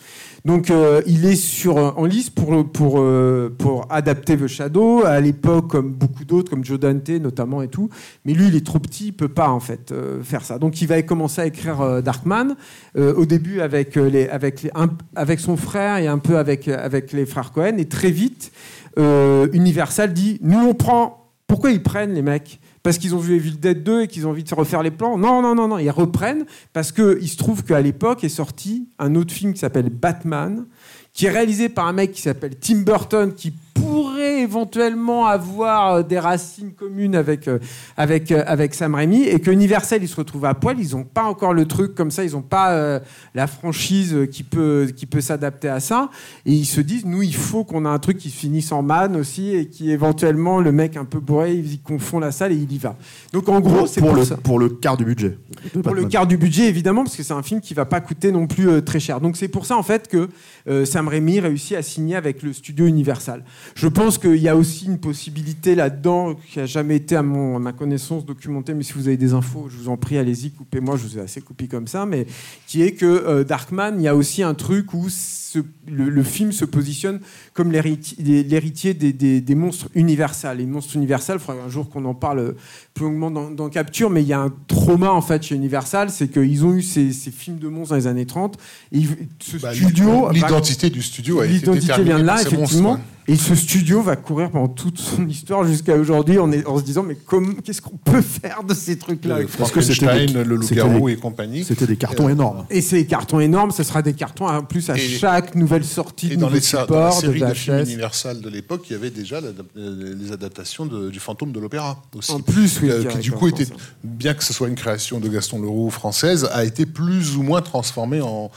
[0.44, 5.20] Donc euh, il est sur, en lice pour, pour, euh, pour adapter The Shadow, à
[5.20, 7.88] l'époque comme beaucoup d'autres, comme Joe Dante notamment et tout.
[8.24, 10.58] Mais lui, il est trop petit, il peut pas en fait euh, faire ça.
[10.58, 12.56] Donc il va commencer à écrire euh, Darkman,
[12.96, 14.68] euh, au début avec, euh, les, avec,
[15.14, 17.76] avec son frère et un peu avec, avec les frères Cohen.
[17.78, 18.52] Et très vite,
[18.98, 21.18] euh, Universal dit, nous on prend...
[21.46, 22.60] Pourquoi ils prennent les mecs?
[22.82, 24.90] Parce qu'ils ont vu Evil Dead 2 et qu'ils ont envie de se refaire les
[24.90, 25.18] plans?
[25.18, 29.14] Non, non, non, non, ils reprennent parce qu'il se trouve qu'à l'époque est sorti un
[29.14, 30.64] autre film qui s'appelle Batman,
[31.12, 33.52] qui est réalisé par un mec qui s'appelle Tim Burton, qui
[33.82, 37.58] pourrait éventuellement avoir euh, des racines communes avec, euh,
[37.96, 41.04] avec, euh, avec Sam Raimi, et que Universal, ils se retrouvent à poil, ils n'ont
[41.04, 43.00] pas encore le truc comme ça, ils n'ont pas euh,
[43.34, 46.10] la franchise qui peut, qui peut s'adapter à ça,
[46.46, 48.82] et ils se disent, nous, il faut qu'on ait un truc qui se finisse en
[48.82, 52.56] man aussi, et qui éventuellement, le mec un peu bourré, il confond la salle et
[52.56, 52.96] il y va.
[53.32, 54.36] Donc en gros, c'est pour, pour, le, ça.
[54.36, 55.38] pour le quart du budget.
[55.82, 58.32] pour le quart du budget évidemment parce que c'est un film qui va pas coûter
[58.32, 59.20] non plus euh, très cher.
[59.20, 60.28] Donc c'est pour ça en fait que
[60.68, 64.56] euh, Sam Raimi réussit à signer avec le studio Universal je pense qu'il y a
[64.56, 68.82] aussi une possibilité là-dedans qui a jamais été à, mon, à ma connaissance documentée mais
[68.82, 71.40] si vous avez des infos je vous en prie allez-y coupez-moi je vous ai assez
[71.40, 72.26] coupé comme ça mais
[72.66, 76.22] qui est que euh, Darkman il y a aussi un truc où ce- le, le
[76.22, 77.20] film se positionne
[77.54, 82.04] comme l'héritier des, des- des monstres universels et monstres universels il faudra un jour qu'on
[82.04, 82.54] en parle
[82.94, 86.10] plus longuement dans, dans Capture, mais il y a un trauma en fait chez Universal,
[86.10, 88.58] c'est qu'ils ont eu ces, ces films de monstres dans les années 30.
[88.92, 89.00] Et
[89.40, 92.92] ce Bah, studio, L'identité du studio a été l'identité vient de là, monstres, effectivement.
[92.94, 92.98] ouais.
[93.28, 97.16] Et ce studio va courir pendant toute son histoire jusqu'à aujourd'hui en, se disant mais
[97.64, 99.38] qu'est-ce qu'on peut faire de ces trucs-là?
[99.40, 101.62] Le Parce que c'était le loup-garou et compagnie.
[101.62, 102.66] C'était des cartons Euh, énormes.
[102.68, 106.26] Et ces cartons énormes, ce sera des cartons en plus à Et- chaque nouvelle sortie
[106.26, 107.84] Et de dans, nouveau les, sa- dans la support, de série de, films VHS.
[107.88, 112.02] Universal de l'époque, il y avait déjà euh, les adaptations de- du fantôme de l'opéra
[112.16, 112.32] aussi.
[112.32, 113.66] En plus, oui, Euh, qui du coup était,
[114.02, 117.62] bien que ce soit une création de Gaston Leroux française, a été plus ou moins
[117.62, 118.50] transformé en,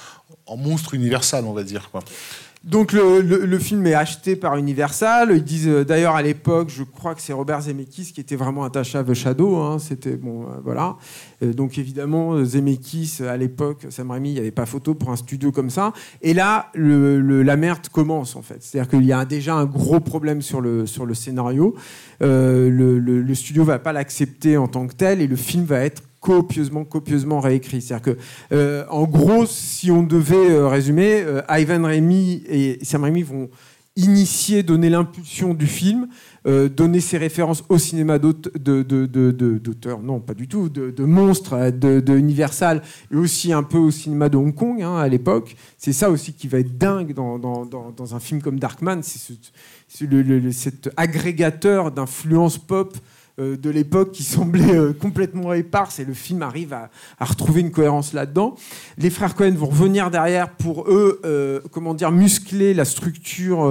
[0.48, 1.90] en monstre universal, on va dire.
[1.92, 2.02] Quoi.
[2.66, 5.30] Donc le, le- film est acheté par Universal.
[5.36, 8.64] Ils disent euh, d'ailleurs à l'époque, je crois que c'est Robert Zemeckis qui était vraiment
[8.64, 9.58] attaché à The Shadow.
[9.58, 9.78] hein.
[9.78, 10.96] C'était bon, euh, voilà.
[11.44, 15.16] Euh, donc évidemment Zemeckis à l'époque, Sam Raimi, il n'y avait pas photo pour un
[15.16, 15.94] studio comme ça.
[16.24, 18.58] Et là, la merde commence en fait.
[18.62, 21.76] C'est-à-dire qu'il y a déjà un gros problème sur le sur le scénario.
[22.20, 26.84] Le studio va pas l'accepter en tant que tel et le film va être copieusement,
[26.86, 27.82] copieusement réécrit.
[27.82, 28.20] C'est-à-dire que,
[28.52, 33.48] euh, en gros, si on devait euh, résumer, euh, Ivan Raimi et Sam Raimi vont
[33.96, 36.10] initier, donner l'impulsion du film,
[36.44, 38.86] donner ses références au cinéma d'aute- de-
[40.04, 44.36] non, pas du tout, de, monstres, de, Universal, et aussi un peu au cinéma de
[44.36, 45.56] Hong Kong hein, à l'époque.
[45.78, 49.18] C'est ça aussi qui va être dingue dans, un film comme Darkman, c'est
[50.52, 52.98] cet agrégateur d'influences pop
[53.38, 56.90] euh, de l'époque qui semblait euh, complètement éparse et le film arrive à,
[57.20, 58.56] retrouver une cohérence là-dedans.
[58.98, 63.66] Les frères Cohen vont revenir derrière pour eux, euh, comment dire, muscler la structure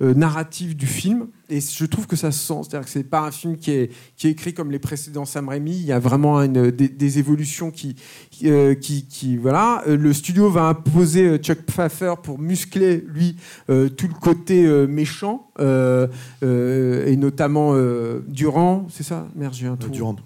[0.00, 1.28] narrative du film.
[1.48, 3.90] Et je trouve que ça se sent, c'est-à-dire que c'est pas un film qui est,
[4.22, 5.72] écrit comme les précédents Sam Raimi.
[5.72, 7.96] Il y a vraiment des, évolutions qui,
[8.30, 9.82] qui, qui, voilà.
[9.86, 17.74] Le studio va imposer Chuck Pfeffer pour muscler lui tout le côté méchant et notamment
[17.74, 18.20] euh,
[18.50, 19.90] Durand, c'est ça Merde, j'ai un trou.
[19.90, 20.16] Durand.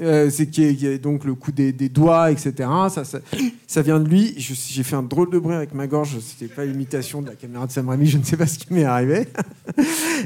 [0.00, 2.68] Euh, c'est qui est, qui est donc le coup des, des doigts, etc.
[2.90, 3.18] Ça, ça,
[3.66, 4.34] ça vient de lui.
[4.36, 6.18] J'ai fait un drôle de bruit avec ma gorge.
[6.20, 8.06] C'était pas l'imitation de la caméra de Sam Raimi.
[8.06, 9.26] Je ne sais pas ce qui m'est arrivé.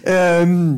[0.06, 0.76] Euh,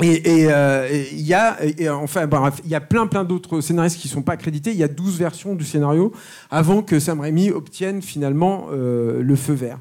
[0.00, 3.60] et euh, et il y a, et enfin, bref, il y a plein, plein d'autres
[3.60, 4.70] scénaristes qui sont pas crédités.
[4.70, 6.12] Il y a 12 versions du scénario
[6.50, 9.78] avant que Sam Raimi obtienne finalement euh, le feu vert.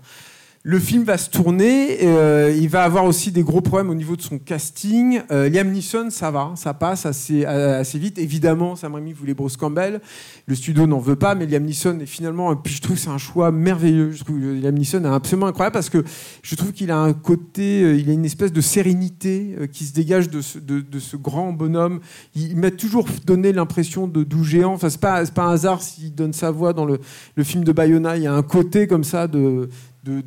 [0.63, 4.15] Le film va se tourner, euh, il va avoir aussi des gros problèmes au niveau
[4.15, 5.21] de son casting.
[5.31, 8.19] Euh, Liam Neeson, ça va, ça passe assez, euh, assez vite.
[8.19, 10.01] Évidemment, Sam Raimi voulait Bruce Campbell,
[10.45, 13.17] le studio n'en veut pas, mais Liam Neeson est finalement, puis je trouve c'est un
[13.17, 14.11] choix merveilleux.
[14.11, 16.03] Je trouve que Liam Neeson est absolument incroyable parce que
[16.43, 20.29] je trouve qu'il a un côté, il a une espèce de sérénité qui se dégage
[20.29, 22.01] de ce, grand bonhomme.
[22.35, 24.73] Il, m'a toujours donné l'impression de doux géant.
[24.73, 26.99] Enfin, c'est pas un hasard s'il donne sa voix dans le,
[27.35, 28.15] le film de Bayona.
[28.17, 29.67] Il y a un côté comme ça de
[30.03, 30.23] de,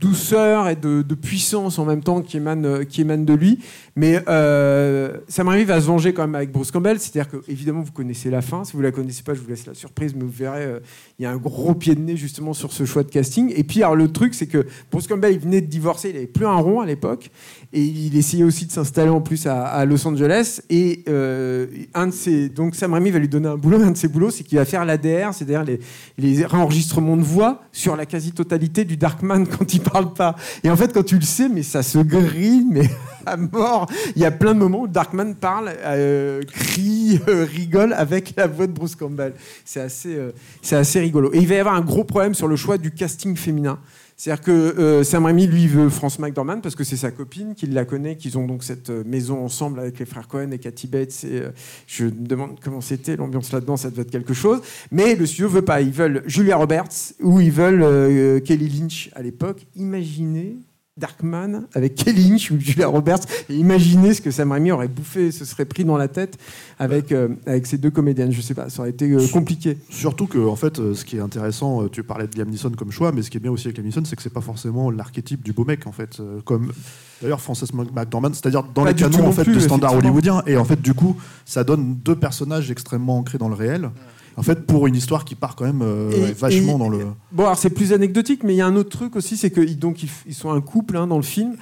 [0.00, 3.58] douceur et de, puissance en même temps qui émane, euh, qui émane de lui.
[3.94, 6.98] Mais euh, Sam Raimi va se venger quand même avec Bruce Campbell.
[6.98, 8.64] C'est-à-dire que, évidemment, vous connaissez la fin.
[8.64, 10.80] Si vous la connaissez pas, je vous laisse la surprise, mais vous verrez, euh,
[11.18, 13.52] il y a un gros pied de nez justement sur ce choix de casting.
[13.56, 16.26] Et puis, alors, le truc, c'est que Bruce Campbell, il venait de divorcer, il avait
[16.26, 17.30] plus un rond à l'époque.
[17.72, 20.60] Et il essayait aussi de s'installer en plus à, Los Angeles.
[20.70, 23.80] Et euh, un de ses, donc Sam Raimi va lui donner un boulot.
[23.86, 25.80] Un de ses boulots, c'est qu'il va faire l'ADR, c'est-à-dire les,
[26.18, 30.34] les réenregistrements de voix sur la quasi-totalité du Darkman quand il parle pas.
[30.64, 32.88] Et en fait, quand tu le sais, mais ça se grille, mais
[33.26, 33.90] à mort.
[34.14, 38.46] Il y a plein de moments où Darkman parle, euh, crie, euh, rigole avec la
[38.46, 39.34] voix de Bruce Campbell.
[39.64, 40.32] C'est assez, euh,
[40.62, 41.32] c'est assez rigolo.
[41.34, 43.78] Et il va y avoir un gros problème sur le choix du casting féminin.
[44.16, 47.74] C'est-à-dire que euh, Sam Raimi, lui, veut France McDormand parce que c'est sa copine, qu'il
[47.74, 50.86] la connaît, qu'ils ont donc cette euh, maison ensemble avec les frères Cohen et Kathy
[50.86, 51.22] Bates.
[51.24, 51.50] Euh,
[51.86, 54.62] je me demande comment c'était l'ambiance là-dedans, ça devait être quelque chose.
[54.90, 55.82] Mais le studio veut pas.
[55.82, 59.66] Ils veulent Julia Roberts ou ils veulent Kelly Lynch à l'époque.
[59.76, 60.56] Imaginez
[60.96, 63.20] Darkman avec Kelly Lynch ou Julia Roberts
[63.50, 66.38] et imaginez ce que Sam Raimi aurait bouffé, se serait pris dans la tête
[66.78, 68.32] avec, euh, avec ces deux comédiennes.
[68.32, 69.76] Je sais pas, ça aurait été euh, compliqué.
[69.90, 72.92] Surtout que, en fait, euh, ce qui est intéressant, tu parlais de Liam Neeson comme
[72.92, 74.90] choix, mais ce qui est bien aussi avec Liam Neeson, c'est que c'est pas forcément
[74.90, 76.20] l'archétype du beau mec, en fait.
[76.44, 76.72] Comme
[77.20, 80.42] d'ailleurs Frances McDormand, c'est-à-dire dans Pas les canons non en fait, plus, de standards hollywoodiens.
[80.46, 83.90] Et en fait, du coup, ça donne deux personnages extrêmement ancrés dans le réel.
[84.38, 86.98] En fait, pour une histoire qui part quand même euh, Et- vachement et- dans le.
[87.32, 89.78] Bon, alors c'est plus anecdotique, mais il y a un autre truc aussi, c'est qu'ils
[89.78, 91.56] donc ils, ils sont un couple hein, dans le film.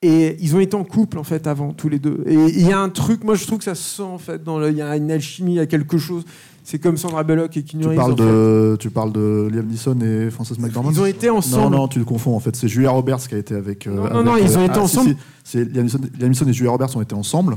[0.00, 2.22] Et ils ont été en couple en fait avant tous les deux.
[2.26, 4.44] Et il y a un truc, moi je trouve que ça se sent en fait
[4.44, 6.24] dans le, il y a une alchimie, il y a quelque chose.
[6.62, 7.96] C'est comme Sandra Bullock et Keanu Tu Reeves.
[7.96, 8.22] parles, en fait.
[8.24, 11.74] de, tu parles de Liam Neeson et Frances McDormand Ils ont été Non, ensemble.
[11.74, 12.54] non, tu le confonds en fait.
[12.54, 13.86] C'est Julia Roberts qui a été avec.
[13.88, 15.16] euh, Non, non, avec, non, ils ont euh, été ah, si, ensemble.
[15.42, 15.64] si.
[15.64, 17.56] Liam Neeson, Liam Neeson et Julia Roberts ont été ensemble.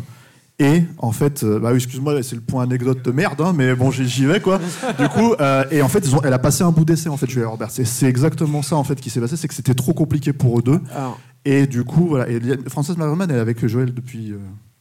[0.59, 3.73] Et en fait, euh, bah oui, excuse-moi, c'est le point anecdote de merde, hein, mais
[3.73, 4.59] bon, j'y vais quoi.
[4.99, 7.17] du coup, euh, et en fait, ils ont, elle a passé un bout d'essai en
[7.17, 7.71] fait, Julia Roberts.
[7.71, 10.61] C'est exactement ça en fait qui s'est passé, c'est que c'était trop compliqué pour eux
[10.61, 10.79] deux.
[10.95, 12.29] Alors, Et du coup, voilà.
[12.29, 14.33] Et McDormand, elle est avec Joël depuis.
[14.33, 14.37] euh,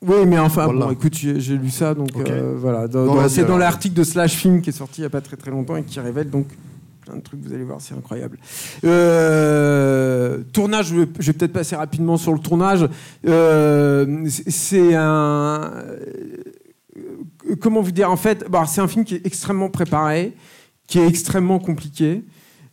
[0.07, 0.87] oui, mais enfin, Voilà.
[0.87, 2.11] bon, écoute, j'ai lu ça, donc
[2.59, 2.87] voilà.
[3.29, 5.51] C'est dans l'article de Slash Film qui est sorti il n'y a pas très très
[5.51, 6.47] longtemps et qui révèle donc
[7.11, 8.39] plein de trucs, vous allez voir, c'est incroyable.
[8.85, 12.89] Euh, tournage, je vais, peut-être passer rapidement sur le tournage.
[13.27, 15.73] Euh, c'est- un.
[15.75, 16.37] euh,
[17.61, 20.35] Comment vous dire En fait, bon, c'est un film qui est extrêmement préparé,
[20.87, 22.23] qui est extrêmement compliqué.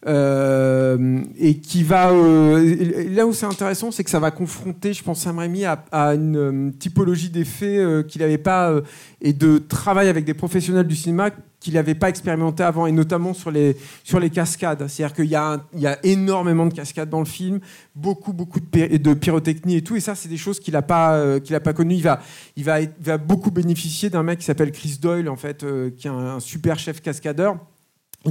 [0.05, 2.11] Euh, et qui va.
[2.11, 5.83] euh, là où c'est intéressant, c'est que ça va confronter, je pense, Sam Raimi à,
[5.91, 8.73] à une euh, typologie d'effets qu'il n'avait pas
[9.21, 13.33] et de travail avec des professionnels du cinéma qu'il n'avait pas expérimenté avant, et notamment
[13.33, 14.87] sur les, sur les cascades.
[14.87, 15.37] C'est-à-dire qu'il y,
[15.77, 17.59] il y a énormément de cascades dans le film,
[17.95, 21.39] beaucoup, beaucoup de, de pyrotechnie et tout, et ça, c'est des choses qu'il n'a pas,
[21.39, 21.95] qu'il a pas connues.
[21.95, 22.19] Il va,
[22.55, 25.65] il, va, être- va beaucoup bénéficier d'un mec qui s'appelle Chris Doyle, en fait,
[25.97, 27.57] qui est un, super chef cascadeur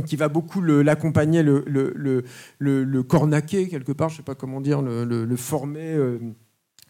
[0.05, 5.95] qui va beaucoup l'accompagner, le, cornaquer quelque part, je sais pas comment dire, le former,
[5.95, 6.19] euh,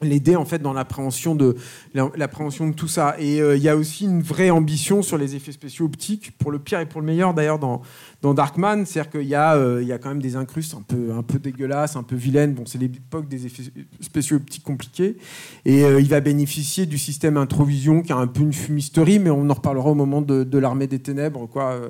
[0.02, 1.56] l'aider en fait dans l'appréhension de
[1.94, 3.16] la- l'appréhension de tout ça.
[3.18, 6.50] Et euh, il y a aussi une vraie ambition sur les effets spéciaux optiques, pour
[6.50, 7.80] le pire et pour le meilleur d'ailleurs dans
[8.22, 10.82] dans Darkman, c'est-à-dire qu'il y a euh, il y a quand même des incrustes un
[10.82, 12.52] peu un peu dégueulasses, un peu vilaines.
[12.52, 13.62] Bon, c'est l'époque des effets
[14.00, 15.16] spéciaux optiques compliqués.
[15.64, 19.30] Et euh, il va bénéficier du système Introvision qui a un peu une fumisterie, mais
[19.30, 21.80] on en reparlera au moment de, de l'armée des ténèbres, quoi,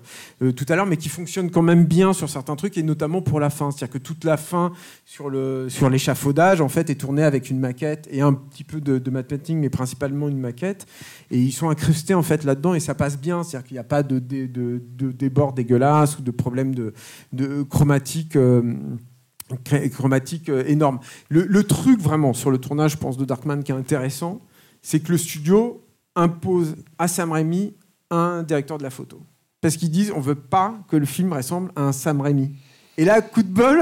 [0.41, 3.41] tout à l'heure, mais qui fonctionne quand même bien sur certains trucs, et notamment pour
[3.41, 3.71] la fin.
[3.71, 4.73] C'est-à-dire que toute la fin
[5.05, 8.81] sur le sur l'échafaudage, en fait, est tournée avec une maquette et un petit peu
[8.81, 10.87] de, de matte painting, mais principalement une maquette.
[11.31, 13.43] Et ils sont incrustés en fait là-dedans, et ça passe bien.
[13.43, 16.93] C'est-à-dire qu'il n'y a pas de, de, de, débord dégueulasse ou de problème de,
[17.33, 18.37] de chromatique.
[18.37, 18.75] euh,
[19.93, 20.99] chromatique euh, énorme.
[21.29, 24.41] Le, le truc vraiment sur le tournage, je pense, de Darkman qui est intéressant,
[24.83, 25.85] c'est que le studio
[26.17, 27.75] impose à Sam Raimi
[28.11, 29.21] un directeur de la photo.
[29.61, 32.57] Parce qu'ils disent on veut pas que le film ressemble à un Sam Raimi.
[32.99, 33.81] Et là, coup de bol,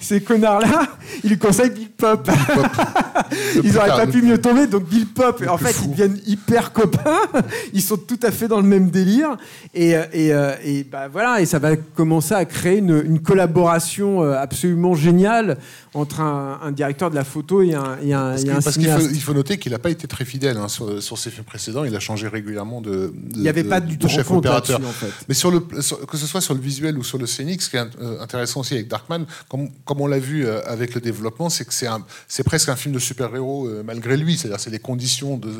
[0.00, 0.86] ces connards-là,
[1.22, 2.28] ils conseillent Bill Pop.
[3.62, 5.84] Ils auraient pas pu mieux tomber, donc Bill Pop, en fait, fou.
[5.84, 7.20] ils deviennent hyper copains.
[7.72, 9.36] Ils sont tout à fait dans le même délire.
[9.74, 13.20] Et, euh, et, euh, et bah, voilà, et ça va commencer à créer une, une
[13.20, 15.58] collaboration euh, absolument géniale
[15.92, 18.54] entre un, un directeur de la photo et un, et un, Parce et que- un
[18.60, 19.10] parce qu'il faut, cinéaste.
[19.16, 21.82] il faut noter qu'il n'a pas été très fidèle hein, sur, sur ses films précédents.
[21.84, 24.78] Il a changé régulièrement de, de- Il n'y avait de- pas du de chef opérateur.
[24.78, 25.12] là-dessus, en fait.
[25.28, 27.70] Mais sur le, sur- que ce soit sur le visuel ou sur le scénique, ce
[27.70, 31.00] qui est euh, intéressant aussi avec Darkman, comme, comme on l'a vu euh, avec le
[31.00, 34.38] développement, c'est que c'est un- c'est presque un film de super-héros euh, malgré lui.
[34.38, 35.50] C'est-à-dire c'est les conditions, de-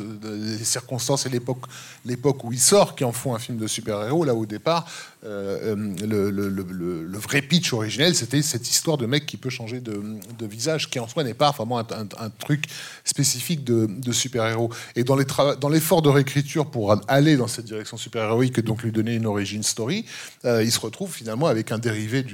[0.57, 1.65] les circonstances et l'époque
[2.05, 4.23] l'époque où il sort qui en font un film de super-héros.
[4.23, 4.85] Là, au départ,
[5.23, 10.01] euh, euh, le, vrai pitch originel, c'était cette histoire de mec qui peut changer de,
[10.47, 12.65] visage, qui en soi n'est pas vraiment un, truc
[13.03, 14.71] spécifique de, super-héros.
[14.95, 19.15] Et dans l'effort de réécriture pour aller dans cette direction super-héroïque et donc lui donner
[19.15, 20.05] une origin story,
[20.45, 22.25] euh, il se retrouve finalement avec un dérivé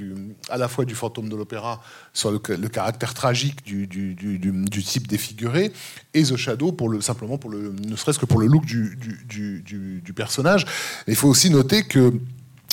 [0.48, 1.82] à la fois du fantôme de l'opéra
[2.14, 3.86] sur le, caractère tragique du,
[4.82, 5.72] type défiguré
[6.14, 10.64] et The Shadow simplement pour le, ne serait-ce que pour le look du personnage.
[11.06, 12.14] Il faut aussi noter que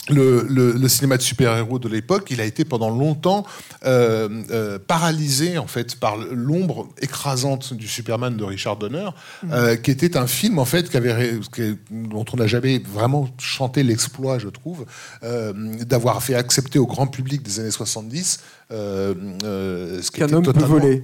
[0.10, 3.46] le, le- le cinéma de super-héros de l'époque, il a été pendant longtemps
[3.86, 9.10] euh, euh, paralysé en fait par l'ombre écrasante du Superman de Richard Donner,
[9.52, 13.28] euh, qui était un film en fait qui avait qui- dont on n'a jamais vraiment
[13.40, 14.86] chanté l'exploit, je trouve,
[15.82, 18.40] d'avoir fait accepter au grand public des années 70
[18.72, 21.02] euh, euh, ce qui Qu'un était homme peut totalement- voler.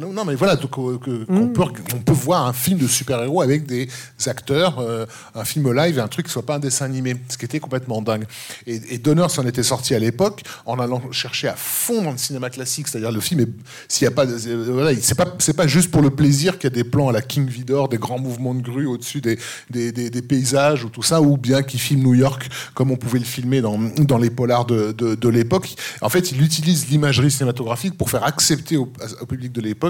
[0.00, 1.62] Non, mais voilà, donc, euh, que- peut,
[1.94, 3.88] on peut voir un film de super-héros avec des
[4.26, 5.04] acteurs, euh,
[5.34, 7.60] un film live et un truc qui soit pas un dessin animé, ce qui était
[7.60, 8.24] complètement dingue.
[8.66, 12.18] Et, et Donner s'en était sorti à l'époque en allant chercher à fond dans le
[12.18, 13.44] cinéma classique, c'est-à-dire le film,
[13.88, 16.70] s'il y a pas, euh, voilà, c'est pas, c'est pas juste pour le plaisir qu'il
[16.70, 19.38] y a des plans à la King Vidor, des grands mouvements de grue au-dessus des,
[19.70, 22.96] des, des- des paysages ou tout ça, ou bien qu'il filme New York comme on
[22.96, 25.74] pouvait le filmer dans, dans les polars de, de, de l'époque.
[26.00, 28.90] En fait, il utilise l'imagerie cinématographique pour faire accepter au,
[29.20, 29.81] au public de l'époque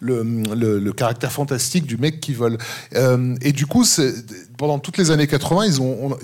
[0.00, 0.22] le,
[0.54, 2.58] le- le caractère fantastique du mec qui vole.
[2.94, 3.84] Euh, et du coup,
[4.58, 6.16] pendant toutes les années 80, ils ont,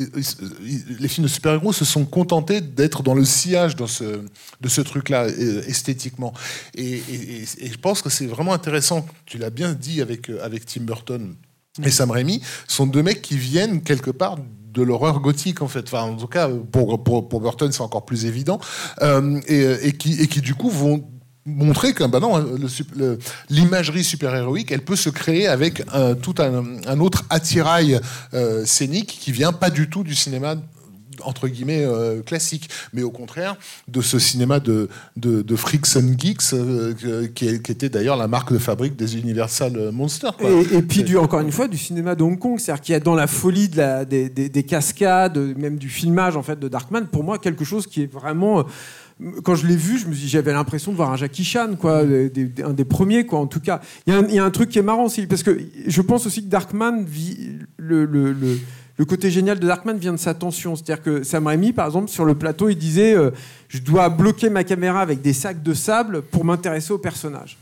[1.00, 4.04] les films de super-héros se sont contentés d'être dans le sillage dans ce,
[4.60, 6.32] de ce truc-là, euh, esthétiquement.
[6.74, 7.02] Et,
[7.62, 11.34] je pense que c'est vraiment intéressant, tu l'as bien dit avec, euh, avec Tim Burton
[11.84, 14.36] et Sam Raimi, sont deux mecs qui viennent quelque part
[14.72, 15.92] de l'horreur gothique en fait.
[15.94, 18.58] En tout cas, pour, pour, pour Burton, c'est encore plus évident.
[19.48, 21.08] Et, et qui, et qui du coup vont
[21.46, 22.38] montrer que bah non,
[22.96, 23.18] le-
[23.50, 28.00] l'imagerie super-héroïque, elle peut se créer avec un- tout un, un autre attirail
[28.34, 30.56] euh, scénique qui vient pas du tout du cinéma
[31.22, 33.56] entre guillemets euh, classique, mais au contraire
[33.88, 38.52] de ce cinéma de, de, de freaks and geeks euh, qui, était d'ailleurs la marque
[38.52, 40.36] de fabrique des Universal Monsters.
[40.36, 40.50] quoi.
[40.50, 42.58] Et, et puis, du, encore une fois, du cinéma de Hong Kong.
[42.60, 45.88] C'est-à-dire qu'il y a dans la folie de la- des, des- des cascades, même du
[45.88, 48.66] filmage en fait, de Darkman, pour moi, quelque chose qui est vraiment.
[49.44, 52.00] Quand je l'ai vu, je me suis- j'avais l'impression de voir un Jackie Chan, quoi,
[52.00, 53.38] un des premiers, quoi.
[53.38, 56.02] En tout cas, il y, a un- truc qui est marrant aussi, parce que je
[56.02, 60.76] pense aussi que Darkman vit le, côté génial de Darkman vient de sa tension.
[60.76, 63.30] C'est-à-dire que Sam Raimi, par exemple, sur le plateau, il disait euh,
[63.68, 67.56] Je dois bloquer ma caméra avec des sacs de sable pour m'intéresser au personnage.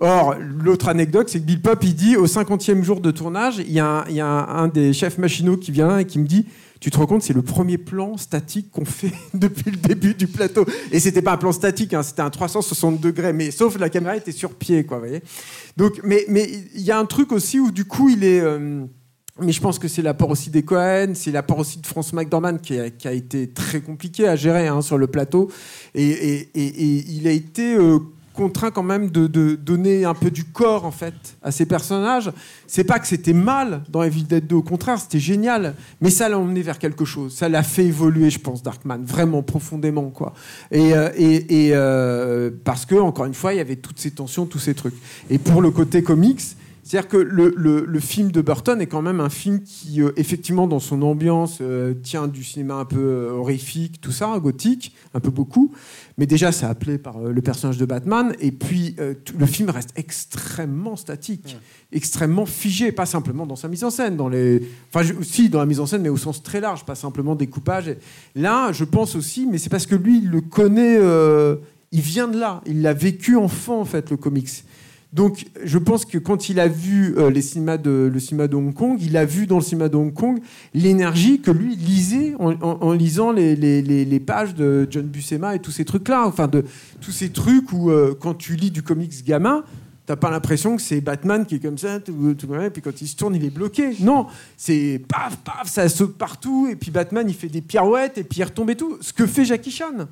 [0.00, 3.72] Or, l'autre anecdote, c'est que Bill Pop, il dit au 50e jour de tournage, il
[3.72, 6.46] y a, un des chefs machinaux qui vient et qui me dit
[6.80, 10.26] tu te rends compte, c'est le premier plan statique qu'on fait depuis le début du
[10.26, 10.64] plateau.
[10.92, 14.16] Et c'était pas un plan statique, hein, c'était un 360 degrés, mais sauf la caméra
[14.16, 15.22] était sur pied, quoi, voyez.
[15.76, 18.40] Donc, mais il y a un truc aussi où du coup, il est.
[18.40, 18.84] Euh,
[19.40, 22.58] mais je pense que c'est l'apport aussi des Cohen, c'est l'apport aussi de France McDormand
[22.58, 25.48] qui a, qui a, été très compliqué à gérer hein, sur le plateau.
[25.94, 28.00] Et, et, et, il a été euh,
[28.38, 29.26] contraint quand même de,
[29.56, 32.30] donner un peu du corps en fait à ces personnages.
[32.68, 35.74] C'est pas que c'était mal dans Evil Dead 2, au contraire, c'était génial.
[36.00, 37.34] Mais ça l'a emmené vers quelque chose.
[37.34, 40.34] Ça l'a fait évoluer, je pense, Darkman, vraiment profondément quoi.
[40.70, 44.60] Et, euh, euh, parce que encore une fois, il y avait toutes ces tensions, tous
[44.60, 44.94] ces trucs.
[45.30, 46.40] Et pour le côté comics
[46.84, 50.78] c'est-à-dire que le, film de Burton est quand même un film qui, euh, effectivement, dans
[50.78, 51.60] son ambiance,
[52.02, 55.70] tient du cinéma un peu horrifique, tout ça, gothique, un peu beaucoup.
[56.18, 58.34] Mais déjà, c'est appelé par le personnage de Batman.
[58.40, 61.56] Et puis, le film reste extrêmement statique,
[61.92, 64.60] extrêmement figé, pas simplement dans sa mise en scène, dans les...
[64.92, 67.94] enfin, aussi dans la mise en scène, mais au sens très large, pas simplement découpage.
[68.34, 70.98] Là, je pense aussi, mais c'est parce que lui, il le connaît,
[71.92, 74.64] il vient de là, il l'a vécu enfant, en fait, le comics.
[75.12, 79.16] Donc, je pense que quand il a vu euh, le cinéma de Hong Kong, il
[79.16, 80.38] a vu dans le cinéma de Hong Kong
[80.74, 86.26] l'énergie que lui lisait en, lisant les, pages de John Buscema et tous ces trucs-là.
[86.26, 86.64] Enfin, de
[87.00, 89.64] tous ces trucs où, euh, quand tu lis du comics gamin,
[90.04, 93.16] t'as pas l'impression que c'est Batman qui est comme ça, et puis quand il se
[93.16, 93.96] tourne, il est bloqué.
[94.00, 94.26] Non,
[94.58, 98.40] c'est paf, paf, ça saute partout, et puis Batman, il fait des pirouettes, et puis
[98.40, 98.98] il retombe et tout.
[99.00, 100.06] Ce que fait Jackie Chan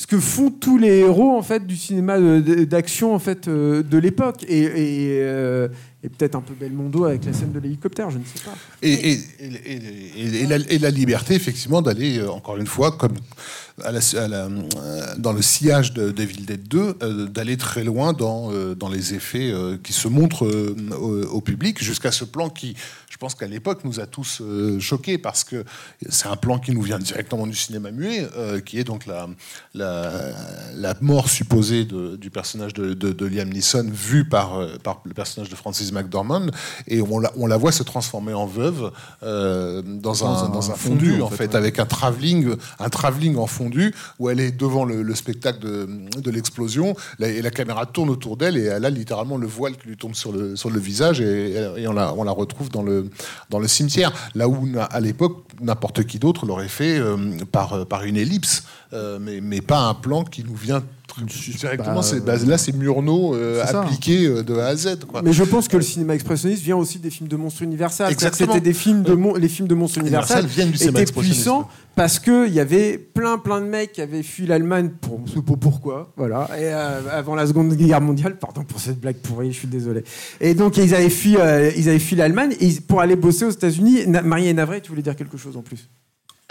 [0.00, 3.98] ce que font tous les héros en fait du cinéma d'action en fait euh, de
[3.98, 4.66] l'époque et,
[5.20, 5.68] euh,
[6.02, 8.54] et, peut-être un peu Belmondo avec la scène de l'hélicoptère, je ne sais pas.
[8.80, 9.18] Et,
[10.78, 13.12] la, liberté effectivement d'aller euh, encore une fois comme
[15.18, 19.94] dans le sillage de Devil Dead 2 d'aller très loin dans, dans les effets qui
[19.94, 20.46] se montrent
[21.30, 22.74] au public jusqu'à ce plan qui
[23.20, 25.64] pense qu'à l'époque nous a tous euh, choqués parce que
[26.08, 29.28] c'est un plan qui nous vient directement du cinéma muet, euh, qui est donc la,
[29.74, 35.54] la, mort supposée du personnage de, Liam Neeson vu par, euh, par le personnage de
[35.54, 36.46] Francis McDormand,
[36.88, 38.90] et on la, on la voit se transformer en veuve
[39.20, 44.30] dans, un, dans un fondu, en fait, avec un travelling, un travelling en fondu où
[44.30, 48.64] elle est devant le, spectacle de, de l'explosion et la caméra tourne autour d'elle et
[48.64, 51.86] elle a littéralement le voile qui lui tombe sur le, sur le visage et, et
[51.86, 53.09] on, la, on la retrouve dans le,
[53.50, 54.12] dans le cimetière.
[54.34, 57.16] Là où, à l'époque, n'importe qui d'autre l'aurait fait euh,
[57.50, 60.82] par, par une ellipse, euh, mais, mais pas un plan qui nous vient
[61.58, 62.00] directement.
[62.24, 64.98] Bah, là, c'est Murnau euh, appliqué de A à Z.
[65.24, 68.14] Mais je pense que le cinéma expressionniste vient aussi des films de monstres universels.
[68.32, 72.52] C'était des films de les films de monstres universels viennent du étaient puissants parce qu'il
[72.52, 75.20] y avait plein plein de mecs qui avaient fui l'Allemagne pour
[75.58, 76.48] pourquoi voilà.
[76.58, 80.04] Et avant la Seconde Guerre mondiale pardon pour cette blague pourrie je suis désolé.
[80.40, 81.32] Et donc ils avaient fui
[81.76, 82.54] ils avaient fui l'Allemagne
[82.86, 85.49] pour aller bosser aux États-Unis Marie et Navré tu voulais dire quelque chose?
[85.56, 85.88] En plus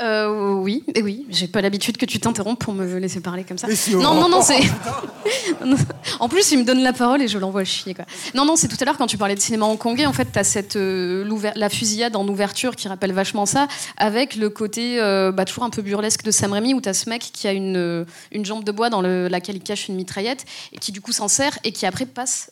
[0.02, 3.58] euh, oui, et oui, j'ai pas l'habitude que tu t'interrompes pour me laisser parler comme
[3.58, 3.68] ça.
[3.92, 4.60] non, non, non, c'est.
[6.20, 7.94] en plus, il me donne la parole et je l'envoie chier.
[7.94, 8.06] Quoi.
[8.34, 10.06] Non, non, c'est tout à l'heure quand tu parlais de cinéma hongkongais.
[10.06, 14.50] En fait, t'as cette euh, la fusillade en ouverture qui rappelle vachement ça, avec le
[14.50, 17.48] côté euh, bah, toujours un peu burlesque de Sam Raimi où t'as ce mec qui
[17.48, 20.94] a une, une jambe de bois dans le, laquelle il cache une mitraillette et qui
[20.94, 22.52] du coup s'en sert et qui après passe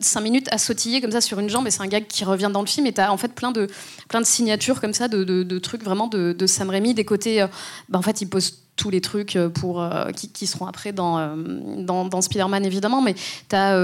[0.00, 2.50] 5 minutes à sautiller comme ça sur une jambe et c'est un gag qui revient
[2.52, 2.86] dans le film.
[2.86, 3.68] Et t'as en fait plein de,
[4.08, 7.46] plein de signatures comme ça de, trucs vraiment de, Sam Raimi des côtés euh,
[7.88, 11.36] bah, en fait il pose tous les trucs euh, pour, euh, qui, seront après dans,
[11.36, 13.00] dans, dans Spider-Man évidemment.
[13.00, 13.14] Mais
[13.52, 13.78] as,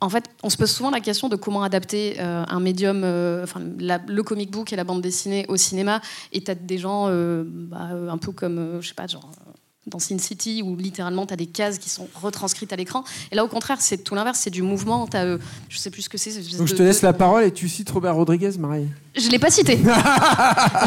[0.00, 2.98] en fait on se pose souvent la question de comment adapter un médium
[3.42, 6.00] enfin le comic book et la bande dessinée au cinéma.
[6.32, 7.08] Et t'as des gens
[7.44, 9.30] bah, un peu comme je sais pas genre
[9.86, 13.02] dans Sin City où littéralement tu as des cases qui sont retranscrites à l'écran.
[13.32, 15.08] Et là, au contraire, c'est tout l'inverse, c'est du mouvement.
[15.14, 15.38] As, euh,
[15.70, 16.32] je sais plus ce que c'est.
[16.58, 18.88] Donc je te laisse la parole et tu cites Robert Rodriguez, Marie.
[19.16, 19.78] Je l'ai pas cité.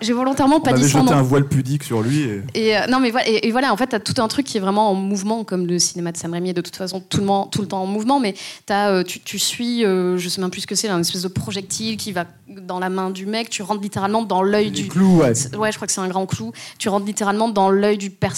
[0.00, 2.26] J'ai volontairement pas On dit son jeté un voile pudique sur lui.
[2.54, 4.56] Et, euh, non, mais voilà, et, voilà, en fait, tu as tout un truc qui
[4.56, 7.20] est vraiment en mouvement, comme le cinéma de Sam Raimi est de toute façon tout
[7.20, 8.34] le, tout le temps en mouvement, mais
[8.70, 11.28] as, euh, tu, tu, suis, je sais même plus ce que c'est, un espèce de
[11.28, 14.88] projectile qui va dans la main du mec, tu rentres littéralement dans l'œil du.
[14.88, 15.32] Clou, ouais.
[15.56, 16.52] Ouais, je crois que c'est un grand clou.
[16.78, 18.29] Tu rentres littéralement dans l'œil du personnage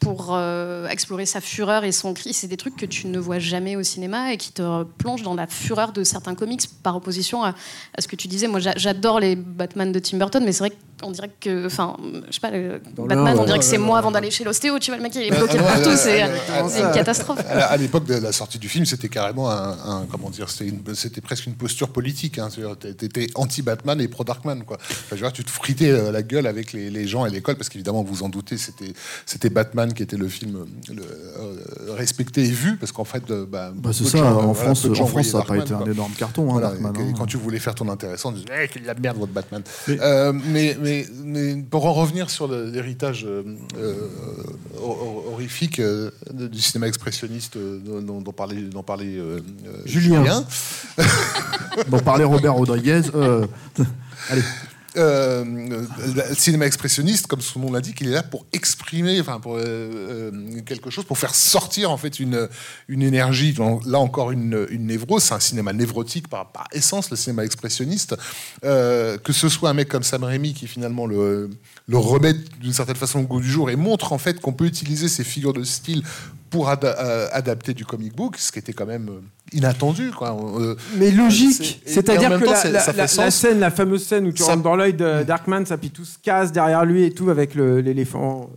[0.00, 2.32] pour euh, explorer sa fureur et son cri.
[2.32, 5.34] C'est des trucs que tu ne vois jamais au cinéma et qui te plongent dans
[5.34, 7.54] la fureur de certains comics par opposition à,
[7.96, 8.48] à ce que tu disais.
[8.48, 11.96] Moi, j'adore les Batman de Tim Burton, mais c'est vrai que on dirait que, enfin,
[12.28, 14.96] je sais pas, Batman, on dirait que c'est moi avant d'aller chez l'ostéo, tu vois,
[14.96, 17.40] le mec il est bloqué partout, c'est une catastrophe.
[17.48, 21.54] À, l'époque de la sortie du film, c'était carrément un, comment dire, c'était presque une
[21.54, 22.38] posture politique.
[22.38, 24.78] Hein, T'étais anti-Batman et pro-Darkman, quoi.
[24.80, 27.68] Enfin, je vois, tu te fritais euh, la gueule avec les, gens et l'école, parce
[27.68, 28.92] qu'évidemment, vous en doutez, c'était
[29.24, 33.46] c'était Batman qui était le film le, euh, respecté et vu, parce qu'en fait, euh,
[33.46, 34.24] bah, bah c'est ça.
[34.24, 36.58] en France, en France, ça n'a pas été un énorme carton.
[36.58, 36.92] Hein, hein.
[37.16, 39.62] Quand tu voulais faire ton intéressant, tu disais, hey, eh, quelle la merde votre Batman.
[39.86, 40.87] mais mais, mais
[41.70, 43.42] pour en revenir sur l'héritage euh,
[43.76, 43.94] euh,
[44.80, 49.40] hor- horrifique euh, du cinéma expressionniste euh, dont, dont parlait, dont parlait euh,
[49.84, 50.44] Julien.
[51.90, 53.02] Dont parlait Robert Rodriguez.
[54.30, 54.42] allez.
[54.96, 59.56] Euh, le cinéma expressionniste, comme son nom l'indique, il est là pour exprimer, enfin pour
[59.56, 62.48] euh, euh, quelque chose, pour faire sortir en fait une
[62.88, 63.54] une énergie.
[63.86, 65.30] Là encore une, une névrose.
[65.32, 68.16] Un cinéma névrotique par, essence, le cinéma expressionniste.
[68.64, 71.50] Euh, que ce soit un mec comme Sam Raimi qui finalement le
[71.86, 74.66] le remet d'une certaine façon au goût du jour et montre en fait qu'on peut
[74.66, 76.02] utiliser ces figures de style
[76.50, 79.20] pour euh, adapter du comic book, ce qui était quand même euh,
[79.52, 80.10] inattendu.
[80.10, 80.36] Quoi.
[80.60, 84.26] Euh, Mais logique, c'est-à-dire que temps, la, la- ça fait la- scène, la fameuse scène
[84.26, 87.04] où tu Ça- rentres dans l'œil de Darkman, ça puis tout se casse derrière lui
[87.04, 88.50] et tout avec l'éléphant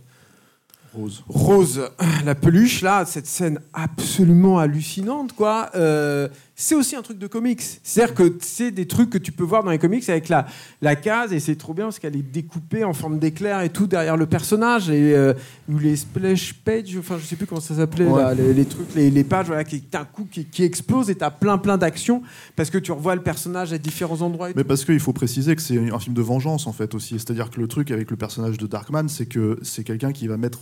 [0.94, 1.24] Rose.
[1.28, 1.88] rose,
[2.26, 5.70] la peluche là, cette scène absolument hallucinante quoi.
[5.74, 7.62] Euh, c'est aussi un truc de comics.
[7.82, 10.46] C'est-à-dire que c'est des trucs que tu peux voir dans les comics avec la,
[10.80, 13.86] la case et c'est trop bien parce qu'elle est découpée en forme d'éclair et tout
[13.86, 15.32] derrière le personnage et euh,
[15.68, 18.34] ou les splash pages, enfin je sais plus comment ça s'appelait Ouais.
[18.34, 21.30] les, les trucs, les, les pages voilà, qui d'un coup qui, qui explosent et t'as
[21.30, 22.22] plein plein d'actions
[22.54, 24.50] parce que tu revois le personnage à différents endroits.
[24.50, 27.14] Et Mais parce qu'il faut préciser que c'est un film de vengeance en fait aussi.
[27.14, 30.36] C'est-à-dire que le truc avec le personnage de Darkman, c'est que c'est quelqu'un qui va
[30.36, 30.60] mettre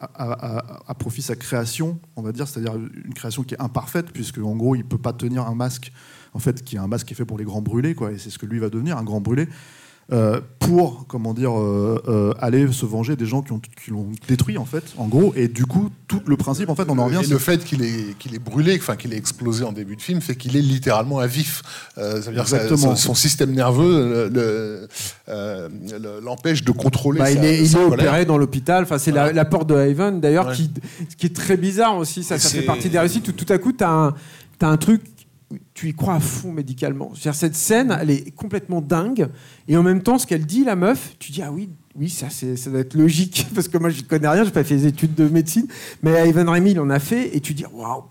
[0.00, 4.56] à, profit sa création, on va dire, c'est-à-dire une création qui est imparfaite puisque en
[4.56, 5.92] gros il peut pas tenir un masque
[6.34, 8.18] en fait qui est un masque qui est fait pour les grands brûlés quoi et
[8.18, 9.48] c'est ce que lui va devenir un grand brûlé.
[10.12, 14.08] Euh, pour comment dire euh, euh, aller se venger des gens qui ont qui l'ont
[14.28, 17.06] détruit en fait en gros et du coup tout le principe en fait on en
[17.06, 19.72] revient et c'est- le fait qu'il est, qu'il est brûlé, enfin qu'il est explosé en
[19.72, 21.62] début de film, fait qu'il est littéralement à vif.
[21.98, 22.96] Euh, ça veut dire que ça- Exactement.
[22.96, 24.88] son, son système nerveux le- le-
[25.28, 25.68] euh,
[25.98, 27.18] le- l'empêche de contrôler.
[27.20, 28.82] Bah, sa- il est, il est opéré dans l'hôpital.
[28.84, 30.54] Enfin, c'est la, porte de Haven, d'ailleurs, Ouais.
[30.54, 30.70] qui,
[31.10, 32.22] ce qui est très bizarre aussi.
[32.24, 34.14] Ça, fait partie des réussites où tout à coup, tu as, un
[34.58, 35.00] t'as un truc,
[35.74, 37.12] tu y crois à fond médicalement.
[37.14, 39.28] C'est-à-dire, cette scène, elle est complètement dingue.
[39.68, 42.28] Et en même temps, ce qu'elle dit, la meuf, tu dis, ah oui, oui, ça,
[42.30, 43.46] ça doit être logique.
[43.54, 45.66] Parce que moi, je connais rien, j'ai pas fait des études de médecine.
[46.02, 47.36] Mais Ivan Remy, il en a fait.
[47.36, 48.04] Et tu dis, waouh.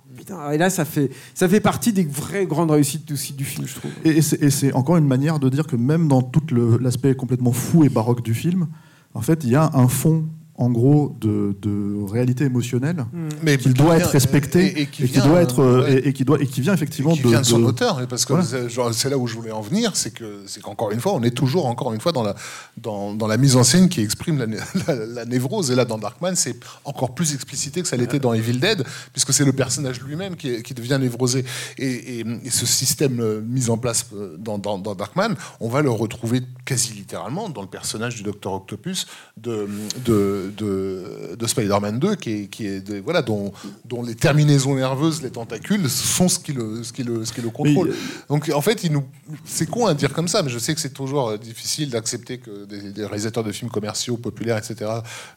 [0.54, 3.76] Et là, ça fait, ça fait partie des vraies grandes réussites aussi du film, je
[3.76, 3.92] trouve.
[4.06, 6.44] Et, c'est- encore une manière de dire que même dans tout
[6.80, 8.68] l'aspect complètement fou et baroque du film,
[9.16, 10.26] en fait, il y a un fond,
[10.56, 13.06] en gros, de, de réalité émotionnelle
[13.42, 15.94] Mais qui qui doit être respecté et, et qui et qui vient, doit être ouais.
[15.94, 18.06] et, et qui doit et qui vient effectivement qui de, vient de son de- auteur,
[18.08, 18.94] parce que Voilà.
[18.94, 21.32] c'est là où je voulais en venir, c'est que c'est qu'encore une fois, on est
[21.36, 22.36] toujours encore une fois dans la
[22.78, 24.58] dans, dans la mise en scène qui exprime la, né-
[24.88, 25.72] la- la névrose.
[25.72, 29.34] Et là, dans Darkman, c'est encore plus explicité que ça l'était dans Evil Dead, puisque
[29.34, 31.46] c'est le personnage lui-même qui, devient névrosé.
[31.78, 35.70] Et, et- et ce système euh, mis en place euh, dans, dans- dans Darkman, on
[35.70, 39.08] va le retrouver quasi littéralement dans le personnage du Docteur Octopus
[39.38, 39.68] de
[40.06, 43.52] de, de, de Spider-Man 2, qui est, qui est de- voilà dont,
[43.86, 47.42] dont les terminaisons nerveuses, les tentacules sont ce qui le ce qui le ce qui
[47.42, 47.90] le contrôle.
[47.90, 47.96] Mais,
[48.30, 49.04] Donc en fait, il nous...
[49.46, 52.38] c'est con à dire comme ça, mais je sais que c'est toujours euh, difficile d'accepter
[52.38, 54.90] que des, des réalisateurs de films commerciaux, populaires, etc.,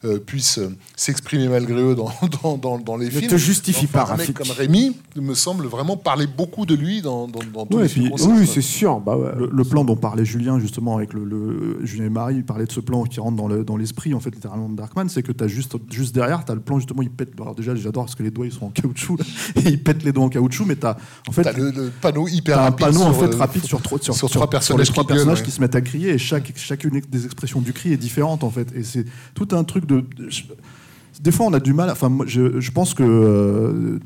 [0.04, 2.10] euh, puissent euh, s'exprimer malgré eux dans,
[2.42, 3.30] dans, dans, dans les Ne films.
[3.30, 7.02] te justifie Enfin, pas, un mec comme Rémi me semble vraiment parler beaucoup de lui
[7.02, 7.38] dans, tous
[7.76, 8.32] Ouais, les puis- films.
[8.38, 9.00] Oui, c'est sûr.
[9.00, 9.30] Bah ouais.
[9.36, 12.66] le, le plan dont parlait Julien justement avec le, le- Julien et Marie, il parlait
[12.66, 14.76] de ce plan qui rentre dans le- dans l'esprit en fait littéralement de
[15.08, 17.32] C'est que tu as juste juste derrière, tu as le plan justement, il pète.
[17.40, 19.24] Alors déjà, j'adore parce que les doigts ils sont en caoutchouc là,
[19.56, 20.96] et il pète les doigts en caoutchouc, mais tu as
[21.28, 24.14] en fait T'as le, le panneau hyper un en fait euh, rapide sur, trois- sur,
[24.14, 25.44] sur trois personnages les trois qui personnages ouais.
[25.44, 28.50] qui se mettent à crier et chaque, chacune des expressions du cri est différente en
[28.50, 30.44] fait et c'est tout un truc de, de- je-
[31.20, 33.98] des fois on a du mal enfin moi, je, je pense que euh,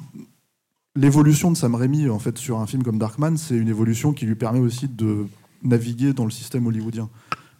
[0.96, 4.26] l'évolution de Sam Raimi en fait sur un film comme Darkman c'est une évolution qui
[4.26, 5.26] lui permet aussi de
[5.62, 7.08] naviguer dans le système hollywoodien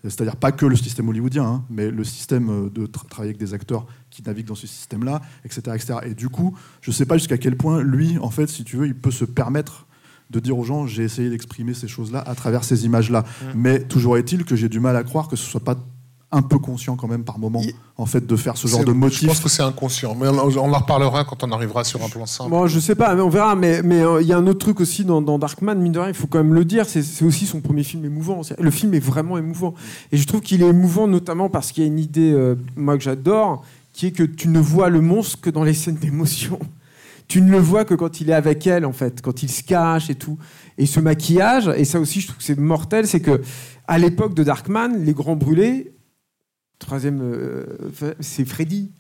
[0.04, 3.38] c'est-à-dire pas que le système hollywoodien, hein, mais le système euh, de tra- travailler avec
[3.38, 5.94] des acteurs qui naviguent dans ce système-là, etc., etc.
[6.06, 8.86] Et du coup, je sais pas jusqu'à quel point lui, en fait, si tu veux,
[8.86, 9.86] il peut se permettre
[10.30, 13.24] de dire aux gens j'ai essayé d'exprimer ces choses-là à travers ces images-là.
[13.54, 15.76] Mais toujours est-il que j'ai du mal à croire que ce soit pas
[16.32, 18.92] un peu conscient quand même par moment, Il- en fait, de faire ce genre de
[18.92, 19.26] Je motif.
[19.26, 22.24] pense que c'est inconscient, mais on, on en reparlera quand on arrivera sur un plan
[22.24, 22.50] simple.
[22.50, 23.56] Bon, je sais pas, mais on verra.
[23.56, 25.98] Mais mais euh, il y a un autre truc aussi dans, dans Darkman, mine de
[25.98, 28.42] rien, il faut quand même le dire, c'est aussi son premier film émouvant.
[28.58, 29.74] Le film est vraiment émouvant.
[30.12, 32.96] Et je trouve qu'il est émouvant notamment parce qu'il y a une idée, euh, moi,
[32.96, 36.60] que j'adore, qui est que tu ne vois le monstre que dans les scènes d'émotion.
[37.26, 39.62] Tu ne le vois que quand il est avec elle, en fait, quand il se
[39.64, 40.36] cache et tout.
[40.78, 43.40] Et ce maquillage, et ça aussi, je trouve que c'est mortel, c'est que
[43.88, 45.92] à l'époque de Darkman, les grands brûlés,
[46.80, 47.64] troisième, euh,
[48.18, 48.90] c'est Freddy.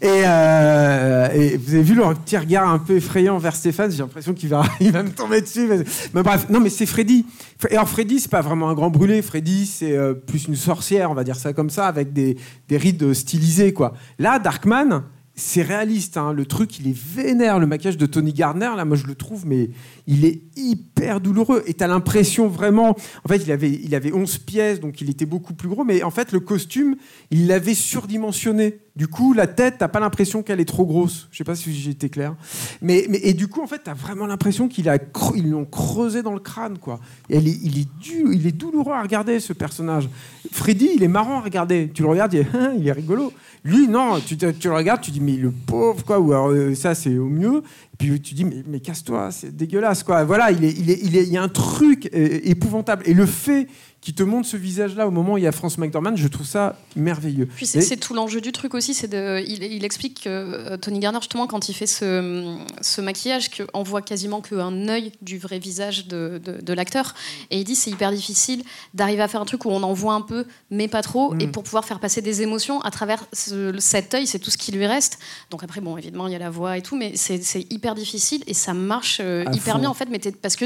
[0.00, 3.98] Et, euh, et vous avez vu leur petit regard un peu effrayant vers Stéphane, j'ai
[3.98, 5.68] l'impression qu'il va, il va me tomber dessus.
[6.12, 7.24] Mais, bref, non, mais c'est Freddy.
[7.70, 9.22] Et alors, Freddy, c'est pas vraiment un grand brûlé.
[9.22, 12.36] Freddy, c'est euh, plus une sorcière, on va dire ça comme ça, avec des,
[12.68, 13.94] des rides stylisées, quoi.
[14.18, 15.04] Là, Darkman,
[15.42, 16.16] c'est réaliste.
[16.16, 16.32] hein.
[16.32, 17.58] Le truc, il est vénère.
[17.58, 19.70] Le maquillage de Tony Gardner, là, moi, je le trouve, mais
[20.06, 21.62] il est hyper douloureux.
[21.66, 22.90] Et t'as l'impression vraiment.
[23.24, 25.84] En fait, il avait, il avait 11 pièces, donc il était beaucoup plus gros.
[25.84, 26.96] Mais en fait, le costume,
[27.30, 28.78] il l'avait surdimensionné.
[28.94, 31.28] Du coup, la tête, t'as pas l'impression qu'elle est trop grosse.
[31.32, 32.34] Je sais pas si j'ai été clair.
[32.82, 35.64] Mais, mais, et du coup, en fait, t'as vraiment l'impression qu'il a, cre- ils l'ont
[35.64, 37.00] creusé dans le crâne, quoi.
[37.30, 40.10] Il, est il est douloureux à regarder, ce personnage.
[40.52, 41.90] Freddy, il est marrant à regarder.
[41.94, 43.32] Tu le regardes, il est rigolo.
[43.64, 46.18] Lui, non, tu, le regardes, tu dis, mais le pauvre, quoi.
[46.18, 47.58] Ou alors, euh, ça, c'est au mieux.
[47.58, 50.24] Et puis tu dis, mais, casse-toi, c'est dégueulasse, quoi.
[50.24, 53.04] Voilà, il y a un truc euh, épouvantable.
[53.06, 53.68] Et le fait
[54.02, 56.44] qu'il te montre ce visage-là au moment où il y a France McDormand, je trouve
[56.46, 57.46] ça merveilleux.
[57.46, 60.98] Puis c'est tout l'enjeu du truc aussi, c'est de, il, il explique que euh, Tony
[60.98, 65.60] Garner justement quand il fait ce, ce maquillage, qu'on voit quasiment qu'un œil du vrai
[65.60, 67.14] visage de, de- de l'acteur,
[67.50, 70.14] et il dit c'est hyper difficile d'arriver à faire un truc où on en voit
[70.14, 71.40] un peu mais pas trop, Mm.
[71.40, 74.58] et pour pouvoir faire passer des émotions à travers ce- cet œil, c'est tout ce
[74.58, 75.20] qui lui reste.
[75.50, 77.94] Donc après bon évidemment il y a la voix et tout, mais c'est c'est hyper
[77.94, 79.78] difficile et ça marche euh, À hyper fond.
[79.80, 80.64] bien en fait, mais parce que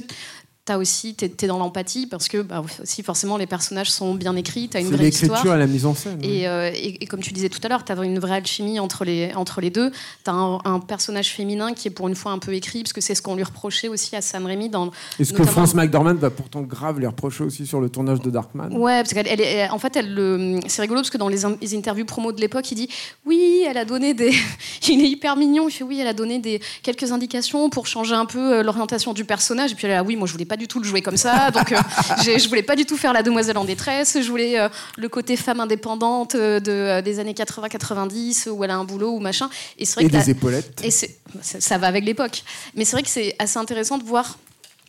[0.66, 4.34] T'as aussi, t'es es dans l'empathie parce que bah, aussi forcément les personnages sont bien
[4.34, 5.30] écrits, t'as une vraie histoire.
[5.30, 6.18] l'écriture et la mise en scène.
[6.24, 8.80] Et, euh, et- et comme tu disais tout à l'heure, tu as une vraie alchimie
[8.80, 9.92] entre les, entre les deux.
[10.24, 12.92] Tu as un, un personnage féminin qui est pour une fois un peu écrit, parce
[12.92, 14.90] que c'est ce qu'on lui reprochait aussi à Sam Raimi dans.
[15.20, 18.70] Est-ce que France McDormand va pourtant grave les reprocher aussi sur le tournage de Darkman
[18.76, 21.28] Ouais, parce qu'elle, elle est- elle- en fait, elle, le- c'est rigolo parce que dans
[21.28, 21.44] les
[21.76, 22.88] interviews promo de l'époque, il dit
[23.24, 24.32] oui, elle a donné des,
[24.88, 25.68] il est hyper mignon.
[25.68, 29.12] Il fait oui, elle a donné des quelques indications pour changer un peu euh, l'orientation
[29.12, 29.70] du personnage.
[29.70, 31.50] Et puis elle a oui, moi je voulais pas du tout le jouer comme ça,
[31.50, 31.76] donc euh,
[32.24, 34.18] je voulais pas du tout faire la demoiselle en détresse.
[34.20, 38.70] Je voulais euh, le côté femme indépendante euh, de, euh, des années 80-90 où elle
[38.70, 39.48] a un boulot ou machin.
[39.78, 40.80] Et vrai Et que la- épaulettes.
[40.82, 42.42] et c'est- ça, ça va avec l'époque.
[42.74, 44.38] Mais c'est vrai que c'est assez intéressant de voir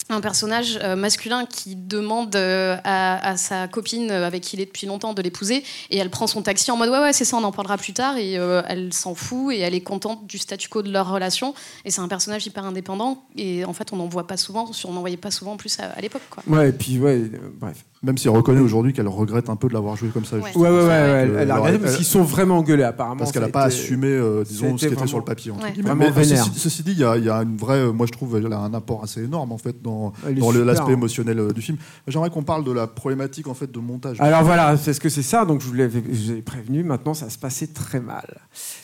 [0.09, 4.65] un personnage euh, masculin qui demande euh, à, sa copine euh, avec qui il est
[4.65, 7.37] depuis longtemps de l'épouser et elle prend son taxi en mode ouais ouais c'est ça
[7.37, 10.69] on en parlera plus tard et elle s'en fout et elle est contente du statu
[10.69, 11.53] quo de leur relation
[11.85, 14.93] et c'est un personnage hyper indépendant et en fait on n'en voit pas souvent on
[14.93, 16.43] n'en voyait pas souvent en plus à, à l'époque quoi.
[16.47, 17.29] Ouais, et puis ouais,
[17.59, 17.83] bref.
[18.03, 20.35] Même si elle reconnaît aujourd'hui qu'elle regrette un peu de l'avoir joué comme ça.
[20.37, 20.43] Ouais.
[20.43, 20.63] justement.
[20.65, 23.17] Ouais, ouais, ouais, elle, elle a elle- parce qu'ils sont vraiment engueulés apparemment.
[23.17, 25.23] Parce qu'elle n'a a pas été- assumé, euh, disons, ce qui était vraiment- sur le
[25.23, 25.51] papier.
[25.51, 25.71] entre Ouais.
[25.71, 25.89] guillemets.
[25.89, 28.05] Vraiment Mais, ceci, ceci dit, il y, a- il y a une vraie, euh, moi
[28.05, 30.93] je trouve, elle a un apport assez énorme en fait dans, dans l'aspect hein.
[30.93, 31.77] émotionnel euh, du film.
[32.07, 34.21] J'aimerais qu'on parle de la problématique en fait de montage.
[34.21, 35.45] Alors voilà, c'est ce que c'est ça.
[35.45, 36.01] Donc je vous l'avais
[36.45, 36.83] prévenu.
[36.83, 38.37] Maintenant, ça se passait très mal.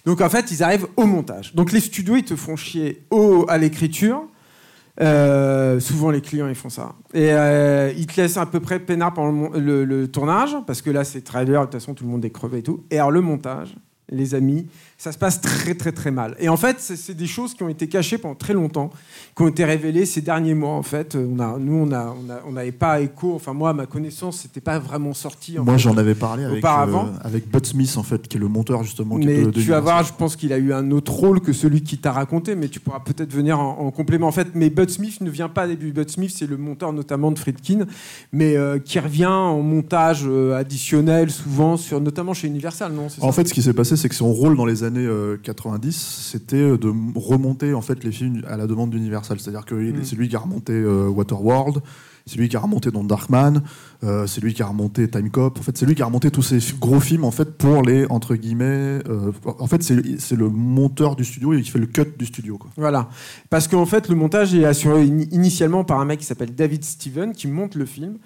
[0.08, 1.54] Donc en fait, ils arrivent au montage.
[1.54, 4.24] Donc les studios, ils te font chier au, à l'écriture.
[5.02, 6.96] Euh, souvent, les clients, ils font ça.
[7.14, 10.92] Et euh, ils te laissent à peu près peinard pendant le, le tournage, parce que
[10.92, 12.84] là, c'est trailer, de toute façon, tout le monde est crevé et tout.
[12.92, 13.76] Et alors, le montage,
[14.10, 14.68] les amis,
[15.04, 16.34] ça se passe très, très, très mal.
[16.40, 18.90] Et en fait, c'est des choses qui ont été cachées pendant très longtemps,
[19.36, 21.18] qui ont été révélées ces derniers mois, en fait.
[21.18, 24.62] On a, nous, on n'avait on on pas écho, enfin, moi, à ma connaissance, c'était
[24.62, 25.58] pas vraiment sorti.
[25.60, 27.08] Moi, j'en avais parlé avec, Auparavant.
[27.08, 29.16] euh, avec Bud Smith, en fait, qui est le monteur justement.
[29.16, 31.52] Mais de- de tu vas voir, je pense qu'il a eu un autre rôle que
[31.52, 34.28] celui qui t'a raconté, mais tu pourras peut-être venir en, en complément.
[34.28, 35.92] En fait, mais Bud Smith ne vient pas début.
[35.92, 37.88] Bud Smith, c'est le monteur notamment de Friedkin,
[38.32, 43.18] mais euh, qui revient en montage euh, additionnel, souvent, sur, notamment chez Universal, non ça
[43.22, 45.92] En fait, ce qui s'est passé, c'est que son rôle dans les années euh, 90,
[46.32, 49.40] c'était euh, de remonter en fait les films à la demande d'Universal.
[49.40, 50.04] C'est-à-dire que Mm.
[50.04, 51.80] c'est lui qui a remonté euh, Waterworld,
[52.26, 53.62] c'est lui qui a remonté dans Darkman,
[54.06, 55.60] euh, c'est lui qui a remonté Time Cop.
[55.60, 58.06] En fait, c'est lui qui a remonté tous ces gros films en fait pour les
[58.10, 59.00] entre guillemets.
[59.10, 62.58] euh, en fait, c'est le monteur du studio et qui fait le cut du studio.
[62.58, 62.70] Quoi.
[62.78, 63.10] Voilà.
[63.50, 66.84] Parce qu'en fait, le montage est assuré ini- initialement par un mec qui s'appelle David
[66.86, 68.18] Steven, qui monte le film.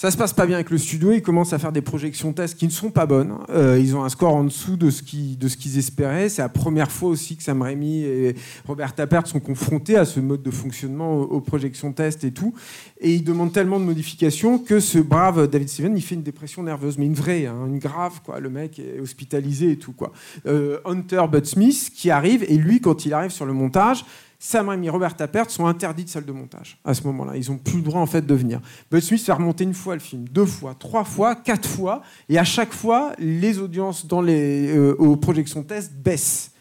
[0.00, 2.56] Ça se passe pas bien avec le studio, ils commencent à faire des projections tests
[2.56, 3.34] qui ne sont pas bonnes.
[3.50, 6.30] Euh, ils ont un score en dessous de ce qu'ils espéraient.
[6.30, 8.34] C'est la première fois aussi que Sam Raimi et
[8.66, 12.54] Robert Tappert sont confrontés à ce mode de fonctionnement aux projections tests et tout.
[12.98, 16.62] Et ils demandent tellement de modifications que ce brave David Steven, il fait une dépression
[16.62, 18.22] nerveuse, mais une vraie, hein, une grave.
[18.24, 18.40] Quoi.
[18.40, 19.92] Le mec est hospitalisé et tout.
[19.92, 20.12] Quoi.
[20.46, 24.06] Euh, Hunter Bud Smith qui arrive, et lui, quand il arrive sur le montage,
[24.42, 27.36] Sam Raimi et Robert Tappert sont interdits de salle de montage à ce moment-là.
[27.36, 28.58] Ils n'ont plus le droit en fait de venir.
[28.90, 32.38] Bud Smith fait remonter une fois le film, deux fois, trois fois, quatre fois, et
[32.38, 36.52] à chaque fois, les audiences dans les, euh, aux projections test baissent.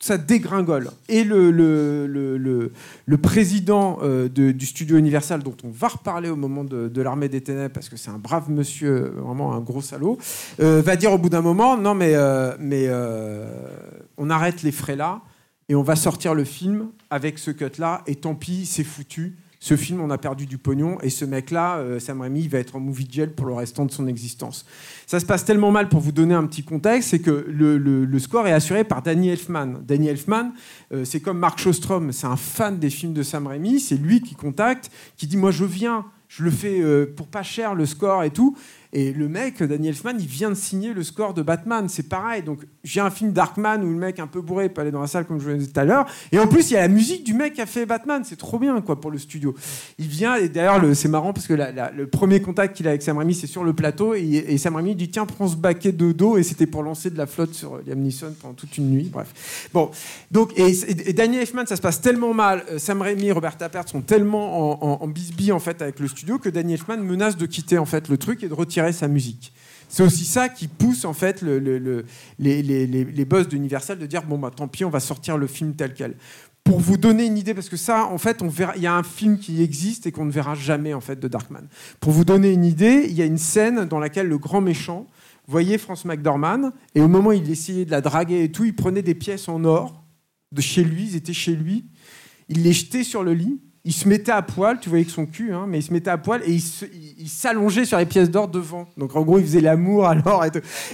[0.00, 0.90] Ça dégringole.
[1.08, 2.72] Et le, le, le,
[3.06, 7.40] le- président euh, du studio Universal, dont on va reparler au moment de, l'armée des
[7.40, 10.18] ténèbres, parce que c'est un brave monsieur, vraiment un gros salaud,
[10.60, 13.48] euh, va dire au bout d'un moment, non mais, euh, mais euh,
[14.18, 15.22] on arrête les frais là,
[15.68, 19.36] et on va sortir le film avec ce cut-là, et tant pis, c'est foutu.
[19.60, 22.58] Ce film, on a perdu du pognon, et ce mec-là, euh, Sam Raimi, il va
[22.58, 24.66] être en movie jail pour le restant de son existence.
[25.06, 28.04] Ça se passe tellement mal, pour vous donner un petit contexte, c'est que le, le-
[28.04, 29.78] le score est assuré par Danny Elfman.
[29.82, 30.52] Danny Elfman,
[30.92, 34.20] euh, c'est comme Mark Shostrom, c'est un fan des films de Sam Raimi, c'est lui
[34.20, 37.86] qui contacte, qui dit, moi je viens, je le fais euh, pour pas cher, le
[37.86, 38.54] score et tout.
[38.94, 41.88] Et le mec, Danny Elfman, il vient de signer le score de Batman.
[41.88, 42.44] C'est pareil.
[42.44, 45.08] Donc j'ai un film Darkman où le mec un peu bourré peut aller dans la
[45.08, 46.06] salle comme je vous l'ai dit tout à l'heure.
[46.30, 48.22] Et en plus, il y a la musique du mec qui a fait Batman.
[48.24, 49.52] C'est trop bien quoi pour le studio.
[49.98, 53.18] Il vient et d'ailleurs c'est marrant parce que le premier contact qu'il a avec Sam
[53.18, 56.38] Raimi, c'est sur le plateau et, Sam Raimi dit tiens prends ce baquet de dos
[56.38, 59.10] et c'était pour lancer de la flotte sur Liam Neeson pendant toute une nuit.
[59.12, 59.68] Bref.
[59.72, 59.90] Bon
[60.30, 60.70] donc et,
[61.08, 62.62] et Danny Elfman, ça se passe tellement mal.
[62.70, 66.06] Euh, Sam Raimi et Robert Tappert sont tellement en, en, bisbille en fait avec le
[66.06, 69.08] studio que Danny Elfman menace de quitter en fait le truc et de retirer sa
[69.08, 69.52] musique.
[69.88, 71.58] C'est aussi ça qui pousse en fait le,
[72.38, 75.46] les, les, les, boss d'Universal de dire bon bah tant pis on va sortir le
[75.46, 76.16] film tel quel.
[76.64, 78.42] Pour vous donner une idée, parce que ça, en fait,
[78.76, 81.28] il y a un film qui existe et qu'on ne verra jamais en fait de
[81.28, 81.68] Darkman.
[82.00, 85.06] Pour vous donner une idée, il y a une scène dans laquelle le grand méchant
[85.46, 88.74] voyait France McDormand et au moment où il essayait de la draguer et tout, il
[88.74, 90.04] prenait des pièces en or
[90.52, 91.84] de chez lui, ils étaient chez lui,
[92.48, 95.26] il les jetait sur le lit il se mettait à poil, tu voyais que son
[95.26, 98.48] cul, hein, mais il se mettait à poil et il s'allongeait sur les pièces d'or
[98.48, 98.88] devant.
[98.96, 100.42] Donc en gros, il faisait l'amour alors.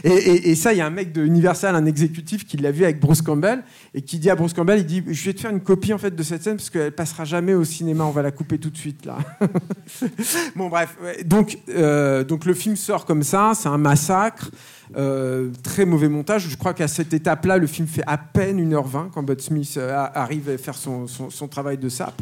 [0.03, 2.83] Et, et, ça, il y a un mec de Universal, un exécutif, qui l'a vu
[2.83, 3.63] avec Bruce Campbell
[3.95, 5.99] et qui dit à Bruce Campbell, il dit, je vais te faire une copie en
[5.99, 8.05] fait de cette scène parce qu'elle passera jamais au cinéma.
[8.05, 9.19] On va la couper tout de suite là.
[10.57, 14.51] bon bref, donc euh, donc le film sort comme ça, c'est un massacre.
[14.97, 16.49] Euh, très mauvais montage.
[16.49, 20.07] Je crois qu'à cette étape-là, le film fait à peine 1h20 quand Bud Smith euh,
[20.15, 22.21] arrive à faire son, son, travail de sap.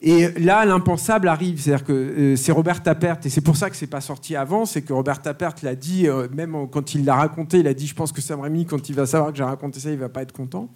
[0.00, 3.74] Et là, l'impensable arrive, c'est-à-dire que euh, c'est Robert Tappert, et c'est pour ça que
[3.74, 7.16] c'est pas sorti avant, c'est que Robert Tappert l'a dit, euh, même quand il l'a
[7.16, 9.44] raconté, il a dit, je pense que Sam Raimi, quand il va savoir que j'ai
[9.44, 10.70] raconté ça, il va pas être content.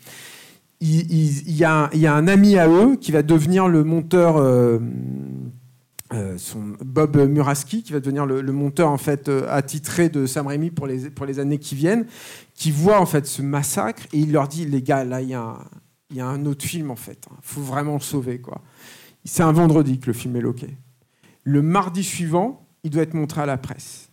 [0.81, 4.81] Il, y a, un ami à eux qui va devenir le monteur, euh,
[6.84, 11.09] Bob Muraski, qui va devenir le, monteur en fait attitré de Sam Raimi pour les,
[11.10, 12.07] pour les années qui viennent,
[12.57, 14.02] qui voit en fait ce massacre.
[14.12, 15.57] Et il leur dit, les gars, là il y a,
[16.12, 18.60] y a un autre film en fait, il faut vraiment le sauver quoi.
[19.25, 20.76] C'est un vendredi que le film est loqué.
[21.44, 24.10] Le mardi suivant, il doit être montré à la presse.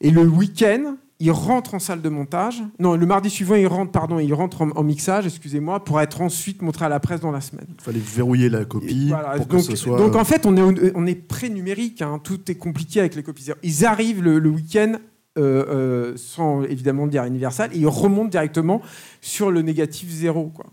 [0.00, 2.62] Et le week-end, il rentre en salle de montage.
[2.80, 6.62] Non, le mardi suivant, il rentre, pardon, il rentre en, mixage, excusez-moi, pour être ensuite
[6.62, 7.66] montré à la presse dans la semaine.
[7.78, 9.98] Il fallait verrouiller la copie pour donc, que ce soit.
[9.98, 12.02] Donc en fait, on est, on est pré-numérique.
[12.02, 12.20] Hein.
[12.22, 13.50] tout est compliqué avec les copies.
[13.62, 14.94] Ils arrivent le, week-end
[15.38, 18.82] euh, euh, sans évidemment dire Universal, et ils remontent directement
[19.20, 20.48] sur le négatif zéro.
[20.48, 20.66] Quoi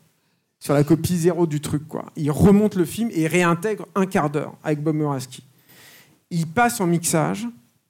[0.59, 1.87] sur la copie zéro du truc.
[1.87, 2.05] Quoi.
[2.15, 5.43] Il remonte le film et réintègre un quart d'heure avec Bob Moraski.
[6.31, 7.47] Il passe en mixage.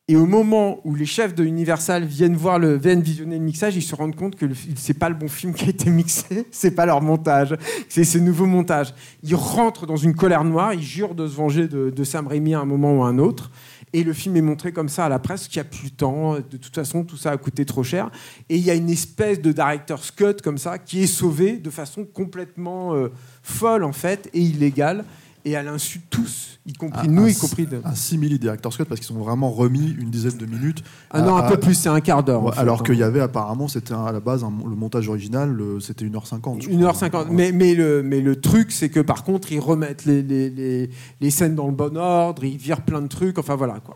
[0.07, 3.75] Et au moment où les chefs de Universal viennent voir le, viennent visionner le mixage,
[3.75, 6.72] ils se rendent compte que c'est pas le bon film qui a été mixé, c'est
[6.72, 7.56] pas leur montage,
[7.89, 8.95] c'est ce nouveau montage.
[9.22, 12.59] Ils rentrent dans une colère noire, ils jurent de se venger de, Sam Raimi à
[12.61, 13.51] un moment ou à un autre.
[13.93, 15.95] Et le film est montré comme ça à la presse, qu'il n'y a plus de
[15.95, 16.35] temps.
[16.35, 18.11] De toute façon, tout ça a coûté trop cher.
[18.50, 21.69] Et il y a une espèce de director's cut comme ça qui est sauvé de
[21.69, 23.09] façon complètement euh,
[23.42, 25.06] folle en fait et illégale
[25.45, 27.82] et à l'insu de tous, y compris nous, y compris de...
[27.84, 30.84] Un simili director's cut parce qu'ils ont vraiment remis une dizaine de minutes.
[31.11, 32.58] Ah non, un peu plus, c'est un quart d'heure.
[32.58, 36.68] alors qu'il y avait apparemment, c'était à la base le montage original, c'était 1h50.
[36.68, 37.27] 1h50.
[37.32, 40.90] Mais, mais, le, mais le truc, c'est que par contre, ils remettent les, les,
[41.22, 43.95] les, scènes dans le bon ordre, ils virent plein de trucs, enfin voilà quoi.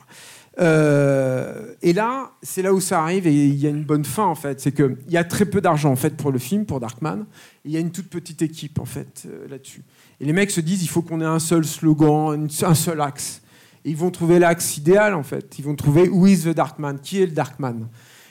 [0.59, 4.25] Euh, et là, c'est là où ça arrive et il y a une bonne fin
[4.25, 4.59] en fait.
[4.59, 7.25] C'est qu'il y a très peu d'argent en fait pour le film, pour Darkman.
[7.65, 9.83] Il y a une toute petite équipe en fait euh, là-dessus.
[10.23, 13.41] Et les mecs se disent, il faut qu'on ait un seul slogan, un seul axe.
[13.83, 15.59] Et ils vont trouver l'axe idéal, en fait.
[15.59, 17.89] Ils vont trouver Who is the Darkman Qui est le Darkman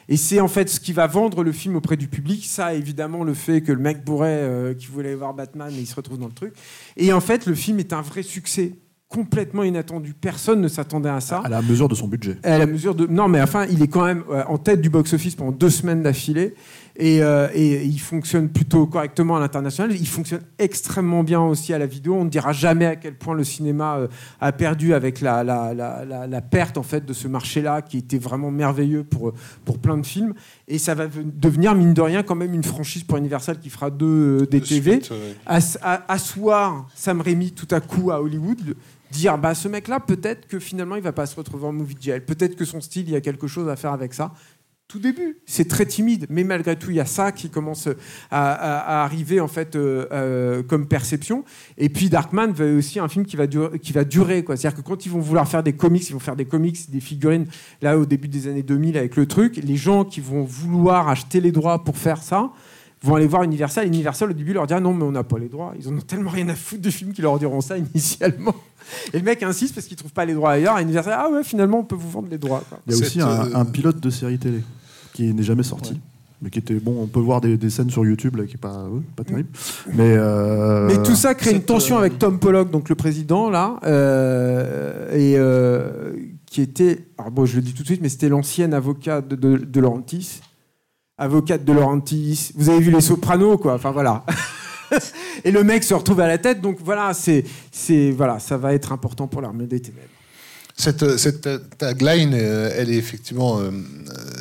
[0.08, 2.46] Et c'est en fait ce qui va vendre le film auprès du public.
[2.46, 5.86] Ça, évidemment, le fait que le mec bourrait euh, qui voulait voir Batman, et il
[5.86, 6.54] se retrouve dans le truc.
[6.96, 8.72] Et en fait, le film est un vrai succès
[9.12, 10.14] complètement inattendu.
[10.14, 11.42] Personne ne s'attendait à ça.
[11.44, 12.38] À la mesure de son budget.
[12.42, 13.06] À la mesure de.
[13.06, 16.02] Non, mais enfin, il est quand même euh, en tête du box-office pendant deux semaines
[16.02, 16.54] d'affilée.
[17.00, 19.92] Euh, et, il fonctionne plutôt correctement à l'international.
[19.92, 22.14] Il fonctionne extrêmement bien aussi à la vidéo.
[22.14, 24.08] On ne dira jamais à quel point le cinéma euh,
[24.40, 29.04] a perdu avec la, la, perte en fait de ce marché-là qui était vraiment merveilleux
[29.04, 29.32] pour,
[29.64, 30.34] pour plein de films.
[30.68, 33.90] Et ça va devenir, mine de rien, quand même une franchise pour Universal qui fera
[33.90, 35.00] deux euh, des TV.
[35.46, 38.74] asseoir Sam Raimi tout à coup à Hollywood,
[39.10, 41.96] dire bah ce mec là peut-être que finalement il va pas se retrouver en movie
[42.00, 44.32] jail peut-être que son style il y a quelque chose à faire avec ça
[44.92, 45.38] tout début.
[45.46, 47.88] C'est très timide, mais malgré tout, il y a ça qui commence
[48.30, 51.44] à, arriver en fait euh, euh, comme perception.
[51.78, 54.58] Et puis Darkman va aussi un film qui va durer, qui va durer quoi.
[54.58, 57.00] C'est-à-dire que quand ils vont vouloir faire des comics, ils vont faire des comics, des
[57.00, 57.46] figurines.
[57.80, 61.40] Là, au début des années 2000, avec le truc, les gens qui vont vouloir acheter
[61.40, 62.50] les droits pour faire ça
[63.02, 63.86] vont aller voir Universal.
[63.86, 65.72] Universal, au début, leur dire non, mais on n'a pas les droits.
[65.78, 68.54] Ils en ont tellement rien à foutre du film qu'ils leur diront ça initialement.
[69.12, 70.78] Et le mec insiste parce qu'il trouve pas les droits ailleurs.
[70.78, 72.62] Et Universal, ah ouais, finalement, on peut vous vendre les droits.
[72.86, 74.60] Il y a aussi un, pilote de série télé
[75.12, 76.00] qui n'est jamais sorti.
[76.40, 78.86] Mais qui était bon, on peut voir des, scènes sur YouTube là, qui est pas,
[79.14, 79.48] pas terrible.
[79.94, 83.78] Mais, euh, mais tout ça crée une tension avec Tom Pollock, donc le président là,
[83.84, 85.38] euh, et
[86.52, 89.36] qui était, alors bon, je le dis tout de suite, mais c'était l'ancienne avocate de,
[89.36, 90.42] de, de Laurentis.
[91.16, 92.52] Avocate de Laurentis.
[92.56, 93.74] Vous avez vu les sopranos, quoi.
[93.74, 94.24] Enfin, voilà.
[95.44, 96.60] Et le mec se retrouve à la tête.
[96.60, 100.08] Donc, voilà, c'est, c'est, voilà ça va être important pour l'armée des ténèbres.
[100.76, 103.70] Cette, cette tagline, euh, elle est effectivement euh,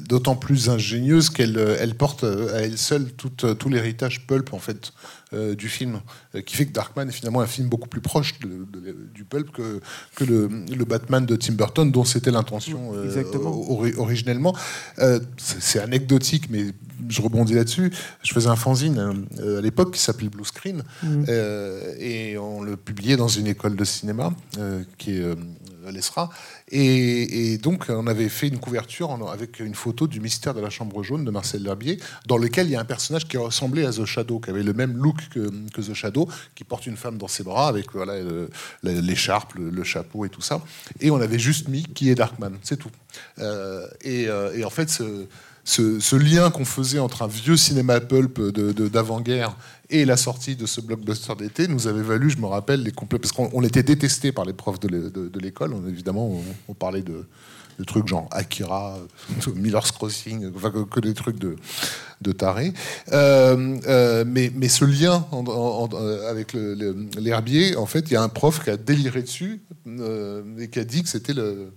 [0.08, 4.92] d'autant plus ingénieuse qu'elle elle porte à elle seule tout, tout l'héritage pulp en fait
[5.34, 6.02] euh, du film,
[6.46, 9.52] qui fait que Darkman est finalement un film beaucoup plus proche de, de, du pulp
[9.52, 9.82] que,
[10.16, 14.56] que le, le, Batman de Tim Burton, dont c'était l'intention ori originellement.
[15.38, 16.74] c'est anecdotique, mais
[17.10, 17.92] je rebondis là-dessus.
[18.24, 21.24] Je faisais un fanzine euh, à l'époque qui s'appelait Blue Screen mmh.
[21.30, 25.24] euh, et on le publiait dans une école de cinéma euh, qui est
[25.88, 26.30] à l'ESRA.
[26.70, 31.04] Et, donc, on avait fait une couverture avec une photo du mystère de la Chambre
[31.04, 34.06] jaune de Marcel L'Herbier, dans lequel il y a un personnage qui ressemblait à The
[34.06, 37.44] Shadow, qui avait le même look que, The Shadow, qui porte une femme dans ses
[37.44, 38.16] bras avec voilà,
[38.84, 40.62] l'écharpe, le, chapeau et tout ça.
[41.00, 42.92] Et on avait juste mis qui est Darkman, c'est tout.
[43.40, 44.90] Euh, et, et, en fait,
[45.64, 49.56] ce lien qu'on faisait entre un vieux cinéma pulp d'avant-guerre de,
[49.92, 53.20] et la sortie de ce blockbuster d'été nous avait valu, je me rappelle, les complets,
[53.20, 55.76] parce qu'on était détesté par les profs de l'école.
[55.88, 57.26] Évidemment, on, parlait de,
[57.86, 58.98] trucs genre Akira,
[59.56, 61.56] Miller's Crossing, enfin, que, des trucs de,
[62.22, 62.74] de taré.
[63.12, 65.90] Euh, euh, mais, mais, ce lien en, en,
[66.30, 70.70] avec l'herbier, en fait, il y a un prof qui a déliré dessus euh, et
[70.70, 71.72] qui a dit que c'était le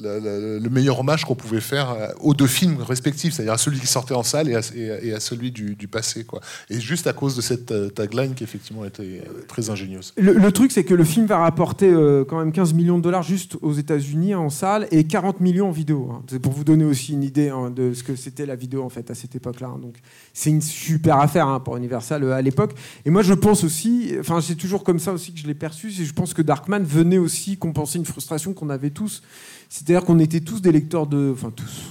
[0.00, 3.80] le, le, le, meilleur hommage qu'on pouvait faire aux deux films respectifs, c'est-à-dire à celui
[3.80, 6.24] qui sortait en salle et à, celui du, passé.
[6.24, 6.40] Quoi.
[6.70, 10.12] Et juste à cause de cette euh, tagline qui effectivement était euh, très ingénieuse.
[10.16, 13.22] Le, truc, c'est que le film va rapporter euh, quand même 15 millions de dollars
[13.22, 16.10] juste aux États-Unis en salle et 40 millions en vidéo.
[16.12, 16.22] Hein.
[16.28, 18.88] C'est pour vous donner aussi une idée hein, de ce que c'était la vidéo en
[18.88, 19.68] fait à cette époque-là.
[19.68, 19.78] Hein.
[19.80, 19.96] Donc
[20.32, 22.74] c'est une super affaire pour Universal à l'époque.
[23.04, 25.90] Et moi, je pense aussi, enfin, c'est toujours comme ça aussi que je l'ai perçu.
[25.90, 29.22] Je pense que Darkman venait aussi compenser une frustration qu'on avait tous.
[29.68, 31.32] C'est-à-dire qu'on était tous des lecteurs de.
[31.32, 31.84] Enfin, tous.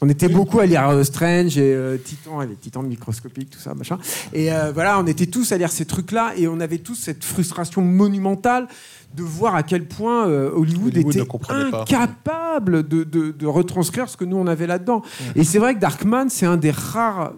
[0.00, 3.74] On était beaucoup à lire euh, Strange et euh, Titan, les titans microscopiques, tout ça,
[3.74, 3.98] machin.
[4.32, 7.24] Et euh, voilà, on était tous à lire ces trucs-là et on avait tous cette
[7.24, 8.68] frustration monumentale
[9.14, 14.24] de voir à quel point Hollywood, Hollywood, était incapable de, de, de, retranscrire ce que
[14.24, 14.98] nous on avait là-dedans.
[14.98, 15.40] Mmh.
[15.40, 17.32] Et c'est vrai que Darkman, c'est un des rares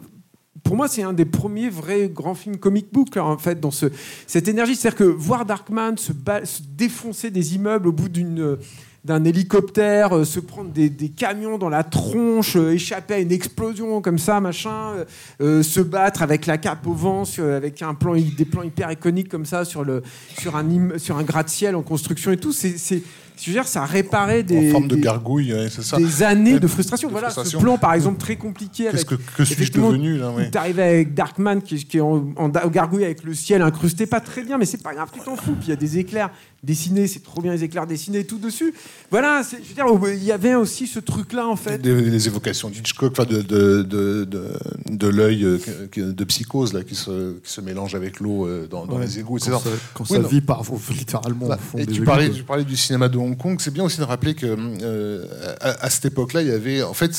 [0.65, 3.71] pour moi, c'est un des premiers vrais grands films comic book, là, en fait, dans
[3.71, 3.87] ce,
[4.27, 4.77] cette énergie.
[4.77, 8.59] C'est-à-dire que voir Darkman se, se, défoncer des immeubles au bout d'une
[9.05, 14.01] d'un hélicoptère, euh, se prendre des, camions dans la tronche, euh, échapper à une explosion
[14.03, 15.07] comme ça, machin,
[15.41, 19.29] euh, se battre avec la cape au vent, avec un plan, des plans hyper iconiques
[19.29, 20.03] comme ça sur, le,
[20.39, 22.53] sur un, sur un gratte-ciel en construction et tout.
[22.53, 23.03] C'est
[23.41, 25.97] je veux dire, ça réparait des, en forme de des, gargouille, ouais, c'est ça.
[25.97, 27.09] des années de frustration.
[27.09, 27.59] De voilà, frustration.
[27.59, 28.89] ce plan, par exemple, très compliqué.
[28.91, 30.51] Qu'est-ce que, que suis-je devenu là ouais.
[30.51, 34.21] Tu arrives avec Darkman qui, qui est en, en, gargouille avec le ciel incrusté, pas
[34.21, 35.53] très bien, mais c'est pas un truc en fou.
[35.53, 36.31] Puis il y a des éclairs
[36.63, 38.75] dessinés, c'est trop bien les éclairs dessinés tout dessus.
[39.11, 41.79] Voilà, je veux dire, il y avait aussi ce truc-là en fait.
[41.79, 44.53] Des, les évocations d'Hitchcock, enfin de, de, de, de,
[44.91, 45.59] de l'œil euh,
[45.97, 49.19] de psychose là, qui, se, qui se mélange avec l'eau euh, dans, dans ouais, les
[49.19, 49.39] égouts.
[49.39, 52.31] Quand, ça, quand oui, ça vit par littéralement là, au fond et des tu, parlais,
[52.31, 55.25] tu parlais du cinéma de Hong Kong, c'est bien aussi de rappeler que euh,
[55.61, 57.13] à, cette époque-là, il y avait, en fait,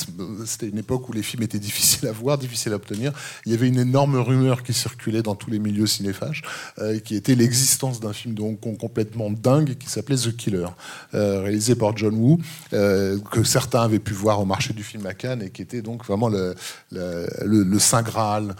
[0.45, 3.13] c'était une époque où les films étaient difficiles à voir, difficiles à obtenir.
[3.45, 6.41] Il y avait une énorme rumeur qui circulait dans tous les milieux cinéphages,
[6.79, 10.67] euh, qui était l'existence d'un film de Hong Kong complètement dingue qui s'appelait The Killer,
[11.13, 12.39] euh, réalisé par John Woo,
[12.71, 16.05] que certains avaient pu voir au marché du film à Cannes et qui était donc
[16.05, 18.55] vraiment le, saint graal.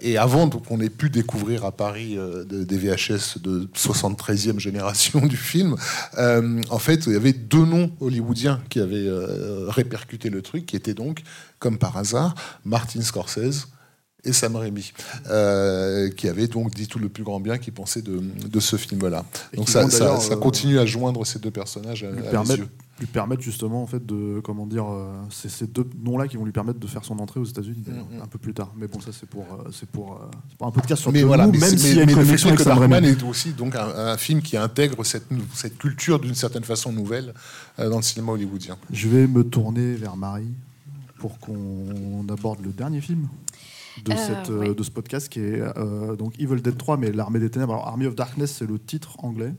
[0.00, 5.36] Et avant qu'on ait pu découvrir à Paris de, des VHS de 73e génération du
[5.36, 5.76] film,
[6.70, 9.08] en fait, il y avait deux noms hollywoodiens qui avaient
[9.68, 11.22] répercuté le truc, qui étaient donc,
[11.58, 13.68] comme par hasard, Martin Scorsese
[14.26, 14.92] et Sam Raimi,
[15.30, 18.76] euh, qui avait donc dit tout le plus grand bien qu'il pensait de, de, ce
[18.76, 19.24] film-là.
[19.54, 22.64] Donc ça, ça, ça, continue à joindre ces deux personnages à, permettre,
[22.98, 26.44] lui permettre justement en fait de comment dire, euh, c'est ces deux noms-là qui vont
[26.44, 28.22] lui permettre de faire son entrée aux États-Unis mm -hmm.
[28.22, 28.72] un peu plus tard.
[28.76, 31.46] Mais bon, ça c'est pour euh, c'est pour, euh, pour un podcast sur mais voilà,
[31.46, 33.74] mais même s'il si y a une mais connexion avec que Darkman est aussi donc
[33.76, 35.28] un, un, film qui intègre cette,
[35.62, 37.28] cette culture d'une certaine façon nouvelle
[37.78, 38.76] euh, dans le cinéma hollywoodien.
[38.90, 40.54] Je vais me tourner vers Marie
[41.18, 43.28] pour qu'on aborde le dernier film
[44.04, 44.74] de, Euh, cette, ouais.
[44.74, 47.74] de ce podcast qui est euh, donc Evil Dead 3, mais l'armée des ténèbres.
[47.74, 49.54] Alors, Army of Darkness, c'est le titre anglais.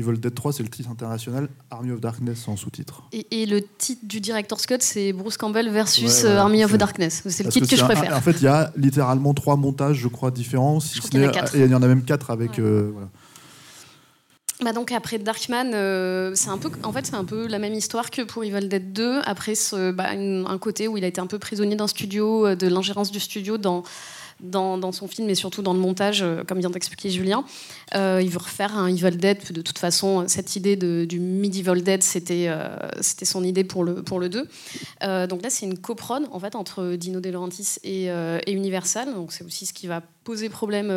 [0.00, 1.48] Evil Dead 3, c'est le titre international.
[1.70, 3.02] Army of Darkness en sous-titre.
[3.12, 6.76] Et, et, le titre du director's cut, c'est Bruce Campbell versus Ouais, euh, Army of
[6.76, 7.22] Darkness.
[7.26, 8.16] C'est le titre que, je un- préfère.
[8.16, 10.80] En fait, il y a littéralement trois montages, je crois, différents.
[10.80, 12.52] Si y il y en a même quatre avec.
[12.52, 12.60] Ouais.
[12.60, 13.08] euh, voilà.
[14.62, 17.72] Bah donc après Darkman, euh, c'est un peu, en fait, c'est un peu la même
[17.72, 19.20] histoire que pour Evil Dead 2.
[19.24, 22.46] Après, ce, bah, une- un côté où il a été un peu prisonnier d'un studio,
[22.46, 23.84] euh, de l'ingérence du studio dans
[24.42, 27.44] dans, son film et surtout dans le montage, comme vient d'expliquer Julien.
[27.94, 29.38] Il veut refaire un Evil Dead.
[29.52, 32.50] De toute façon, cette idée de, du Medieval Dead, c'était
[33.00, 34.48] c'était son idée pour le, pour le 2.
[35.26, 39.14] donc là, c'est une coprone en fait, entre Dino De Laurentiis et, et Universal.
[39.14, 40.90] Donc c'est aussi ce qui va poser problème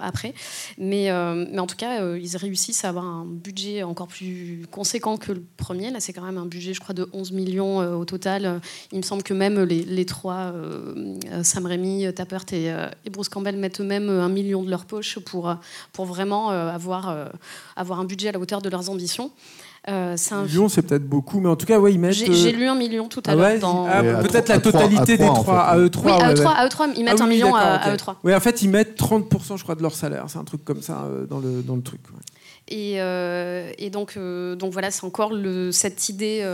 [0.00, 0.34] après.
[0.78, 5.44] Mais, en tout cas, ils réussissent à avoir un budget encore plus conséquent que le
[5.56, 5.90] premier.
[5.90, 8.60] Là, c'est quand même un budget, je crois, de 11 millions au total.
[8.92, 10.52] Il me semble que même les, les trois,
[11.42, 12.66] Sam Raimi, Tappert et,
[13.04, 15.54] et, Bruce Campbell, mettent eux-mêmes un million de leur poche pour,
[15.92, 17.30] pour vraiment avoir,
[17.76, 19.30] avoir un budget à la hauteur de leurs ambitions.
[19.88, 22.12] Euh, un million, c'est peut-être beaucoup, mais en tout cas, ouais, ils mettent.
[22.12, 23.86] J'ai lu un million tout à l'heure.
[23.88, 26.00] Ah, peut-être la totalité des trois à E3.
[26.04, 28.16] Oui, à E3, à E3 ils mettent ah un million à, E3.
[28.24, 30.24] Oui, en fait, ils mettent 30%, je crois, de leur salaire.
[30.28, 32.00] C'est un truc comme ça dans, le, dans le truc.
[32.68, 36.44] Et, et, donc, donc voilà, c'est encore le, cette idée,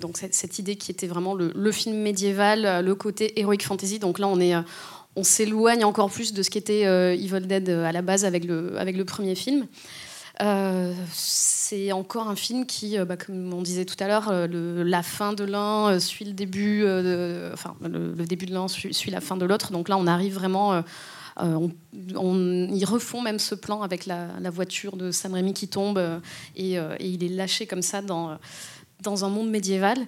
[0.00, 4.00] donc cette, cette, idée qui était vraiment le, le, film médiéval, le côté heroic fantasy.
[4.00, 4.54] Donc là, on est,
[5.16, 9.34] on s'éloigne encore plus de ce qu'était Evil Dead à la base avec le, premier
[9.34, 9.66] film.
[10.42, 14.82] Euh, c'est encore un film qui, euh, bah, comme on disait tout à l'heure, euh,
[14.84, 16.82] la fin de l'un suit le début,
[17.52, 19.72] enfin le, début de l'un suit, la fin de l'autre.
[19.72, 20.82] Donc là, on arrive vraiment.
[21.36, 26.02] On, ils refont même ce plan avec la, voiture de Sam Raimi qui tombe
[26.56, 28.38] et, il est lâché comme ça dans
[29.24, 29.98] un monde médiéval.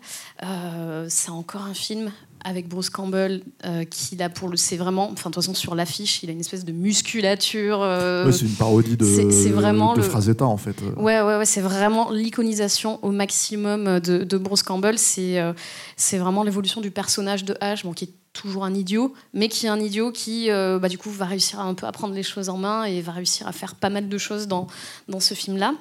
[1.09, 2.11] c'est encore un film
[2.45, 5.75] avec Bruce Campbell, euh, qui là pour le, c'est vraiment, enfin de toute façon sur
[5.75, 7.83] l'affiche, il a une espèce de musculature.
[7.83, 10.77] Euh, c'est une parodie de, c'est, vraiment de Frazetta en fait.
[10.97, 14.99] Ouais, ouais, ouais c'est vraiment l'iconisation au maximum de, de Bruce Campbell.
[14.99, 15.53] C'est, euh,
[15.97, 19.67] c'est vraiment l'évolution du personnage de H, bon, qui est toujours un idiot, mais qui
[19.67, 22.23] est un idiot qui, bah, du coup, va réussir à un peu à prendre les
[22.23, 24.67] choses en main et va réussir à faire pas mal de choses dans,
[25.09, 25.75] dans ce film-là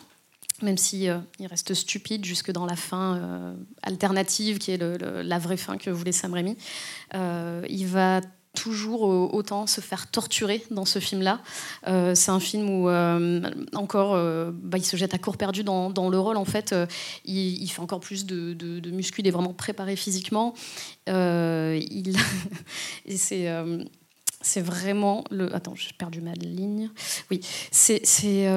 [0.63, 5.39] même si euh, il reste stupide jusque dans la fin euh, alternative qui est la
[5.39, 6.57] vraie fin que voulait Sam Raimi.
[7.13, 8.21] Euh, il va
[8.53, 11.39] toujours autant se faire torturer dans ce film-là.
[11.85, 12.89] c'est un film où
[13.77, 16.35] encore bah, il se jette à corps perdu dans, le rôle.
[16.35, 16.75] En fait,
[17.23, 20.53] il, fait encore plus de, de, de il est vraiment préparé physiquement.
[21.07, 22.17] il
[23.15, 23.47] c'est
[24.41, 25.55] c'est vraiment le.
[25.55, 26.89] Attends, j'ai perdu ma ligne.
[27.29, 27.39] Oui,
[27.71, 28.49] c'est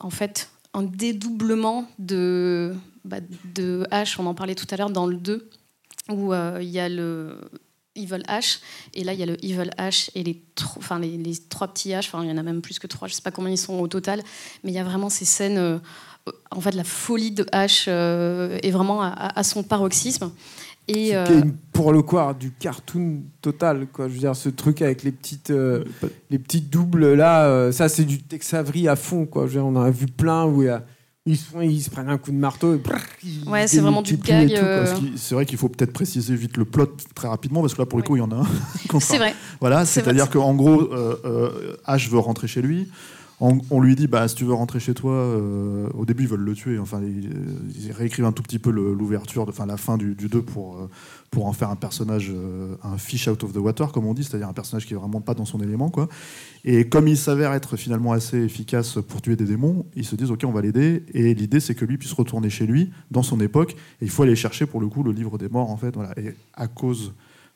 [0.00, 3.18] en fait un dédoublement de, bah,
[3.54, 5.48] de H, on en parlait tout à l'heure dans le 2,
[6.10, 7.38] où euh, il y a le
[7.94, 8.60] Evil H,
[8.94, 12.32] et là il y a le Evil H et les, trois petits H, il y
[12.32, 14.22] en a même plus que trois, je ne sais pas combien ils sont au total,
[14.64, 15.78] mais il y a vraiment ces scènes, euh,
[16.50, 20.32] en fait la folie de H euh, est vraiment à son paroxysme.
[20.88, 24.08] Et euh, pour le coup, du cartoon total, quoi.
[24.08, 25.84] Je veux dire, ce truc avec les petites, euh,
[26.30, 29.42] les petites doubles là, euh, ça c'est du Tex Avery à fond, quoi.
[29.42, 30.64] Je veux dire, on en a vu plein où
[31.24, 32.74] ils, se, ils se prennent un coup de marteau.
[32.74, 32.80] Et
[33.48, 34.52] ouais, c'est vraiment du gag.
[35.14, 37.98] C'est vrai qu'il faut peut-être préciser vite le plot très rapidement parce que là, pour
[37.98, 38.46] le coup, il y en a un.
[39.00, 39.34] c'est vrai.
[39.60, 40.90] Voilà, c'est-à-dire qu'en gros,
[41.86, 42.88] H veut rentrer chez lui
[43.42, 46.40] on, lui dit bah si tu veux rentrer chez toi euh, au début ils veulent
[46.40, 46.78] le tuer.
[46.78, 50.88] Enfin ils, réécrivent un tout petit peu l'ouverture enfin la fin du, 2 pour euh,
[51.30, 54.22] pour en faire un personnage euh, un fish out of the water comme on dit
[54.22, 56.08] c'est-à-dire un personnage qui est vraiment pas dans son élément quoi.
[56.64, 60.30] Et comme il s'avère être finalement assez efficace pour tuer des démons ils se disent
[60.30, 61.02] ok on va l'aider.
[61.12, 63.72] Et l'idée c'est que lui puisse retourner chez lui dans son époque.
[64.00, 66.16] Et il faut aller chercher pour le coup le livre des morts en fait voilà.
[66.16, 67.12] Et à cause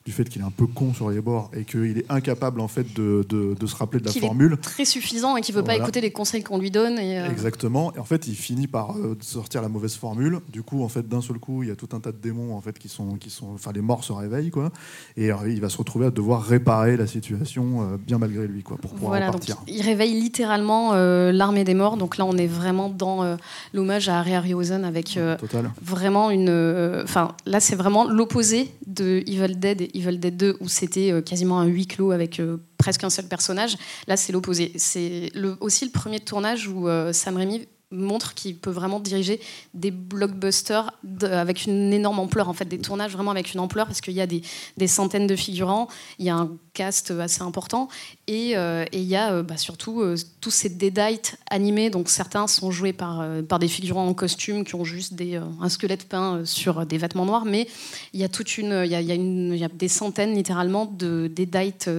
[0.07, 2.69] du fait qu'il est un peu con sur les bords et qu'il est incapable en
[2.69, 4.53] fait de, de, se rappeler de la formule.
[4.53, 6.97] Est très suffisant et qu'il ne veut pas écouter les conseils qu'on lui donne.
[6.97, 7.93] Et euh, Exactement.
[7.93, 10.39] Et en fait, il finit par euh, sortir la mauvaise formule.
[10.49, 12.55] Du coup, en fait, d'un seul coup, il y a tout un tas de démons
[12.55, 14.71] en fait qui sont, qui sont, enfin, les morts se réveillent quoi.
[15.17, 18.77] Et euh, il va se retrouver à devoir réparer la situation bien malgré lui quoi
[18.77, 19.31] pour pouvoir voilà,
[19.67, 21.97] il réveille littéralement l'armée des morts.
[21.97, 23.37] Donc là, on est vraiment dans
[23.73, 25.19] l'hommage à Harry Harryhausen avec
[25.81, 27.01] vraiment une.
[27.03, 31.21] Enfin, là, c'est vraiment l'opposé de Evil Dead et Evil Dead 2 où c'était euh,
[31.21, 33.77] quasiment un huis clos avec euh, presque un seul personnage.
[34.07, 34.71] Là, c'est l'opposé.
[34.75, 39.39] C'est aussi le premier tournage où euh, Sam Raimi montre qu'il peut vraiment diriger
[39.73, 44.01] des blockbusters avec une énorme ampleur, en fait, des tournages vraiment avec une ampleur, parce
[44.01, 44.41] qu'il y a des,
[44.75, 45.87] des, centaines de figurants,
[46.19, 47.89] il y a un cast assez important,
[48.27, 52.45] et euh, il y a euh, bah, surtout euh, tous ces deadites animés, donc certains
[52.45, 56.41] sont joués par, par des figurants en costume qui ont juste des, un squelette peint
[56.45, 57.67] sur des vêtements noirs, mais
[58.13, 60.35] il y a toute une, il y a, y a une, y a des centaines
[60.35, 61.89] littéralement de deadites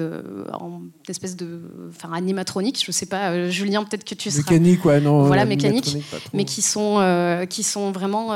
[0.53, 4.53] en espèce de, enfin animatronique, je sais pas, Julien, peut-être que tu seras...
[4.53, 5.25] Mécanique, ouais, non.
[5.25, 5.97] Voilà, mécanique,
[6.33, 8.29] mais qui sont, qui sont vraiment,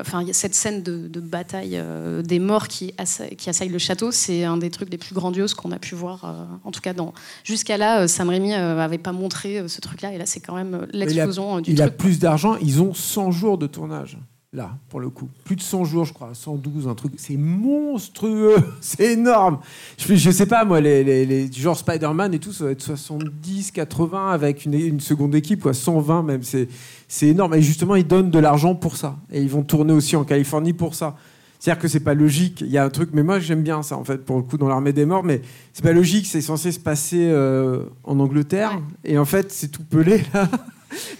[0.00, 1.82] enfin, cette scène de, de bataille
[2.24, 2.94] des morts qui,
[3.36, 6.48] qui assaillent le château, c'est un des trucs les plus grandioses qu'on a pu voir,
[6.64, 7.12] en tout cas dans
[7.44, 10.40] Jusqu'à là, euh, Sam Raimi n'avait euh, pas montré euh, ce truc-là, et là, c'est
[10.40, 11.78] quand même l'explosion du il truc.
[11.78, 14.18] Il a plus d'argent, ils ont 100 jours de tournage.
[14.52, 15.28] là, pour le coup.
[15.44, 17.12] Plus de 100 jours, je crois, 112, un truc.
[17.16, 19.60] C'est monstrueux, c'est énorme.
[19.98, 22.82] Je, je sais pas, moi, les, les, les genre Spider-Man et tout, ça va être
[22.82, 26.42] 70, 80 avec une, une seconde équipe, quoi, 120 même.
[26.42, 27.54] C'est énorme.
[27.54, 29.16] Et justement, ils donnent de l'argent pour ça.
[29.30, 31.16] Et ils vont tourner aussi en Californie pour ça.
[31.58, 32.60] C'est-à-dire que c'est pas logique.
[32.60, 34.58] Il y a un truc, mais moi j'aime bien ça en fait pour le coup
[34.58, 36.26] dans l'armée des morts, mais c'est pas logique.
[36.26, 39.12] C'est censé se passer euh, en Angleterre Ouais.
[39.12, 40.48] et en fait c'est tout pelé là.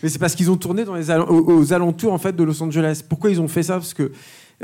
[0.02, 2.62] mais c'est parce qu'ils ont tourné dans les al- aux, alentours en fait de Los
[2.62, 3.02] Angeles.
[3.08, 3.75] Pourquoi ils ont fait ça?
[3.75, 4.12] Parce que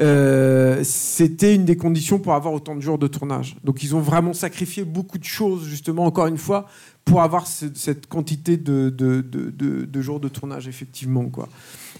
[0.00, 3.56] euh, c'était une des conditions pour avoir autant de jours de tournage.
[3.64, 6.66] Donc ils ont vraiment sacrifié beaucoup de choses justement encore une fois
[7.04, 11.48] pour avoir ce- cette quantité de, de, de- de- de jours de tournage effectivement quoi.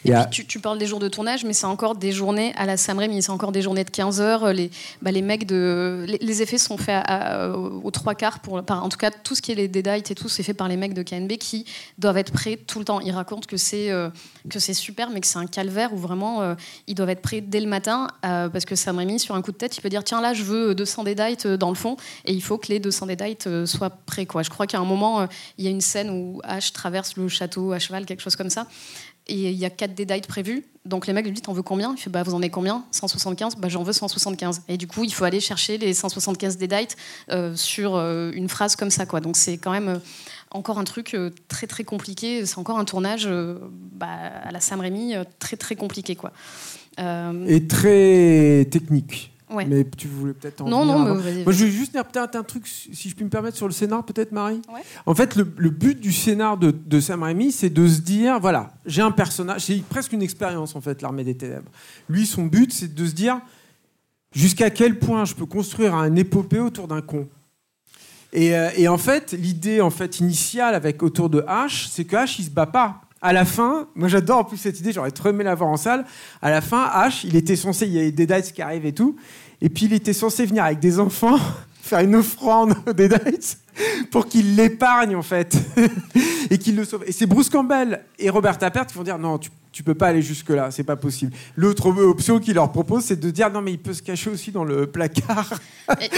[0.05, 2.67] Et puis tu, tu parles des jours de tournage, mais c'est encore des journées à
[2.67, 4.53] la Sam Raimi, c'est encore des journées de 15 heures.
[4.53, 4.71] Les,
[5.03, 8.41] bah, les mecs de, les, les effets sont faits à- à- aux trois quarts.
[8.41, 10.55] Pour, par, en tout cas, tout ce qui est les deadites et tout, c'est fait
[10.55, 11.65] par les mecs de KNB qui
[11.99, 13.01] doivent être prêts tout le temps.
[13.01, 14.11] Ils racontent que c'est euh,
[14.51, 16.55] que c'est super, mais que c'est un calvaire où vraiment euh,
[16.87, 19.53] ils doivent être prêts dès le matin euh, parce que Sam Raimi, sur un coup
[19.53, 21.97] de tête, il peut dire tiens là, je veux 200 deadites euh, dans le fond,
[22.27, 24.27] et il faut que les 200 deadites euh, soient prêts.
[24.27, 24.43] Quoi.
[24.43, 25.27] Je crois qu'à un moment, euh,
[25.59, 28.51] il y a une scène où Ash traverse le château à cheval, quelque chose comme
[28.51, 28.67] ça.
[29.27, 30.65] Et il y a 4 deadites prévus.
[30.85, 31.95] Donc les mecs lui disent T'en veux combien?
[31.97, 32.85] Il fait Bah, vous en avez combien?
[32.91, 34.63] 175 Bah, j'en veux 175.
[34.69, 36.97] Et du coup, il faut aller chercher les 175 deadites
[37.31, 39.07] euh, sur euh, une phrase comme ça.
[39.07, 39.21] Quoi.
[39.21, 39.99] Donc c'est quand même euh,
[40.51, 42.45] encore un truc euh, très très compliqué.
[42.45, 43.29] C'est encore un tournage
[43.93, 44.07] bah,
[44.45, 46.17] à la Sam Raimi très très compliqué.
[46.17, 46.33] Quoi.
[46.99, 49.34] Et très technique.
[49.55, 49.65] Ouais.
[49.67, 52.37] Mais tu voulais peut-être en non, non, mais vas-y, Moi, je vais juste dire peut-être
[52.37, 54.61] un truc, si je puis me permettre, sur le scénar, peut-être, Marie?
[54.69, 54.83] Ouais.
[55.07, 58.41] En fait, le, le but du scénar de, de Sam Raimi, c'est de se dire,
[58.41, 61.71] voilà, j'ai un personnage, c'est presque une expérience, en fait, l'Armée des Ténèbres.
[62.09, 63.41] Lui, son but, c'est de se dire,
[64.33, 67.29] jusqu'à quel point je peux construire un épopée autour d'un con?
[68.33, 72.17] Et, euh, et en fait, l'idée en fait initiale avec autour de H, c'est que
[72.17, 73.01] H il se bat pas.
[73.23, 75.77] À la fin, moi j'adore en plus cette idée, j'aurais trop aimé la voir en
[75.77, 76.05] salle.
[76.43, 78.93] À la fin, H, il était censé, il y avait des dates qui arrivent et
[78.93, 79.17] tout,
[79.61, 81.39] et puis il était censé venir avec des enfants
[81.83, 83.59] faire une offrande des dates
[84.11, 85.57] pour qu'il l'épargne en fait
[86.51, 87.05] et qu'il le sauve.
[87.07, 90.07] Et c'est Bruce Campbell et Robert Tappert qui vont dire non, tu, tu peux pas
[90.07, 91.33] aller jusque là, c'est pas possible.
[91.57, 94.53] L'autre option qu'il leur propose, c'est de dire non mais il peut se cacher aussi
[94.53, 95.53] dans le placard.
[96.01, 96.09] Et, et-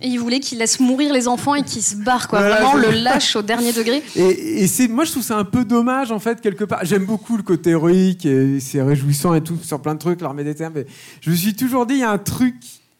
[0.00, 2.28] et il voulait qu'il laisse mourir les enfants et qu'il se barre.
[2.28, 2.38] Quoi.
[2.40, 4.02] Voilà, Vraiment, le lâche au dernier degré.
[4.16, 6.80] Et, et c'est, moi, je trouve ça un peu dommage, en fait, quelque part.
[6.84, 10.44] J'aime beaucoup le côté héroïque et c'est réjouissant et tout sur plein de trucs, l'armée
[10.44, 10.72] des termes.
[10.76, 10.86] Mais
[11.20, 12.54] je me suis toujours dit, il y a un truc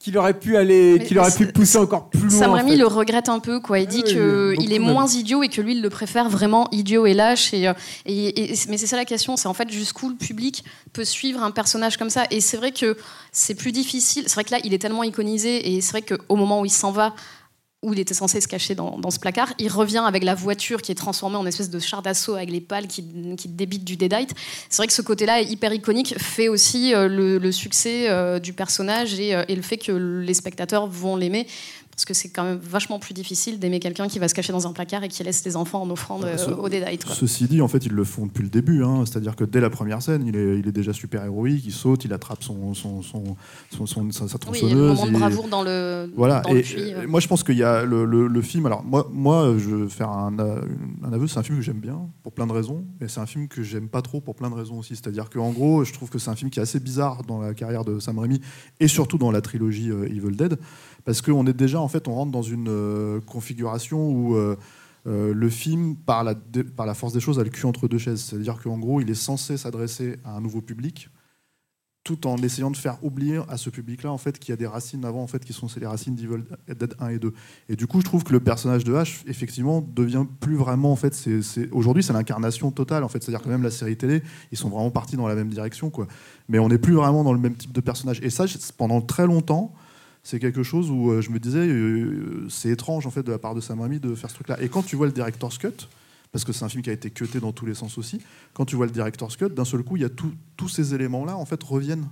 [0.04, 2.38] qu'il aurait pu aller, qu'il aurait pu pousser encore plus loin.
[2.38, 2.76] Sam en Raimi fait.
[2.76, 3.78] le regrette un peu, quoi.
[3.78, 4.92] Il dit Oui, qu'il est même.
[4.92, 7.54] moins idiot et que lui, il le préfère vraiment idiot et lâche.
[7.54, 7.72] Et, euh,
[8.04, 11.42] et- et- mais c'est ça la question, c'est en fait jusqu'où le public peut suivre
[11.42, 12.24] un personnage comme ça.
[12.30, 12.98] Et c'est vrai que
[13.32, 14.24] c'est plus difficile.
[14.26, 16.70] C'est vrai que là, il est tellement iconisé et c'est vrai qu'au moment où il
[16.70, 17.14] s'en va,
[17.84, 20.90] où il était censé se cacher dans, ce placard, il revient avec la voiture qui
[20.90, 23.04] est transformée en espèce de char d'assaut avec les pales qui,
[23.36, 24.34] qui débitent du deadite.
[24.70, 28.54] C'est vrai que ce côté-là, hyper iconique, fait aussi euh, le, le succès euh, du
[28.54, 31.46] personnage et, euh, et le fait que les spectateurs vont l'aimer.
[31.94, 34.66] Parce que c'est quand même vachement plus difficile d'aimer quelqu'un qui va se cacher dans
[34.66, 37.04] un placard et qui laisse les enfants en offrande euh, Ce- au deadite.
[37.04, 37.14] quoi.
[37.14, 38.82] Ceci dit, en fait, ils le font depuis le début.
[38.82, 39.04] hein.
[39.06, 41.62] C'est-à-dire que dès la première scène, il est, il est déjà super héroïque.
[41.64, 43.36] Il saute, il attrape son, son, son,
[43.70, 44.96] son- son- sa, sa Oui, il y a le tronçonneuse.
[44.96, 46.40] moment de bravoure dans le, Voilà.
[46.40, 46.80] dans Et, le puits.
[46.94, 47.06] euh, euh.
[47.06, 48.66] moi, je pense qu'il y a le, le- le film.
[48.66, 50.60] Alors, moi, moi, je vais faire un, euh,
[51.04, 51.26] un aveu.
[51.28, 53.62] C'est un film que j'aime bien pour plein de raisons, et c'est un film que
[53.62, 54.96] j'aime pas trop pour plein de raisons aussi.
[54.96, 57.54] C'est-à-dire qu'en gros, je trouve que c'est un film qui est assez bizarre dans la
[57.54, 58.40] carrière de Sam Raimi
[58.80, 60.58] et surtout dans la trilogie euh, Evil Dead,
[61.04, 64.56] parce qu'on est déjà en fait, on rentre dans une euh, configuration où euh,
[65.06, 68.22] euh, le film, par la, force des choses, a le cul entre deux chaises.
[68.22, 71.10] C'est-à-dire qu'en gros, il est censé s'adresser à un nouveau public,
[72.04, 74.66] tout en essayant de faire oublier à ce public-là en fait qu'il y a des
[74.66, 77.32] racines avant en fait qui sont les racines d'Evil Dead 1 et 2.
[77.70, 80.96] Et du coup, je trouve que le personnage de H effectivement devient plus vraiment en
[80.96, 81.14] fait
[81.72, 84.90] aujourd'hui c'est l'incarnation totale en fait, c'est-à-dire que même la série télé, ils sont vraiment
[84.90, 86.06] partis dans la même direction quoi.
[86.50, 88.44] Mais on n'est plus vraiment dans le même type de personnage et ça
[88.76, 89.74] pendant très longtemps
[90.24, 93.38] c'est quelque chose où euh, je me disais, euh, c'est étrange en fait de la
[93.38, 94.60] part de Sam Raimi de faire ce truc-là.
[94.60, 95.68] Et quand tu vois le director's cut,
[96.32, 98.20] parce que c'est un film qui a été cuté dans tous les sens aussi,
[98.54, 100.92] quand tu vois le director's cut, d'un seul coup, il y a tout- tous ces
[100.94, 102.08] éléments-là en fait reviennent.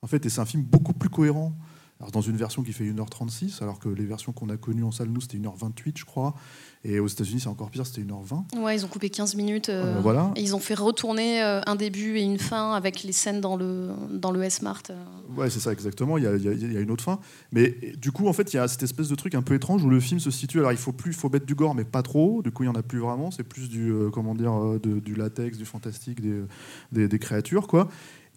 [0.00, 1.54] En fait, et c'est un film beaucoup plus cohérent.
[1.98, 4.90] Alors, dans une version qui fait 1h36, alors que les versions qu'on a connues en
[4.90, 6.34] salle, nous, c'était 1h28, je crois.
[6.84, 8.60] Et aux États-Unis, c'est encore pire, c'était 1h20.
[8.60, 9.70] Ouais, ils ont coupé 15 minutes.
[9.70, 10.30] euh, Euh, voilà.
[10.36, 13.56] Et ils ont fait retourner euh, un début et une fin avec les scènes dans
[13.56, 14.92] le, dans le S-Mart.
[15.36, 16.18] Ouais, c'est ça, exactement.
[16.18, 17.18] Il y, a, il y a- une autre fin.
[17.50, 19.82] Mais du coup, en fait, il y a cette espèce de truc un peu étrange
[19.82, 20.58] où le film se situe.
[20.58, 22.42] Alors, il faut plus, il faut mettre du gore, mais pas trop.
[22.42, 23.30] Du coup, il y en a plus vraiment.
[23.30, 24.52] C'est plus du, euh, comment dire,
[24.82, 26.42] de- du latex, du fantastique, des,
[26.92, 27.88] des, des créatures, quoi.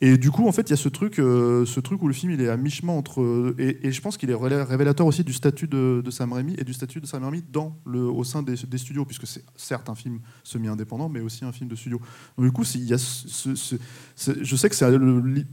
[0.02, 2.14] Et du coup, en fait, il y a ce truc, euh, ce truc où le
[2.14, 3.54] film il est à mi-chemin entre.
[3.58, 6.74] Et, et je pense qu'il est révélateur aussi du statut de, Sam Raimi et du
[6.74, 10.20] statut de Sam Raimi dans le, au sein des, studios, puisque c'est certes un film
[10.44, 12.00] semi-indépendant, mais aussi un film de studio.
[12.38, 15.00] Donc, du coup, il y a je sais que c'est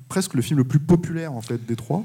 [0.09, 2.05] presque le film le plus populaire en fait des trois.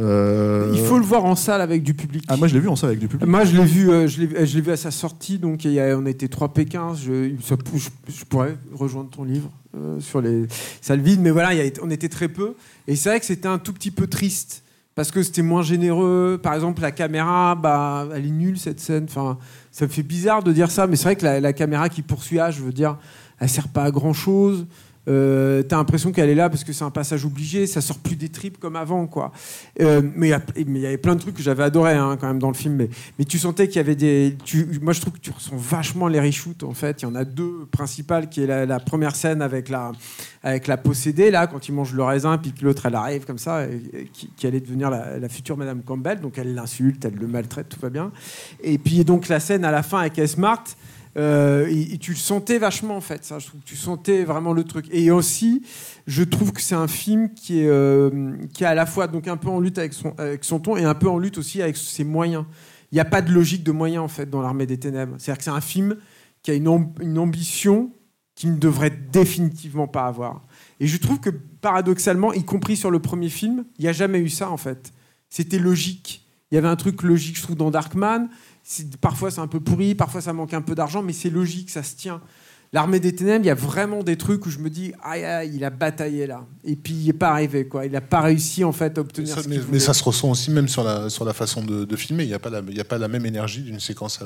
[0.00, 2.24] Euh, Il faut le voir en salle avec du public.
[2.28, 3.26] Ah, moi, je l'ai vu en salle avec du public.
[3.28, 5.72] Moi, je l'ai vu, euh, je l'ai, je l'ai vu à sa sortie, donc il
[5.72, 6.96] y a- on était 3 P15.
[7.04, 10.46] Je, je, je pourrais rejoindre ton livre euh, sur les
[10.80, 12.54] salles vides, mais voilà, il y a- on était très peu.
[12.88, 14.62] Et c'est vrai que c'était un tout petit peu triste
[14.96, 16.38] parce que c'était moins généreux.
[16.42, 19.06] Par exemple, la caméra, bah, elle est nulle cette scène.
[19.08, 19.38] Enfin,
[19.70, 22.02] ça me fait bizarre de dire ça, mais c'est vrai que la, la caméra qui
[22.02, 22.96] poursuit A, je veux dire,
[23.40, 24.66] elle sert pas à grand chose.
[25.08, 28.16] Euh, T'as l'impression qu'elle est là parce que c'est un passage obligé, ça sort plus
[28.16, 29.32] des tripes comme avant, quoi.
[29.80, 32.48] Euh, mais il y avait plein de trucs que j'avais adoré hein, quand même dans
[32.48, 32.86] le film.
[33.18, 34.36] Mais, tu sentais qu'il y avait des.
[34.80, 37.02] Moi, je trouve que tu ressens vachement les reshoots en fait.
[37.02, 39.92] Il y en a deux principales, qui est la, la première scène avec la,
[40.42, 43.38] avec la possédée, là, quand il mange le raisin, puis que l'autre elle arrive comme
[43.38, 43.66] ça,
[44.36, 46.20] qui allait devenir la, la future Madame Campbell.
[46.20, 48.12] Donc elle l'insulte, elle le maltraite, tout va bien.
[48.62, 50.64] Et puis donc la scène à la fin avec Smart.
[51.16, 53.38] Euh, et, tu le sentais vachement en fait, ça.
[53.38, 54.86] Je trouve que tu sentais vraiment le truc.
[54.90, 55.62] Et aussi,
[56.06, 59.28] je trouve que c'est un film qui est, euh, qui est à la fois donc
[59.28, 62.04] un peu en lutte avec son, ton et un peu en lutte aussi avec ses
[62.04, 62.44] moyens.
[62.92, 65.14] Il n'y a pas de logique de moyens en fait dans l'armée des ténèbres.
[65.18, 65.96] C'est-à-dire que c'est un film
[66.42, 67.90] qui a une ambition
[68.34, 70.42] qu'il ne devrait définitivement pas avoir.
[70.80, 74.18] Et je trouve que paradoxalement, y compris sur le premier film, il n'y a jamais
[74.18, 74.92] eu ça en fait.
[75.30, 76.26] C'était logique.
[76.50, 78.28] Il y avait un truc logique, je trouve, dans Darkman.
[79.00, 81.82] Parfois c'est un peu pourri, parfois ça manque un peu d'argent, mais c'est logique, ça
[81.82, 82.20] se tient.
[82.74, 85.52] L'armée des ténèbres, il y a vraiment des trucs où je me dis, aïe, aïe,
[85.54, 86.44] il a bataillé là.
[86.64, 87.86] Et puis il n'est pas arrivé, quoi.
[87.86, 90.28] Il n'a pas réussi en fait à obtenir Ça, ce mais, mais ça se ressent
[90.32, 92.24] aussi même sur la, sur la façon de, de filmer.
[92.24, 94.24] Il n'y a, pas la- il y a pas la même énergie d'une séquence à,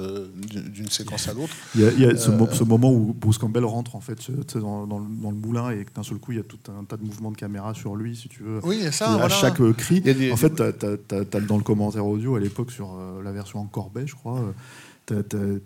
[0.70, 1.52] d'une séquence à l'autre.
[1.74, 3.94] Il y a, il y a ce, Euh, mo- ce moment où Bruce Campbell rentre
[3.96, 4.18] en fait
[4.54, 6.58] dans, dans le, dans le moulin et que d'un seul coup il y a tout
[6.70, 8.60] un tas de mouvements de caméra sur lui, si tu veux.
[8.62, 9.04] Oui, il y a ça.
[9.06, 9.28] Et à voilà.
[9.28, 12.40] chaque euh, cri, des- en fait, t'as- t'as- t'as- t'as dans le commentaire audio à
[12.40, 14.40] l'époque sur euh, la version en Corbet, je crois.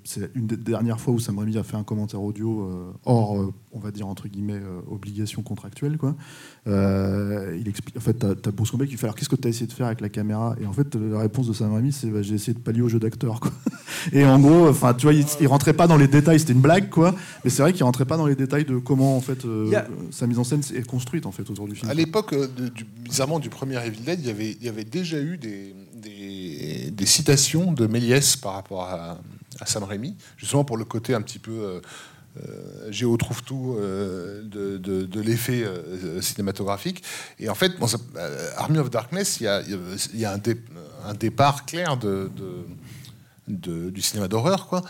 [0.04, 3.40] C'est une des dernières fois où Sam Raimi a fait un commentaire audio euh, hors,
[3.40, 6.14] euh, on va dire entre guillemets, euh, obligation contractuelle, quoi.
[6.66, 9.48] Euh, il explique, en fait, t'as as Bruce Campbell qui fait alors qu'est-ce que t'as
[9.48, 10.54] essayé de faire avec la caméra?
[10.60, 12.88] Et en fait, la réponse de Sam Raimi, c'est bah, j'ai essayé de pallier au
[12.88, 13.40] jeu d'acteur.
[14.12, 16.60] Et en gros, enfin, tu vois, il, il rentrait pas dans les détails, c'était une
[16.60, 17.14] blague, quoi.
[17.44, 19.72] Mais c'est vrai qu'il rentrait pas dans les détails de comment en fait euh,
[20.10, 21.90] sa mise en scène est construite en fait autour du film.
[21.90, 22.34] À l'époque,
[23.00, 27.06] bizarrement, du premier Evil Dead, il y avait, il y avait déjà eu des, des,
[27.06, 29.18] citations de Méliès par rapport à,
[29.66, 31.80] Sam Raimi, justement pour le côté un petit peu euh,
[32.42, 37.02] euh, géotrouve tout euh, de, l'effet euh, cinématographique.
[37.38, 37.86] Et en fait, bon,
[38.56, 39.44] Army of Darkness, il
[40.14, 40.60] y a, un, dé-
[41.04, 42.30] un départ clair de,
[43.46, 44.82] du cinéma d'horreur, quoi,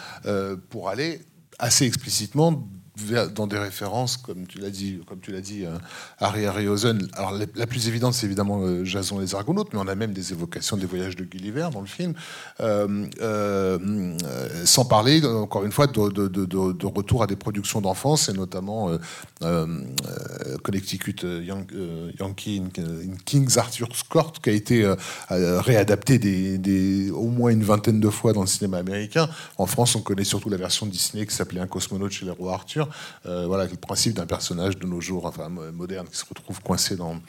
[0.70, 1.20] pour aller
[1.58, 2.66] assez explicitement
[3.34, 5.78] dans des références, comme tu l'as dit, comme tu l'as dit, euh,
[6.18, 7.08] Harry Harryhausen.
[7.14, 10.32] Alors la, plus évidente, c'est évidemment euh, Jason les Argonautes, mais on a même des
[10.32, 12.12] évocations des voyages de Gulliver dans le film,
[12.60, 14.16] Euh,
[14.66, 18.90] sans parler encore une fois de, de- de- retour à des productions d'enfance et notamment
[19.42, 19.76] euh,
[20.62, 21.66] Connecticut Yan-
[22.20, 24.94] Yankee in, in King's Arthur's Court, qui a été
[25.30, 29.28] réadapté des, au moins une vingtaine de fois dans le cinéma américain.
[29.56, 32.52] En France, on connaît surtout la version Disney qui s'appelait Un cosmonaute chez les rois
[32.54, 32.81] Arthur.
[33.26, 36.60] Euh, voilà le principe d'un personnage de nos jours, enfin mo- moderne, qui se retrouve
[36.60, 37.20] coincé dans,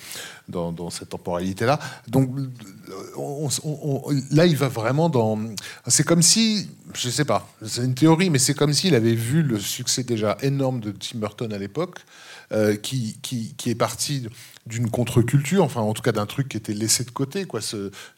[0.47, 1.79] dans, cette temporalité-là.
[2.07, 2.29] Donc
[3.17, 5.39] on- on- on- là, il va vraiment dans.
[5.87, 9.43] C'est comme si, je sais pas, c'est une théorie, mais c'est comme s'il avait vu
[9.43, 11.99] le succès déjà énorme de Tim Burton à l'époque,
[12.51, 14.27] euh, qui, qui, qui est parti
[14.65, 17.59] d'une contre-culture, enfin en tout cas d'un truc qui était laissé de côté, quoi,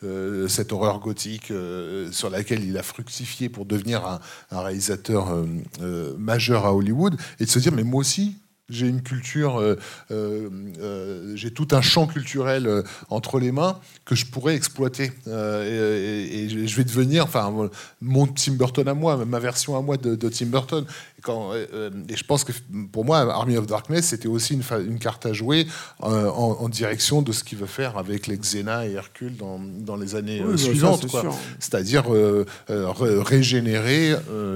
[0.04, 4.20] euh, cette horreur gothique euh, sur laquelle il a fructifié pour devenir un,
[4.60, 5.36] réalisateur
[5.82, 8.36] euh, majeur à Hollywood, et de se dire mais moi aussi
[8.68, 9.62] j'ai une culture,
[10.10, 15.12] j'ai tout un champ culturel entre les mains que je pourrais exploiter.
[15.28, 17.70] Et, je vais devenir, enfin,
[18.02, 20.84] mon Tim Burton à moi, ma version à moi de Tim Burton.
[21.26, 22.52] Quand, euh, euh, et je pense que
[22.92, 25.66] pour moi, Army of Darkness, c'était aussi une, carte à jouer
[26.04, 29.60] euh, en, en direction de ce qu'il veut faire avec les Xena et Hercule dans,
[29.60, 31.08] dans les années Oui, bah, suivantes.
[31.60, 34.14] C'est-à-dire ré- régénérer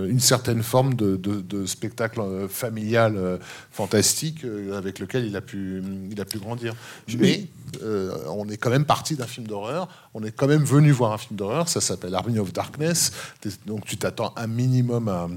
[0.07, 3.39] une certaine forme de, de- de spectacle familial
[3.71, 5.81] fantastique avec lequel il a pu,
[6.11, 6.73] il a pu grandir.
[7.17, 7.47] Mais
[7.81, 11.13] euh, on est quand même parti d'un film d'horreur, on est quand même venu voir
[11.13, 13.11] un film d'horreur, ça s'appelle Army of Darkness,
[13.65, 15.27] donc tu t'attends un minimum à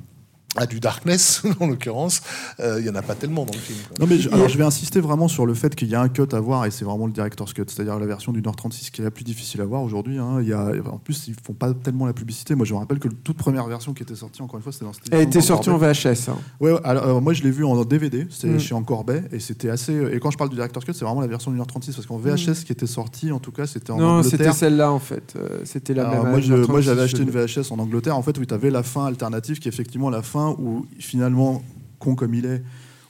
[0.57, 2.21] à du darkness, en l'occurrence,
[2.61, 3.79] euh, il y en a pas tellement dans le film.
[3.89, 3.97] quoi.
[4.01, 6.09] Non mais je, alors je vais insister vraiment sur le fait qu'il y a un
[6.11, 8.91] cut à voir et c'est vraiment le director's cut, c'est-à-dire la version du Nord 36
[8.91, 10.19] qui est la plus difficile à voir aujourd'hui.
[10.19, 10.39] hein.
[10.43, 12.55] Il y a, en plus, ils font pas tellement la publicité.
[12.55, 14.73] Moi, je me rappelle que la toute première version qui était sortie, encore une fois,
[14.73, 15.79] c'était dans cette Elle était sortie en.
[15.79, 16.29] VHS.
[16.29, 16.37] hein.
[16.61, 18.61] Ouais, alors, euh, moi je l'ai vu en DVD, c'était Mm.
[18.61, 19.95] chez Encorbet et c'était assez.
[20.13, 22.07] Et quand je parle du director's cut, c'est vraiment la version du Nord 36 parce
[22.07, 25.35] qu'en VHS qui était sortie, en tout cas, c'était en Non, c'était celle-là en fait.
[25.37, 26.33] Euh, c'était la Alors, même.
[26.33, 28.83] moi, euh, j'avais 36, acheté une VHS en Angleterre, en fait, où tu avais la
[28.83, 31.63] fin alternative, qui est effectivement la fin où, finalement,
[31.99, 32.63] con comme il est,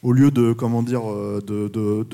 [0.02, 2.04] au lieu de, comment euh,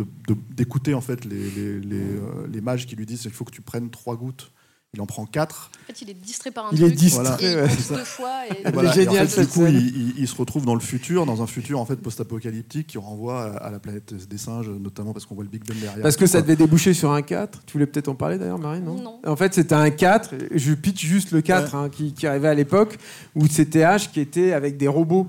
[0.50, 3.90] d'écouter, en fait, les, euh, les mages qui lui disent il faut que tu prennes
[3.90, 4.52] trois gouttes,
[4.94, 5.70] il en prend quatre.
[5.84, 6.92] En fait, il est distrait par un Il truc.
[6.92, 7.42] est distrait, Voilà.
[7.42, 8.30] et il deux fois.
[8.46, 8.66] Et...
[8.66, 11.46] En fait, cette du coup, il, il- il se retrouve dans le futur, dans un
[11.46, 15.44] futur, en fait, post-apocalyptique, qui renvoie à, la planète des singes, notamment parce qu'on voit
[15.44, 16.02] le Big Ben derrière.
[16.02, 17.60] Parce que ça devait déboucher sur un 4.
[17.66, 19.20] Tu voulais peut-être en parler d'ailleurs, Marie, non Non.
[19.26, 20.34] En fait, c'était un 4.
[20.54, 22.96] Je pitch juste le 4 hein, qui, qui arrivait à l'époque
[23.34, 25.26] où c'était H qui était avec des robots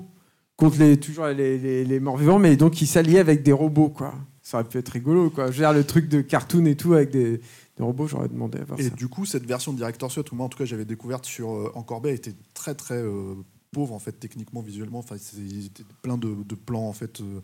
[0.55, 3.89] contre les, toujours les, les- les morts vivants, mais donc il s'alliait avec des robots,
[3.89, 4.13] quoi.
[4.41, 5.47] Ça aurait pu être rigolo, quoi.
[5.47, 7.39] Je veux dire, le truc de cartoon et tout avec des,
[7.79, 8.89] des robots, j'aurais demandé à voir Et ça.
[8.89, 11.51] du coup, cette version de Director's Cut, ou moi en tout cas j'avais découverte sur
[11.51, 13.35] euh, Encorbet, était très très euh,
[13.71, 14.99] pauvre en fait techniquement, visuellement.
[14.99, 17.39] Enfin, c'était plein de, de plans en fait euh,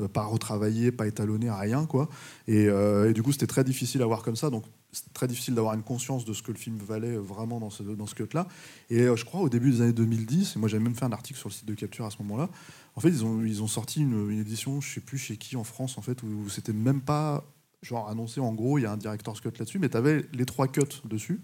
[0.00, 2.08] euh, pas retravaillés, pas étalonnés, rien quoi.
[2.46, 4.50] Et, et du coup, c'était très difficile à voir comme ça.
[4.50, 7.70] Donc, c'est très difficile d'avoir une conscience de ce que le film valait vraiment dans
[7.70, 8.48] ce, dans ce cut-là.
[8.90, 11.38] Et je crois au début des années 2010, et moi j'avais même fait un article
[11.38, 12.48] sur le site de Capture à ce moment-là.
[12.96, 15.56] En fait, ils ont, ils ont sorti une, une édition, je sais plus chez qui
[15.56, 17.44] en France en fait, où c'était même pas
[17.82, 20.44] genre annoncé en gros, il y a un director's cut là-dessus, mais tu avais les
[20.44, 21.40] trois cuts dessus.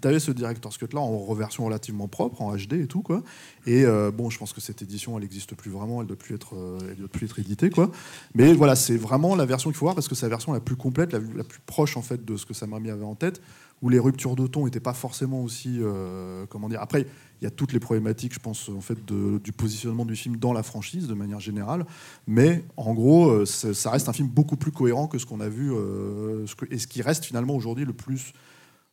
[0.00, 3.22] Tu avais ce director's cut là en reversion relativement propre, en HD et tout quoi.
[3.66, 6.16] Et euh, bon, je pense que cette édition, elle n'existe plus vraiment, elle ne doit
[6.16, 7.90] plus être, euh, doit plus être éditée quoi.
[8.34, 10.60] Mais voilà, c'est vraiment la version qu'il faut voir parce que c'est la version la
[10.60, 13.14] plus complète, la, la plus proche en fait de ce que Sam Raimi avait en
[13.14, 13.42] tête,
[13.82, 16.82] où les ruptures de ton n'étaient pas forcément aussi, euh, comment dire.
[16.82, 17.06] Après,
[17.40, 20.52] il y a toutes les problématiques, je pense, en fait, du positionnement du film dans
[20.52, 21.86] la franchise de manière générale.
[22.26, 25.48] Mais en gros, euh, ça reste un film beaucoup plus cohérent que ce qu'on a
[25.48, 28.34] vu, euh, et ce qui reste finalement aujourd'hui le plus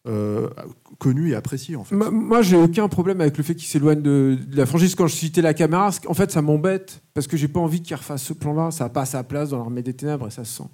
[0.08, 0.48] euh,
[1.00, 1.96] connu et apprécié en fait.
[1.96, 4.96] Moi, j'ai aucun problème avec le fait qu'il s'éloigne de, de la franchise.
[4.96, 7.96] Quand je citais la caméra, en fait, ça m'embête parce que j'ai pas envie qu'il
[7.96, 8.72] refasse ce plan-là.
[8.72, 10.70] Ça n'a pas sa place dans l'armée des ténèbres et ça se sent.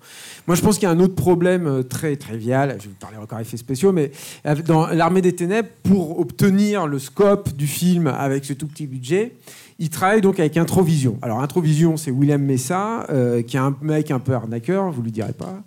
[0.45, 2.75] Moi, je pense qu'il y a un autre problème euh, très trivial.
[2.79, 4.11] Je vais vous parler encore effets spéciaux, mais
[4.45, 8.87] euh, dans l'armée des ténèbres, pour obtenir le scope du film avec ce tout petit
[8.87, 9.35] budget,
[9.79, 11.17] il travaille donc avec Introvision.
[11.21, 15.11] Alors Introvision, c'est Willem Messa, euh, qui est un mec un peu arnaqueur, vous lui
[15.11, 15.63] direz pas.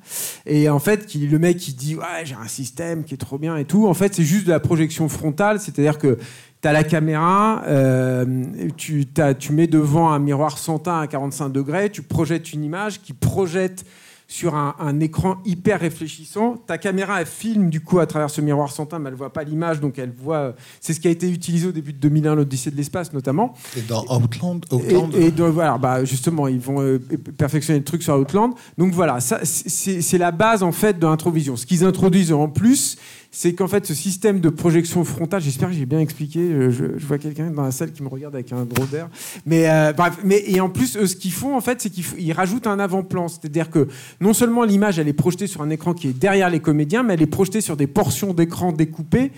[0.46, 3.38] Et en fait, qui, le mec qui dit ouais j'ai un système qui est trop
[3.38, 3.86] bien et tout.
[3.86, 6.18] En fait, c'est juste de la projection frontale, c'est-à-dire que
[6.62, 8.44] tu as la caméra, euh,
[8.76, 9.06] tu,
[9.38, 13.12] tu mets devant un miroir sans teint à 45 degrés, tu projettes une image qui
[13.12, 13.84] projette
[14.28, 16.56] sur un, un écran hyper réfléchissant.
[16.66, 19.32] Ta caméra, elle filme du coup à travers ce miroir sans teint, mais elle voit
[19.32, 20.54] pas l'image, donc elle voit.
[20.80, 23.54] C'est ce qui a été utilisé au début de 2001, l'Odyssée de l'espace notamment.
[23.76, 26.98] Et dans Outland, Outland Et, voilà, bah, justement, ils vont euh,
[27.38, 28.54] perfectionner le truc sur Outland.
[28.78, 31.56] Donc voilà, ça, c'est la base en fait de l'introvision.
[31.56, 32.96] Ce qu'ils introduisent en plus,
[33.38, 36.40] c'est qu'en fait, ce système de projection frontale, j'espère que j'ai bien expliqué.
[36.40, 39.10] euh, Je, vois quelqu'un dans la salle qui me regarde avec un gros d'air.
[39.44, 42.66] Mais euh, bref, mais et en plus, ce qu'ils font en fait, c'est qu'ils rajoutent
[42.66, 43.88] un avant-plan, c'est-à-dire que
[44.22, 47.12] non seulement l'image elle est projetée sur un écran qui est derrière les comédiens, mais
[47.12, 49.32] elle est projetée sur des portions d'écran découpées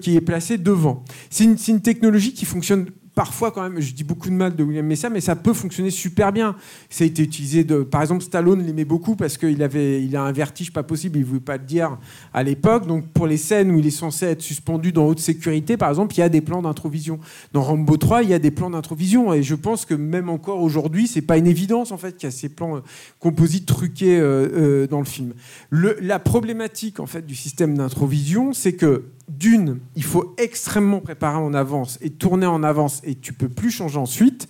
[0.00, 1.04] qui est placée devant.
[1.28, 4.84] C'est une technologie qui fonctionne parfois quand même, je dis beaucoup de mal de William
[4.84, 6.54] Messa, mais ça peut fonctionner super bien.
[6.90, 10.22] Ça a été utilisé, de, par exemple, Stallone l'aimait beaucoup parce qu'il avait, il a
[10.22, 11.96] un vertige pas possible, il voulait pas le dire
[12.34, 12.86] à l'époque.
[12.86, 16.14] Donc pour les scènes où il est censé être suspendu dans haute sécurité, par exemple,
[16.14, 17.18] il y a des plans d'introvision.
[17.54, 20.60] Dans Rambo 3, il y a des plans d'introvision, et je pense que même encore
[20.60, 22.80] aujourd'hui, c'est pas une évidence en fait qu'il y a ces plans euh,
[23.18, 25.32] composites truqués euh, euh, dans le film.
[25.70, 31.54] La problématique en fait du système d'introvision, c'est que d'une, il faut extrêmement préparer en
[31.54, 34.48] avance et tourner en avance et tu peux plus changer ensuite.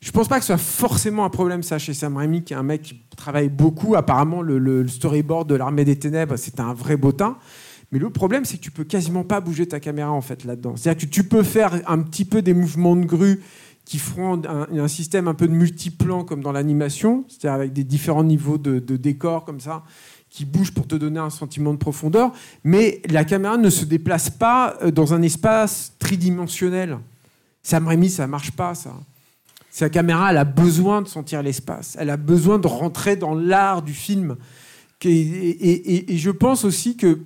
[0.00, 2.56] Je pense pas que ce soit forcément un problème ça chez Sam Raimi, qui est
[2.56, 3.96] un mec qui travaille beaucoup.
[3.96, 7.36] Apparemment, le, storyboard de l'Armée des Ténèbres, c'est un vrai bottin.
[7.92, 10.74] Mais le problème, c'est que tu peux quasiment pas bouger ta caméra en fait là-dedans.
[10.76, 13.40] C'est-à-dire que tu peux faire un petit peu des mouvements de grue
[13.84, 17.82] qui feront un, un système un peu de multiplan comme dans l'animation, c'est-à-dire avec des
[17.82, 19.82] différents niveaux de, de décor comme ça
[20.30, 22.32] qui bougent pour te donner un sentiment de profondeur,
[22.64, 26.98] mais la caméra ne se déplace pas euh, dans un espace tridimensionnel.
[27.62, 28.94] Sam Raimi, ça marche pas, ça.
[29.72, 31.96] Sa caméra, elle a besoin de sentir l'espace.
[31.98, 34.36] Elle a besoin de rentrer dans l'art du film.
[35.04, 37.18] Et- et je pense aussi que,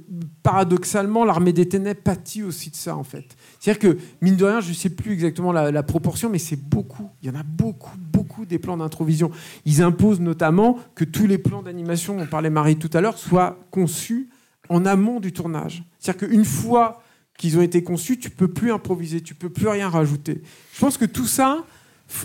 [0.43, 3.25] paradoxalement, l'armée des ténèbres pâtit aussi de ça, en fait.
[3.65, 7.09] C'est-à-dire que, mine de rien, je ne sais plus exactement la, proportion, mais c'est beaucoup.
[7.23, 9.31] Il y en a beaucoup, beaucoup des plans d'introvision.
[9.65, 13.59] Ils imposent notamment que tous les plans d'animation, on parlait Marie tout à l'heure, soient
[13.71, 14.29] conçus
[14.69, 15.83] en amont du tournage.
[15.99, 17.03] C'est-à-dire qu'une fois
[17.39, 20.43] qu'ils ont été conçus, tu peux plus improviser, tu peux plus rien rajouter.
[20.75, 21.65] Je pense que tout ça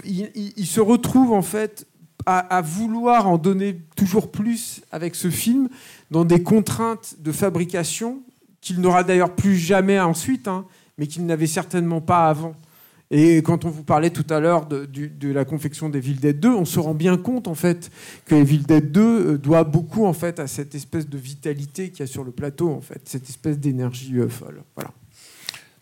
[0.03, 1.87] il, se retrouve en fait
[2.25, 5.69] à, à vouloir en donner toujours plus avec ce film
[6.11, 8.23] dans des contraintes de fabrication
[8.59, 10.65] qu'il n'aura d'ailleurs plus jamais ensuite, hein,
[10.99, 12.53] mais qu'il n'avait certainement pas avant.
[13.11, 14.87] Et quand on vous parlait tout à l'heure de,
[15.31, 17.89] la confection des Evil Dead 2, on se rend bien compte en fait
[18.25, 22.01] que Evil Dead 2 euh, doit beaucoup en fait à cette espèce de vitalité qu'il
[22.01, 24.61] y a sur le plateau en fait, cette espèce d'énergie euh, folle.
[24.75, 24.91] Voilà.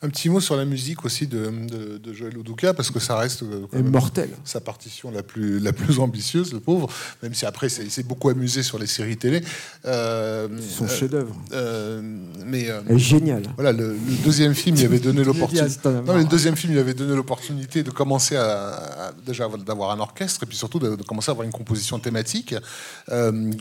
[0.03, 3.17] Un petit mot sur la musique aussi de, de, de Joël Oduka, parce que ça
[3.17, 4.29] reste euh, mortel.
[4.45, 6.87] sa partition la plus, la plus ambitieuse, le pauvre,
[7.23, 9.41] même si après il s'est beaucoup amusé sur les séries télé.
[9.85, 11.35] Euh, Son euh, chef-d'œuvre.
[11.51, 11.99] euh,
[12.45, 12.67] mais
[12.99, 13.41] géniale.
[13.55, 15.79] voilà, le, le deuxième film, il avait donné l'opportunité.
[15.85, 16.25] Le marre.
[16.25, 18.75] deuxième film, il avait donné l'opportunité de commencer à,
[19.07, 21.97] à- déjà d'avoir un orchestre et puis surtout de, de commencer à avoir une composition
[21.97, 22.53] thématique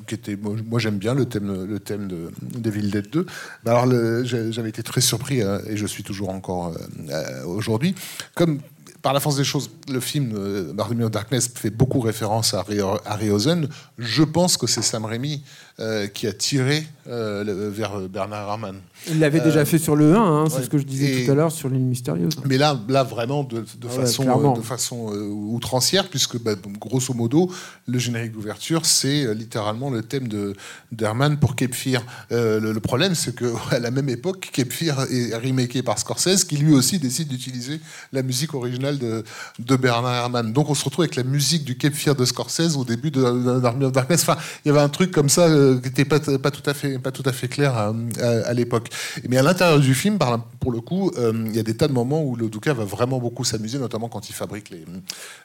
[0.06, 0.36] qui était.
[0.36, 3.24] Moi, moi, j'aime bien le thème, le thème de Devil Dead 2.
[3.64, 7.10] Bah, alors, le- j'ai- j'avais été très surpris euh, et je suis toujours encore euh,
[7.10, 7.94] euh, aujourd'hui.
[8.34, 8.60] Comme
[9.06, 12.58] par la force des choses, le film euh, Army of Darkness fait beaucoup référence à
[12.62, 13.68] Harry- Harryhausen.
[13.98, 15.44] Je pense que c'est Sam Raimi
[15.78, 18.80] euh, qui a tiré euh, le- vers Bernard Herrmann.
[19.08, 20.64] Il l'avait déjà fait sur le 1, hein, c'est ouais.
[20.64, 22.32] ce que je disais Et- tout à l'heure sur l'île mystérieuse.
[22.46, 26.42] Mais là, là vraiment de, de Ah ouais, façon, euh, de façon euh, outrancière, puisque
[26.42, 27.48] bah, grosso modo,
[27.86, 30.54] le générique d'ouverture, c'est euh, littéralement le thème de
[30.90, 32.02] d'Herman pour Cape Fear.
[32.32, 35.96] Euh, le, le problème, c'est que à la même époque, Cape Fear est remaké par
[36.00, 37.80] Scorsese, qui lui aussi décide d'utiliser
[38.12, 39.24] la musique originale de,
[39.58, 40.52] de Bernard Herrmann.
[40.52, 44.22] Donc on se retrouve avec la musique du Fear de Scorsese au début de, Darkness.
[44.22, 46.98] Enfin, il y avait un truc comme ça euh, qui n'était pas, tout à fait,
[46.98, 47.92] pas tout à fait clair à,
[48.22, 48.88] à- l'époque.
[49.28, 50.18] Mais à l'intérieur du film,
[50.60, 52.84] pour le coup, euh, il y a des tas de moments où le Duca va
[52.84, 54.84] vraiment beaucoup s'amuser, notamment quand il fabrique les,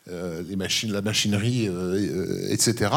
[0.10, 2.92] euh, machines, la machinerie, euh, euh, etc.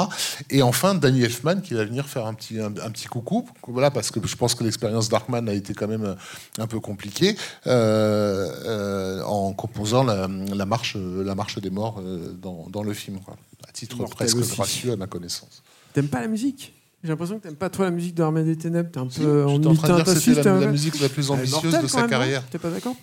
[0.50, 4.10] Et enfin, Danny Elfman qui va venir faire un petit, un, petit coucou, voilà, parce
[4.10, 6.16] que je pense que l'expérience Darkman a été quand même
[6.58, 12.32] un peu compliquée, euh, euh, en composant la, la marche, la marche des morts euh,
[12.32, 13.36] dans, dans le film, quoi.
[13.68, 14.56] à titre Mortel presque aussi.
[14.56, 15.62] gracieux à ma connaissance.
[15.92, 16.72] T'aimes pas la musique?
[17.02, 18.90] J'ai l'impression que t'aimes pas trop la musique de Armée des Ténèbres.
[18.90, 21.82] T'es un peu en train de dire que c'était la, musique la plus ambitieuse Mortel,
[21.82, 22.42] de sa carrière.
[22.48, 22.96] T'es pas d'accord?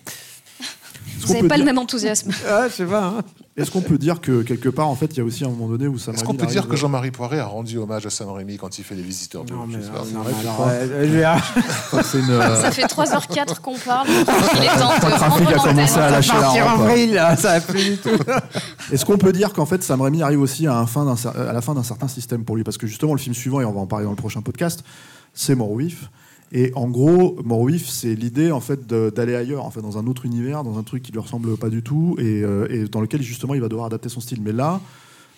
[1.20, 2.30] Vous n'avez pas le même enthousiasme.
[2.48, 3.04] Ah, je sais pas.
[3.04, 3.22] hein.
[3.56, 5.68] Est-ce qu'on peut dire que quelque part, en fait, il y a aussi un moment
[5.68, 8.10] donné où Sam Est-ce qu'on peut dire arrive- que Jean-Marie Poiré a rendu hommage à
[8.10, 9.80] Sam Raimi quand il fait Les Visiteurs de Non, mais euh,
[12.62, 14.06] Ça fait 3h04 qu'on parle.
[14.08, 14.24] Il est
[14.78, 17.96] temps de Le trafic a commencé à lâcher la rampe, là, ça a plus du
[17.98, 18.08] tout.
[18.92, 21.60] Est-ce qu'on peut dire qu'en fait Sam Raimi arrive aussi à, un fin à la
[21.60, 22.64] fin d'un certain système pour lui?
[22.64, 24.82] Parce que justement, le film suivant, et on va en parler dans le prochain podcast,
[25.34, 26.08] c'est Morwif.
[26.52, 30.64] Et en gros, Morwif, c'est l'idée en fait d'aller ailleurs, en dans un autre univers,
[30.64, 33.54] dans un truc qui lui ressemble pas du tout, et, euh, et dans lequel justement
[33.54, 34.42] il va devoir adapter son style.
[34.42, 34.80] Mais là,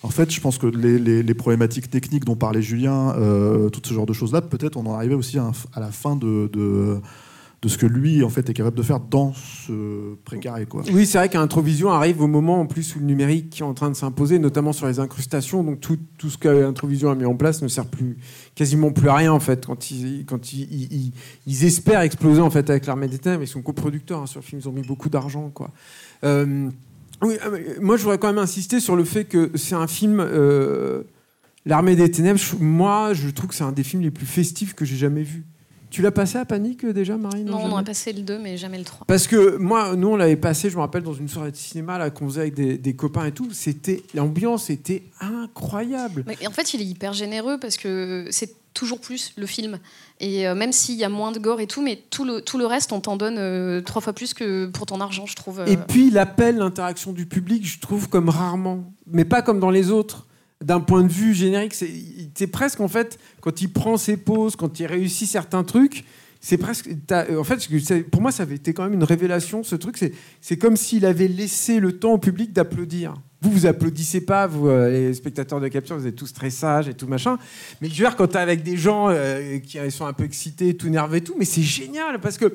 [0.05, 4.05] en fait, je pense que les, problématiques techniques dont parlait Julien, euh, tout ce genre
[4.05, 7.01] de choses-là, peut-être on en arrivait aussi à, la fin de,
[7.65, 10.83] de ce que lui en fait est capable de faire dans ce précaré, quoi.
[10.93, 13.89] Oui, c'est vrai qu'Introvision arrive au moment en plus où le numérique est en train
[13.89, 15.65] de s'imposer, notamment sur les incrustations.
[15.65, 18.18] Donc tout, tout ce qu'Introvision a mis en place ne sert plus
[18.55, 19.65] quasiment plus à rien en fait.
[19.65, 21.12] Quand ils, quand ils,
[21.47, 24.44] ils- espèrent exploser en fait avec l'armée des ténèbres, ils sont coproducteurs hein, sur le
[24.44, 25.70] film, ils ont mis beaucoup d'argent quoi.
[26.25, 26.68] Euh,
[27.23, 30.20] oui, euh, moi je voudrais quand même insister sur le fait que c'est un film.
[30.20, 31.02] euh,
[31.67, 34.84] L'armée des ténèbres, moi je trouve que c'est un des films les plus festifs que
[34.84, 35.44] j'ai jamais vu.
[35.94, 38.56] Tu l'as passé à Panique euh, déjà, Marie Non, on aurait passé le 2, mais
[38.56, 39.06] jamais le 3.
[39.06, 41.98] parce que moi, nous, on l'avait passé, je me rappelle, dans une soirée de cinéma
[41.98, 43.47] là, qu'on faisait avec des, des copains et tout.
[43.52, 46.24] C'était l'ambiance était incroyable.
[46.26, 49.78] Mais en fait, il est hyper généreux parce que c'est toujours plus le film.
[50.18, 52.58] Et euh, même s'il y a moins de gore et tout, mais tout le, tout
[52.58, 55.60] le reste, on t'en donne euh, trois fois plus que pour ton argent, je trouve.
[55.60, 55.66] euh.
[55.66, 59.92] Et puis l'appel, l'interaction du public, je trouve comme rarement, mais pas comme dans les
[59.92, 60.26] autres.
[60.65, 64.81] D'un point de vue générique, c'est presque en fait quand il prend ses pauses, quand
[64.81, 66.05] il réussit certains trucs.
[66.41, 66.91] C'est presque.
[67.10, 67.68] euh, En fait,
[68.10, 69.62] pour moi, ça avait été quand même une révélation.
[69.62, 69.99] Ce truc,
[70.41, 73.15] c'est comme s'il avait laissé le temps au public d'applaudir.
[73.41, 76.89] Vous, vous applaudissez pas, vous, euh, les spectateurs de capture, vous êtes tous très sages
[76.89, 77.39] et tout machin.
[77.81, 80.75] Mais je veux dire, quand t'es avec des gens euh, qui sont un peu excités,
[80.75, 82.55] tout nerveux et tout, mais c'est génial parce que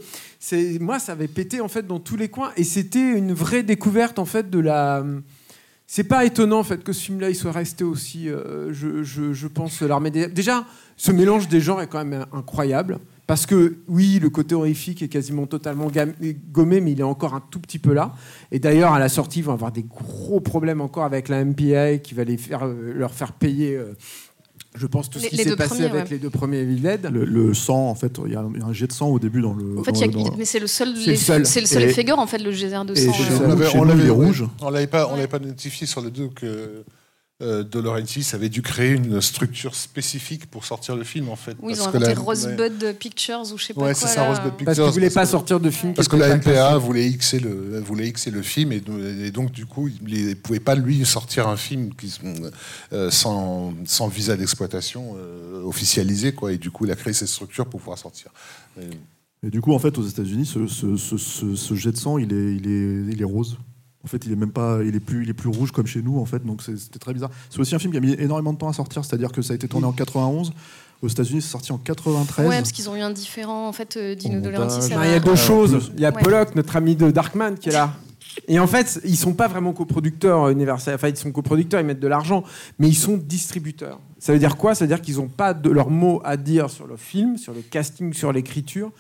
[0.80, 4.18] moi, ça avait pété en fait dans tous les coins et c'était une vraie découverte
[4.20, 5.04] en fait de la.
[5.92, 8.30] C'est pas étonnant en fait que ce film-là il soit resté aussi.
[8.30, 10.27] euh, je, pense l'armée des.
[10.27, 10.64] Déjà,
[10.95, 13.00] ce mélange des genres est quand même incroyable.
[13.26, 15.92] Parce que oui, le côté horrifique est quasiment totalement
[16.51, 18.14] gommé, mais il est encore un tout petit peu là.
[18.51, 21.98] Et d'ailleurs, à la sortie, ils vont avoir des gros problèmes encore avec la MPA
[21.98, 23.93] qui va les faire, euh, leur faire payer, euh,
[24.76, 26.10] je pense, tout ce Les- qui s'est deux passé premiers, avec ouais.
[26.12, 27.06] les deux premiers Evil Dead.
[27.12, 28.92] Le, le sang, en fait, il y, a un- il y a un jet de
[28.94, 29.80] sang au début dans le.
[29.80, 31.46] En fait, dans il y a- le- dans- mais c'est le seul, C'est le seul.
[31.46, 33.14] c'est le seul Et- effet gore, en fait, le geyser de et sang.
[33.14, 33.38] chez euh.
[33.40, 34.46] nous, On l'avait- on l'avait rouge.
[34.62, 36.84] On l'avait pas, on l'avait pas notifié sur le 2 que euh,
[37.42, 41.56] De Laurentiis avait dû créer une structure spécifique pour sortir le film en fait.
[41.61, 44.08] Oui, ils Parce ont que inventé la- Rosebud Pictures ou je sais pas Ouais, quoi.
[44.08, 44.30] c'est ça, là.
[44.30, 44.66] Rosebud Pictures.
[44.66, 45.93] Parce qu'ils voulaient pas que- sortir de film.
[45.93, 48.84] Parce que la MPA voulait Xer le, voulait Xer le film et,
[49.26, 52.14] et donc du coup il ne pouvait pas lui sortir un film qui,
[52.92, 57.30] euh, sans, sans visa d'exploitation euh, officialisé quoi et du coup il a créé cette
[57.30, 58.32] structure pour pouvoir sortir.
[58.82, 58.84] Et-
[59.48, 62.18] Et du coup, en fait, aux États-Unis, ce, ce- ce- ce- ce jet de sang,
[62.18, 63.58] il est, il est, il est rose.
[64.03, 66.02] En fait, il est même pas, il est plus, il est plus rouge comme chez
[66.02, 66.45] nous, en fait.
[66.45, 67.32] Donc c'était très bizarre.
[67.50, 69.52] C'est aussi un film qui a mis énormément de temps à sortir, c'est-à-dire que ça
[69.53, 70.53] a été tourné en 91.
[71.02, 72.48] Aux États-Unis, c'est sorti en 93.
[72.48, 73.95] Ouais, parce qu'ils ont eu un différent en fait.
[73.98, 74.68] euh, Dino De va-
[75.06, 75.92] il y a deux Euh, choses.
[75.95, 76.22] Il y a Ouais.
[76.22, 77.94] Pollock, notre ami de Darkman, qui est là.
[78.48, 80.95] Et en fait, ils sont pas vraiment coproducteurs euh, Universal.
[80.95, 82.44] Enfin, ils sont coproducteurs, ils mettent de l'argent,
[82.80, 84.00] mais ils sont distributeurs.
[84.19, 84.76] Ça veut dire quoi?
[84.76, 87.53] Ça veut dire qu'ils n'ont pas de leur mot à dire sur le film, sur
[87.53, 88.92] le casting, sur l'écriture,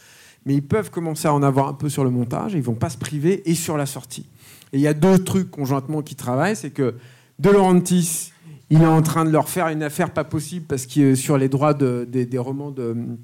[0.45, 2.55] mais ils peuvent commencer à en avoir un peu sur le montage.
[2.55, 4.25] Et ils vont pas se priver et sur la sortie.
[4.73, 6.95] Et il y a deux trucs conjointement qui travaillent, c'est que
[7.39, 8.31] De Laurentiis,
[8.69, 11.49] il est en train de leur faire une affaire pas possible parce que sur les
[11.49, 13.17] droits de- des, romans de hum,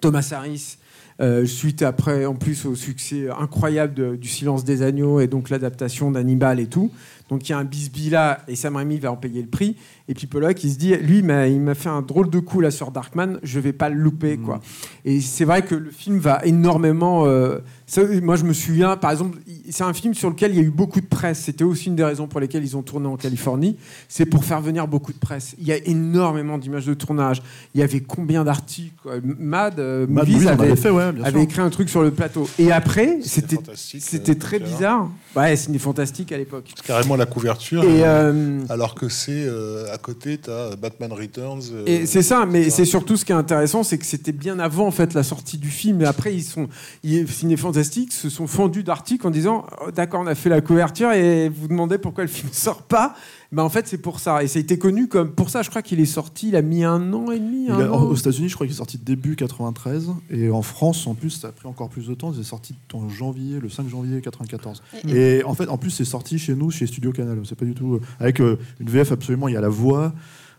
[0.00, 0.76] Thomas Harris,
[1.20, 6.10] euh, suite après en plus au succès incroyable du Silence des agneaux et donc l'adaptation
[6.10, 6.90] d'Hannibal et tout.
[7.28, 9.76] Donc il y a un bisbille là et Sam Raimi va en payer le prix.
[10.08, 12.70] Et puis Pollock, il se dit, lui, il m'a- fait un drôle de coup là
[12.70, 14.60] sur Darkman, je vais pas le louper quoi.
[15.04, 17.24] Et c'est vrai que le film va énormément.
[17.26, 19.38] euh, ça, moi, je me souviens, par exemple,
[19.70, 21.40] c'est un film sur lequel il y a eu beaucoup de presse.
[21.40, 23.76] C'était aussi une des raisons pour lesquelles ils ont tourné en Californie.
[24.08, 25.54] C'est pour faire venir beaucoup de presse.
[25.58, 27.42] Il y a énormément d'images de tournage.
[27.74, 28.94] Il y avait combien d'articles.
[29.38, 31.40] Mad, euh, Mad Movies avait, avait fait, ouais, bien avait sûr.
[31.42, 32.48] écrit un truc sur le plateau.
[32.58, 35.10] Et après, c'était euh, très donc, bizarre.
[35.36, 36.72] Ouais, c'était fantastique à l'époque.
[36.74, 37.84] C'est carrément la couverture.
[37.84, 39.46] Et, euh, Alors que c'est
[39.92, 41.62] à côté, tu as Batman Returns.
[41.72, 44.58] euh, Et c'est ça, mais c'est surtout ce qui est intéressant, c'est que c'était bien
[44.58, 46.02] avant en fait la sortie du film.
[46.02, 46.68] Et après, ils sont,
[47.02, 50.60] ils, Ciné Fantastique se sont fendus d'articles en disant, Oh, d'accord, on a fait la
[50.60, 53.14] couverture et vous demandez pourquoi le film sort pas.
[53.52, 54.42] Ben en fait, c'est pour ça.
[54.42, 55.60] Et ça a été connu comme pour ça.
[55.62, 57.64] Je crois qu'il est sorti, il a mis un an et demi.
[57.66, 58.02] Il un a- an.
[58.04, 60.08] aux États-Unis, je crois qu'il est sorti début 93.
[60.30, 62.32] Et en France, en plus, ça a pris encore plus de temps.
[62.32, 64.82] C'est sorti en janvier, le 5 janvier 94.
[65.08, 67.40] Et en fait, en plus, c'est sorti chez nous, chez Studio Canal.
[67.44, 67.94] C'est pas du tout.
[67.96, 70.12] euh, avec euh, une VF absolument, il y a la voix.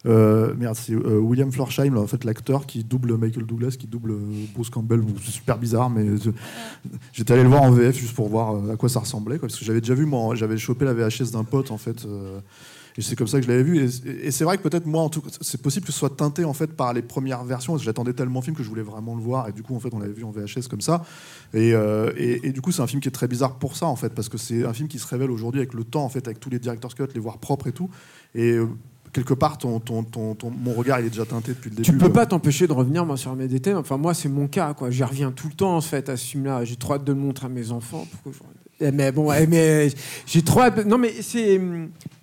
[0.06, 3.88] Euh, merde, c'est euh, William Florsheim, là, en fait, l'acteur qui double Michael Douglas, qui
[3.88, 4.14] double
[4.54, 5.02] Bruce Campbell.
[5.24, 6.06] C'est super bizarre, mais
[7.14, 9.40] j'étais allé le voir en VF juste pour voir à quoi ça ressemblait.
[9.40, 12.06] Quoi, parce que j'avais déjà vu, moi, j'avais chopé la VHS d'un pote, en fait.
[12.06, 12.40] euh,
[12.98, 13.90] et c'est comme ça que je l'avais vu.
[14.24, 16.54] Et, c'est vrai que peut-être moi, en tout c'est possible que ce soit teinté en
[16.54, 17.78] fait par les premières versions.
[17.78, 19.48] J'attendais tellement le film que je voulais vraiment le voir.
[19.48, 21.04] Et du coup, en fait, on l'avait vu en VHS comme ça.
[21.54, 23.96] Et, euh, et du coup, c'est un film qui est très bizarre pour ça, en
[23.96, 26.28] fait, parce que c'est un film qui se révèle aujourd'hui avec le temps, en fait,
[26.28, 27.90] avec tous les director's cut, les voir propres et tout.
[28.36, 28.68] Et euh,
[29.14, 31.85] quelque part, ton, ton, ton- ton- mon regard, il est déjà teinté depuis le début.
[31.90, 32.09] Tu peux euh.
[32.09, 33.77] pas t'empêcher de revenir moi sur mes thèmes.
[33.77, 34.90] Enfin moi c'est mon cas quoi.
[34.92, 36.66] J'y reviens tout le temps en fait à ce film-là.
[36.66, 38.06] J'ai trop hâte de le montrer à mes enfants.
[38.24, 38.48] Pourquoi
[38.82, 39.90] Eh, Mais bon, eh, mais
[40.25, 40.85] j'ai trop hâte.
[40.85, 41.61] Non mais c'est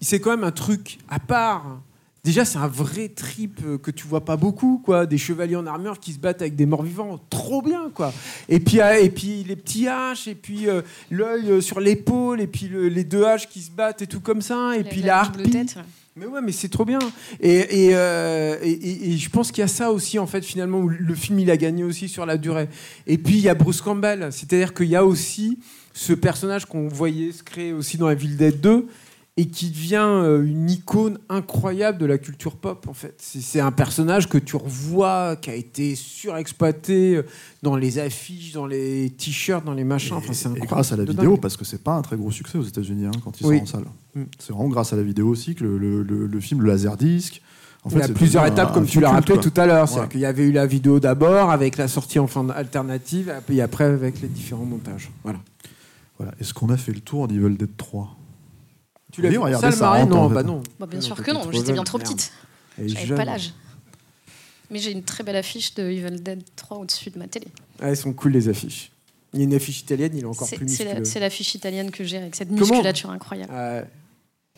[0.01, 1.81] c'est quand même un truc à part.
[2.23, 5.07] Déjà c'est un vrai trip euh, que tu vois pas beaucoup quoi.
[5.07, 7.19] Des chevaliers en armure qui se battent avec des morts vivants.
[7.31, 8.13] Trop bien quoi.
[8.51, 12.47] Et puis euh, et puis les petits haches et puis euh, l'œil sur l'épaule et
[12.47, 14.77] puis le- les deux haches qui se battent et tout comme ça.
[14.77, 15.51] Et puis la double harpie.
[15.51, 15.83] tête, ouais.
[16.21, 16.99] Mais ouais, mais c'est trop bien.
[17.43, 20.89] Euh, et- et- et je pense qu'il y a ça aussi, en fait, finalement, où
[20.89, 22.69] le film, il a gagné aussi sur la durée.
[23.07, 24.29] Et puis, il y a Bruce Campbell.
[24.31, 25.59] C'est-à-dire qu'il y a aussi
[25.95, 28.87] ce personnage qu'on voyait se créer aussi dans la Ville Dead 2
[29.37, 33.15] et qui devient euh, une icône incroyable de la culture pop, en fait.
[33.19, 37.23] C'est c'est un personnage que tu revois, qui a été surexploité euh,
[37.63, 40.17] dans les affiches, dans les t-shirts, dans les machins.
[40.17, 40.69] Enfin, c'est Et incroyable.
[40.69, 43.11] grâce à la vidéo, parce que c'est pas un très gros succès aux États-Unis hein,
[43.25, 43.57] quand il Oui.
[43.59, 43.85] sort en salle.
[44.15, 44.23] Mm.
[44.39, 47.41] C'est vraiment grâce à la vidéo aussi que le, le- le- le film, le laserdisc.
[47.83, 49.65] En il y a c'est plusieurs un- étapes, comme un tu l'as rappelé tout à
[49.65, 49.89] l'heure.
[49.89, 50.09] C'est-à-dire Ouais.
[50.11, 53.61] qu'il y avait eu la vidéo d'abord, avec la sortie en fin alternative, et puis
[53.63, 55.11] après avec les différents montages.
[55.23, 55.39] Voilà.
[56.19, 56.35] Voilà.
[56.41, 58.17] Est-ce qu'on a fait le tour d'Evil Dead 3
[59.13, 60.63] Tu l'as vu regardez, ça, ça marais Non, bah non.
[60.79, 62.33] Bah, bien sûr que non, j'étais bien trop petite.
[62.79, 63.53] J'avais pas l'âge.
[64.71, 67.49] Mais j'ai une très belle affiche de Evil Dead 3 au-dessus de ma télé.
[67.83, 68.93] Ah, elles sont cool les affiches.
[69.33, 71.05] Il y a une affiche italienne, il est encore C'est plus musculeux.
[71.05, 73.53] c'est l'affiche italienne que j'ai avec cette Comment musculature incroyable.
[73.53, 73.83] Ah,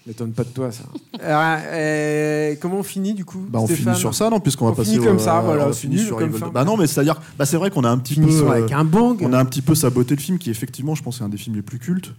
[0.06, 0.84] m'étonne pas de toi ça.
[1.22, 4.74] Euh, comment on finit du coup Bah, on finit sur ça, non Puisqu'on va On
[4.74, 6.30] passer finit au- comme ça, voilà, on finit sur comme.
[6.30, 6.44] Dead.
[6.52, 8.84] Bah non, mais c'est-à-dire, bah, c'est vrai qu'on a un petit peu, euh, avec un
[8.84, 9.18] bang.
[9.22, 11.38] on a un petit peu saboté le film, qui effectivement, je pense, est un des
[11.38, 12.12] films les plus cultes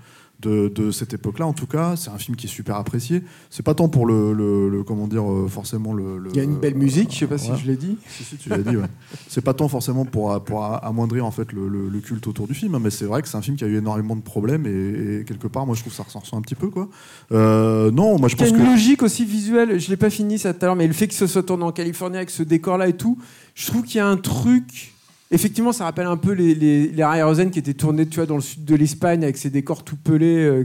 [0.44, 1.48] de, de cette époque-là.
[1.48, 3.24] En tout cas, c'est un film qui est super apprécié.
[3.50, 6.18] C'est pas tant pour le, le- le- comment dire, euh, forcément le.
[6.20, 7.98] le- Il y a une belle musique, je sais pas si je l'ai dit.
[8.10, 8.86] Si, si, tu l'as dit, ouais.
[9.28, 12.80] C'est pas tant forcément pour, pour amoindrir en fait le, culte autour du film, hein,
[12.84, 15.24] mais c'est vrai que c'est un film qui a eu énormément de problèmes et, et
[15.26, 16.90] quelque part, moi, je trouve que ça ressort un petit peu, quoi.
[17.32, 18.70] Euh, non, moi, je Il y a pense une que.
[18.70, 21.14] logique aussi visuelle, je l'ai pas fini ça tout à l'heure, mais le fait que
[21.14, 23.18] ce soit tourné en Californie avec ce décor-là et tout,
[23.56, 24.93] je trouve qu'il y a un truc.
[25.34, 28.42] Effectivement, ça rappelle un peu les, les, Aerosène qui étaient tournés tu vois, dans le
[28.42, 30.64] sud de l'Espagne avec ces décors tout pelés euh,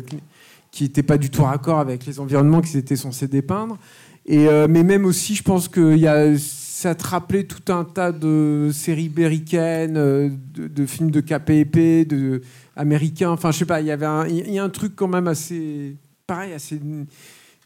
[0.71, 3.79] qui- n'étaient pas du tout raccord avec les environnements qu'ils étaient censés dépeindre.
[4.27, 7.85] Et, euh, mais même aussi, je pense que y a, ça te rappelait tout un
[7.85, 12.43] tas de séries américaines, euh, de, de films de KPP, de
[12.77, 13.31] américains.
[13.31, 16.53] Enfin, je sais pas, il y avait un, a un truc quand même assez, pareil,
[16.53, 16.79] assez,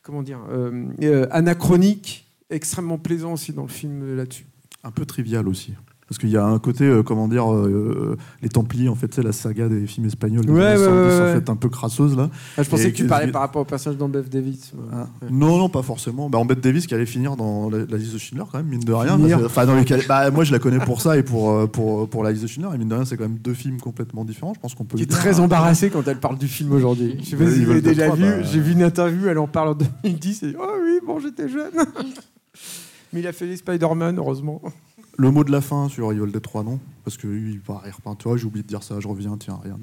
[0.05, 0.39] comment dire,
[1.33, 4.47] anachronique, extrêmement plaisant aussi dans le film là-dessus.
[4.85, 5.75] Un peu trivial aussi.
[6.13, 9.23] Parce qu'il y a un côté, euh, comment dire, euh, les Templiers, en fait, c'est
[9.23, 10.45] la saga des films espagnols.
[10.51, 12.29] Ouais, ouais, 70, ouais, en fait, un peu crasseuse, là.
[12.59, 14.73] Ah, je pensais Et que tu parlais par rapport au personnage dans Bev Davis.
[14.93, 15.07] Ah.
[15.23, 15.29] Ouais.
[15.31, 16.29] Non, non, pas forcément.
[16.29, 18.67] Bah, en Bette Davis qui allait finir dans la, la liste de Schindler, quand même,
[18.67, 19.19] mine de rien.
[19.47, 22.23] Enfin, dans lesquels- bah, moi, je la connais pour ça et pour, euh, pour, pour
[22.25, 22.75] la liste de Schindler.
[22.75, 24.53] Et mine de rien, c'est quand même deux films complètement différents.
[24.55, 24.99] Je pense qu'on peut.
[24.99, 27.17] Qui est très embarrassée quand elle parle du film aujourd'hui.
[27.21, 28.25] Je sais pas Ouais, si vous l'avez déjà pas, vu.
[28.25, 28.43] bah.
[28.43, 29.75] J'ai vu une interview, elle en parle en
[30.05, 30.43] 2010.
[30.43, 31.73] Et, oh oui, bon, j'étais jeune.
[33.15, 34.63] Mais il a fait les Spider-Man, heureusement.
[35.19, 36.81] Le mot de la fin sur Evil Dead 3, non?
[37.05, 37.61] Parce que lui, il.
[37.61, 38.99] Tu vois, j'ai oublié de dire ça.
[38.99, 39.83] Je reviens, tiens, regarde.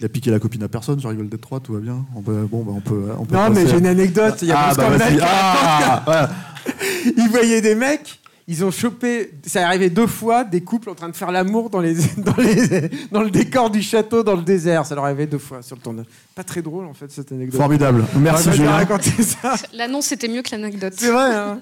[0.00, 2.04] Il a piqué la copine à personne sur Evil Dead 3, tout va bien?
[2.16, 3.10] On peut, bon, bah, on peut.
[3.18, 4.38] On peut Non, mais j'ai une anecdote.
[4.42, 4.88] Il y a ah, bah,
[5.22, 6.30] Ah, voilà.
[7.16, 10.94] il voyait des mecs, ils ont chopé, ça est arrivé deux fois, des couples en
[10.94, 14.42] train de faire l'amour dans, les, dans, les, dans le décor du château dans le
[14.42, 14.84] désert.
[14.84, 16.06] Ça leur est arrivé deux fois sur le tournage.
[16.34, 17.60] Pas très drôle en fait cette anecdote.
[17.60, 18.04] Formidable.
[18.16, 18.76] Merci, Ouais, je vais Julien.
[18.76, 19.54] raconter ça.
[19.72, 20.94] L'annonce était mieux que l'anecdote.
[20.96, 21.60] C'est vrai, hein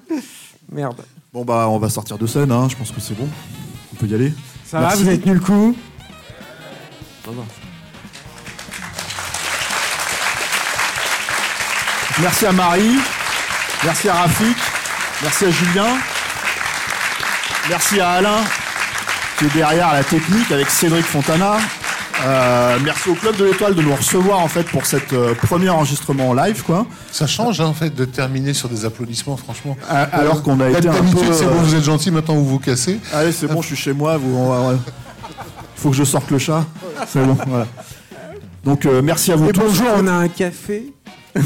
[0.71, 1.01] Merde.
[1.33, 2.51] Bon, bah, on va sortir de scène.
[2.51, 2.67] hein.
[2.69, 3.27] Je pense que c'est bon.
[3.93, 4.33] On peut y aller.
[4.65, 4.97] Ça Merci.
[4.97, 5.75] va, vous avez tenu le coup
[12.21, 12.97] Merci à Marie.
[13.83, 14.57] Merci à Rafik.
[15.21, 15.97] Merci à Julien.
[17.69, 18.43] Merci à Alain
[19.37, 21.57] qui est derrière la technique avec Cédric Fontana.
[22.23, 25.69] Euh, merci au Club de l'Étoile de nous recevoir en fait pour cette euh, premier
[25.69, 26.85] enregistrement en live quoi.
[27.11, 29.75] Ça change hein, en fait de terminer sur des applaudissements, franchement.
[29.91, 31.33] Euh, alors qu'on a été un peu.
[31.33, 32.99] c'est bon, vous êtes gentil, maintenant vous vous cassez.
[33.13, 34.17] Allez, c'est bon, je suis chez moi.
[34.17, 34.77] Vous, on va- ouais.
[35.75, 36.65] Faut que je sorte le chat.
[37.07, 37.67] C'est bon, voilà.
[38.63, 39.59] Donc euh, merci à vous Et tous.
[39.61, 40.93] bonjour, on a un café.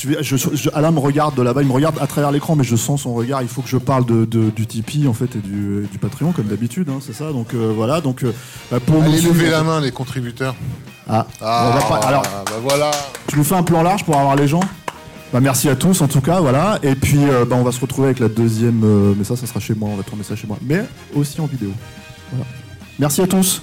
[0.00, 2.64] Je- je- je- Alain me regarde de là-bas, il me regarde à travers l'écran, mais
[2.64, 3.42] je sens son regard.
[3.42, 6.32] Il faut que je parle de, de- du Tipeee en fait et du, du Patreon
[6.32, 7.32] comme d'habitude, hein, c'est ça.
[7.32, 8.32] Donc euh, voilà, donc euh,
[8.70, 10.54] bah, pour Allez, suivre- la main, les contributeurs.
[11.08, 12.90] Ah, Ah, pas- alors bah voilà.
[13.28, 14.60] tu nous fais un plan large pour avoir les gens.
[15.32, 16.78] Bah, merci à tous en tout cas, voilà.
[16.82, 19.46] Et puis euh, bah, on va se retrouver avec la deuxième, euh, mais ça, ça
[19.46, 19.90] sera chez moi.
[19.92, 21.70] On va tourner ça chez moi, mais aussi en vidéo.
[22.30, 22.46] Voilà.
[22.98, 23.62] Merci à tous.